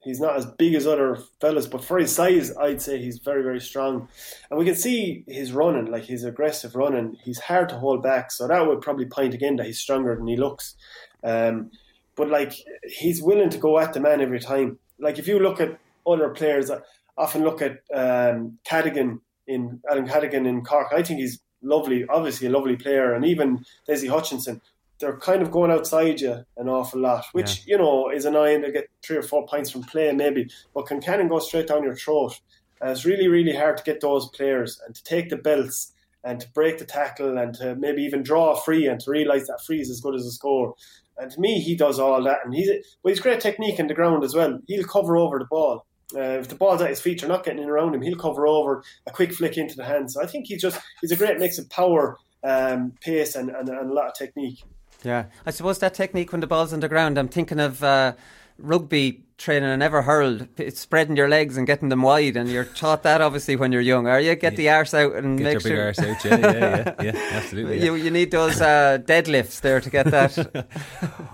he's 0.00 0.20
not 0.20 0.36
as 0.36 0.46
big 0.46 0.74
as 0.74 0.86
other 0.86 1.18
fellas, 1.40 1.66
but 1.66 1.82
for 1.82 1.98
his 1.98 2.14
size, 2.14 2.54
I'd 2.56 2.82
say 2.82 2.98
he's 2.98 3.18
very 3.18 3.42
very 3.42 3.60
strong. 3.60 4.08
And 4.50 4.58
we 4.58 4.66
can 4.66 4.74
see 4.74 5.24
his 5.26 5.52
running, 5.52 5.90
like 5.90 6.04
his 6.04 6.24
aggressive 6.24 6.74
running. 6.74 7.16
He's 7.22 7.38
hard 7.38 7.70
to 7.70 7.78
hold 7.78 8.02
back, 8.02 8.30
so 8.30 8.46
that 8.46 8.66
would 8.66 8.82
probably 8.82 9.06
point 9.06 9.34
again 9.34 9.56
that 9.56 9.66
he's 9.66 9.78
stronger 9.78 10.14
than 10.16 10.26
he 10.26 10.36
looks. 10.36 10.74
Um, 11.24 11.70
but 12.14 12.28
like 12.28 12.52
he's 12.84 13.22
willing 13.22 13.50
to 13.50 13.58
go 13.58 13.78
at 13.78 13.94
the 13.94 14.00
man 14.00 14.20
every 14.20 14.40
time. 14.40 14.78
Like 14.98 15.18
if 15.18 15.26
you 15.26 15.38
look 15.38 15.60
at 15.60 15.78
other 16.06 16.28
players, 16.28 16.70
I 16.70 16.80
often 17.16 17.42
look 17.42 17.62
at 17.62 17.80
um, 17.94 18.58
Cadogan 18.64 19.22
in 19.50 19.80
Alan 19.90 20.06
Cadogan 20.06 20.46
in 20.46 20.62
Cork. 20.62 20.88
I 20.92 21.02
think 21.02 21.20
he's 21.20 21.40
lovely, 21.62 22.06
obviously 22.08 22.46
a 22.46 22.50
lovely 22.50 22.76
player, 22.76 23.12
and 23.12 23.24
even 23.24 23.64
Dessie 23.88 24.08
Hutchinson. 24.08 24.60
They're 24.98 25.18
kind 25.18 25.40
of 25.40 25.50
going 25.50 25.70
outside 25.70 26.20
you 26.20 26.44
an 26.58 26.68
awful 26.68 27.00
lot, 27.00 27.24
which 27.32 27.64
yeah. 27.66 27.72
you 27.72 27.78
know 27.78 28.10
is 28.10 28.26
annoying 28.26 28.62
to 28.62 28.70
get 28.70 28.88
three 29.02 29.16
or 29.16 29.22
four 29.22 29.46
points 29.46 29.70
from 29.70 29.82
play, 29.82 30.12
maybe. 30.12 30.50
But 30.74 30.86
Concannon 30.86 31.28
go 31.28 31.38
straight 31.38 31.68
down 31.68 31.84
your 31.84 31.96
throat? 31.96 32.38
And 32.80 32.90
it's 32.90 33.04
really, 33.04 33.28
really 33.28 33.54
hard 33.56 33.76
to 33.78 33.84
get 33.84 34.00
those 34.00 34.28
players 34.28 34.80
and 34.86 34.94
to 34.94 35.02
take 35.04 35.28
the 35.28 35.36
belts 35.36 35.92
and 36.22 36.40
to 36.40 36.50
break 36.52 36.78
the 36.78 36.84
tackle 36.84 37.38
and 37.38 37.54
to 37.54 37.74
maybe 37.76 38.02
even 38.02 38.22
draw 38.22 38.52
a 38.52 38.60
free 38.60 38.86
and 38.86 39.00
to 39.00 39.10
realise 39.10 39.46
that 39.46 39.64
free 39.64 39.80
is 39.80 39.90
as 39.90 40.00
good 40.00 40.14
as 40.14 40.26
a 40.26 40.30
score. 40.30 40.74
And 41.18 41.30
to 41.30 41.40
me, 41.40 41.60
he 41.60 41.76
does 41.76 41.98
all 41.98 42.22
that, 42.24 42.40
and 42.44 42.54
he's 42.54 42.70
but 43.02 43.10
he's 43.10 43.20
great 43.20 43.40
technique 43.40 43.78
in 43.78 43.86
the 43.86 43.94
ground 43.94 44.24
as 44.24 44.34
well. 44.34 44.58
He'll 44.66 44.84
cover 44.84 45.16
over 45.16 45.38
the 45.38 45.44
ball. 45.44 45.86
Uh, 46.14 46.38
if 46.40 46.48
the 46.48 46.54
ball's 46.54 46.82
at 46.82 46.90
his 46.90 47.00
feet, 47.00 47.20
you're 47.20 47.28
not 47.28 47.44
getting 47.44 47.62
in 47.62 47.68
around 47.68 47.94
him. 47.94 48.02
He'll 48.02 48.16
cover 48.16 48.46
over 48.46 48.82
a 49.06 49.10
quick 49.10 49.32
flick 49.32 49.56
into 49.56 49.76
the 49.76 49.84
hands. 49.84 50.14
So 50.14 50.22
I 50.22 50.26
think 50.26 50.46
he's 50.46 50.62
just 50.62 50.80
he's 51.00 51.12
a 51.12 51.16
great 51.16 51.38
mix 51.38 51.58
of 51.58 51.68
power, 51.70 52.18
um, 52.42 52.92
pace, 53.00 53.34
and, 53.34 53.50
and, 53.50 53.68
and, 53.68 53.90
a 53.90 53.94
lot 53.94 54.08
of 54.08 54.14
technique. 54.14 54.62
Yeah, 55.02 55.26
I 55.46 55.50
suppose 55.50 55.78
that 55.78 55.94
technique 55.94 56.32
when 56.32 56.40
the 56.40 56.46
ball's 56.46 56.72
on 56.72 56.80
the 56.80 56.88
ground. 56.88 57.18
I'm 57.18 57.28
thinking 57.28 57.60
of 57.60 57.82
uh, 57.82 58.14
rugby 58.58 59.24
training 59.40 59.70
and 59.70 59.82
ever 59.82 60.02
hurled, 60.02 60.46
it's 60.56 60.78
spreading 60.78 61.16
your 61.16 61.28
legs 61.28 61.56
and 61.56 61.66
getting 61.66 61.88
them 61.88 62.02
wide, 62.02 62.36
and 62.36 62.48
you're 62.48 62.64
taught 62.64 63.02
that 63.02 63.20
obviously 63.20 63.56
when 63.56 63.72
you're 63.72 63.80
young. 63.80 64.06
Are 64.06 64.20
you 64.20 64.34
get 64.36 64.52
yeah. 64.52 64.56
the 64.56 64.68
arse 64.70 64.94
out 64.94 65.14
and 65.14 65.38
get 65.38 65.44
make 65.44 65.52
your 65.54 65.60
sure 65.60 65.70
big 65.70 65.80
arse 65.80 65.98
out? 65.98 66.24
Yeah, 66.24 66.38
yeah, 66.38 66.54
yeah, 66.58 67.02
yeah 67.02 67.28
absolutely. 67.32 67.78
Yeah. 67.78 67.84
You 67.84 67.94
you 67.94 68.10
need 68.10 68.30
those 68.30 68.60
uh, 68.60 68.98
deadlifts 69.02 69.60
there 69.60 69.80
to 69.80 69.90
get 69.90 70.06
that. 70.06 70.68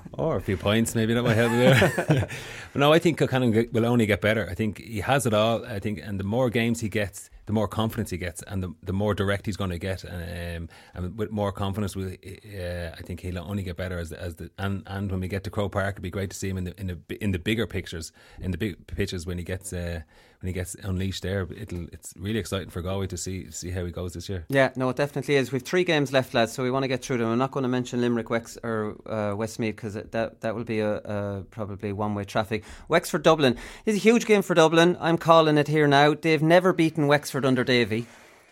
or 0.18 0.36
a 0.36 0.40
few 0.40 0.56
points, 0.56 0.94
maybe 0.94 1.14
that 1.14 1.22
might 1.22 1.34
help 1.34 1.52
you 1.52 1.58
there. 1.58 2.28
but 2.72 2.78
no, 2.78 2.92
I 2.92 2.98
think 2.98 3.18
Concannon 3.18 3.72
will 3.72 3.86
only 3.86 4.06
get 4.06 4.20
better. 4.20 4.48
I 4.50 4.54
think 4.54 4.78
he 4.78 5.00
has 5.00 5.26
it 5.26 5.34
all. 5.34 5.64
I 5.66 5.78
think, 5.78 6.00
and 6.02 6.18
the 6.18 6.24
more 6.24 6.48
games 6.48 6.80
he 6.80 6.88
gets, 6.88 7.28
the 7.46 7.52
more 7.52 7.68
confidence 7.68 8.10
he 8.10 8.16
gets, 8.16 8.42
and 8.42 8.62
the, 8.62 8.74
the 8.82 8.92
more 8.92 9.14
direct 9.14 9.46
he's 9.46 9.56
going 9.56 9.70
to 9.70 9.78
get, 9.78 10.04
um, 10.04 10.68
and 10.94 11.16
with 11.16 11.30
more 11.30 11.52
confidence, 11.52 11.94
will 11.94 12.08
uh, 12.08 12.90
I 12.98 13.02
think 13.02 13.20
he'll 13.20 13.38
only 13.38 13.62
get 13.62 13.76
better 13.76 13.98
as 13.98 14.10
the, 14.10 14.20
as 14.20 14.34
the 14.36 14.50
and 14.58 14.82
and 14.86 15.10
when 15.10 15.20
we 15.20 15.28
get 15.28 15.44
to 15.44 15.50
Croke 15.50 15.72
Park, 15.72 15.94
it'd 15.94 16.02
be 16.02 16.10
great 16.10 16.30
to 16.30 16.36
see 16.36 16.48
him 16.48 16.58
in 16.58 16.64
the 16.64 16.80
in 16.80 16.86
the 16.88 17.22
in 17.22 17.32
the 17.32 17.38
bigger 17.38 17.66
pictures, 17.96 18.12
in 18.40 18.50
the 18.50 18.58
big 18.58 18.86
pitches 18.86 19.26
when 19.26 19.38
he 19.38 19.44
gets 19.44 19.72
uh, 19.72 20.00
when 20.40 20.48
he 20.48 20.52
gets 20.52 20.74
unleashed 20.82 21.22
there. 21.22 21.46
It'll 21.56 21.86
it's 21.92 22.12
really 22.16 22.38
exciting 22.38 22.70
for 22.70 22.82
Galway 22.82 23.06
to 23.08 23.16
see 23.16 23.50
see 23.50 23.70
how 23.70 23.84
he 23.84 23.90
goes 23.90 24.12
this 24.12 24.28
year. 24.28 24.44
Yeah, 24.48 24.70
no, 24.76 24.88
it 24.90 24.96
definitely 24.96 25.36
is. 25.36 25.52
We've 25.52 25.62
three 25.62 25.84
games 25.84 26.12
left, 26.12 26.34
lads, 26.34 26.52
so 26.52 26.62
we 26.62 26.70
want 26.70 26.84
to 26.84 26.88
get 26.88 27.02
through 27.02 27.18
them. 27.18 27.28
I'm 27.28 27.38
not 27.38 27.50
going 27.50 27.62
to 27.62 27.68
mention 27.68 28.00
Limerick, 28.00 28.28
Wex 28.28 28.58
or 28.62 28.96
uh, 29.10 29.34
Westmeath 29.34 29.76
because 29.76 29.94
that 29.94 30.40
that 30.40 30.54
will 30.54 30.64
be 30.64 30.80
a, 30.80 30.96
a 30.96 31.44
probably 31.50 31.92
one 31.92 32.14
way 32.14 32.24
traffic. 32.24 32.64
Wexford 32.88 33.22
Dublin 33.22 33.56
is 33.84 33.96
a 33.96 33.98
huge 33.98 34.26
game 34.26 34.42
for 34.42 34.54
Dublin. 34.54 34.96
I'm 35.00 35.18
calling 35.18 35.58
it 35.58 35.68
here 35.68 35.86
now. 35.86 36.14
They've 36.14 36.42
never 36.42 36.72
beaten 36.72 37.06
Wexford 37.06 37.44
under 37.44 37.64
Davy 37.64 38.06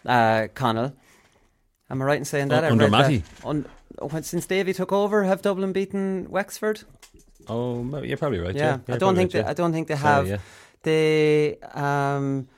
uh, 0.07 0.49
Conal. 0.55 0.95
Am 1.91 2.01
I 2.01 2.05
right 2.05 2.19
in 2.19 2.25
saying 2.25 2.49
that? 2.49 2.65
under 2.65 2.89
Matty. 2.89 3.23
Un, 3.45 3.67
since 4.23 4.47
Davy 4.47 4.73
took 4.73 4.91
over, 4.91 5.25
have 5.25 5.43
Dublin 5.43 5.73
beaten 5.73 6.27
Wexford? 6.31 6.83
Oh, 7.49 8.03
you're 8.03 8.17
probably 8.17 8.39
right. 8.39 8.55
Yeah, 8.55 8.79
yeah 8.87 8.95
I 8.95 8.99
don't 8.99 9.15
think 9.15 9.29
right, 9.29 9.41
they, 9.41 9.45
yeah. 9.45 9.51
I 9.51 9.55
don't 9.55 9.73
think 9.73 9.89
they 9.89 9.97
have. 9.97 10.27
Sorry, 10.27 10.31
yeah. 10.31 10.39
They. 10.83 11.59
Um, 11.75 12.49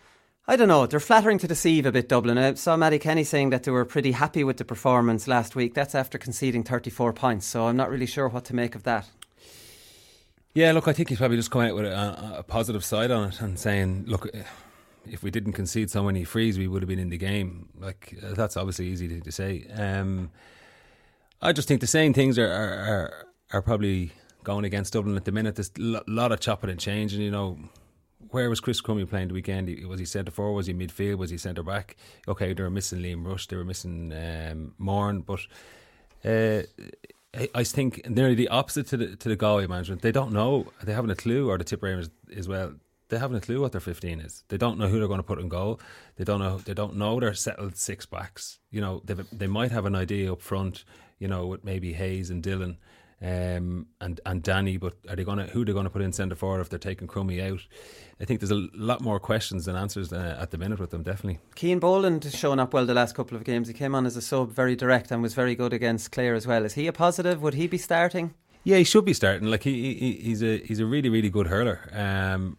I 0.49 0.55
don't 0.55 0.69
know. 0.69 0.87
They're 0.87 1.01
flattering 1.01 1.39
to 1.39 1.49
deceive 1.49 1.87
a 1.87 1.93
bit, 1.93 2.09
Dublin. 2.09 2.39
I 2.39 2.55
saw 2.55 2.77
Mattie 2.77 3.01
Kenny 3.01 3.25
saying 3.25 3.51
that 3.51 3.65
they 3.65 3.73
were 3.73 3.85
pretty 3.85 4.13
happy 4.13 4.45
with 4.45 4.59
the 4.59 4.65
performance 4.65 5.27
last 5.27 5.57
week. 5.57 5.75
That's 5.75 5.95
after 5.95 6.19
conceding 6.19 6.63
34 6.63 7.13
points, 7.15 7.47
so 7.47 7.67
I'm 7.67 7.77
not 7.77 7.91
really 7.91 8.07
sure 8.07 8.29
what 8.29 8.45
to 8.45 8.55
make 8.55 8.77
of 8.77 8.85
that. 8.85 9.09
Yeah, 10.55 10.73
look, 10.73 10.87
I 10.87 10.93
think 10.93 11.09
he's 11.09 11.19
probably 11.19 11.37
just 11.37 11.51
come 11.51 11.63
out 11.63 11.75
with 11.75 11.85
a, 11.85 12.37
a 12.39 12.43
positive 12.45 12.85
side 12.85 13.11
on 13.11 13.31
it 13.31 13.41
and 13.41 13.59
saying, 13.59 14.05
look, 14.07 14.31
if 15.05 15.23
we 15.23 15.31
didn't 15.31 15.55
concede 15.55 15.91
so 15.91 16.05
many 16.05 16.23
frees, 16.25 16.59
we 16.59 16.69
would 16.69 16.81
have 16.83 16.89
been 16.89 16.99
in 16.99 17.11
the 17.11 17.19
game. 17.19 17.69
Like 17.79 18.17
uh, 18.25 18.35
that's 18.35 18.57
obviously 18.57 18.87
easy 18.87 19.09
to, 19.09 19.21
to 19.21 19.33
say. 19.33 19.67
Um, 19.77 20.31
I 21.43 21.53
just 21.53 21.69
think 21.69 21.81
the 21.81 21.87
same 21.87 22.13
things 22.15 22.39
are, 22.39 22.51
are, 22.51 22.75
are 22.75 23.27
are 23.53 23.63
probably 23.63 24.13
going 24.47 24.65
against 24.65 24.93
Dublin 24.93 25.17
at 25.17 25.25
the 25.25 25.33
minute. 25.33 25.57
There's 25.57 25.73
a 25.77 26.03
lot 26.07 26.31
of 26.31 26.39
chopping 26.39 26.71
and 26.71 26.79
changing. 26.79 27.21
You 27.21 27.33
know, 27.33 27.59
where 28.31 28.49
was 28.49 28.61
Chris 28.61 28.81
Crummey 28.81 29.09
playing 29.09 29.29
the 29.29 29.35
weekend? 29.35 29.69
Was 29.87 29.99
he 29.99 30.07
centre 30.07 30.31
forward? 30.31 30.55
Was 30.55 30.69
he 30.69 30.73
midfield? 30.73 31.19
Was 31.19 31.31
he 31.31 31.37
centre 31.37 31.65
back? 31.65 31.97
Okay, 32.29 32.55
they 32.55 32.63
were 32.63 32.71
missing 32.71 33.01
Liam 33.01 33.27
Rushe. 33.27 33.49
They 33.49 33.57
were 33.57 33.65
missing 33.65 34.13
um, 34.13 34.75
Moran, 34.79 35.21
but. 35.21 35.41
Uh, 36.25 36.63
I 37.55 37.65
think 37.65 38.09
nearly 38.09 38.35
the 38.35 38.49
opposite 38.49 38.87
to 38.87 38.97
the 38.97 39.15
to 39.17 39.29
the 39.29 39.37
Galway 39.37 39.67
management. 39.67 40.01
They 40.01 40.11
don't 40.11 40.33
know. 40.33 40.73
They 40.83 40.95
haven't 40.95 41.11
a 41.11 41.15
clue, 41.15 41.51
or 41.51 41.59
the 41.59 41.65
Tipperary 41.65 42.07
as 42.35 42.49
well 42.49 42.77
they 43.09 43.19
haven't 43.19 43.37
a 43.37 43.41
clue 43.41 43.61
what 43.61 43.73
their 43.73 43.81
15 43.81 44.21
is. 44.21 44.43
They 44.49 44.57
don't 44.57 44.79
know 44.79 44.89
who 44.89 44.99
they're 44.99 45.09
going 45.09 45.21
to 45.21 45.27
put 45.27 45.39
in 45.39 45.49
goal. 45.49 45.81
They 46.17 46.25
don't 46.25 46.41
know. 46.41 46.59
They 46.59 46.75
don't 46.75 46.97
know 46.97 47.21
their 47.21 47.35
settled 47.35 47.77
six 47.77 48.07
backs. 48.07 48.59
You 48.71 48.81
know, 48.81 49.03
they 49.05 49.15
they 49.33 49.47
might 49.47 49.71
have 49.71 49.87
an 49.87 49.95
idea 49.95 50.33
up 50.33 50.43
front. 50.43 50.85
You 51.19 51.29
know, 51.29 51.47
with 51.47 51.65
maybe 51.65 51.95
Hayes 51.95 52.31
and 52.31 52.43
Dillon, 52.43 52.79
um, 53.23 53.87
and 54.01 54.21
and 54.27 54.43
Danny. 54.43 54.77
But 54.77 54.95
are 55.09 55.17
they 55.17 55.25
going 55.25 55.39
to 55.39 55.47
who 55.47 55.65
they're 55.65 55.75
going 55.75 55.85
to 55.85 55.91
put 55.91 56.03
in 56.03 56.13
centre 56.13 56.37
forward 56.37 56.61
if 56.61 56.69
they're 56.69 56.79
taking 56.79 57.09
Crummey 57.09 57.43
out? 57.43 57.61
I 58.21 58.25
think 58.25 58.41
there's 58.41 58.51
a 58.51 58.69
lot 58.75 59.01
more 59.01 59.21
questions 59.21 59.67
than 59.67 59.77
answers 59.77 60.13
uh, 60.13 60.39
at 60.41 60.51
the 60.51 60.59
minute 60.59 60.79
with 60.79 60.91
them. 60.91 61.03
Definitely. 61.03 61.39
Cian 61.55 61.79
Boland 61.79 62.25
has 62.25 62.35
shown 62.35 62.59
up 62.59 62.73
well 62.73 62.87
the 62.87 62.95
last 62.95 63.15
couple 63.15 63.37
of 63.37 63.45
games. 63.45 63.69
He 63.69 63.75
came 63.75 63.95
on 63.95 64.07
as 64.07 64.17
a 64.17 64.23
sub, 64.23 64.53
very 64.53 64.77
direct, 64.77 65.11
and 65.11 65.23
was 65.23 65.35
very 65.35 65.55
good 65.55 65.73
against 65.73 66.13
Clare 66.13 66.35
as 66.35 66.47
well. 66.47 66.65
Is 66.65 66.75
he 66.75 66.87
a 66.87 66.93
positive? 66.93 67.43
Would 67.43 67.55
he 67.55 67.67
be 67.67 67.79
starting? 67.79 68.35
Yeah, 68.65 68.79
he 68.79 68.85
should 68.85 69.05
be 69.05 69.15
starting. 69.15 69.49
Like 69.49 69.63
he, 69.63 69.95
he 69.95 70.13
he's 70.15 70.43
a 70.43 70.59
he's 70.59 70.81
a 70.81 70.87
really 70.87 71.09
really 71.09 71.31
good 71.31 71.47
hurler. 71.47 71.89
Um, 71.93 72.59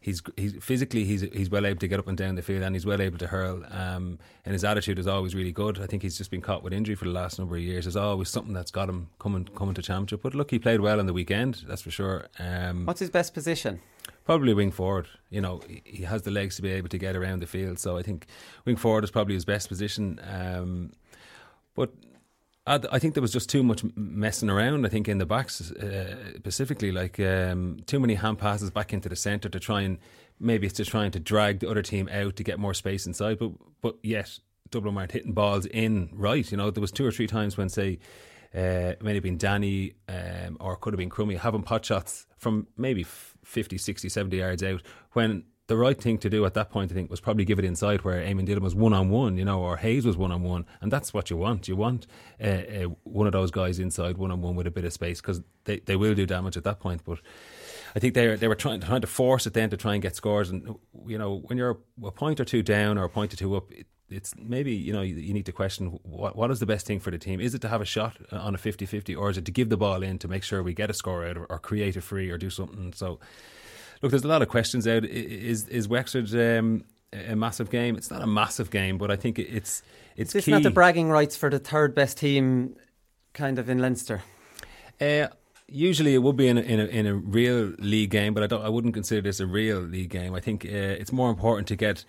he's 0.00 0.22
he's 0.36 0.54
physically 0.64 1.04
he's 1.04 1.20
he's 1.20 1.50
well 1.50 1.66
able 1.66 1.78
to 1.78 1.88
get 1.88 1.98
up 1.98 2.08
and 2.08 2.16
down 2.16 2.34
the 2.34 2.42
field 2.42 2.62
and 2.62 2.74
he's 2.74 2.86
well 2.86 3.00
able 3.00 3.18
to 3.18 3.26
hurl. 3.26 3.62
Um, 3.70 4.18
and 4.44 4.52
his 4.52 4.64
attitude 4.64 4.98
is 4.98 5.06
always 5.06 5.34
really 5.34 5.52
good. 5.52 5.80
I 5.80 5.86
think 5.86 6.02
he's 6.02 6.16
just 6.16 6.30
been 6.30 6.40
caught 6.40 6.62
with 6.62 6.72
injury 6.72 6.94
for 6.94 7.04
the 7.04 7.12
last 7.12 7.38
number 7.38 7.56
of 7.56 7.62
years. 7.62 7.84
There's 7.84 7.96
always 7.96 8.28
something 8.30 8.54
that's 8.54 8.70
got 8.70 8.88
him 8.88 9.08
coming 9.18 9.44
coming 9.54 9.74
to 9.74 9.82
championship. 9.82 10.22
But 10.22 10.34
look 10.34 10.50
he 10.50 10.58
played 10.58 10.80
well 10.80 10.98
on 10.98 11.06
the 11.06 11.12
weekend 11.12 11.62
that's 11.66 11.82
for 11.82 11.90
sure. 11.90 12.26
Um, 12.38 12.86
what's 12.86 13.00
his 13.00 13.10
best 13.10 13.34
position? 13.34 13.80
Probably 14.24 14.54
wing 14.54 14.70
forward. 14.70 15.06
You 15.28 15.42
know 15.42 15.60
he 15.84 16.02
has 16.04 16.22
the 16.22 16.30
legs 16.30 16.56
to 16.56 16.62
be 16.62 16.70
able 16.70 16.88
to 16.88 16.98
get 16.98 17.14
around 17.14 17.40
the 17.40 17.46
field. 17.46 17.78
So 17.78 17.96
I 17.96 18.02
think 18.02 18.26
wing 18.64 18.76
forward 18.76 19.04
is 19.04 19.10
probably 19.10 19.34
his 19.34 19.44
best 19.44 19.68
position. 19.68 20.18
Um, 20.26 20.92
but 21.74 21.92
I 22.66 22.98
think 22.98 23.14
there 23.14 23.22
was 23.22 23.32
just 23.32 23.48
too 23.48 23.62
much 23.62 23.82
messing 23.96 24.50
around. 24.50 24.84
I 24.84 24.90
think 24.90 25.08
in 25.08 25.18
the 25.18 25.26
backs 25.26 25.72
uh, 25.72 26.34
specifically, 26.36 26.92
like 26.92 27.18
um, 27.18 27.78
too 27.86 27.98
many 27.98 28.14
hand 28.14 28.38
passes 28.38 28.70
back 28.70 28.92
into 28.92 29.08
the 29.08 29.16
centre 29.16 29.48
to 29.48 29.58
try 29.58 29.80
and 29.80 29.98
maybe 30.38 30.66
it's 30.66 30.76
just 30.76 30.90
trying 30.90 31.10
to 31.12 31.20
drag 31.20 31.60
the 31.60 31.68
other 31.70 31.82
team 31.82 32.08
out 32.12 32.36
to 32.36 32.44
get 32.44 32.58
more 32.58 32.74
space 32.74 33.06
inside. 33.06 33.38
But 33.38 33.52
but 33.80 33.96
yet 34.02 34.38
Dublin 34.70 34.94
weren't 34.94 35.12
hitting 35.12 35.32
balls 35.32 35.66
in 35.66 36.10
right. 36.12 36.48
You 36.50 36.58
know 36.58 36.70
there 36.70 36.80
was 36.80 36.92
two 36.92 37.06
or 37.06 37.10
three 37.10 37.26
times 37.26 37.56
when 37.56 37.68
say 37.68 37.98
uh, 38.54 38.92
it 38.92 39.02
may 39.02 39.14
have 39.14 39.22
been 39.22 39.38
Danny 39.38 39.94
um, 40.08 40.56
or 40.60 40.76
could 40.76 40.92
have 40.92 40.98
been 40.98 41.10
Crummey 41.10 41.38
having 41.38 41.62
pot 41.62 41.84
shots 41.84 42.26
from 42.36 42.66
maybe 42.76 43.04
50, 43.04 43.78
60, 43.78 44.08
70 44.08 44.36
yards 44.36 44.62
out 44.62 44.82
when 45.12 45.44
the 45.70 45.76
right 45.76 46.00
thing 46.00 46.18
to 46.18 46.28
do 46.28 46.44
at 46.44 46.54
that 46.54 46.68
point, 46.68 46.90
I 46.90 46.94
think, 46.94 47.10
was 47.10 47.20
probably 47.20 47.44
give 47.44 47.60
it 47.60 47.64
inside 47.64 48.02
where 48.02 48.20
Eamon 48.20 48.44
Dillon 48.44 48.64
was 48.64 48.74
one 48.74 48.92
on 48.92 49.08
one, 49.08 49.38
you 49.38 49.44
know, 49.44 49.60
or 49.60 49.76
Hayes 49.76 50.04
was 50.04 50.16
one 50.16 50.32
on 50.32 50.42
one, 50.42 50.66
and 50.80 50.90
that's 50.90 51.14
what 51.14 51.30
you 51.30 51.36
want. 51.36 51.68
You 51.68 51.76
want 51.76 52.08
uh, 52.42 52.46
uh, 52.46 52.82
one 53.04 53.28
of 53.28 53.32
those 53.32 53.52
guys 53.52 53.78
inside 53.78 54.18
one 54.18 54.32
on 54.32 54.42
one 54.42 54.56
with 54.56 54.66
a 54.66 54.72
bit 54.72 54.84
of 54.84 54.92
space 54.92 55.20
because 55.20 55.40
they, 55.66 55.78
they 55.78 55.94
will 55.94 56.14
do 56.14 56.26
damage 56.26 56.56
at 56.56 56.64
that 56.64 56.80
point. 56.80 57.02
But 57.04 57.20
I 57.94 58.00
think 58.00 58.14
they 58.14 58.34
they 58.34 58.48
were 58.48 58.56
trying 58.56 58.80
trying 58.80 59.02
to 59.02 59.06
force 59.06 59.46
it 59.46 59.54
then 59.54 59.70
to 59.70 59.76
try 59.76 59.94
and 59.94 60.02
get 60.02 60.16
scores, 60.16 60.50
and 60.50 60.74
you 61.06 61.16
know, 61.16 61.36
when 61.46 61.56
you're 61.56 61.78
a 62.04 62.10
point 62.10 62.40
or 62.40 62.44
two 62.44 62.64
down 62.64 62.98
or 62.98 63.04
a 63.04 63.08
point 63.08 63.32
or 63.32 63.36
two 63.36 63.54
up. 63.54 63.70
It, 63.70 63.86
it's 64.08 64.34
maybe 64.36 64.74
you 64.74 64.92
know 64.92 65.02
you 65.02 65.32
need 65.32 65.46
to 65.46 65.52
question 65.52 66.00
what 66.02 66.34
what 66.34 66.50
is 66.50 66.58
the 66.58 66.66
best 66.66 66.84
thing 66.84 66.98
for 66.98 67.12
the 67.12 67.18
team 67.18 67.38
is 67.38 67.54
it 67.54 67.60
to 67.60 67.68
have 67.68 67.80
a 67.80 67.84
shot 67.84 68.16
on 68.32 68.56
a 68.56 68.58
50-50 68.58 69.16
or 69.16 69.30
is 69.30 69.38
it 69.38 69.44
to 69.44 69.52
give 69.52 69.68
the 69.68 69.76
ball 69.76 70.02
in 70.02 70.18
to 70.18 70.26
make 70.26 70.42
sure 70.42 70.64
we 70.64 70.74
get 70.74 70.90
a 70.90 70.92
score 70.92 71.24
out 71.24 71.36
or, 71.36 71.44
or 71.44 71.60
create 71.60 71.96
a 71.96 72.00
free 72.00 72.28
or 72.28 72.36
do 72.36 72.50
something 72.50 72.92
so 72.92 73.20
look, 74.02 74.10
there's 74.10 74.24
a 74.24 74.28
lot 74.28 74.42
of 74.42 74.48
questions 74.48 74.86
out. 74.86 75.04
Is 75.04 75.68
is 75.68 75.88
Wexford 75.88 76.34
um, 76.34 76.84
a 77.12 77.36
massive 77.36 77.70
game? 77.70 77.96
It's 77.96 78.10
not 78.10 78.22
a 78.22 78.26
massive 78.26 78.70
game, 78.70 78.98
but 78.98 79.10
I 79.10 79.16
think 79.16 79.38
it's 79.38 79.82
it's. 80.16 80.34
Is 80.34 80.48
not 80.48 80.62
the 80.62 80.70
bragging 80.70 81.10
rights 81.10 81.36
for 81.36 81.50
the 81.50 81.58
third 81.58 81.94
best 81.94 82.18
team, 82.18 82.76
kind 83.32 83.58
of 83.58 83.68
in 83.68 83.78
Leinster? 83.78 84.22
Uh, 85.00 85.28
usually 85.66 86.14
it 86.14 86.18
would 86.18 86.36
be 86.36 86.48
in 86.48 86.58
a, 86.58 86.62
in 86.62 86.80
a, 86.80 86.84
in 86.84 87.06
a 87.06 87.14
real 87.14 87.72
league 87.78 88.10
game, 88.10 88.34
but 88.34 88.42
I 88.42 88.46
don't. 88.46 88.64
I 88.64 88.68
wouldn't 88.68 88.94
consider 88.94 89.22
this 89.22 89.40
a 89.40 89.46
real 89.46 89.80
league 89.80 90.10
game. 90.10 90.34
I 90.34 90.40
think 90.40 90.64
uh, 90.64 90.68
it's 90.68 91.12
more 91.12 91.30
important 91.30 91.68
to 91.68 91.76
get 91.76 92.04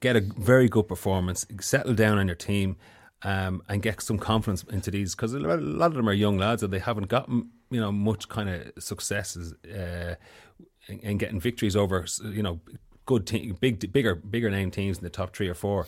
get 0.00 0.16
a 0.16 0.20
very 0.20 0.68
good 0.68 0.86
performance, 0.86 1.44
settle 1.60 1.94
down 1.94 2.18
on 2.18 2.28
your 2.28 2.36
team, 2.36 2.76
um, 3.22 3.62
and 3.68 3.82
get 3.82 4.00
some 4.00 4.18
confidence 4.18 4.62
into 4.64 4.90
these 4.90 5.14
because 5.14 5.32
a 5.34 5.38
lot 5.40 5.86
of 5.86 5.94
them 5.94 6.08
are 6.08 6.12
young 6.12 6.38
lads 6.38 6.62
and 6.62 6.72
they 6.72 6.78
haven't 6.78 7.08
gotten 7.08 7.50
you 7.70 7.80
know 7.80 7.92
much 7.92 8.28
kind 8.28 8.48
of 8.48 8.72
successes. 8.82 9.54
Uh, 9.64 10.14
and 10.88 11.18
getting 11.18 11.40
victories 11.40 11.76
over 11.76 12.06
you 12.22 12.42
know 12.42 12.60
good 13.06 13.26
team, 13.26 13.56
big 13.60 13.92
bigger 13.92 14.14
bigger 14.14 14.50
name 14.50 14.70
teams 14.70 14.98
in 14.98 15.04
the 15.04 15.10
top 15.10 15.34
three 15.34 15.48
or 15.48 15.54
four. 15.54 15.86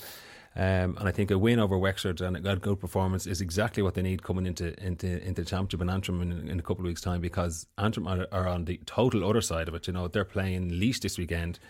Um, 0.56 0.96
and 0.98 1.08
I 1.08 1.12
think 1.12 1.30
a 1.30 1.38
win 1.38 1.60
over 1.60 1.78
Wexford 1.78 2.20
and 2.20 2.36
a 2.36 2.56
good 2.56 2.80
performance 2.80 3.24
is 3.28 3.40
exactly 3.40 3.84
what 3.84 3.94
they 3.94 4.02
need 4.02 4.24
coming 4.24 4.46
into 4.46 4.74
into 4.84 5.24
into 5.24 5.42
the 5.42 5.48
championship 5.48 5.80
in 5.80 5.88
Antrim 5.88 6.20
in, 6.22 6.48
in 6.48 6.58
a 6.58 6.62
couple 6.62 6.84
of 6.84 6.88
weeks' 6.88 7.00
time 7.00 7.20
because 7.20 7.68
Antrim 7.78 8.08
are, 8.08 8.26
are, 8.32 8.48
on 8.48 8.64
the 8.64 8.80
total 8.84 9.24
other 9.28 9.40
side 9.40 9.68
of 9.68 9.76
it. 9.76 9.86
You 9.86 9.92
know 9.92 10.08
they're 10.08 10.24
playing 10.24 10.70
Laois 10.70 10.98
this 11.00 11.18
weekend, 11.18 11.60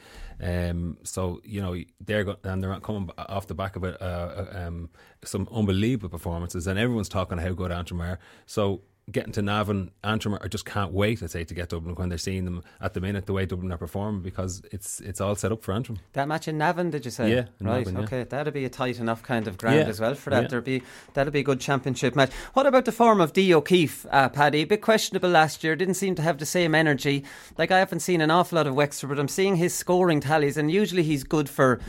um, 0.40 0.96
so 1.02 1.42
you 1.44 1.60
know 1.60 1.76
they're 2.00 2.24
go- 2.24 2.38
and 2.42 2.62
they're 2.62 2.80
coming 2.80 3.10
off 3.18 3.48
the 3.48 3.54
back 3.54 3.76
of 3.76 3.84
a, 3.84 4.02
uh, 4.02 4.66
um, 4.66 4.88
some 5.24 5.46
unbelievable 5.52 6.08
performances, 6.08 6.66
and 6.66 6.78
everyone's 6.78 7.10
talking 7.10 7.36
how 7.36 7.52
good 7.52 7.72
Antrim 7.72 8.00
are. 8.00 8.18
So 8.46 8.80
getting 9.12 9.32
to 9.32 9.42
Navan, 9.42 9.90
Antrim, 10.04 10.38
I 10.40 10.48
just 10.48 10.64
can't 10.64 10.92
wait, 10.92 11.22
I'd 11.22 11.30
say, 11.30 11.44
to 11.44 11.54
get 11.54 11.68
Dublin 11.68 11.94
when 11.94 12.08
they're 12.08 12.18
seeing 12.18 12.44
them 12.44 12.62
at 12.80 12.94
the 12.94 13.00
minute, 13.00 13.26
the 13.26 13.32
way 13.32 13.46
Dublin 13.46 13.72
are 13.72 13.78
performing, 13.78 14.22
because 14.22 14.62
it's 14.72 15.00
it's 15.00 15.20
all 15.20 15.34
set 15.34 15.52
up 15.52 15.62
for 15.62 15.72
Antrim. 15.72 15.98
That 16.12 16.28
match 16.28 16.48
in 16.48 16.58
Navan, 16.58 16.90
did 16.90 17.04
you 17.04 17.10
say? 17.10 17.30
Yeah, 17.30 17.44
right. 17.60 17.86
Navan, 17.86 17.94
yeah. 17.94 18.00
Okay, 18.02 18.24
That'll 18.24 18.52
be 18.52 18.64
a 18.64 18.70
tight 18.70 18.98
enough 18.98 19.22
kind 19.22 19.48
of 19.48 19.58
ground 19.58 19.78
yeah. 19.78 19.86
as 19.86 20.00
well 20.00 20.14
for 20.14 20.30
that. 20.30 20.42
Yeah. 20.42 20.48
There'd 20.48 20.64
be 20.64 20.82
That'll 21.14 21.32
be 21.32 21.40
a 21.40 21.44
good 21.44 21.60
championship 21.60 22.14
match. 22.14 22.32
What 22.54 22.66
about 22.66 22.84
the 22.84 22.92
form 22.92 23.20
of 23.20 23.32
Dee 23.32 23.52
O'Keeffe, 23.52 24.06
uh, 24.10 24.28
Paddy? 24.28 24.62
A 24.62 24.64
bit 24.64 24.82
questionable 24.82 25.28
last 25.28 25.64
year. 25.64 25.76
Didn't 25.76 25.94
seem 25.94 26.14
to 26.14 26.22
have 26.22 26.38
the 26.38 26.46
same 26.46 26.74
energy. 26.74 27.24
Like 27.58 27.70
I 27.70 27.78
haven't 27.78 28.00
seen 28.00 28.20
an 28.20 28.30
awful 28.30 28.56
lot 28.56 28.66
of 28.66 28.74
Wexford, 28.74 29.10
but 29.10 29.18
I'm 29.18 29.28
seeing 29.28 29.56
his 29.56 29.74
scoring 29.74 30.20
tallies, 30.20 30.56
and 30.56 30.70
usually 30.70 31.02
he's 31.02 31.24
good 31.24 31.48
for 31.48 31.80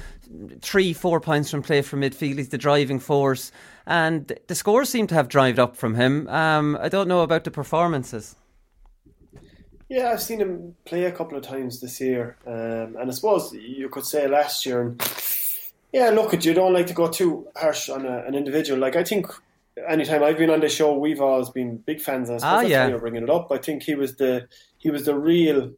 three, 0.62 0.94
four 0.94 1.20
points 1.20 1.52
from 1.52 1.62
play 1.62 1.82
from 1.82 2.02
midfield. 2.02 2.38
He's 2.38 2.50
the 2.50 2.58
driving 2.58 3.00
force 3.00 3.52
and 3.86 4.32
the 4.48 4.56
scores 4.56 4.90
seem 4.90 5.08
to 5.08 5.16
have 5.16 5.28
dried 5.28 5.60
up 5.60 5.76
from 5.76 5.96
him. 5.96 6.28
Um, 6.28 6.78
I 6.80 6.90
don't 6.90 7.08
know 7.08 7.22
about 7.22 7.44
the 7.44 7.52
performances. 7.52 8.36
Yeah, 9.90 10.12
I've 10.12 10.22
seen 10.22 10.40
him 10.40 10.76
play 10.86 11.04
a 11.04 11.12
couple 11.12 11.38
of 11.38 11.44
times 11.44 11.82
this 11.82 12.00
year, 12.00 12.38
um, 12.48 12.96
and 12.98 13.10
I 13.10 13.12
suppose 13.12 13.54
you 13.54 13.90
could 13.90 14.06
say 14.06 14.26
last 14.26 14.66
year. 14.66 14.82
And 14.82 15.02
yeah, 15.92 16.10
look, 16.12 16.46
you 16.46 16.54
don't 16.54 16.72
like 16.72 16.88
to 16.88 16.94
go 16.94 17.10
too 17.10 17.48
harsh 17.58 17.90
on 17.90 18.06
a, 18.06 18.20
an 18.20 18.34
individual. 18.34 18.80
Like 18.80 18.96
I 18.96 19.04
think, 19.04 19.28
anytime 19.90 20.24
I've 20.24 20.38
been 20.38 20.50
on 20.50 20.62
the 20.62 20.70
show, 20.70 20.98
we've 20.98 21.20
always 21.20 21.50
been 21.50 21.76
big 21.76 22.00
fans. 22.00 22.30
And 22.30 22.38
I 22.38 22.40
suppose 22.40 22.54
ah, 22.54 22.58
that's 22.60 22.70
yeah. 22.70 22.84
why 22.86 22.90
you're 22.92 23.00
bringing 23.00 23.24
it 23.24 23.30
up. 23.30 23.52
I 23.52 23.58
think 23.58 23.84
he 23.84 23.96
was 23.96 24.16
the 24.16 24.48
he 24.78 24.90
was 24.90 25.04
the 25.04 25.16
real. 25.16 25.74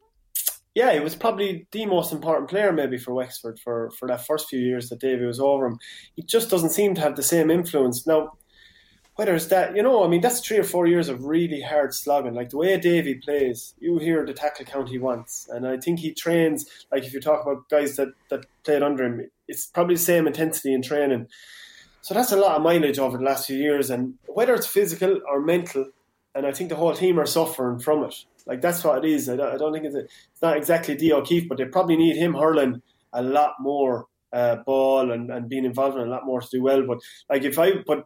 Yeah, 0.74 0.92
he 0.92 1.00
was 1.00 1.14
probably 1.14 1.66
the 1.70 1.86
most 1.86 2.12
important 2.12 2.50
player 2.50 2.72
maybe 2.72 2.98
for 2.98 3.14
Wexford 3.14 3.60
for, 3.60 3.90
for 3.92 4.08
that 4.08 4.26
first 4.26 4.48
few 4.48 4.58
years 4.58 4.88
that 4.88 5.00
Davy 5.00 5.24
was 5.24 5.38
over 5.38 5.66
him. 5.66 5.78
He 6.16 6.22
just 6.22 6.50
doesn't 6.50 6.70
seem 6.70 6.94
to 6.96 7.00
have 7.00 7.14
the 7.14 7.22
same 7.22 7.50
influence 7.50 8.06
now 8.06 8.32
whether 9.16 9.34
it's 9.34 9.46
that, 9.46 9.76
you 9.76 9.82
know, 9.82 10.04
I 10.04 10.08
mean, 10.08 10.20
that's 10.20 10.40
three 10.40 10.58
or 10.58 10.64
four 10.64 10.86
years 10.86 11.08
of 11.08 11.24
really 11.24 11.62
hard 11.62 11.94
slogging. 11.94 12.34
Like 12.34 12.50
the 12.50 12.56
way 12.56 12.76
Davy 12.78 13.14
plays, 13.14 13.74
you 13.78 13.98
hear 13.98 14.26
the 14.26 14.32
tackle 14.32 14.66
count 14.66 14.88
he 14.88 14.98
wants. 14.98 15.48
And 15.48 15.66
I 15.66 15.76
think 15.76 16.00
he 16.00 16.12
trains, 16.12 16.66
like 16.90 17.04
if 17.04 17.14
you 17.14 17.20
talk 17.20 17.42
about 17.42 17.68
guys 17.68 17.94
that, 17.96 18.08
that 18.30 18.46
played 18.64 18.82
under 18.82 19.04
him, 19.04 19.30
it's 19.46 19.66
probably 19.66 19.94
the 19.94 20.00
same 20.00 20.26
intensity 20.26 20.74
in 20.74 20.82
training. 20.82 21.28
So 22.02 22.12
that's 22.12 22.32
a 22.32 22.36
lot 22.36 22.56
of 22.56 22.62
mileage 22.62 22.98
over 22.98 23.16
the 23.16 23.24
last 23.24 23.46
few 23.46 23.56
years. 23.56 23.88
And 23.88 24.14
whether 24.26 24.52
it's 24.52 24.66
physical 24.66 25.20
or 25.30 25.40
mental, 25.40 25.90
and 26.34 26.46
I 26.46 26.52
think 26.52 26.68
the 26.68 26.76
whole 26.76 26.94
team 26.94 27.18
are 27.18 27.26
suffering 27.26 27.78
from 27.78 28.04
it. 28.04 28.14
Like 28.46 28.60
that's 28.60 28.84
what 28.84 29.04
it 29.04 29.10
is. 29.10 29.28
I 29.28 29.36
don't, 29.36 29.54
I 29.54 29.56
don't 29.56 29.72
think 29.72 29.86
it's, 29.86 29.94
a, 29.94 30.00
it's 30.00 30.42
not 30.42 30.56
exactly 30.56 30.96
Dee 30.96 31.12
O'Keeffe, 31.12 31.48
but 31.48 31.58
they 31.58 31.64
probably 31.64 31.96
need 31.96 32.16
him 32.16 32.34
hurling 32.34 32.82
a 33.12 33.22
lot 33.22 33.54
more 33.60 34.06
uh, 34.32 34.56
ball 34.56 35.12
and, 35.12 35.30
and 35.30 35.48
being 35.48 35.64
involved 35.64 35.96
in 35.96 36.06
a 36.06 36.10
lot 36.10 36.26
more 36.26 36.40
to 36.40 36.48
do 36.50 36.62
well. 36.62 36.84
But 36.86 36.98
like 37.30 37.44
if 37.44 37.58
I, 37.58 37.74
but 37.86 38.04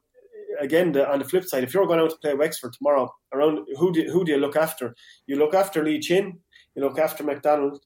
again, 0.60 0.92
the, 0.92 1.10
on 1.10 1.18
the 1.18 1.24
flip 1.24 1.44
side, 1.44 1.64
if 1.64 1.72
you're 1.72 1.86
going 1.86 2.00
out 2.00 2.10
to 2.10 2.16
play 2.16 2.34
Wexford 2.34 2.74
tomorrow, 2.74 3.12
around 3.32 3.66
who 3.78 3.92
do, 3.92 4.02
who 4.10 4.24
do 4.24 4.32
you 4.32 4.38
look 4.38 4.56
after? 4.56 4.94
You 5.26 5.36
look 5.36 5.54
after 5.54 5.82
Lee 5.82 6.00
Chin, 6.00 6.38
you 6.74 6.82
look 6.82 6.98
after 6.98 7.24
McDonald, 7.24 7.80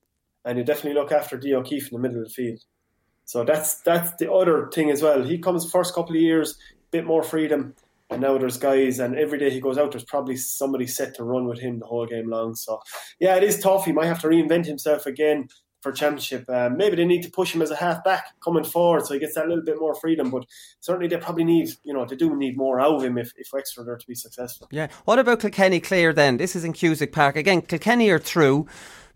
and 0.44 0.58
you 0.58 0.64
definitely 0.64 1.00
look 1.00 1.12
after 1.12 1.36
Dee 1.36 1.54
O'Keeffe 1.54 1.90
in 1.90 1.96
the 1.96 2.02
middle 2.02 2.18
of 2.18 2.28
the 2.28 2.34
field. 2.34 2.58
So 3.24 3.44
that's 3.44 3.80
that's 3.82 4.12
the 4.16 4.30
other 4.30 4.68
thing 4.74 4.90
as 4.90 5.00
well. 5.00 5.22
He 5.22 5.38
comes 5.38 5.70
first 5.70 5.94
couple 5.94 6.16
of 6.16 6.20
years, 6.20 6.58
bit 6.90 7.06
more 7.06 7.22
freedom, 7.22 7.74
and 8.12 8.22
now 8.22 8.38
there's 8.38 8.58
guys, 8.58 8.98
and 8.98 9.16
every 9.16 9.38
day 9.38 9.50
he 9.50 9.60
goes 9.60 9.78
out, 9.78 9.92
there's 9.92 10.04
probably 10.04 10.36
somebody 10.36 10.86
set 10.86 11.14
to 11.16 11.24
run 11.24 11.46
with 11.46 11.58
him 11.58 11.78
the 11.78 11.86
whole 11.86 12.06
game 12.06 12.28
long. 12.28 12.54
So 12.54 12.80
yeah, 13.18 13.36
it 13.36 13.42
is 13.42 13.58
tough. 13.58 13.84
He 13.84 13.92
might 13.92 14.06
have 14.06 14.20
to 14.20 14.28
reinvent 14.28 14.66
himself 14.66 15.06
again 15.06 15.48
for 15.82 15.92
championship. 15.92 16.48
Um, 16.48 16.76
maybe 16.76 16.96
they 16.96 17.04
need 17.04 17.22
to 17.22 17.30
push 17.30 17.54
him 17.54 17.60
as 17.60 17.70
a 17.70 17.76
half 17.76 18.02
back 18.04 18.40
coming 18.42 18.64
forward, 18.64 19.04
so 19.04 19.14
he 19.14 19.20
gets 19.20 19.34
that 19.34 19.48
little 19.48 19.64
bit 19.64 19.78
more 19.78 19.94
freedom. 19.94 20.30
But 20.30 20.46
certainly 20.80 21.08
they 21.08 21.16
probably 21.16 21.44
need, 21.44 21.70
you 21.82 21.92
know, 21.92 22.06
they 22.06 22.16
do 22.16 22.34
need 22.36 22.56
more 22.56 22.80
out 22.80 22.94
of 22.94 23.04
him 23.04 23.18
if, 23.18 23.32
if 23.36 23.48
Wexford 23.52 23.88
are 23.88 23.96
to 23.96 24.06
be 24.06 24.14
successful. 24.14 24.68
Yeah. 24.70 24.88
What 25.04 25.18
about 25.18 25.40
Kilkenny 25.40 25.80
Clare 25.80 26.12
then? 26.12 26.36
This 26.36 26.56
is 26.56 26.64
in 26.64 26.72
Cusack 26.72 27.12
Park 27.12 27.36
again. 27.36 27.60
Kilkenny 27.62 28.08
are 28.10 28.18
through, 28.18 28.66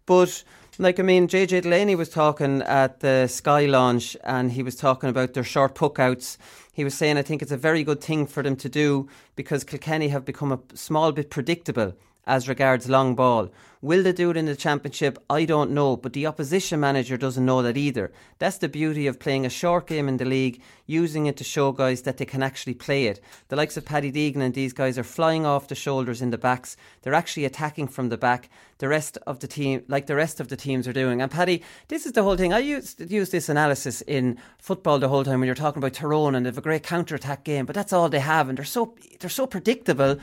but. 0.05 0.45
Like 0.79 1.01
I 1.01 1.05
mean, 1.05 1.27
JJ 1.27 1.63
Delaney 1.63 1.95
was 1.95 2.11
talking 2.11 2.61
at 2.61 3.01
the 3.01 3.29
Sky 3.29 3.65
launch, 3.65 4.15
and 4.23 4.53
he 4.53 4.63
was 4.63 4.77
talking 4.77 5.09
about 5.09 5.33
their 5.33 5.43
short 5.43 5.75
puckouts. 5.75 6.37
He 6.77 6.85
was 6.85 6.93
saying, 6.93 7.17
I 7.17 7.23
think 7.23 7.41
it's 7.41 7.53
a 7.53 7.57
very 7.57 7.83
good 7.83 8.03
thing 8.03 8.27
for 8.27 8.43
them 8.43 8.55
to 8.57 8.69
do 8.69 9.09
because 9.35 9.65
Kilkenny 9.65 10.09
have 10.09 10.27
become 10.27 10.53
a 10.53 10.61
small 10.75 11.11
bit 11.11 11.31
predictable 11.31 11.95
as 12.27 12.49
regards 12.49 12.89
long 12.89 13.15
ball. 13.15 13.51
Will 13.83 14.03
they 14.03 14.13
do 14.13 14.31
it 14.31 14.37
in 14.37 14.47
the 14.47 14.57
championship? 14.57 15.19
I 15.29 15.45
don't 15.45 15.71
know, 15.71 15.97
but 15.97 16.13
the 16.13 16.27
opposition 16.27 16.81
manager 16.81 17.17
doesn't 17.17 17.45
know 17.45 17.63
that 17.63 17.77
either. 17.77 18.11
That's 18.39 18.59
the 18.59 18.69
beauty 18.69 19.07
of 19.07 19.21
playing 19.21 19.47
a 19.47 19.51
short 19.51 19.87
game 19.87 20.09
in 20.09 20.17
the 20.17 20.25
league, 20.25 20.61
using 20.87 21.27
it 21.27 21.37
to 21.37 21.45
show 21.45 21.73
guys 21.73 22.03
that 22.03 22.17
they 22.17 22.25
can 22.25 22.43
actually 22.43 22.75
play 22.75 23.07
it. 23.07 23.21
The 23.49 23.55
likes 23.55 23.77
of 23.77 23.85
Paddy 23.85 24.11
Deegan 24.11 24.41
and 24.41 24.55
these 24.55 24.73
guys 24.73 24.99
are 24.99 25.05
flying 25.05 25.45
off 25.47 25.69
the 25.69 25.75
shoulders 25.75 26.23
in 26.23 26.31
the 26.31 26.39
backs. 26.39 26.77
They're 27.03 27.15
actually 27.15 27.45
attacking 27.45 27.89
from 27.89 28.09
the 28.09 28.17
back. 28.17 28.49
The 28.79 28.89
rest 28.89 29.19
of 29.27 29.41
the 29.41 29.47
team, 29.47 29.85
like 29.89 30.07
the 30.07 30.17
rest 30.17 30.41
of 30.41 30.49
the 30.49 30.57
teams, 30.57 30.89
are 30.89 30.93
doing. 30.93 31.23
And 31.23 31.31
Paddy, 31.31 31.63
this 31.89 32.07
is 32.07 32.13
the 32.13 32.23
whole 32.23 32.37
thing. 32.37 32.53
I 32.53 32.59
used 32.59 33.11
use 33.11 33.31
this 33.31 33.49
analysis 33.49 34.03
in 34.03 34.39
football 34.59 34.99
the 34.99 35.09
whole 35.09 35.25
time 35.25 35.41
when 35.41 35.47
you're 35.47 35.55
talking 35.55 35.81
about 35.83 35.93
Tyrone 35.93 36.35
and 36.35 36.45
they 36.45 36.49
have 36.49 36.59
a 36.59 36.63
great 36.63 36.83
counter 36.83 37.15
attack 37.15 37.45
game, 37.45 37.67
but 37.67 37.75
that's 37.75 37.93
all 37.93 38.09
they 38.09 38.21
have, 38.21 38.49
and 38.49 38.59
they're 38.59 38.65
so 38.65 38.95
they're 39.21 39.31
so 39.31 39.47
predictable 39.47 40.19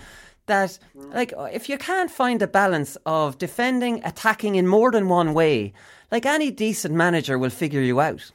that 0.46 0.78
like 0.96 1.34
if 1.52 1.70
you 1.70 1.78
can't 1.78 2.12
find 2.12 2.42
a 2.42 2.48
balance 2.48 2.98
of 3.06 3.38
defending 3.38 4.04
attacking 4.04 4.56
in 4.56 4.68
more 4.68 4.92
than 4.92 5.08
one 5.08 5.34
way 5.34 5.74
like 6.14 6.28
any 6.28 6.52
decent 6.52 6.94
manager 6.94 7.40
will 7.40 7.50
figure 7.50 7.82
you 7.82 8.00
out. 8.00 8.32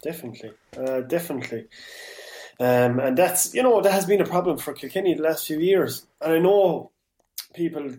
Definitely. 0.00 0.52
Uh, 0.76 1.00
definitely. 1.00 1.66
Um, 2.60 3.00
and 3.00 3.18
that's 3.18 3.52
you 3.52 3.64
know 3.64 3.80
that 3.80 3.92
has 3.92 4.06
been 4.06 4.20
a 4.20 4.26
problem 4.26 4.58
for 4.58 4.72
Kilkenny 4.72 5.14
the 5.14 5.24
last 5.24 5.46
few 5.46 5.58
years. 5.58 6.06
And 6.20 6.32
I 6.34 6.38
know 6.38 6.92
people 7.52 7.90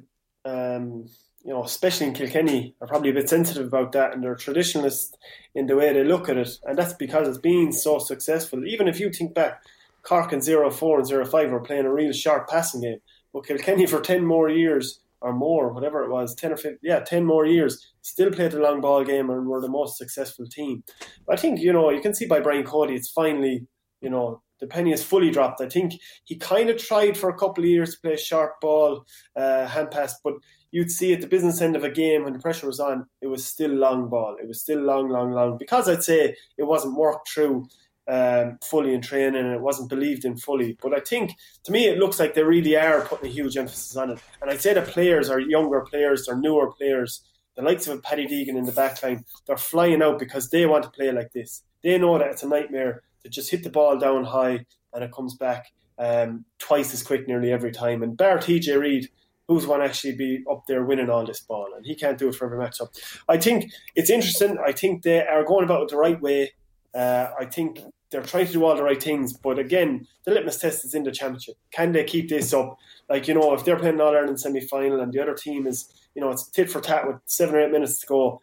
um, 0.45 1.09
you 1.43 1.53
know 1.53 1.63
especially 1.65 2.07
in 2.07 2.13
Kilkenny 2.13 2.73
are 2.79 2.87
probably 2.87 3.09
a 3.09 3.13
bit 3.13 3.27
sensitive 3.27 3.67
about 3.67 3.91
that 3.91 4.13
and 4.13 4.23
they're 4.23 4.35
traditionalist 4.35 5.15
in 5.53 5.67
the 5.67 5.75
way 5.75 5.91
they 5.91 6.05
look 6.05 6.29
at 6.29 6.37
it. 6.37 6.57
And 6.63 6.77
that's 6.77 6.93
because 6.93 7.27
it's 7.27 7.37
been 7.37 7.73
so 7.73 7.99
successful. 7.99 8.65
Even 8.65 8.87
if 8.87 8.97
you 8.97 9.11
think 9.11 9.33
back 9.33 9.61
Cork 10.04 10.32
and 10.32 10.43
04 10.43 10.99
and 10.99 11.28
05 11.30 11.51
were 11.51 11.62
playing 11.62 11.86
a 11.86 11.93
real 11.93 12.12
sharp 12.12 12.49
passing 12.49 12.82
game. 12.82 12.99
But 13.34 13.47
Kilkenny 13.47 13.88
for 13.88 13.99
10 13.99 14.26
more 14.26 14.49
years 14.49 14.99
or 15.22 15.34
more, 15.34 15.74
whatever 15.74 16.04
it 16.04 16.12
was, 16.12 16.36
10 16.36 16.51
or 16.51 16.58
15, 16.58 16.80
yeah, 16.84 16.99
10 16.99 17.26
more 17.26 17.45
years, 17.45 17.93
still 18.01 18.30
played 18.30 18.51
the 18.51 18.60
long 18.60 18.82
ball 18.82 19.04
game 19.04 19.30
and 19.30 19.47
were 19.47 19.62
the 19.62 19.70
most 19.70 19.97
successful 19.97 20.45
team. 20.45 20.84
But 21.26 21.39
I 21.39 21.41
think, 21.41 21.62
you 21.62 21.72
know, 21.72 21.89
you 21.89 22.01
can 22.01 22.14
see 22.14 22.26
by 22.26 22.41
Brian 22.41 22.66
Cody, 22.66 22.95
it's 22.95 23.10
finally, 23.10 23.66
you 24.01 24.10
know, 24.10 24.41
the 24.60 24.68
penny 24.68 24.91
is 24.91 25.04
fully 25.04 25.32
dropped. 25.32 25.62
I 25.62 25.70
think 25.70 25.93
he 26.26 26.36
kind 26.36 26.70
of 26.70 26.78
tried 26.78 27.18
for 27.18 27.30
a 27.30 27.38
couple 27.38 27.64
of 27.64 27.70
years 27.70 27.95
to 27.95 28.01
play 28.01 28.18
sharp 28.18 28.62
ball, 28.62 29.06
uh, 29.36 29.66
hand 29.66 29.91
pass, 29.91 30.16
but 30.24 30.36
you'd 30.72 30.91
see 30.91 31.14
at 31.14 31.22
the 31.22 31.28
business 31.28 31.62
end 31.62 31.76
of 31.76 31.84
a 31.84 31.89
game 31.89 32.24
when 32.24 32.34
the 32.34 32.39
pressure 32.39 32.68
was 32.68 32.80
on, 32.80 33.06
it 33.22 33.28
was 33.28 33.45
still 33.45 33.72
long 33.72 34.10
ball. 34.10 34.36
It 34.41 34.47
was 34.47 34.62
still 34.62 34.80
long, 34.80 35.10
long, 35.10 35.32
long. 35.32 35.58
Because 35.58 35.88
I'd 35.88 36.04
say 36.04 36.36
it 36.58 36.64
wasn't 36.64 36.97
worked 36.97 37.30
through 37.30 37.68
um, 38.08 38.60
fully 38.62 38.93
in 38.93 39.01
training 39.01 39.39
and 39.39 39.54
it 39.54 39.62
wasn't 39.62 39.89
believed 39.89 40.26
in 40.26 40.38
fully. 40.38 40.78
But 40.82 40.93
I 40.93 40.99
think 40.99 41.32
to 41.64 41.72
me 41.72 41.86
it 41.86 41.97
looks 41.97 42.20
like 42.20 42.34
they 42.34 42.43
really 42.43 42.76
are 42.76 43.01
putting 43.01 43.30
a 43.30 43.34
huge 43.34 43.58
emphasis 43.58 43.95
on 43.95 44.12
it. 44.12 44.20
And 44.41 44.51
I'd 44.51 44.62
say 44.62 44.74
the 44.74 44.82
players 44.82 45.30
are 45.30 45.39
younger 45.39 45.82
players, 45.82 46.26
they're 46.26 46.38
newer 46.38 46.72
players. 46.72 47.22
The 47.56 47.62
likes 47.62 47.88
of 47.88 47.99
a 47.99 48.01
Paddy 48.01 48.26
Deegan 48.26 48.58
in 48.58 48.66
the 48.66 48.72
back 48.72 49.04
line, 49.04 49.26
they're 49.45 49.58
flying 49.58 50.01
out 50.01 50.18
because 50.18 50.49
they 50.49 50.66
want 50.66 50.84
to 50.86 50.89
play 50.89 51.12
like 51.12 51.34
this. 51.34 51.62
They 51.84 51.97
know 51.99 52.18
that 52.18 52.32
it's 52.32 52.41
a 52.41 52.47
nightmare 52.47 53.04
to 53.24 53.30
just 53.30 53.51
hit 53.51 53.64
the 53.64 53.70
ball 53.70 53.99
down 53.99 54.24
high 54.24 54.66
and 54.91 55.04
it 55.04 55.12
comes 55.12 55.36
back 55.36 55.68
um, 55.97 56.45
twice 56.58 56.93
as 56.93 57.04
quick 57.04 57.28
nearly 57.28 57.51
every 57.51 57.72
time. 57.72 58.04
And 58.04 58.18
bar 58.18 58.38
TJ 58.38 58.80
Reid, 58.80 59.10
who's 59.47 59.68
one 59.68 59.82
actually 59.82 60.16
be 60.16 60.43
up 60.49 60.64
there 60.68 60.84
winning 60.84 61.10
all 61.10 61.26
this 61.26 61.41
ball, 61.41 61.68
and 61.76 61.86
he 61.86 61.95
can't 61.95 62.18
do 62.18 62.30
it 62.30 62.36
for 62.36 62.45
every 62.45 62.58
match. 62.58 62.78
So 62.78 62.89
I 63.28 63.38
think 63.38 63.72
it's 63.95 64.10
interesting. 64.10 64.58
I 64.66 64.72
think 64.72 65.04
they 65.04 65.26
are 65.26 65.43
going 65.43 65.66
about 65.66 65.84
it 65.84 65.89
the 65.89 65.97
right 65.97 66.20
way. 66.22 66.54
Uh, 66.93 67.27
I 67.39 67.45
think 67.45 67.81
they're 68.11 68.21
trying 68.21 68.47
to 68.47 68.53
do 68.53 68.63
all 68.63 68.75
the 68.75 68.83
right 68.83 69.01
things, 69.01 69.33
but 69.33 69.57
again, 69.57 70.07
the 70.23 70.31
litmus 70.31 70.59
test 70.59 70.85
is 70.85 70.93
in 70.93 71.03
the 71.03 71.11
championship. 71.11 71.55
Can 71.71 71.91
they 71.91 72.03
keep 72.03 72.29
this 72.29 72.53
up? 72.53 72.77
Like 73.09 73.27
you 73.27 73.33
know, 73.33 73.53
if 73.53 73.65
they're 73.65 73.79
playing 73.79 73.99
All 73.99 74.15
Ireland 74.15 74.39
semi 74.39 74.61
final 74.61 75.01
and 75.01 75.11
the 75.11 75.21
other 75.21 75.33
team 75.33 75.65
is, 75.65 75.89
you 76.15 76.21
know, 76.21 76.29
it's 76.29 76.47
tit 76.49 76.69
for 76.69 76.79
tat 76.79 77.07
with 77.07 77.17
seven 77.25 77.55
or 77.55 77.61
eight 77.61 77.71
minutes 77.71 77.99
to 78.01 78.07
go, 78.07 78.41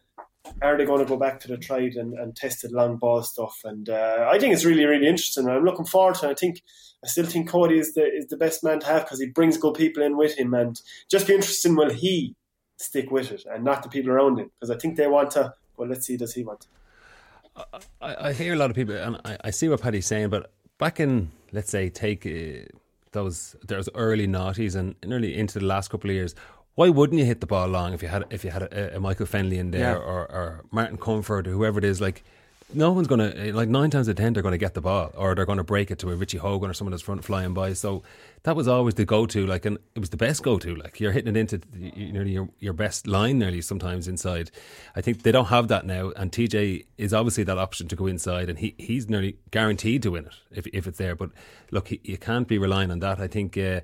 are 0.63 0.77
they 0.77 0.85
going 0.85 1.01
to 1.01 1.09
go 1.09 1.17
back 1.17 1.41
to 1.41 1.49
the 1.49 1.57
tried 1.57 1.95
and, 1.95 2.15
and 2.15 2.35
tested 2.35 2.73
long 2.73 2.97
ball 2.97 3.23
stuff? 3.23 3.61
And 3.65 3.89
uh, 3.89 4.29
I 4.31 4.39
think 4.39 4.55
it's 4.55 4.65
really, 4.65 4.85
really 4.85 5.07
interesting. 5.07 5.49
I'm 5.49 5.65
looking 5.65 5.85
forward 5.85 6.17
to. 6.17 6.29
it. 6.29 6.33
I 6.33 6.35
think 6.35 6.63
I 7.05 7.09
still 7.09 7.27
think 7.27 7.49
Cody 7.49 7.79
is 7.79 7.95
the 7.95 8.05
is 8.05 8.27
the 8.27 8.37
best 8.37 8.65
man 8.65 8.81
to 8.81 8.87
have 8.87 9.05
because 9.05 9.21
he 9.21 9.27
brings 9.27 9.57
good 9.57 9.75
people 9.75 10.03
in 10.03 10.17
with 10.17 10.39
him, 10.39 10.55
and 10.55 10.81
just 11.11 11.27
be 11.27 11.35
interesting 11.35 11.77
will 11.77 11.91
he 11.91 12.35
stick 12.77 13.11
with 13.11 13.31
it 13.31 13.45
and 13.53 13.63
not 13.63 13.83
the 13.83 13.89
people 13.89 14.11
around 14.11 14.39
him 14.39 14.51
because 14.59 14.75
I 14.75 14.79
think 14.79 14.97
they 14.97 15.07
want 15.07 15.31
to. 15.33 15.55
Well, 15.77 15.89
let's 15.89 16.07
see, 16.07 16.17
does 16.17 16.35
he 16.35 16.45
want? 16.45 16.61
To? 16.61 16.67
I, 18.01 18.29
I, 18.29 18.33
hear 18.33 18.55
a 18.55 18.57
lot 18.57 18.71
of 18.71 18.77
people, 18.77 18.95
and 18.97 19.17
I, 19.25 19.37
I, 19.45 19.51
see 19.51 19.69
what 19.69 19.81
Paddy's 19.81 20.07
saying, 20.07 20.31
but 20.31 20.53
back 20.79 21.01
in, 21.01 21.31
let's 21.53 21.71
say, 21.71 21.89
take 21.89 22.25
uh, 22.27 22.67
those 23.13 23.57
those 23.67 23.89
early 23.95 24.27
noughties 24.27 24.77
and 24.77 24.95
nearly 25.05 25.37
into 25.37 25.59
the 25.59 25.67
last 25.67 25.89
couple 25.91 26.11
of 26.11 26.15
years, 26.15 26.35
why 26.75 26.89
wouldn't 26.89 27.19
you 27.19 27.27
hit 27.27 27.41
the 27.41 27.47
ball 27.47 27.69
long 27.69 27.93
if 27.93 28.03
you 28.03 28.09
had 28.09 28.25
if 28.31 28.45
you 28.45 28.51
had 28.51 28.63
a, 28.63 28.97
a 28.97 29.01
Michael 29.01 29.27
Fennelly 29.27 29.59
in 29.59 29.71
there 29.71 29.97
yeah. 29.97 30.03
or, 30.03 30.31
or 30.31 30.65
Martin 30.71 30.97
Comerford 30.97 31.47
or 31.47 31.51
whoever 31.51 31.79
it 31.79 31.85
is? 31.85 32.01
Like 32.01 32.25
no 32.73 32.93
one's 32.93 33.09
going 33.09 33.33
to 33.33 33.53
like 33.53 33.69
nine 33.69 33.91
times 33.91 34.09
out 34.09 34.13
of 34.13 34.17
ten 34.17 34.33
they're 34.33 34.43
going 34.43 34.53
to 34.53 34.59
get 34.59 34.75
the 34.75 34.81
ball 34.81 35.11
or 35.17 35.35
they're 35.35 35.47
going 35.47 35.59
to 35.59 35.65
break 35.65 35.91
it 35.91 35.99
to 36.01 36.11
a 36.11 36.17
Richie 36.17 36.39
Hogan 36.39 36.71
or 36.71 36.75
someone 36.75 36.91
that's 36.91 37.03
front 37.03 37.25
flying 37.25 37.55
by. 37.55 37.73
So 37.73 38.03
that 38.45 38.57
was 38.57 38.69
always 38.69 38.95
the 38.95 39.05
go 39.05 39.27
to. 39.27 39.47
Like, 39.47 39.65
and 39.65 39.79
it 39.95 40.01
was 40.01 40.11
the 40.11 40.17
best 40.17 40.43
go 40.43 40.59
to. 40.59 40.75
Like 40.75 41.01
you're 41.01 41.13
hitting 41.13 41.35
it 41.35 41.39
into 41.39 41.61
you 41.75 42.13
know 42.13 42.23
your 42.23 42.49
your 42.59 42.73
best 42.73 43.07
line 43.07 43.39
nearly 43.39 43.61
sometimes 43.61 44.09
inside. 44.09 44.51
I 44.95 45.01
think 45.01 45.23
they 45.23 45.33
don't 45.33 45.47
have 45.47 45.69
that 45.69 45.87
now, 45.87 46.13
and 46.17 46.31
TJ 46.31 46.87
is 46.99 47.13
obviously 47.13 47.45
that 47.45 47.59
option 47.59 47.89
to 47.89 47.97
go 47.97 48.07
inside, 48.07 48.49
and 48.49 48.59
he 48.59 48.75
he's 48.79 49.09
nearly 49.09 49.37
guaranteed 49.51 50.03
to 50.05 50.13
win 50.13 50.27
it 50.27 50.35
if 50.51 50.67
if 50.69 50.87
it's 50.87 50.99
there. 50.99 51.15
But 51.15 51.31
look, 51.71 51.89
he, 51.89 52.01
you 52.05 52.19
can't 52.19 52.49
be 52.49 52.59
relying 52.59 52.91
on 52.91 53.01
that. 53.01 53.21
I 53.21 53.27
think. 53.27 53.57
Uh, 53.57 53.81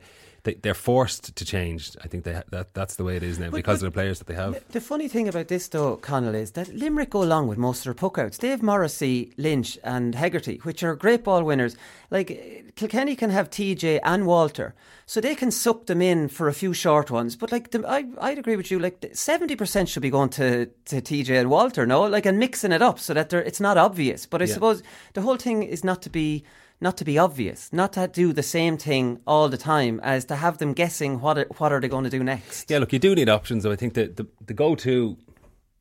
they, 0.55 0.71
are 0.71 0.75
forced 0.75 1.35
to 1.37 1.45
change. 1.45 1.97
I 2.03 2.09
think 2.09 2.25
they 2.25 2.43
that 2.51 2.75
that's 2.75 2.97
the 2.97 3.05
way 3.05 3.17
it 3.17 3.23
is 3.23 3.39
now 3.39 3.51
but, 3.51 3.57
because 3.57 3.81
but 3.81 3.87
of 3.87 3.93
the 3.93 3.97
players 3.97 4.19
that 4.19 4.27
they 4.27 4.35
have. 4.35 4.63
The 4.69 4.81
funny 4.81 5.09
thing 5.09 5.29
about 5.29 5.49
this, 5.49 5.69
though, 5.69 5.97
Conal, 5.97 6.35
is 6.35 6.53
that 6.53 6.75
Limerick 6.75 7.11
go 7.11 7.23
along 7.23 7.49
with 7.49 7.59
most 7.59 7.85
of 7.85 7.85
their 7.85 8.09
puckouts. 8.09 8.39
Dave 8.39 8.63
Morrissey, 8.63 9.33
Lynch, 9.37 9.79
and 9.85 10.15
Hegarty, 10.15 10.59
which 10.63 10.83
are 10.83 10.95
great 10.95 11.25
ball 11.25 11.45
winners. 11.45 11.77
Like 12.11 12.73
Kilkenny 12.77 13.17
can 13.17 13.31
have 13.31 13.51
TJ 13.51 14.01
and 14.05 14.27
Walter, 14.27 14.75
so 15.07 15.21
they 15.21 15.35
can 15.35 15.51
suck 15.51 15.87
them 15.87 16.01
in 16.01 16.29
for 16.29 16.49
a 16.49 16.55
few 16.55 16.73
short 16.73 17.11
ones. 17.11 17.37
But 17.37 17.53
like, 17.53 17.71
the, 17.73 17.87
I 17.89 18.05
I'd 18.21 18.39
agree 18.39 18.57
with 18.57 18.71
you. 18.71 18.79
Like 18.79 19.05
seventy 19.13 19.57
percent 19.57 19.89
should 19.89 20.03
be 20.03 20.11
going 20.11 20.31
to, 20.31 20.67
to 20.67 21.01
TJ 21.01 21.41
and 21.41 21.51
Walter, 21.51 21.87
no, 21.87 22.03
like 22.03 22.27
and 22.27 22.39
mixing 22.39 22.73
it 22.73 22.83
up 22.83 22.99
so 22.99 23.15
that 23.15 23.33
it's 23.33 23.61
not 23.61 23.77
obvious. 23.77 24.27
But 24.27 24.43
I 24.43 24.47
yeah. 24.47 24.55
suppose 24.55 24.83
the 25.15 25.23
whole 25.23 25.37
thing 25.37 25.63
is 25.63 25.85
not 25.85 26.03
to 26.03 26.11
be 26.11 26.45
not 26.81 26.97
to 26.99 27.05
be 27.05 27.19
obvious, 27.19 27.73
not 27.73 27.93
to 27.95 28.09
do 28.09 28.33
the 28.33 28.43
same 28.43 28.77
thing 28.77 29.21
all 29.27 29.49
the 29.49 29.57
time, 29.57 30.01
as 30.03 30.25
to 30.27 30.37
have 30.37 30.59
them 30.59 30.73
guessing 30.73 31.21
what 31.21 31.39
are, 31.39 31.47
what 31.57 31.73
are 31.73 31.81
they 31.81 31.89
going 31.89 32.05
to 32.05 32.11
do 32.11 32.23
next. 32.23 32.71
Yeah, 32.71 32.79
look, 32.79 32.93
you 32.93 32.99
do 32.99 33.15
need 33.15 33.29
options. 33.29 33.63
Though 33.65 33.73
I 33.73 33.77
think 33.77 33.95
that 33.95 34.17
the, 34.17 34.27
the 34.45 34.55
go 34.55 34.75
to 34.77 35.17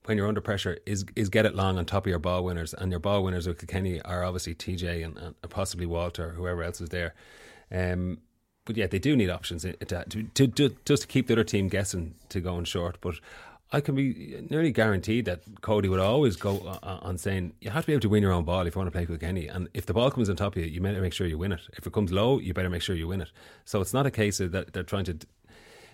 when 0.06 0.18
you're 0.18 0.28
under 0.28 0.42
pressure 0.42 0.78
is 0.86 1.06
is 1.16 1.30
get 1.30 1.46
it 1.46 1.56
long 1.56 1.78
on 1.78 1.86
top 1.86 2.06
of 2.06 2.10
your 2.10 2.20
ball 2.20 2.44
winners, 2.44 2.74
and 2.74 2.92
your 2.92 3.00
ball 3.00 3.24
winners 3.24 3.48
with 3.48 3.66
Kenny 3.68 4.02
are 4.02 4.24
obviously 4.24 4.56
TJ 4.56 5.04
and, 5.06 5.18
and 5.18 5.36
possibly 5.50 5.86
Walter, 5.86 6.32
whoever 6.32 6.64
else 6.64 6.80
is 6.80 6.90
there. 6.90 7.14
Um, 7.72 8.20
but 8.66 8.78
yeah, 8.78 8.88
they 8.88 9.00
do 9.00 9.16
need 9.16 9.30
options 9.30 9.62
to, 9.62 9.74
to, 9.74 10.04
to, 10.34 10.48
to, 10.48 10.76
just 10.86 11.04
to 11.04 11.08
keep 11.08 11.28
the 11.28 11.34
other 11.34 11.44
team 11.44 11.68
guessing 11.68 12.16
to 12.30 12.42
going 12.42 12.66
short. 12.66 12.98
But 13.00 13.16
I 13.72 13.82
can 13.82 13.96
be 13.96 14.46
nearly 14.50 14.72
guaranteed 14.72 15.26
that 15.26 15.42
Cody 15.62 15.90
would 15.90 16.00
always 16.00 16.36
go 16.36 16.60
uh, 16.60 16.80
uh, 16.84 17.00
on 17.02 17.18
saying 17.18 17.54
you 17.62 17.72
have 17.72 17.84
to 17.84 17.88
be 17.88 17.94
able 17.94 18.02
to 18.02 18.10
win 18.10 18.22
your 18.22 18.32
own 18.32 18.46
ball 18.46 18.66
if 18.68 18.76
you 18.76 18.80
want 18.80 18.88
to 18.88 18.92
play 18.92 19.06
Kilkenny. 19.06 19.48
And 19.48 19.68
if 19.74 19.86
the 19.88 19.94
ball 19.94 20.12
comes 20.12 20.30
on 20.30 20.36
top 20.36 20.56
of 20.56 20.62
you, 20.62 20.70
you 20.70 20.82
better 20.82 21.02
make 21.02 21.14
sure 21.14 21.26
you 21.26 21.38
win 21.38 21.52
it. 21.52 21.62
If 21.74 21.88
it 21.88 21.92
comes 21.92 22.12
low, 22.12 22.40
you 22.40 22.54
better 22.54 22.70
make 22.70 22.84
sure 22.84 22.96
you 22.96 23.08
win 23.08 23.22
it. 23.22 23.32
So 23.66 23.82
it's 23.82 23.94
not 23.94 24.06
a 24.06 24.12
case 24.12 24.40
of 24.40 24.52
that 24.52 24.74
they're 24.74 24.84
trying 24.84 25.06
to 25.06 25.18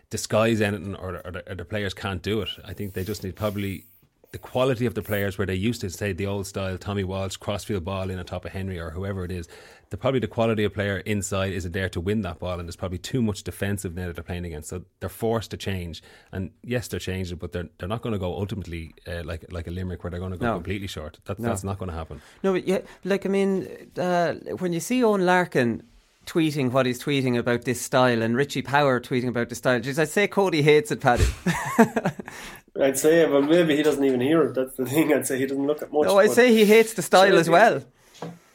disguise 0.10 0.60
anything 0.60 0.96
or, 0.96 1.16
or, 1.26 1.44
or 1.48 1.56
the 1.56 1.66
players 1.66 1.94
can't 1.94 2.22
do 2.22 2.42
it. 2.42 2.50
I 2.66 2.74
think 2.74 2.94
they 2.94 3.06
just 3.06 3.24
need 3.24 3.36
probably 3.36 3.86
the 4.32 4.38
quality 4.38 4.86
of 4.86 4.94
the 4.94 5.02
players 5.02 5.38
where 5.38 5.48
they 5.48 5.56
used 5.56 5.82
to 5.82 5.90
say 5.90 6.14
the 6.14 6.28
old 6.28 6.48
style 6.48 6.78
Tommy 6.78 7.04
Walsh 7.04 7.38
crossfield 7.38 7.84
ball 7.84 8.10
in 8.10 8.20
on 8.20 8.26
top 8.26 8.46
of 8.46 8.52
Henry 8.52 8.80
or 8.80 8.92
whoever 8.92 9.26
it 9.26 9.32
is. 9.32 9.48
The 9.92 9.98
probably 9.98 10.20
the 10.20 10.28
quality 10.28 10.64
of 10.64 10.74
player 10.74 10.98
inside 11.00 11.54
isn't 11.54 11.74
there 11.74 11.90
to 11.90 12.02
win 12.02 12.22
that 12.22 12.40
ball, 12.40 12.60
and 12.60 12.68
there's 12.68 12.76
probably 12.76 12.98
too 12.98 13.22
much 13.22 13.44
defensive 13.44 13.94
net 13.94 14.08
that 14.08 14.16
they're 14.16 14.24
playing 14.24 14.46
against. 14.46 14.70
So 14.70 14.84
they're 15.00 15.10
forced 15.10 15.52
to 15.52 15.58
change. 15.58 16.02
And 16.32 16.52
yes, 16.64 16.88
they're 16.88 17.00
changing, 17.00 17.38
but 17.38 17.52
they're 17.52 17.70
they're 17.78 17.90
not 17.90 18.02
going 18.02 18.14
to 18.14 18.20
go 18.20 18.34
ultimately 18.34 18.96
uh, 19.08 19.24
like 19.24 19.46
like 19.52 19.68
a 19.68 19.72
Limerick 19.72 20.04
where 20.04 20.12
they're 20.12 20.20
going 20.20 20.32
to 20.32 20.38
go 20.38 20.48
no. 20.48 20.54
completely 20.56 20.88
short. 20.88 21.20
That, 21.26 21.40
no. 21.40 21.50
That's 21.50 21.64
not 21.64 21.78
going 21.78 21.92
to 21.92 21.96
happen. 21.96 22.22
No, 22.42 22.54
but 22.54 22.68
yeah, 22.68 22.80
like 23.04 23.26
I 23.26 23.30
mean, 23.30 23.68
uh, 23.98 24.34
when 24.60 24.74
you 24.74 24.80
see 24.80 25.02
Eoin 25.02 25.26
Larkin 25.26 25.84
tweeting 26.26 26.72
what 26.72 26.86
he's 26.86 27.04
tweeting 27.04 27.38
about 27.38 27.66
this 27.66 27.82
style 27.82 28.22
and 28.22 28.36
Richie 28.36 28.62
Power 28.62 29.00
tweeting 29.00 29.28
about 29.28 29.50
the 29.50 29.56
style. 29.56 29.82
I'd 29.84 30.08
say 30.08 30.28
Cody 30.28 30.62
hates 30.62 30.92
it, 30.92 31.02
Paddy. 31.02 31.26
I'd 32.80 32.98
say, 32.98 33.26
but 33.26 33.42
maybe 33.42 33.76
he 33.76 33.84
doesn't 33.84 34.04
even 34.04 34.22
hear 34.22 34.44
it. 34.44 34.54
That's 34.54 34.76
the 34.78 34.86
thing. 34.86 35.14
I'd 35.14 35.28
say 35.28 35.38
he 35.38 35.46
doesn't 35.46 35.66
look 35.66 35.82
at 35.82 35.92
much. 35.92 36.06
No, 36.06 36.20
I'd 36.20 36.32
say 36.32 36.54
he 36.54 36.66
hates 36.66 36.94
the 36.94 37.02
style 37.02 37.38
as 37.38 37.50
well. 37.50 37.84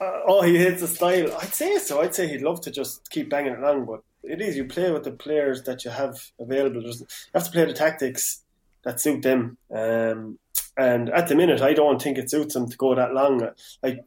Uh, 0.01 0.21
oh, 0.27 0.43
he 0.43 0.59
hates 0.59 0.81
the 0.81 0.89
style. 0.89 1.35
I'd 1.41 1.55
say 1.55 1.79
so. 1.79 2.01
I'd 2.01 2.15
say 2.15 2.29
he'd 2.29 2.43
love 2.43 2.61
to 2.63 2.71
just 2.71 3.09
keep 3.11 3.31
banging 3.31 3.53
it 3.53 3.59
along, 3.59 3.87
but 3.87 4.03
it 4.23 4.41
is 4.41 4.57
you 4.57 4.65
play 4.65 4.91
with 4.91 5.05
the 5.05 5.13
players 5.13 5.63
that 5.63 5.85
you 5.85 5.91
have 5.91 6.19
available. 6.39 6.83
There's, 6.83 7.01
you 7.01 7.07
have 7.35 7.45
to 7.45 7.51
play 7.51 7.65
the 7.65 7.73
tactics 7.73 8.43
that 8.85 9.01
suit 9.01 9.23
them. 9.23 9.57
Um, 9.75 10.39
and 10.77 11.09
at 11.11 11.29
the 11.29 11.35
minute, 11.35 11.63
I 11.63 11.73
don't 11.73 12.01
think 12.01 12.19
it 12.19 12.31
suits 12.31 12.55
him 12.55 12.69
to 12.69 12.77
go 12.77 12.95
that 12.95 13.15
long. 13.15 13.49
Like, 13.83 14.05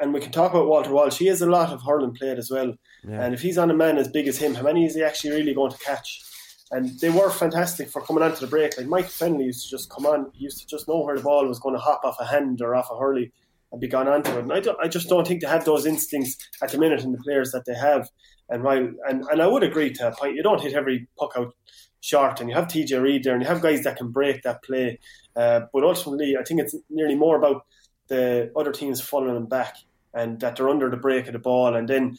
and 0.00 0.12
we 0.12 0.20
can 0.20 0.32
talk 0.32 0.52
about 0.52 0.66
Walter 0.66 0.92
Walsh. 0.92 1.18
He 1.18 1.26
has 1.26 1.42
a 1.42 1.48
lot 1.48 1.72
of 1.72 1.82
hurling 1.82 2.14
played 2.14 2.38
as 2.38 2.50
well. 2.50 2.74
Yeah. 3.08 3.22
And 3.22 3.34
if 3.34 3.42
he's 3.42 3.58
on 3.58 3.70
a 3.70 3.74
man 3.74 3.98
as 3.98 4.08
big 4.08 4.26
as 4.26 4.38
him, 4.38 4.54
how 4.54 4.62
many 4.62 4.86
is 4.86 4.94
he 4.94 5.02
actually 5.02 5.30
really 5.30 5.54
going 5.54 5.70
to 5.70 5.78
catch? 5.78 6.22
And 6.70 6.98
they 6.98 7.10
were 7.10 7.30
fantastic 7.30 7.88
for 7.90 8.02
coming 8.02 8.24
onto 8.24 8.40
the 8.40 8.48
break. 8.48 8.76
Like 8.76 8.88
Mike 8.88 9.06
Fennelly 9.06 9.44
used 9.44 9.64
to 9.64 9.70
just 9.70 9.90
come 9.90 10.06
on. 10.06 10.32
He 10.34 10.44
used 10.44 10.58
to 10.60 10.66
just 10.66 10.88
know 10.88 11.00
where 11.00 11.16
the 11.16 11.22
ball 11.22 11.46
was 11.46 11.60
going 11.60 11.74
to 11.74 11.80
hop 11.80 12.04
off 12.04 12.16
a 12.18 12.24
hand 12.24 12.60
or 12.62 12.74
off 12.74 12.90
a 12.90 12.96
hurley 12.96 13.30
and 13.74 13.80
be 13.80 13.88
gone 13.88 14.08
onto 14.08 14.30
it. 14.30 14.44
And 14.44 14.52
I, 14.52 14.60
don't, 14.60 14.78
I 14.80 14.88
just 14.88 15.08
don't 15.08 15.26
think 15.26 15.42
they 15.42 15.48
have 15.48 15.64
those 15.64 15.84
instincts 15.84 16.36
at 16.62 16.70
the 16.70 16.78
minute 16.78 17.02
in 17.02 17.12
the 17.12 17.18
players 17.18 17.50
that 17.52 17.64
they 17.66 17.74
have. 17.74 18.08
And 18.48 18.62
while 18.62 18.88
and, 19.08 19.24
and 19.30 19.42
I 19.42 19.46
would 19.46 19.62
agree 19.62 19.92
to 19.92 20.08
a 20.08 20.14
point, 20.14 20.36
you 20.36 20.42
don't 20.42 20.60
hit 20.60 20.74
every 20.74 21.08
puck 21.18 21.32
out 21.36 21.54
short, 22.00 22.40
and 22.40 22.48
you 22.48 22.54
have 22.54 22.68
TJ 22.68 23.02
Reid 23.02 23.24
there, 23.24 23.34
and 23.34 23.42
you 23.42 23.48
have 23.48 23.62
guys 23.62 23.82
that 23.84 23.96
can 23.96 24.10
break 24.10 24.42
that 24.42 24.62
play. 24.62 25.00
Uh, 25.34 25.62
but 25.72 25.82
ultimately, 25.82 26.36
I 26.38 26.44
think 26.44 26.60
it's 26.60 26.76
nearly 26.88 27.16
more 27.16 27.36
about 27.36 27.62
the 28.08 28.52
other 28.54 28.72
teams 28.72 29.00
following 29.00 29.34
them 29.34 29.46
back 29.46 29.76
and 30.12 30.38
that 30.40 30.56
they're 30.56 30.68
under 30.68 30.90
the 30.90 30.96
break 30.96 31.26
of 31.26 31.32
the 31.32 31.38
ball, 31.38 31.74
and 31.74 31.88
then 31.88 32.16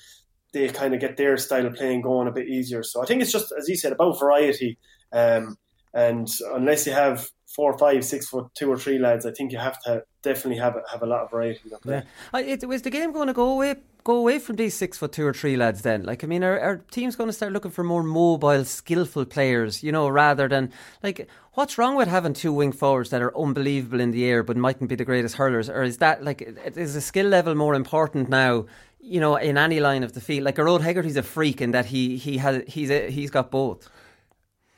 they 0.51 0.67
kind 0.69 0.93
of 0.93 0.99
get 0.99 1.15
their 1.15 1.37
style 1.37 1.65
of 1.65 1.75
playing 1.75 2.01
going 2.01 2.27
a 2.27 2.31
bit 2.31 2.47
easier. 2.47 2.83
So 2.83 3.01
I 3.01 3.05
think 3.05 3.21
it's 3.21 3.31
just, 3.31 3.53
as 3.57 3.69
you 3.69 3.75
said, 3.75 3.93
about 3.93 4.19
variety. 4.19 4.77
Um, 5.13 5.57
and 5.93 6.27
unless 6.53 6.85
you 6.85 6.93
have 6.93 7.29
four, 7.47 7.77
five, 7.77 8.03
six 8.03 8.27
foot 8.27 8.47
two 8.55 8.69
or 8.69 8.77
three 8.77 8.97
lads, 8.97 9.25
I 9.25 9.31
think 9.31 9.51
you 9.51 9.57
have 9.57 9.79
to 9.83 10.03
definitely 10.21 10.57
have 10.57 10.75
have 10.91 11.03
a 11.03 11.05
lot 11.05 11.21
of 11.21 11.31
variety. 11.31 11.61
Yeah, 11.85 12.03
it, 12.33 12.67
was 12.67 12.81
the 12.81 12.89
game 12.89 13.11
going 13.11 13.27
to 13.27 13.33
go 13.33 13.49
away 13.49 13.75
go 14.03 14.17
away 14.17 14.37
from 14.39 14.55
these 14.55 14.75
six 14.75 14.97
foot 14.97 15.11
two 15.11 15.25
or 15.25 15.33
three 15.33 15.57
lads 15.57 15.81
then? 15.81 16.03
Like, 16.03 16.23
I 16.23 16.27
mean, 16.27 16.43
are, 16.43 16.59
are 16.59 16.77
teams 16.91 17.15
going 17.15 17.29
to 17.29 17.33
start 17.33 17.53
looking 17.53 17.71
for 17.71 17.83
more 17.83 18.03
mobile, 18.03 18.63
skillful 18.65 19.25
players, 19.25 19.83
you 19.83 19.91
know, 19.91 20.07
rather 20.07 20.47
than, 20.47 20.71
like, 21.01 21.27
what's 21.53 21.77
wrong 21.77 21.95
with 21.95 22.07
having 22.07 22.33
two 22.33 22.53
wing 22.53 22.71
forwards 22.71 23.09
that 23.09 23.21
are 23.21 23.35
unbelievable 23.37 23.99
in 23.99 24.11
the 24.11 24.25
air 24.25 24.43
but 24.43 24.57
mightn't 24.57 24.89
be 24.89 24.95
the 24.95 25.05
greatest 25.05 25.35
hurlers? 25.35 25.69
Or 25.69 25.83
is 25.83 25.97
that, 25.97 26.23
like, 26.23 26.41
is 26.75 26.93
the 26.93 27.01
skill 27.01 27.27
level 27.27 27.55
more 27.55 27.73
important 27.73 28.29
now 28.29 28.65
you 29.05 29.19
know, 29.19 29.35
in 29.35 29.55
any 29.57 29.79
line 29.79 30.03
of 30.03 30.13
the 30.13 30.21
field. 30.21 30.45
Like 30.45 30.55
Gearóid 30.55 30.81
Hegarty's 30.81 31.15
a 31.15 31.21
freak 31.21 31.61
in 31.61 31.71
that 31.71 31.85
he 31.85 32.17
he 32.17 32.37
has 32.37 32.63
he's 32.67 32.89
a, 32.89 33.09
he's 33.09 33.29
got 33.29 33.51
both. 33.51 33.87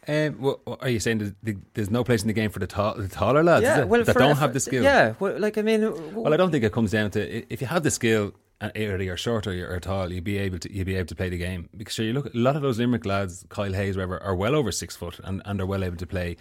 Um, 0.07 0.33
what 0.35 0.59
are 0.79 0.89
you 0.89 0.99
saying 0.99 1.17
there's, 1.17 1.33
the- 1.43 1.57
there's 1.73 1.89
no 1.89 2.03
place 2.03 2.21
in 2.21 2.27
the 2.27 2.33
game 2.33 2.49
for 2.49 2.59
the, 2.59 2.67
tall, 2.67 2.95
the 2.95 3.07
taller 3.09 3.43
lads 3.43 3.63
is 3.63 3.69
yeah, 3.69 3.83
well, 3.83 4.03
that 4.03 4.15
don't 4.15 4.37
have 4.37 4.53
the 4.53 4.59
skill? 4.59 4.83
Yeah, 4.83 5.13
well, 5.19 5.37
like 5.39 5.57
I 5.57 5.61
mean, 5.61 5.81
Well, 6.13 6.33
I 6.33 6.37
don't 6.37 6.51
think 6.51 6.63
it 6.63 6.71
comes 6.71 6.91
down 6.91 7.11
to 7.11 7.53
if 7.53 7.59
you 7.61 7.67
have 7.67 7.83
the 7.83 7.91
skill 7.91 8.33
and 8.59 8.71
either 8.75 9.03
you're 9.03 9.17
short 9.17 9.45
or 9.45 9.53
you're 9.53 9.79
tall, 9.79 10.11
you'd 10.11 10.23
be 10.23 10.37
able 10.37 10.59
to 10.59 10.73
you'll 10.73 10.85
be 10.85 10.95
able 10.95 11.07
to 11.07 11.15
play 11.15 11.29
the 11.29 11.37
game. 11.37 11.69
Because 11.75 11.93
sure, 11.93 12.05
you 12.05 12.13
look 12.13 12.33
a 12.33 12.37
lot 12.37 12.55
of 12.55 12.61
those 12.61 12.79
Limerick 12.79 13.05
lads, 13.05 13.45
Kyle 13.49 13.73
Hayes, 13.73 13.95
whatever, 13.97 14.21
are 14.23 14.35
well 14.35 14.55
over 14.55 14.71
six 14.71 14.95
foot 14.95 15.19
and, 15.23 15.41
and 15.45 15.61
are 15.61 15.65
well 15.65 15.83
able 15.83 15.97
to 15.97 16.07
play. 16.07 16.37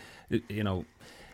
You 0.49 0.65
know. 0.65 0.85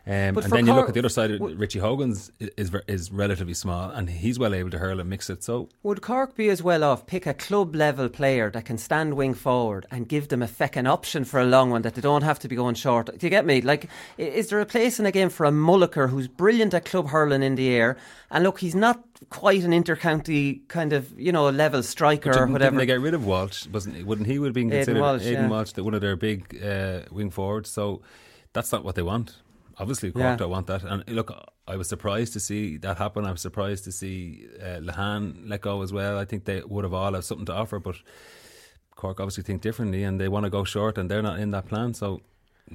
Um, 0.04 0.12
and 0.12 0.36
then 0.36 0.66
you 0.66 0.74
look 0.74 0.88
at 0.88 0.94
the 0.94 1.00
other 1.00 1.08
side. 1.08 1.30
w- 1.38 1.56
Richie 1.56 1.78
Hogan's 1.78 2.32
is 2.40 2.72
is 2.88 3.12
relatively 3.12 3.54
small, 3.54 3.90
and 3.90 4.10
he's 4.10 4.36
well 4.36 4.52
able 4.52 4.70
to 4.70 4.78
hurl 4.78 4.98
and 4.98 5.08
mix 5.08 5.30
it. 5.30 5.44
So 5.44 5.68
Would 5.84 6.02
Cork 6.02 6.34
be 6.34 6.48
as 6.48 6.60
well 6.60 6.82
off 6.82 7.06
pick 7.06 7.24
a 7.24 7.34
club 7.34 7.76
level 7.76 8.08
player 8.08 8.50
that 8.50 8.64
can 8.64 8.78
stand 8.78 9.14
wing 9.14 9.32
forward 9.34 9.86
and 9.92 10.08
give 10.08 10.26
them 10.26 10.42
a 10.42 10.48
feckin' 10.48 10.88
option 10.88 11.24
for 11.24 11.38
a 11.38 11.44
long 11.44 11.70
one 11.70 11.82
that 11.82 11.94
they 11.94 12.00
don't 12.00 12.22
have 12.24 12.40
to 12.40 12.48
be 12.48 12.56
going 12.56 12.74
short? 12.74 13.06
Do 13.16 13.24
you 13.24 13.30
get 13.30 13.46
me? 13.46 13.60
Like, 13.60 13.88
is 14.18 14.48
there 14.48 14.60
a 14.60 14.66
place 14.66 14.98
in 14.98 15.04
the 15.04 15.12
game 15.12 15.28
for 15.30 15.46
a 15.46 15.52
Mulliker 15.52 16.10
who's 16.10 16.26
brilliant 16.26 16.74
at 16.74 16.84
club 16.84 17.08
hurling 17.10 17.44
in 17.44 17.54
the 17.54 17.68
air? 17.68 17.96
And 18.32 18.42
look, 18.42 18.58
he's 18.58 18.74
not 18.74 19.04
quite 19.30 19.62
an 19.62 19.70
intercounty 19.70 20.66
kind 20.66 20.92
of 20.92 21.16
you 21.16 21.30
know 21.30 21.48
level 21.48 21.80
striker 21.84 22.30
or 22.30 22.46
whatever. 22.48 22.70
didn't 22.72 22.78
they 22.78 22.86
get 22.86 23.00
rid 23.00 23.14
of 23.14 23.24
Walsh? 23.24 23.68
Wasn't 23.68 23.94
he- 23.94 24.02
wouldn't 24.02 24.26
he 24.26 24.40
would 24.40 24.48
have 24.48 24.54
been 24.54 24.70
considered 24.70 25.00
Walsh, 25.00 25.22
Aidan 25.22 25.44
yeah. 25.44 25.48
Walsh, 25.48 25.76
one 25.76 25.94
of 25.94 26.00
their 26.00 26.16
big 26.16 26.60
uh, 26.60 27.02
wing 27.12 27.30
forwards? 27.30 27.70
So 27.70 28.02
that's 28.52 28.72
not 28.72 28.84
what 28.84 28.96
they 28.96 29.02
want. 29.02 29.36
Obviously, 29.82 30.12
Cork 30.12 30.22
Yeah. 30.22 30.36
don't 30.36 30.50
want 30.50 30.66
that. 30.68 30.82
And 30.84 31.02
look, 31.08 31.30
I 31.66 31.76
was 31.76 31.88
surprised 31.88 32.32
to 32.34 32.40
see 32.40 32.78
that 32.78 32.96
happen. 32.98 33.24
I 33.26 33.32
was 33.32 33.40
surprised 33.48 33.84
to 33.84 33.92
see 33.92 34.46
uh, 34.60 34.78
Lehane 34.88 35.48
let 35.48 35.60
go 35.60 35.82
as 35.82 35.92
well. 35.92 36.18
I 36.22 36.24
think 36.24 36.44
they 36.44 36.60
would 36.72 36.84
have 36.84 36.94
all 36.94 37.12
have 37.14 37.24
something 37.24 37.46
to 37.46 37.54
offer, 37.62 37.78
but 37.78 37.96
Cork 38.96 39.20
obviously 39.20 39.42
think 39.42 39.62
differently, 39.62 40.02
and 40.04 40.20
they 40.20 40.28
want 40.28 40.44
to 40.44 40.50
go 40.50 40.64
short, 40.64 40.98
and 40.98 41.10
they're 41.10 41.22
not 41.30 41.38
in 41.40 41.50
that 41.50 41.66
plan. 41.66 41.94
So. 41.94 42.20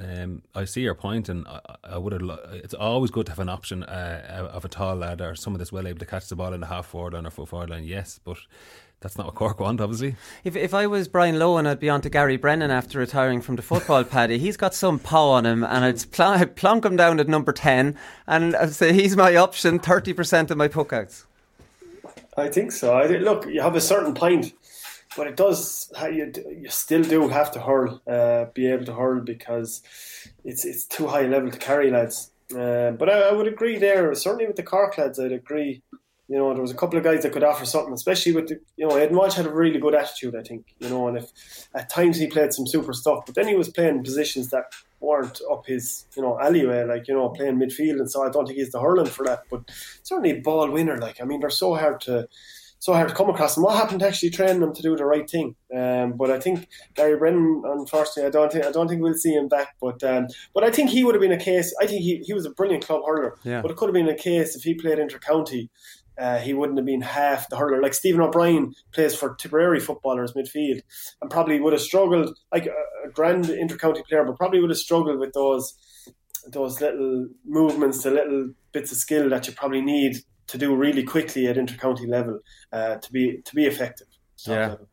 Um, 0.02 0.44
I 0.54 0.66
see 0.66 0.82
your 0.82 0.94
point, 0.96 1.28
and 1.30 1.48
I, 1.48 1.60
I 1.96 1.98
would 1.98 2.14
have. 2.14 2.22
lo- 2.22 2.50
It's 2.66 2.74
always 2.74 3.10
good 3.10 3.26
to 3.28 3.32
have 3.32 3.40
an 3.40 3.50
option 3.50 3.84
uh, 3.84 4.50
of 4.54 4.64
a 4.66 4.68
tall 4.68 4.96
lad 4.98 5.22
or 5.22 5.34
someone 5.34 5.58
that's 5.60 5.72
well 5.72 5.88
able 5.88 6.00
to 6.00 6.06
catch 6.06 6.28
the 6.28 6.36
ball 6.36 6.54
in 6.54 6.60
the 6.60 6.68
half 6.68 6.86
forward 6.88 7.14
line 7.14 7.26
or 7.26 7.32
full 7.32 7.48
forward 7.48 7.70
line. 7.72 7.86
Yes, 7.86 8.20
but 8.24 8.38
that's 9.00 9.18
not 9.18 9.28
what 9.28 9.36
Cork 9.36 9.60
want, 9.60 9.80
obviously. 9.80 10.16
If 10.44 10.56
if 10.56 10.74
I 10.74 10.88
was 10.88 11.08
Brian 11.08 11.36
Lohan, 11.36 11.68
I'd 11.68 11.80
be 11.80 11.90
on 11.90 12.02
to 12.02 12.10
Gary 12.10 12.38
Brennan 12.38 12.72
after 12.72 13.00
retiring 13.00 13.42
from 13.42 13.56
the 13.56 13.62
football 13.62 14.04
paddy. 14.04 14.38
He's 14.40 14.58
got 14.58 14.74
some 14.74 14.98
pow 15.00 15.28
on 15.28 15.46
him, 15.46 15.64
and 15.64 15.86
I'd 15.86 16.12
pl- 16.12 16.26
I'd 16.26 16.56
plonk 16.56 16.86
him 16.86 16.96
down 16.96 17.20
at 17.20 17.28
number 17.28 17.54
ten, 17.54 17.96
and 18.26 18.56
I'd 18.56 18.74
say 18.74 18.94
he's 18.94 19.16
my 19.16 19.36
option. 19.36 19.80
Thirty 19.80 20.14
percent 20.14 20.50
of 20.52 20.58
my 20.58 20.68
puckouts. 20.68 21.26
I 22.36 22.50
think 22.50 22.72
so. 22.72 22.96
I 22.96 23.08
think- 23.08 23.24
look, 23.24 23.46
you 23.48 23.62
have 23.62 23.76
a 23.76 23.82
certain 23.82 24.14
point, 24.14 24.54
but 25.16 25.28
it 25.28 25.36
does. 25.36 25.92
You 26.02 26.32
you 26.60 26.70
still 26.70 27.04
do 27.04 27.28
have 27.28 27.52
to 27.52 27.60
hurl, 27.60 28.02
uh, 28.08 28.46
be 28.54 28.68
able 28.68 28.86
to 28.86 28.94
hurl 28.94 29.22
because 29.22 29.82
it's 30.44 30.66
it's 30.66 30.86
too 30.86 31.08
high 31.08 31.22
a 31.24 31.28
level 31.28 31.52
to 31.52 31.58
carry, 31.58 31.92
lads. 31.92 32.32
Uh, 32.52 32.92
but 32.92 33.10
I, 33.10 33.30
I 33.30 33.32
would 33.34 33.48
agree 33.48 33.78
there. 33.78 34.14
Certainly 34.16 34.48
with 34.48 34.56
the 34.56 34.64
Cork 34.64 34.98
lads, 34.98 35.20
I'd 35.20 35.34
agree. 35.34 35.82
You 36.30 36.38
know, 36.38 36.54
there 36.54 36.62
was 36.62 36.72
a 36.72 36.76
couple 36.76 36.98
of 36.98 37.06
guys 37.06 37.24
that 37.24 37.32
could 37.32 37.44
offer 37.44 37.66
something, 37.66 37.94
especially 37.94 38.34
with 38.34 38.48
the, 38.50 38.60
you 38.76 38.88
know, 38.88 38.98
Ed 38.98 39.14
Walsh 39.14 39.36
had 39.36 39.46
a 39.46 39.50
really 39.50 39.80
good 39.80 39.96
attitude, 39.96 40.36
I 40.36 40.44
think. 40.44 40.66
You 40.80 40.90
know, 40.90 41.08
and 41.08 41.18
if 41.18 41.70
at 41.74 41.90
times 41.90 42.18
he 42.18 42.28
played 42.28 42.54
some 42.54 42.68
super 42.68 42.94
stuff, 42.94 43.26
but 43.26 43.36
then 43.36 43.48
he 43.48 43.56
was 43.56 43.70
playing 43.70 44.04
positions 44.04 44.50
that 44.50 44.66
weren't 45.00 45.40
up 45.52 45.66
his, 45.68 46.06
you 46.16 46.24
know, 46.24 46.40
alleyway, 46.40 46.84
like 46.84 47.08
you 47.08 47.14
know, 47.14 47.30
playing 47.30 47.58
midfield, 47.58 48.00
and 48.00 48.12
so 48.12 48.24
I 48.24 48.30
don't 48.30 48.46
think 48.46 48.58
he's 48.58 48.72
the 48.72 48.82
hurling 48.82 49.06
for 49.06 49.26
that. 49.26 49.44
But 49.50 49.70
certainly 50.04 50.32
a 50.32 50.42
ball 50.42 50.70
winner, 50.70 50.98
like 50.98 51.22
I 51.22 51.26
mean, 51.26 51.40
they're 51.40 51.50
so 51.50 51.76
hard 51.76 52.02
to 52.02 52.28
so 52.80 52.94
hard 52.94 53.10
to 53.10 53.16
come 53.16 53.30
across. 53.30 53.58
And 53.58 53.64
what 53.64 53.76
happened 53.76 54.02
to 54.02 54.08
actually 54.08 54.30
train 54.30 54.60
them 54.60 54.74
to 54.74 54.82
do 54.82 54.96
the 54.96 55.06
right 55.06 55.30
thing? 55.30 55.56
Um, 55.76 56.14
but 56.14 56.30
I 56.30 56.40
think 56.40 56.68
Gary 56.96 57.18
Brennan, 57.18 57.64
unfortunately, 57.66 58.26
I 58.26 58.30
don't 58.30 58.52
think 58.52 58.66
I 58.66 58.72
don't 58.72 58.88
think 58.88 59.02
we'll 59.02 59.14
see 59.14 59.34
him 59.34 59.48
back. 59.48 59.76
But 59.82 60.04
um, 60.04 60.28
but 60.54 60.64
I 60.64 60.72
think 60.72 60.90
he 60.90 61.04
would 61.04 61.16
have 61.16 61.22
been 61.22 61.32
a 61.32 61.38
case. 61.38 61.74
I 61.82 61.88
think 61.88 62.02
he, 62.02 62.18
he 62.26 62.34
was 62.34 62.46
a 62.46 62.52
brilliant 62.52 62.86
club 62.86 63.02
hurler. 63.06 63.38
Yeah. 63.44 63.62
But 63.62 63.72
it 63.72 63.78
could 63.78 63.88
have 63.88 63.94
been 63.94 64.10
a 64.10 64.16
case 64.16 64.56
if 64.56 64.64
he 64.64 64.74
played 64.74 65.00
inter-county. 65.00 65.70
Uh, 66.18 66.40
he 66.40 66.54
wouldn't 66.54 66.78
have 66.78 66.86
been 66.86 67.02
half 67.02 67.48
the 67.50 67.58
hurler. 67.58 67.82
Like 67.82 67.94
Stephen 67.94 68.22
O'Brien 68.22 68.74
plays 68.92 69.16
for 69.16 69.36
Tipperary 69.36 69.80
footballers 69.80 70.34
midfield, 70.34 70.82
and 71.22 71.30
probably 71.30 71.60
would 71.60 71.74
have 71.74 71.82
struggled 71.82 72.36
like 72.52 72.66
a, 72.66 73.08
a 73.08 73.12
grand 73.12 73.50
inter-county 73.50 74.04
player, 74.10 74.24
but 74.24 74.38
probably 74.38 74.60
would 74.60 74.70
have 74.72 74.80
struggled 74.80 75.20
with 75.20 75.34
those 75.34 75.76
those 76.52 76.80
little 76.80 77.28
movements, 77.46 78.04
the 78.04 78.12
little 78.12 78.52
bits 78.72 78.92
of 78.92 78.98
skill 78.98 79.30
that 79.30 79.48
you 79.48 79.54
probably 79.54 79.82
need 79.82 80.18
to 80.48 80.58
do 80.58 80.74
really 80.76 81.04
quickly 81.04 81.46
at 81.48 81.58
inter-county 81.58 82.08
level 82.08 82.40
uh, 82.72 82.96
to 82.96 83.12
be 83.12 83.42
to 83.44 83.54
be 83.56 83.66
effective. 83.66 84.08
Top 84.44 84.56
Yeah. 84.56 84.68
level. 84.70 84.88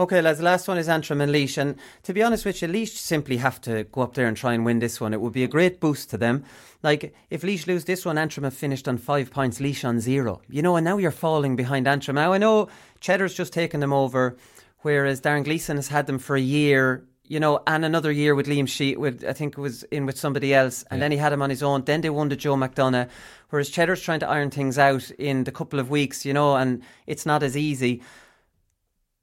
Okay, 0.00 0.22
lads, 0.22 0.38
the 0.38 0.46
last 0.46 0.66
one 0.66 0.78
is 0.78 0.88
Antrim 0.88 1.20
and 1.20 1.30
Laois. 1.30 1.58
And 1.58 1.76
to 2.04 2.14
be 2.14 2.22
honest 2.22 2.46
with 2.46 2.62
you, 2.62 2.68
Laois 2.68 2.86
simply 2.86 3.36
have 3.36 3.60
to 3.60 3.84
go 3.84 4.00
up 4.00 4.14
there 4.14 4.26
and 4.26 4.34
try 4.34 4.54
and 4.54 4.64
win 4.64 4.78
this 4.78 4.98
one. 4.98 5.12
It 5.12 5.20
would 5.20 5.34
be 5.34 5.44
a 5.44 5.46
great 5.46 5.78
boost 5.78 6.08
to 6.08 6.16
them. 6.16 6.42
Like, 6.82 7.14
if 7.28 7.42
Laois 7.42 7.66
lose 7.66 7.84
this 7.84 8.06
one, 8.06 8.16
Antrim 8.16 8.44
have 8.44 8.54
finished 8.54 8.88
on 8.88 8.96
five 8.96 9.30
points, 9.30 9.60
Laois 9.60 9.84
on 9.84 10.00
zero. 10.00 10.40
You 10.48 10.62
know, 10.62 10.76
and 10.76 10.86
now 10.86 10.96
you're 10.96 11.10
falling 11.10 11.54
behind 11.54 11.86
Antrim. 11.86 12.14
Now, 12.14 12.32
I 12.32 12.38
know 12.38 12.68
Cheddar's 13.00 13.34
just 13.34 13.52
taken 13.52 13.80
them 13.80 13.92
over, 13.92 14.38
whereas 14.78 15.20
Darren 15.20 15.44
Gleeson 15.44 15.76
has 15.76 15.88
had 15.88 16.06
them 16.06 16.18
for 16.18 16.34
a 16.34 16.40
year. 16.40 17.04
You 17.24 17.38
know, 17.38 17.60
and 17.66 17.84
another 17.84 18.10
year 18.10 18.34
with 18.34 18.46
Liam 18.46 18.66
Sheet, 18.66 18.98
with 18.98 19.22
I 19.28 19.34
think 19.34 19.58
it 19.58 19.60
was 19.60 19.82
in 19.84 20.06
with 20.06 20.18
somebody 20.18 20.54
else, 20.54 20.82
and 20.90 21.00
then 21.00 21.12
he 21.12 21.18
had 21.18 21.32
him 21.32 21.42
on 21.42 21.50
his 21.50 21.62
own. 21.62 21.84
Then 21.84 22.00
they 22.00 22.10
won 22.10 22.30
to 22.30 22.36
Joe 22.36 22.56
McDonagh, 22.56 23.08
whereas 23.50 23.68
Cheddar's 23.68 24.00
trying 24.00 24.20
to 24.20 24.28
iron 24.28 24.50
things 24.50 24.78
out 24.78 25.10
in 25.12 25.44
the 25.44 25.52
couple 25.52 25.78
of 25.78 25.90
weeks, 25.90 26.24
you 26.24 26.32
know, 26.32 26.56
and 26.56 26.82
it's 27.06 27.26
not 27.26 27.42
as 27.42 27.54
easy 27.56 28.02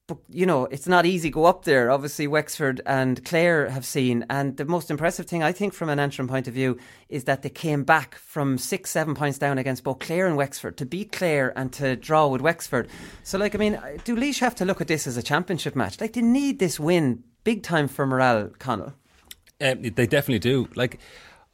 but 0.07 0.17
you 0.29 0.45
know 0.45 0.65
it's 0.65 0.87
not 0.87 1.05
easy 1.05 1.29
go 1.29 1.45
up 1.45 1.65
there. 1.65 1.91
Obviously, 1.91 2.27
Wexford 2.27 2.81
and 2.85 3.23
Clare 3.25 3.69
have 3.69 3.85
seen, 3.85 4.25
and 4.29 4.57
the 4.57 4.65
most 4.65 4.89
impressive 4.89 5.25
thing 5.25 5.43
I 5.43 5.51
think 5.51 5.73
from 5.73 5.89
an 5.89 5.99
Antrim 5.99 6.27
point 6.27 6.47
of 6.47 6.53
view 6.53 6.77
is 7.09 7.25
that 7.25 7.41
they 7.41 7.49
came 7.49 7.83
back 7.83 8.15
from 8.15 8.57
six, 8.57 8.89
seven 8.89 9.15
points 9.15 9.37
down 9.37 9.57
against 9.57 9.83
both 9.83 9.99
Clare 9.99 10.27
and 10.27 10.37
Wexford 10.37 10.77
to 10.77 10.85
beat 10.85 11.11
Clare 11.11 11.53
and 11.57 11.71
to 11.73 11.95
draw 11.95 12.27
with 12.27 12.41
Wexford. 12.41 12.87
So, 13.23 13.37
like, 13.37 13.53
I 13.53 13.57
mean, 13.57 13.79
do 14.05 14.15
Laois 14.15 14.39
have 14.39 14.55
to 14.55 14.65
look 14.65 14.81
at 14.81 14.87
this 14.87 15.05
as 15.07 15.17
a 15.17 15.23
championship 15.23 15.75
match? 15.75 15.99
Like, 16.01 16.13
they 16.13 16.21
need 16.21 16.59
this 16.59 16.79
win 16.79 17.23
big 17.43 17.63
time 17.63 17.87
for 17.87 18.05
morale, 18.05 18.49
Conal. 18.59 18.93
Um, 19.59 19.81
they 19.81 20.05
definitely 20.05 20.39
do. 20.39 20.67
Like 20.75 20.99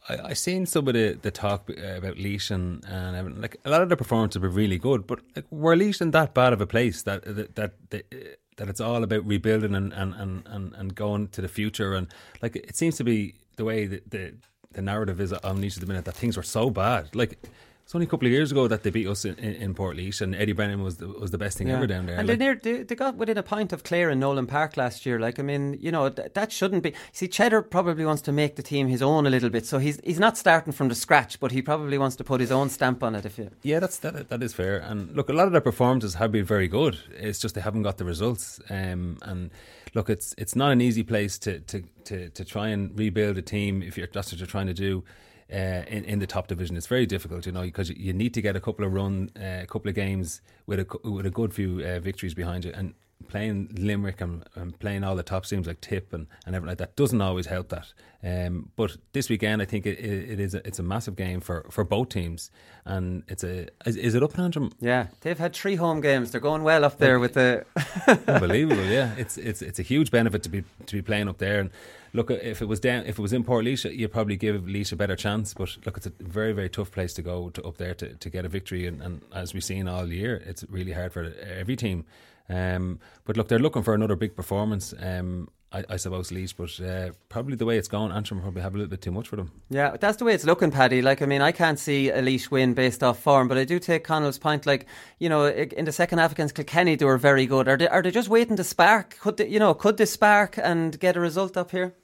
I, 0.10 0.18
I 0.30 0.34
seen 0.34 0.66
some 0.66 0.88
of 0.88 0.93
the, 0.93 1.18
the 1.22 1.32
talk 1.32 1.70
uh, 1.70 1.95
about 1.97 2.18
Laois 2.18 2.51
and, 2.51 2.84
and 2.86 3.41
like 3.41 3.58
a 3.64 3.70
lot 3.70 3.82
of 3.82 3.89
the 3.89 3.95
performances 3.95 4.41
were 4.41 4.49
really 4.49 4.78
good, 4.78 5.08
but 5.08 5.22
like, 5.36 5.45
were 5.49 5.76
Laois 5.76 6.01
in 6.01 6.12
that 6.12 6.34
bad 6.34 6.54
of 6.54 6.62
a 6.62 6.68
place 6.68 7.04
that 7.04 7.24
that 7.24 7.56
that, 7.56 7.74
that, 7.89 8.39
that 8.58 8.70
it's 8.70 8.82
all 8.82 9.04
about 9.04 9.26
rebuilding 9.26 9.76
and, 9.76 9.93
and, 9.93 10.14
and, 10.16 10.43
and, 10.47 10.74
and 10.74 10.95
going 10.95 11.28
to 11.30 11.41
the 11.41 11.47
future 11.47 11.93
and 11.93 12.08
like 12.41 12.56
it 12.56 12.76
seems 12.76 12.97
to 12.97 13.04
be 13.04 13.36
the 13.58 13.66
way 13.66 13.86
that 13.86 14.10
the 14.12 14.34
the 14.74 14.82
narrative 14.82 15.22
is 15.22 15.32
on 15.32 15.58
Laois 15.58 15.76
at 15.76 15.82
the 15.82 15.86
minute 15.86 16.06
that 16.06 16.16
things 16.16 16.36
were 16.36 16.43
so 16.43 16.70
bad. 16.70 17.16
Like 17.16 17.39
it's 17.84 17.94
only 17.94 18.08
a 18.08 18.10
couple 18.10 18.26
of 18.28 18.32
years 18.32 18.50
ago 18.52 18.68
that 18.70 18.84
they 18.84 18.90
beat 18.92 19.08
us 19.08 19.26
in, 19.26 19.36
in, 19.36 19.56
in 19.56 19.76
Portlaoise 19.76 20.22
and 20.22 20.34
Eddie 20.34 20.54
Brennan 20.54 20.84
was 20.84 20.98
the, 20.98 21.08
was 21.08 21.32
the 21.32 21.38
best 21.38 21.58
thing 21.58 21.70
ever 21.70 21.86
down 21.86 22.06
there. 22.06 22.18
And 22.18 22.28
Like- 22.30 22.40
they, 22.40 22.46
near, 22.46 22.56
they, 22.56 22.84
they 22.84 22.96
got 22.96 23.16
within 23.16 23.38
a 23.38 23.44
point 23.44 23.74
of 23.74 23.84
Clare 23.84 24.10
and 24.10 24.22
Nowlan 24.22 24.48
Park 24.48 24.78
last 24.78 25.06
year. 25.06 25.20
Like, 25.20 25.38
I 25.38 25.44
mean, 25.44 25.78
you 25.82 25.92
know, 25.92 26.08
th- 26.10 26.32
that 26.34 26.52
shouldn't 26.54 26.82
be. 26.82 26.94
See, 27.12 27.28
Cheddar 27.28 27.62
probably 27.62 28.06
wants 28.06 28.22
to 28.24 28.32
make 28.32 28.56
the 28.56 28.64
team 28.64 28.88
his 28.88 29.02
own 29.02 29.28
a 29.28 29.30
little 29.30 29.50
bit. 29.50 29.66
So 29.66 29.80
he's 29.80 30.00
he's 30.04 30.20
not 30.20 30.38
starting 30.38 30.72
from 30.72 30.88
the 30.88 30.96
scratch, 30.96 31.40
but 31.42 31.52
he 31.52 31.62
probably 31.62 31.98
wants 31.98 32.16
to 32.16 32.24
put 32.24 32.40
his 32.40 32.52
own 32.54 32.70
stamp 32.70 33.04
on 33.04 33.16
it. 33.16 33.26
If 33.26 33.38
you. 33.38 33.50
Yeah, 33.64 33.80
that's 33.80 34.00
that. 34.00 34.30
That 34.30 34.42
is 34.42 34.54
fair. 34.54 34.78
And 34.78 35.14
look, 35.14 35.28
a 35.30 35.34
lot 35.34 35.48
of 35.48 35.52
their 35.52 35.62
performances 35.62 36.14
have 36.16 36.32
been 36.32 36.46
very 36.46 36.70
good. 36.70 36.98
It's 37.18 37.38
just 37.40 37.54
they 37.54 37.62
haven't 37.62 37.84
got 37.84 37.98
the 37.98 38.06
results. 38.06 38.62
Um, 38.70 39.18
and 39.24 39.52
look, 39.94 40.10
it's 40.10 40.34
it's 40.38 40.56
not 40.56 40.72
an 40.72 40.80
easy 40.80 41.04
place 41.04 41.38
to 41.40 41.60
to, 41.60 41.84
to, 42.06 42.30
to 42.30 42.46
try 42.46 42.70
and 42.70 42.97
rebuild 42.97 43.38
a 43.38 43.42
team 43.42 43.84
if 43.84 43.97
you're 43.97 44.08
that's 44.08 44.32
what 44.32 44.39
you're 44.39 44.47
trying 44.47 44.68
to 44.68 44.74
do. 44.74 45.04
Uh, 45.51 45.83
in, 45.87 46.05
in 46.05 46.20
the 46.20 46.28
top 46.28 46.47
division, 46.47 46.78
it's 46.78 46.87
very 46.87 47.05
difficult, 47.05 47.45
you 47.45 47.51
know, 47.51 47.61
because 47.61 47.89
you, 47.89 48.13
need 48.13 48.33
to 48.33 48.41
get 48.41 48.55
a 48.55 48.61
couple 48.61 48.86
of 48.86 48.93
run, 48.93 49.29
uh, 49.36 49.59
a 49.61 49.67
couple 49.67 49.89
of 49.89 49.95
games 49.95 50.41
with 50.65 50.79
a 50.79 51.09
with 51.09 51.25
a 51.25 51.29
good 51.29 51.53
few 51.53 51.83
uh, 51.86 51.99
victories 51.99 52.33
behind 52.33 52.65
you, 52.65 52.71
and 52.74 52.93
playing 53.28 53.70
Limerick 53.78 54.21
and, 54.21 54.43
and 54.55 54.78
playing 54.79 55.04
all 55.04 55.16
the 55.16 55.24
top 55.24 55.45
teams 55.45 55.67
like 55.67 55.82
Tip 55.82 56.13
and, 56.13 56.28
and 56.45 56.55
everything 56.55 56.70
like 56.70 56.78
that 56.79 56.95
doesn't 56.95 57.21
always 57.21 57.47
help 57.47 57.70
that. 57.70 57.93
Um, 58.24 58.70
but 58.78 58.95
this 59.12 59.29
weekend, 59.29 59.62
I 59.62 59.66
think 59.66 59.86
it, 59.86 60.00
it, 60.00 60.32
it 60.32 60.39
is 60.39 60.55
a, 60.55 60.66
it's 60.66 60.79
a 60.79 60.83
massive 60.83 61.17
game 61.17 61.41
for, 61.41 61.66
for 61.70 61.83
both 61.83 62.09
teams, 62.09 62.51
and 62.86 63.24
it's 63.28 63.43
a 63.43 63.67
is, 63.86 63.97
is 63.97 64.16
it 64.16 64.24
up 64.24 64.33
in 64.36 64.43
Antrim? 64.45 64.71
Yeah, 64.79 65.08
they've 65.21 65.37
had 65.37 65.54
three 65.54 65.75
home 65.75 66.00
games. 66.00 66.32
They're 66.32 66.39
going 66.39 66.63
well 66.63 66.86
up 66.86 67.00
there 67.00 67.20
with 67.20 67.33
the. 67.33 67.66
Unbelievable, 68.28 68.86
yeah. 68.86 69.13
It's 69.17 69.37
it's 69.37 69.62
it's 69.62 69.78
a 69.78 69.83
huge 69.83 70.09
benefit 70.09 70.41
to 70.43 70.50
be 70.50 70.63
to 70.86 70.95
be 70.95 71.01
playing 71.01 71.28
up 71.28 71.39
there. 71.39 71.59
And 71.59 71.70
look, 72.13 72.32
if 72.32 72.62
it 72.62 72.67
was 72.70 72.79
down, 72.79 73.05
if 73.05 73.20
it 73.20 73.21
was 73.21 73.33
in 73.33 73.43
Portlaoise, 73.43 73.93
you'd 73.93 74.13
probably 74.13 74.37
give 74.37 74.55
Laois 74.63 74.93
a 74.93 74.95
better 74.95 75.17
chance. 75.17 75.54
But 75.54 75.78
look, 75.86 75.97
it's 75.97 76.05
a 76.05 76.13
very 76.21 76.54
very 76.54 76.70
tough 76.70 76.91
place 76.91 77.13
to 77.16 77.21
go 77.21 77.50
to 77.50 77.63
up 77.63 77.78
there 77.78 77.93
to, 77.95 78.13
to 78.13 78.29
get 78.29 78.45
a 78.45 78.50
victory. 78.50 78.87
And, 78.87 79.01
and 79.01 79.21
as 79.33 79.54
we've 79.54 79.63
seen 79.63 79.89
all 79.89 80.08
year, 80.08 80.41
it's 80.45 80.63
really 80.70 80.93
hard 80.93 81.12
for 81.12 81.33
every 81.41 81.75
team. 81.75 82.05
Um, 82.49 82.99
but 83.25 83.37
look, 83.37 83.47
they're 83.47 83.59
looking 83.59 83.83
for 83.83 83.93
another 83.93 84.15
big 84.15 84.36
performance. 84.36 84.93
Um, 84.99 85.49
I, 85.71 85.83
I 85.89 85.97
suppose 85.97 86.32
Laois, 86.32 86.53
but 86.55 86.79
uh, 86.86 87.11
probably 87.29 87.55
the 87.55 87.65
way 87.65 87.78
it's 87.78 87.87
going, 87.87 88.11
Antrim 88.11 88.41
probably 88.41 88.61
have 88.61 88.75
a 88.75 88.78
little 88.78 88.89
bit 88.89 89.01
too 89.01 89.11
much 89.11 89.28
for 89.28 89.37
them. 89.37 89.51
Yeah, 89.70 89.97
that's 89.99 90.17
the 90.17 90.25
way 90.25 90.36
it's 90.36 90.45
looking, 90.45 90.70
Paddy. 90.70 91.01
Like, 91.01 91.21
I 91.21 91.25
mean, 91.25 91.41
I 91.41 91.51
can't 91.51 91.79
see 91.79 92.09
a 92.09 92.21
Laois 92.21 92.51
win 92.51 92.74
based 92.74 93.01
off 93.01 93.20
form, 93.20 93.47
but 93.47 93.57
I 93.57 93.63
do 93.63 93.79
take 93.79 94.03
Conal's 94.03 94.37
point. 94.37 94.65
Like, 94.65 94.86
you 95.20 95.29
know, 95.29 95.47
in 95.47 95.86
the 95.86 95.91
second 95.91 96.20
half 96.20 96.32
against 96.32 96.53
Kilkenny, 96.53 96.95
they 96.95 97.05
were 97.05 97.17
very 97.17 97.47
good. 97.47 97.67
Are 97.67 97.78
they? 97.78 97.87
Are 97.87 98.03
they 98.03 98.11
just 98.11 98.29
waiting 98.29 98.55
to 98.57 98.63
spark? 98.63 99.17
Could 99.20 99.37
they, 99.37 99.47
you 99.47 99.59
know? 99.59 99.74
Could 99.74 99.97
they 99.97 100.05
spark 100.05 100.59
and 100.61 100.99
get 100.99 101.17
a 101.17 101.20
result 101.20 101.57
up 101.57 101.71
here? 101.71 101.95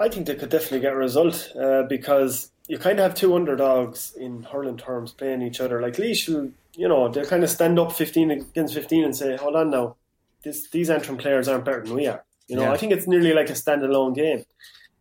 I 0.00 0.08
think 0.08 0.26
they 0.26 0.34
could 0.34 0.48
definitely 0.48 0.80
get 0.80 0.94
a 0.94 0.96
result 0.96 1.52
uh, 1.60 1.82
because 1.82 2.50
you 2.66 2.78
kind 2.78 2.98
of 2.98 3.04
have 3.04 3.14
two 3.14 3.34
underdogs 3.34 4.12
in 4.16 4.44
hurling 4.44 4.76
terms 4.76 5.12
playing 5.12 5.42
each 5.42 5.60
other. 5.60 5.80
Like 5.80 5.98
Laois 5.98 6.26
will, 6.28 6.50
you 6.80 6.88
know, 6.88 7.10
they'll 7.10 7.26
kind 7.26 7.44
of 7.44 7.50
stand 7.50 7.78
up 7.78 7.92
15 7.92 8.30
against 8.30 8.72
15 8.72 9.04
and 9.04 9.14
say, 9.14 9.36
hold 9.36 9.54
on 9.54 9.70
now, 9.70 9.96
this, 10.42 10.70
these 10.70 10.88
Antrim 10.88 11.18
players 11.18 11.46
aren't 11.46 11.66
better 11.66 11.84
than 11.84 11.94
we 11.94 12.06
are. 12.06 12.24
You 12.48 12.56
know, 12.56 12.62
yeah. 12.62 12.72
I 12.72 12.78
think 12.78 12.92
it's 12.92 13.06
nearly 13.06 13.34
like 13.34 13.50
a 13.50 13.52
standalone 13.52 14.14
game. 14.14 14.44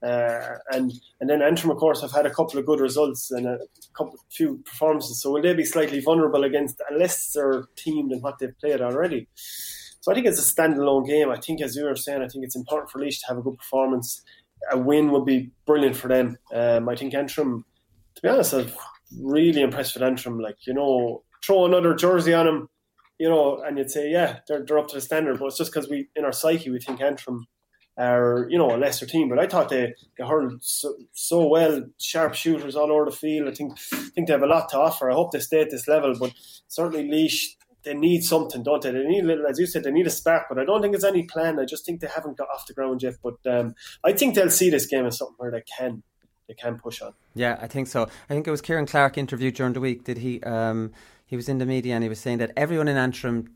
Uh, 0.03 0.57
and 0.71 0.91
and 1.21 1.29
then 1.29 1.41
Antrim, 1.41 1.71
of 1.71 1.77
course, 1.77 2.01
have 2.01 2.11
had 2.11 2.25
a 2.25 2.33
couple 2.33 2.59
of 2.59 2.65
good 2.65 2.81
results 2.81 3.31
and 3.31 3.47
a 3.47 3.59
couple 3.97 4.17
few 4.29 4.57
performances. 4.65 5.21
So 5.21 5.31
will 5.31 5.41
they 5.41 5.53
be 5.53 5.63
slightly 5.63 6.01
vulnerable 6.01 6.43
against 6.43 6.81
a 6.91 6.93
lesser 6.93 7.69
team 7.77 8.09
than 8.09 8.19
what 8.19 8.39
they've 8.39 8.59
played 8.59 8.81
already? 8.81 9.29
So 10.01 10.11
I 10.11 10.15
think 10.15 10.27
it's 10.27 10.39
a 10.39 10.53
standalone 10.53 11.07
game. 11.07 11.29
I 11.29 11.39
think, 11.39 11.61
as 11.61 11.77
you 11.77 11.85
were 11.85 11.95
saying, 11.95 12.21
I 12.21 12.27
think 12.27 12.43
it's 12.43 12.57
important 12.57 12.91
for 12.91 12.99
Laois 12.99 13.19
to 13.21 13.27
have 13.29 13.37
a 13.37 13.41
good 13.41 13.57
performance. 13.57 14.21
A 14.69 14.77
win 14.77 15.11
would 15.11 15.25
be 15.25 15.51
brilliant 15.65 15.95
for 15.95 16.09
them. 16.09 16.37
Um, 16.53 16.89
I 16.89 16.95
think 16.97 17.13
Antrim, 17.13 17.63
to 18.15 18.21
be 18.21 18.27
honest, 18.27 18.53
I'm 18.53 18.69
really 19.21 19.61
impressed 19.61 19.93
with 19.93 20.03
Antrim. 20.03 20.39
Like 20.39 20.57
you 20.67 20.73
know, 20.73 21.23
throw 21.43 21.65
another 21.65 21.93
jersey 21.93 22.33
on 22.33 22.45
them, 22.45 22.69
you 23.17 23.29
know, 23.29 23.61
and 23.61 23.77
you'd 23.77 23.91
say, 23.91 24.09
yeah, 24.11 24.39
they're, 24.47 24.65
they're 24.65 24.79
up 24.79 24.87
to 24.89 24.95
the 24.95 25.01
standard. 25.01 25.39
But 25.39 25.47
it's 25.47 25.57
just 25.57 25.71
because 25.71 25.89
we, 25.89 26.07
in 26.15 26.25
our 26.25 26.31
psyche, 26.31 26.69
we 26.69 26.79
think 26.79 27.01
Antrim 27.01 27.47
are, 27.97 28.47
you 28.49 28.57
know, 28.57 28.73
a 28.73 28.77
lesser 28.77 29.05
team. 29.05 29.29
But 29.29 29.39
I 29.39 29.47
thought 29.47 29.69
they, 29.69 29.93
they 30.17 30.25
hurled 30.25 30.63
so, 30.63 30.95
so 31.13 31.47
well, 31.47 31.83
sharp 31.99 32.33
shooters 32.33 32.75
all 32.75 32.91
over 32.91 33.05
the 33.05 33.11
field. 33.11 33.49
I 33.49 33.51
think 33.51 33.77
think 33.79 34.27
they 34.27 34.33
have 34.33 34.41
a 34.41 34.47
lot 34.47 34.69
to 34.69 34.79
offer. 34.79 35.11
I 35.11 35.15
hope 35.15 35.31
they 35.31 35.39
stay 35.39 35.61
at 35.61 35.69
this 35.69 35.87
level. 35.87 36.15
But 36.17 36.33
certainly, 36.67 37.07
Laois, 37.09 37.55
they 37.83 37.93
need 37.93 38.23
something, 38.23 38.63
don't 38.63 38.81
they? 38.81 38.91
They 38.91 39.03
need 39.03 39.23
a 39.23 39.27
little, 39.27 39.47
as 39.47 39.59
you 39.59 39.65
said, 39.65 39.83
they 39.83 39.91
need 39.91 40.07
a 40.07 40.11
spark. 40.11 40.45
But 40.49 40.59
I 40.59 40.65
don't 40.65 40.81
think 40.81 40.95
it's 40.95 41.03
any 41.03 41.23
plan. 41.23 41.59
I 41.59 41.65
just 41.65 41.85
think 41.85 41.99
they 41.99 42.07
haven't 42.07 42.37
got 42.37 42.49
off 42.53 42.67
the 42.67 42.73
ground 42.73 43.03
yet. 43.03 43.15
But 43.21 43.37
um, 43.45 43.75
I 44.03 44.13
think 44.13 44.35
they'll 44.35 44.49
see 44.49 44.69
this 44.69 44.85
game 44.85 45.05
as 45.05 45.17
something 45.17 45.35
where 45.37 45.51
they 45.51 45.63
can 45.77 46.03
they 46.47 46.55
can 46.55 46.77
push 46.77 47.01
on. 47.01 47.13
Yeah, 47.35 47.57
I 47.61 47.67
think 47.67 47.87
so. 47.87 48.03
I 48.03 48.33
think 48.33 48.47
it 48.47 48.51
was 48.51 48.61
Kieran 48.61 48.85
Clark 48.85 49.17
interviewed 49.17 49.55
during 49.55 49.73
the 49.73 49.79
week. 49.79 50.03
Did 50.03 50.17
he? 50.17 50.41
Um, 50.43 50.91
he 51.29 51.35
was 51.35 51.47
in 51.47 51.59
the 51.59 51.65
media 51.65 51.93
and 51.93 52.03
he 52.03 52.09
was 52.09 52.19
saying 52.19 52.39
that 52.39 52.51
everyone 52.57 52.87
in 52.87 52.97
Antrim 52.97 53.53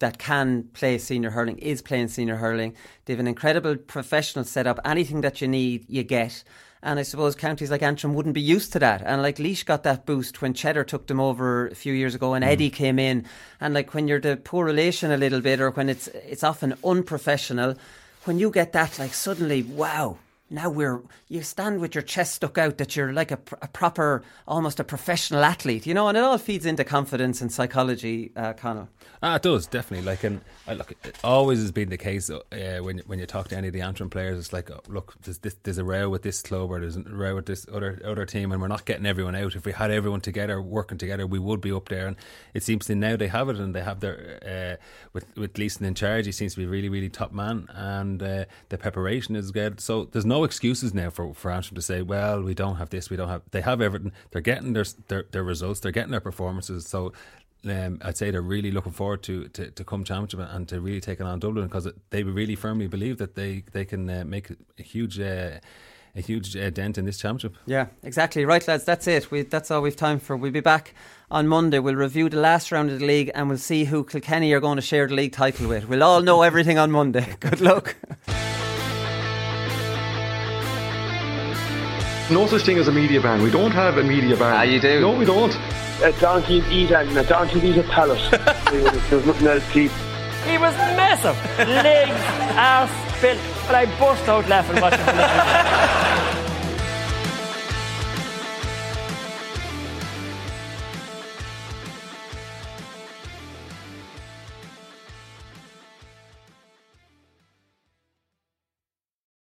that 0.00 0.18
can 0.18 0.64
play 0.72 0.98
senior 0.98 1.30
hurling 1.30 1.56
is 1.58 1.80
playing 1.80 2.08
senior 2.08 2.34
hurling. 2.34 2.74
They 3.04 3.12
have 3.12 3.20
an 3.20 3.28
incredible 3.28 3.76
professional 3.76 4.44
setup. 4.44 4.80
Anything 4.84 5.20
that 5.20 5.40
you 5.40 5.46
need, 5.46 5.86
you 5.88 6.02
get. 6.02 6.42
And 6.82 6.98
I 6.98 7.04
suppose 7.04 7.36
counties 7.36 7.70
like 7.70 7.80
Antrim 7.80 8.14
wouldn't 8.14 8.34
be 8.34 8.40
used 8.40 8.72
to 8.72 8.80
that. 8.80 9.02
And 9.02 9.22
like 9.22 9.38
Laois 9.38 9.64
got 9.64 9.84
that 9.84 10.04
boost 10.04 10.42
when 10.42 10.52
Cheddar 10.52 10.82
took 10.82 11.06
them 11.06 11.20
over 11.20 11.68
a 11.68 11.76
few 11.76 11.92
years 11.92 12.16
ago 12.16 12.34
and 12.34 12.44
mm. 12.44 12.48
Eddie 12.48 12.70
came 12.70 12.98
in. 12.98 13.24
And 13.60 13.72
like 13.72 13.94
when 13.94 14.08
you're 14.08 14.20
the 14.20 14.36
poor 14.36 14.64
relation 14.64 15.12
a 15.12 15.16
little 15.16 15.40
bit 15.40 15.60
or 15.60 15.70
when 15.70 15.88
it's 15.88 16.08
it's 16.08 16.42
often 16.42 16.74
unprofessional, 16.84 17.76
when 18.24 18.40
you 18.40 18.50
get 18.50 18.72
that, 18.72 18.98
like 18.98 19.14
suddenly, 19.14 19.62
wow, 19.62 20.18
now 20.52 20.68
we're 20.68 21.02
you 21.28 21.42
stand 21.42 21.80
with 21.80 21.94
your 21.94 22.02
chest 22.02 22.34
stuck 22.34 22.58
out 22.58 22.78
that 22.78 22.94
you're 22.94 23.12
like 23.12 23.30
a, 23.30 23.38
a, 23.62 23.68
proper 23.68 24.22
almost 24.46 24.78
a 24.78 24.84
professional 24.84 25.42
athlete 25.44 25.86
you 25.86 25.94
know 25.94 26.08
and 26.08 26.18
it 26.18 26.22
all 26.22 26.38
feeds 26.38 26.66
into 26.66 26.84
confidence 26.84 27.40
and 27.40 27.50
psychology 27.50 28.30
uh, 28.36 28.52
Conal 28.52 28.88
ah 29.22 29.36
it 29.36 29.42
does 29.42 29.66
definitely 29.66 30.06
like 30.06 30.24
and 30.24 30.40
look 30.68 30.92
it 31.04 31.18
always 31.24 31.60
has 31.60 31.72
been 31.72 31.88
the 31.88 31.96
case 31.96 32.30
uh, 32.30 32.78
when 32.80 32.98
when 33.06 33.18
you 33.18 33.26
talk 33.26 33.48
to 33.48 33.56
any 33.56 33.68
of 33.68 33.72
the 33.72 33.80
Antrim 33.80 34.10
players 34.10 34.38
it's 34.38 34.52
like 34.52 34.70
oh, 34.70 34.80
look 34.88 35.14
there's, 35.22 35.38
this, 35.38 35.56
there's 35.62 35.78
a 35.78 35.84
row 35.84 36.08
with 36.08 36.22
this 36.22 36.42
club 36.42 36.70
or 36.70 36.80
there's 36.80 36.96
a 36.96 37.02
row 37.02 37.34
with 37.34 37.46
this 37.46 37.66
other 37.72 38.00
other 38.04 38.26
team 38.26 38.52
and 38.52 38.60
we're 38.60 38.68
not 38.68 38.84
getting 38.84 39.06
everyone 39.06 39.34
out. 39.34 39.56
If 39.56 39.64
we 39.64 39.72
had 39.72 39.90
everyone 39.90 40.20
together 40.20 40.60
working 40.60 40.98
together 40.98 41.26
we 41.26 41.38
would 41.38 41.60
be 41.60 41.72
up 41.72 41.88
there 41.88 42.06
and 42.06 42.16
it 42.54 42.62
seems 42.62 42.86
to 42.86 42.94
now 42.94 43.16
they 43.16 43.28
have 43.28 43.48
it 43.48 43.56
and 43.56 43.74
they 43.74 43.82
have 43.82 44.00
their 44.00 44.78
uh, 44.80 44.84
with 45.12 45.24
with 45.36 45.54
Gleeson 45.54 45.86
in 45.86 45.94
charge 45.94 46.26
he 46.26 46.32
seems 46.32 46.54
to 46.54 46.60
be 46.60 46.66
really 46.66 46.88
really 46.88 47.08
top 47.08 47.32
man 47.32 47.66
and 47.70 48.22
uh, 48.22 48.44
the 48.68 48.78
preparation 48.78 49.36
is 49.36 49.50
good. 49.50 49.80
So 49.80 50.04
there's 50.04 50.26
no 50.26 50.41
excuses 50.44 50.94
now 50.94 51.10
for 51.10 51.34
for 51.34 51.50
Antrim 51.50 51.76
to 51.76 51.82
say, 51.82 52.02
well, 52.02 52.42
we 52.42 52.54
don't 52.54 52.76
have 52.76 52.90
this, 52.90 53.10
we 53.10 53.16
don't 53.16 53.28
have. 53.28 53.42
They 53.50 53.60
have 53.60 53.80
everything. 53.80 54.12
They're 54.30 54.40
getting 54.40 54.72
their 54.72 54.84
their, 55.08 55.24
their 55.30 55.44
results. 55.44 55.80
They're 55.80 55.92
getting 55.92 56.12
their 56.12 56.20
performances. 56.20 56.86
So. 56.86 57.12
Um, 57.64 58.00
I'd 58.02 58.16
say 58.16 58.32
they're 58.32 58.42
really 58.42 58.72
looking 58.72 58.90
forward 58.90 59.22
to, 59.22 59.46
to, 59.50 59.70
to 59.70 59.84
come 59.84 60.02
championship 60.02 60.40
and 60.52 60.68
to 60.68 60.80
really 60.80 61.00
taking 61.00 61.26
on 61.26 61.38
Dublin 61.38 61.68
because 61.68 61.86
they 62.10 62.24
really 62.24 62.56
firmly 62.56 62.88
believe 62.88 63.18
that 63.18 63.36
they 63.36 63.62
they 63.70 63.84
can 63.84 64.10
uh, 64.10 64.24
make 64.26 64.50
a 64.80 64.82
huge 64.82 65.20
uh, 65.20 65.60
a 66.14 66.20
huge 66.20 66.56
uh, 66.56 66.70
dent 66.70 66.98
in 66.98 67.04
this 67.04 67.18
championship. 67.18 67.56
Yeah, 67.66 67.86
exactly. 68.02 68.44
Right, 68.44 68.66
lads, 68.66 68.84
that's 68.84 69.06
it. 69.06 69.30
We, 69.30 69.42
that's 69.42 69.70
all 69.70 69.80
we've 69.80 69.96
time 69.96 70.18
for. 70.18 70.36
We'll 70.36 70.50
be 70.50 70.60
back 70.60 70.94
on 71.30 71.48
Monday. 71.48 71.78
We'll 71.78 71.94
review 71.94 72.28
the 72.28 72.40
last 72.40 72.70
round 72.70 72.90
of 72.90 73.00
the 73.00 73.06
league 73.06 73.30
and 73.34 73.48
we'll 73.48 73.58
see 73.58 73.84
who 73.84 74.04
Kilkenny 74.04 74.52
are 74.52 74.60
going 74.60 74.76
to 74.76 74.82
share 74.82 75.06
the 75.06 75.14
league 75.14 75.32
title 75.32 75.68
with. 75.68 75.88
We'll 75.88 76.02
all 76.02 76.20
know 76.20 76.42
everything 76.42 76.78
on 76.78 76.90
Monday. 76.90 77.36
Good 77.40 77.60
luck. 77.60 77.96
no 82.32 82.46
such 82.46 82.62
thing 82.62 82.78
as 82.78 82.88
a 82.88 82.92
media 82.92 83.20
ban. 83.20 83.42
We 83.42 83.50
don't 83.50 83.72
have 83.72 83.98
a 83.98 84.02
media 84.02 84.36
ban. 84.36 84.54
Ah, 84.54 84.62
you 84.62 84.80
do? 84.80 85.00
No, 85.00 85.12
we 85.12 85.24
don't. 85.24 85.54
A 86.02 86.12
donkey 86.20 86.62
eat 86.70 86.90
and 86.90 87.16
a 87.16 87.24
donkey 87.24 87.60
eat 87.60 87.76
a 87.76 87.82
pallet. 87.84 88.20
There's 89.10 89.26
nothing 89.26 89.46
else 89.46 89.72
to 89.72 89.78
eat. 89.80 89.90
He 90.46 90.58
was 90.58 90.74
massive. 90.96 91.36
Legs, 91.68 92.10
ass, 92.56 92.90
built. 93.20 93.38
But 93.66 93.74
I 93.76 93.86
burst 93.98 94.28
out 94.28 94.48
laughing 94.48 94.80
watching 94.80 96.38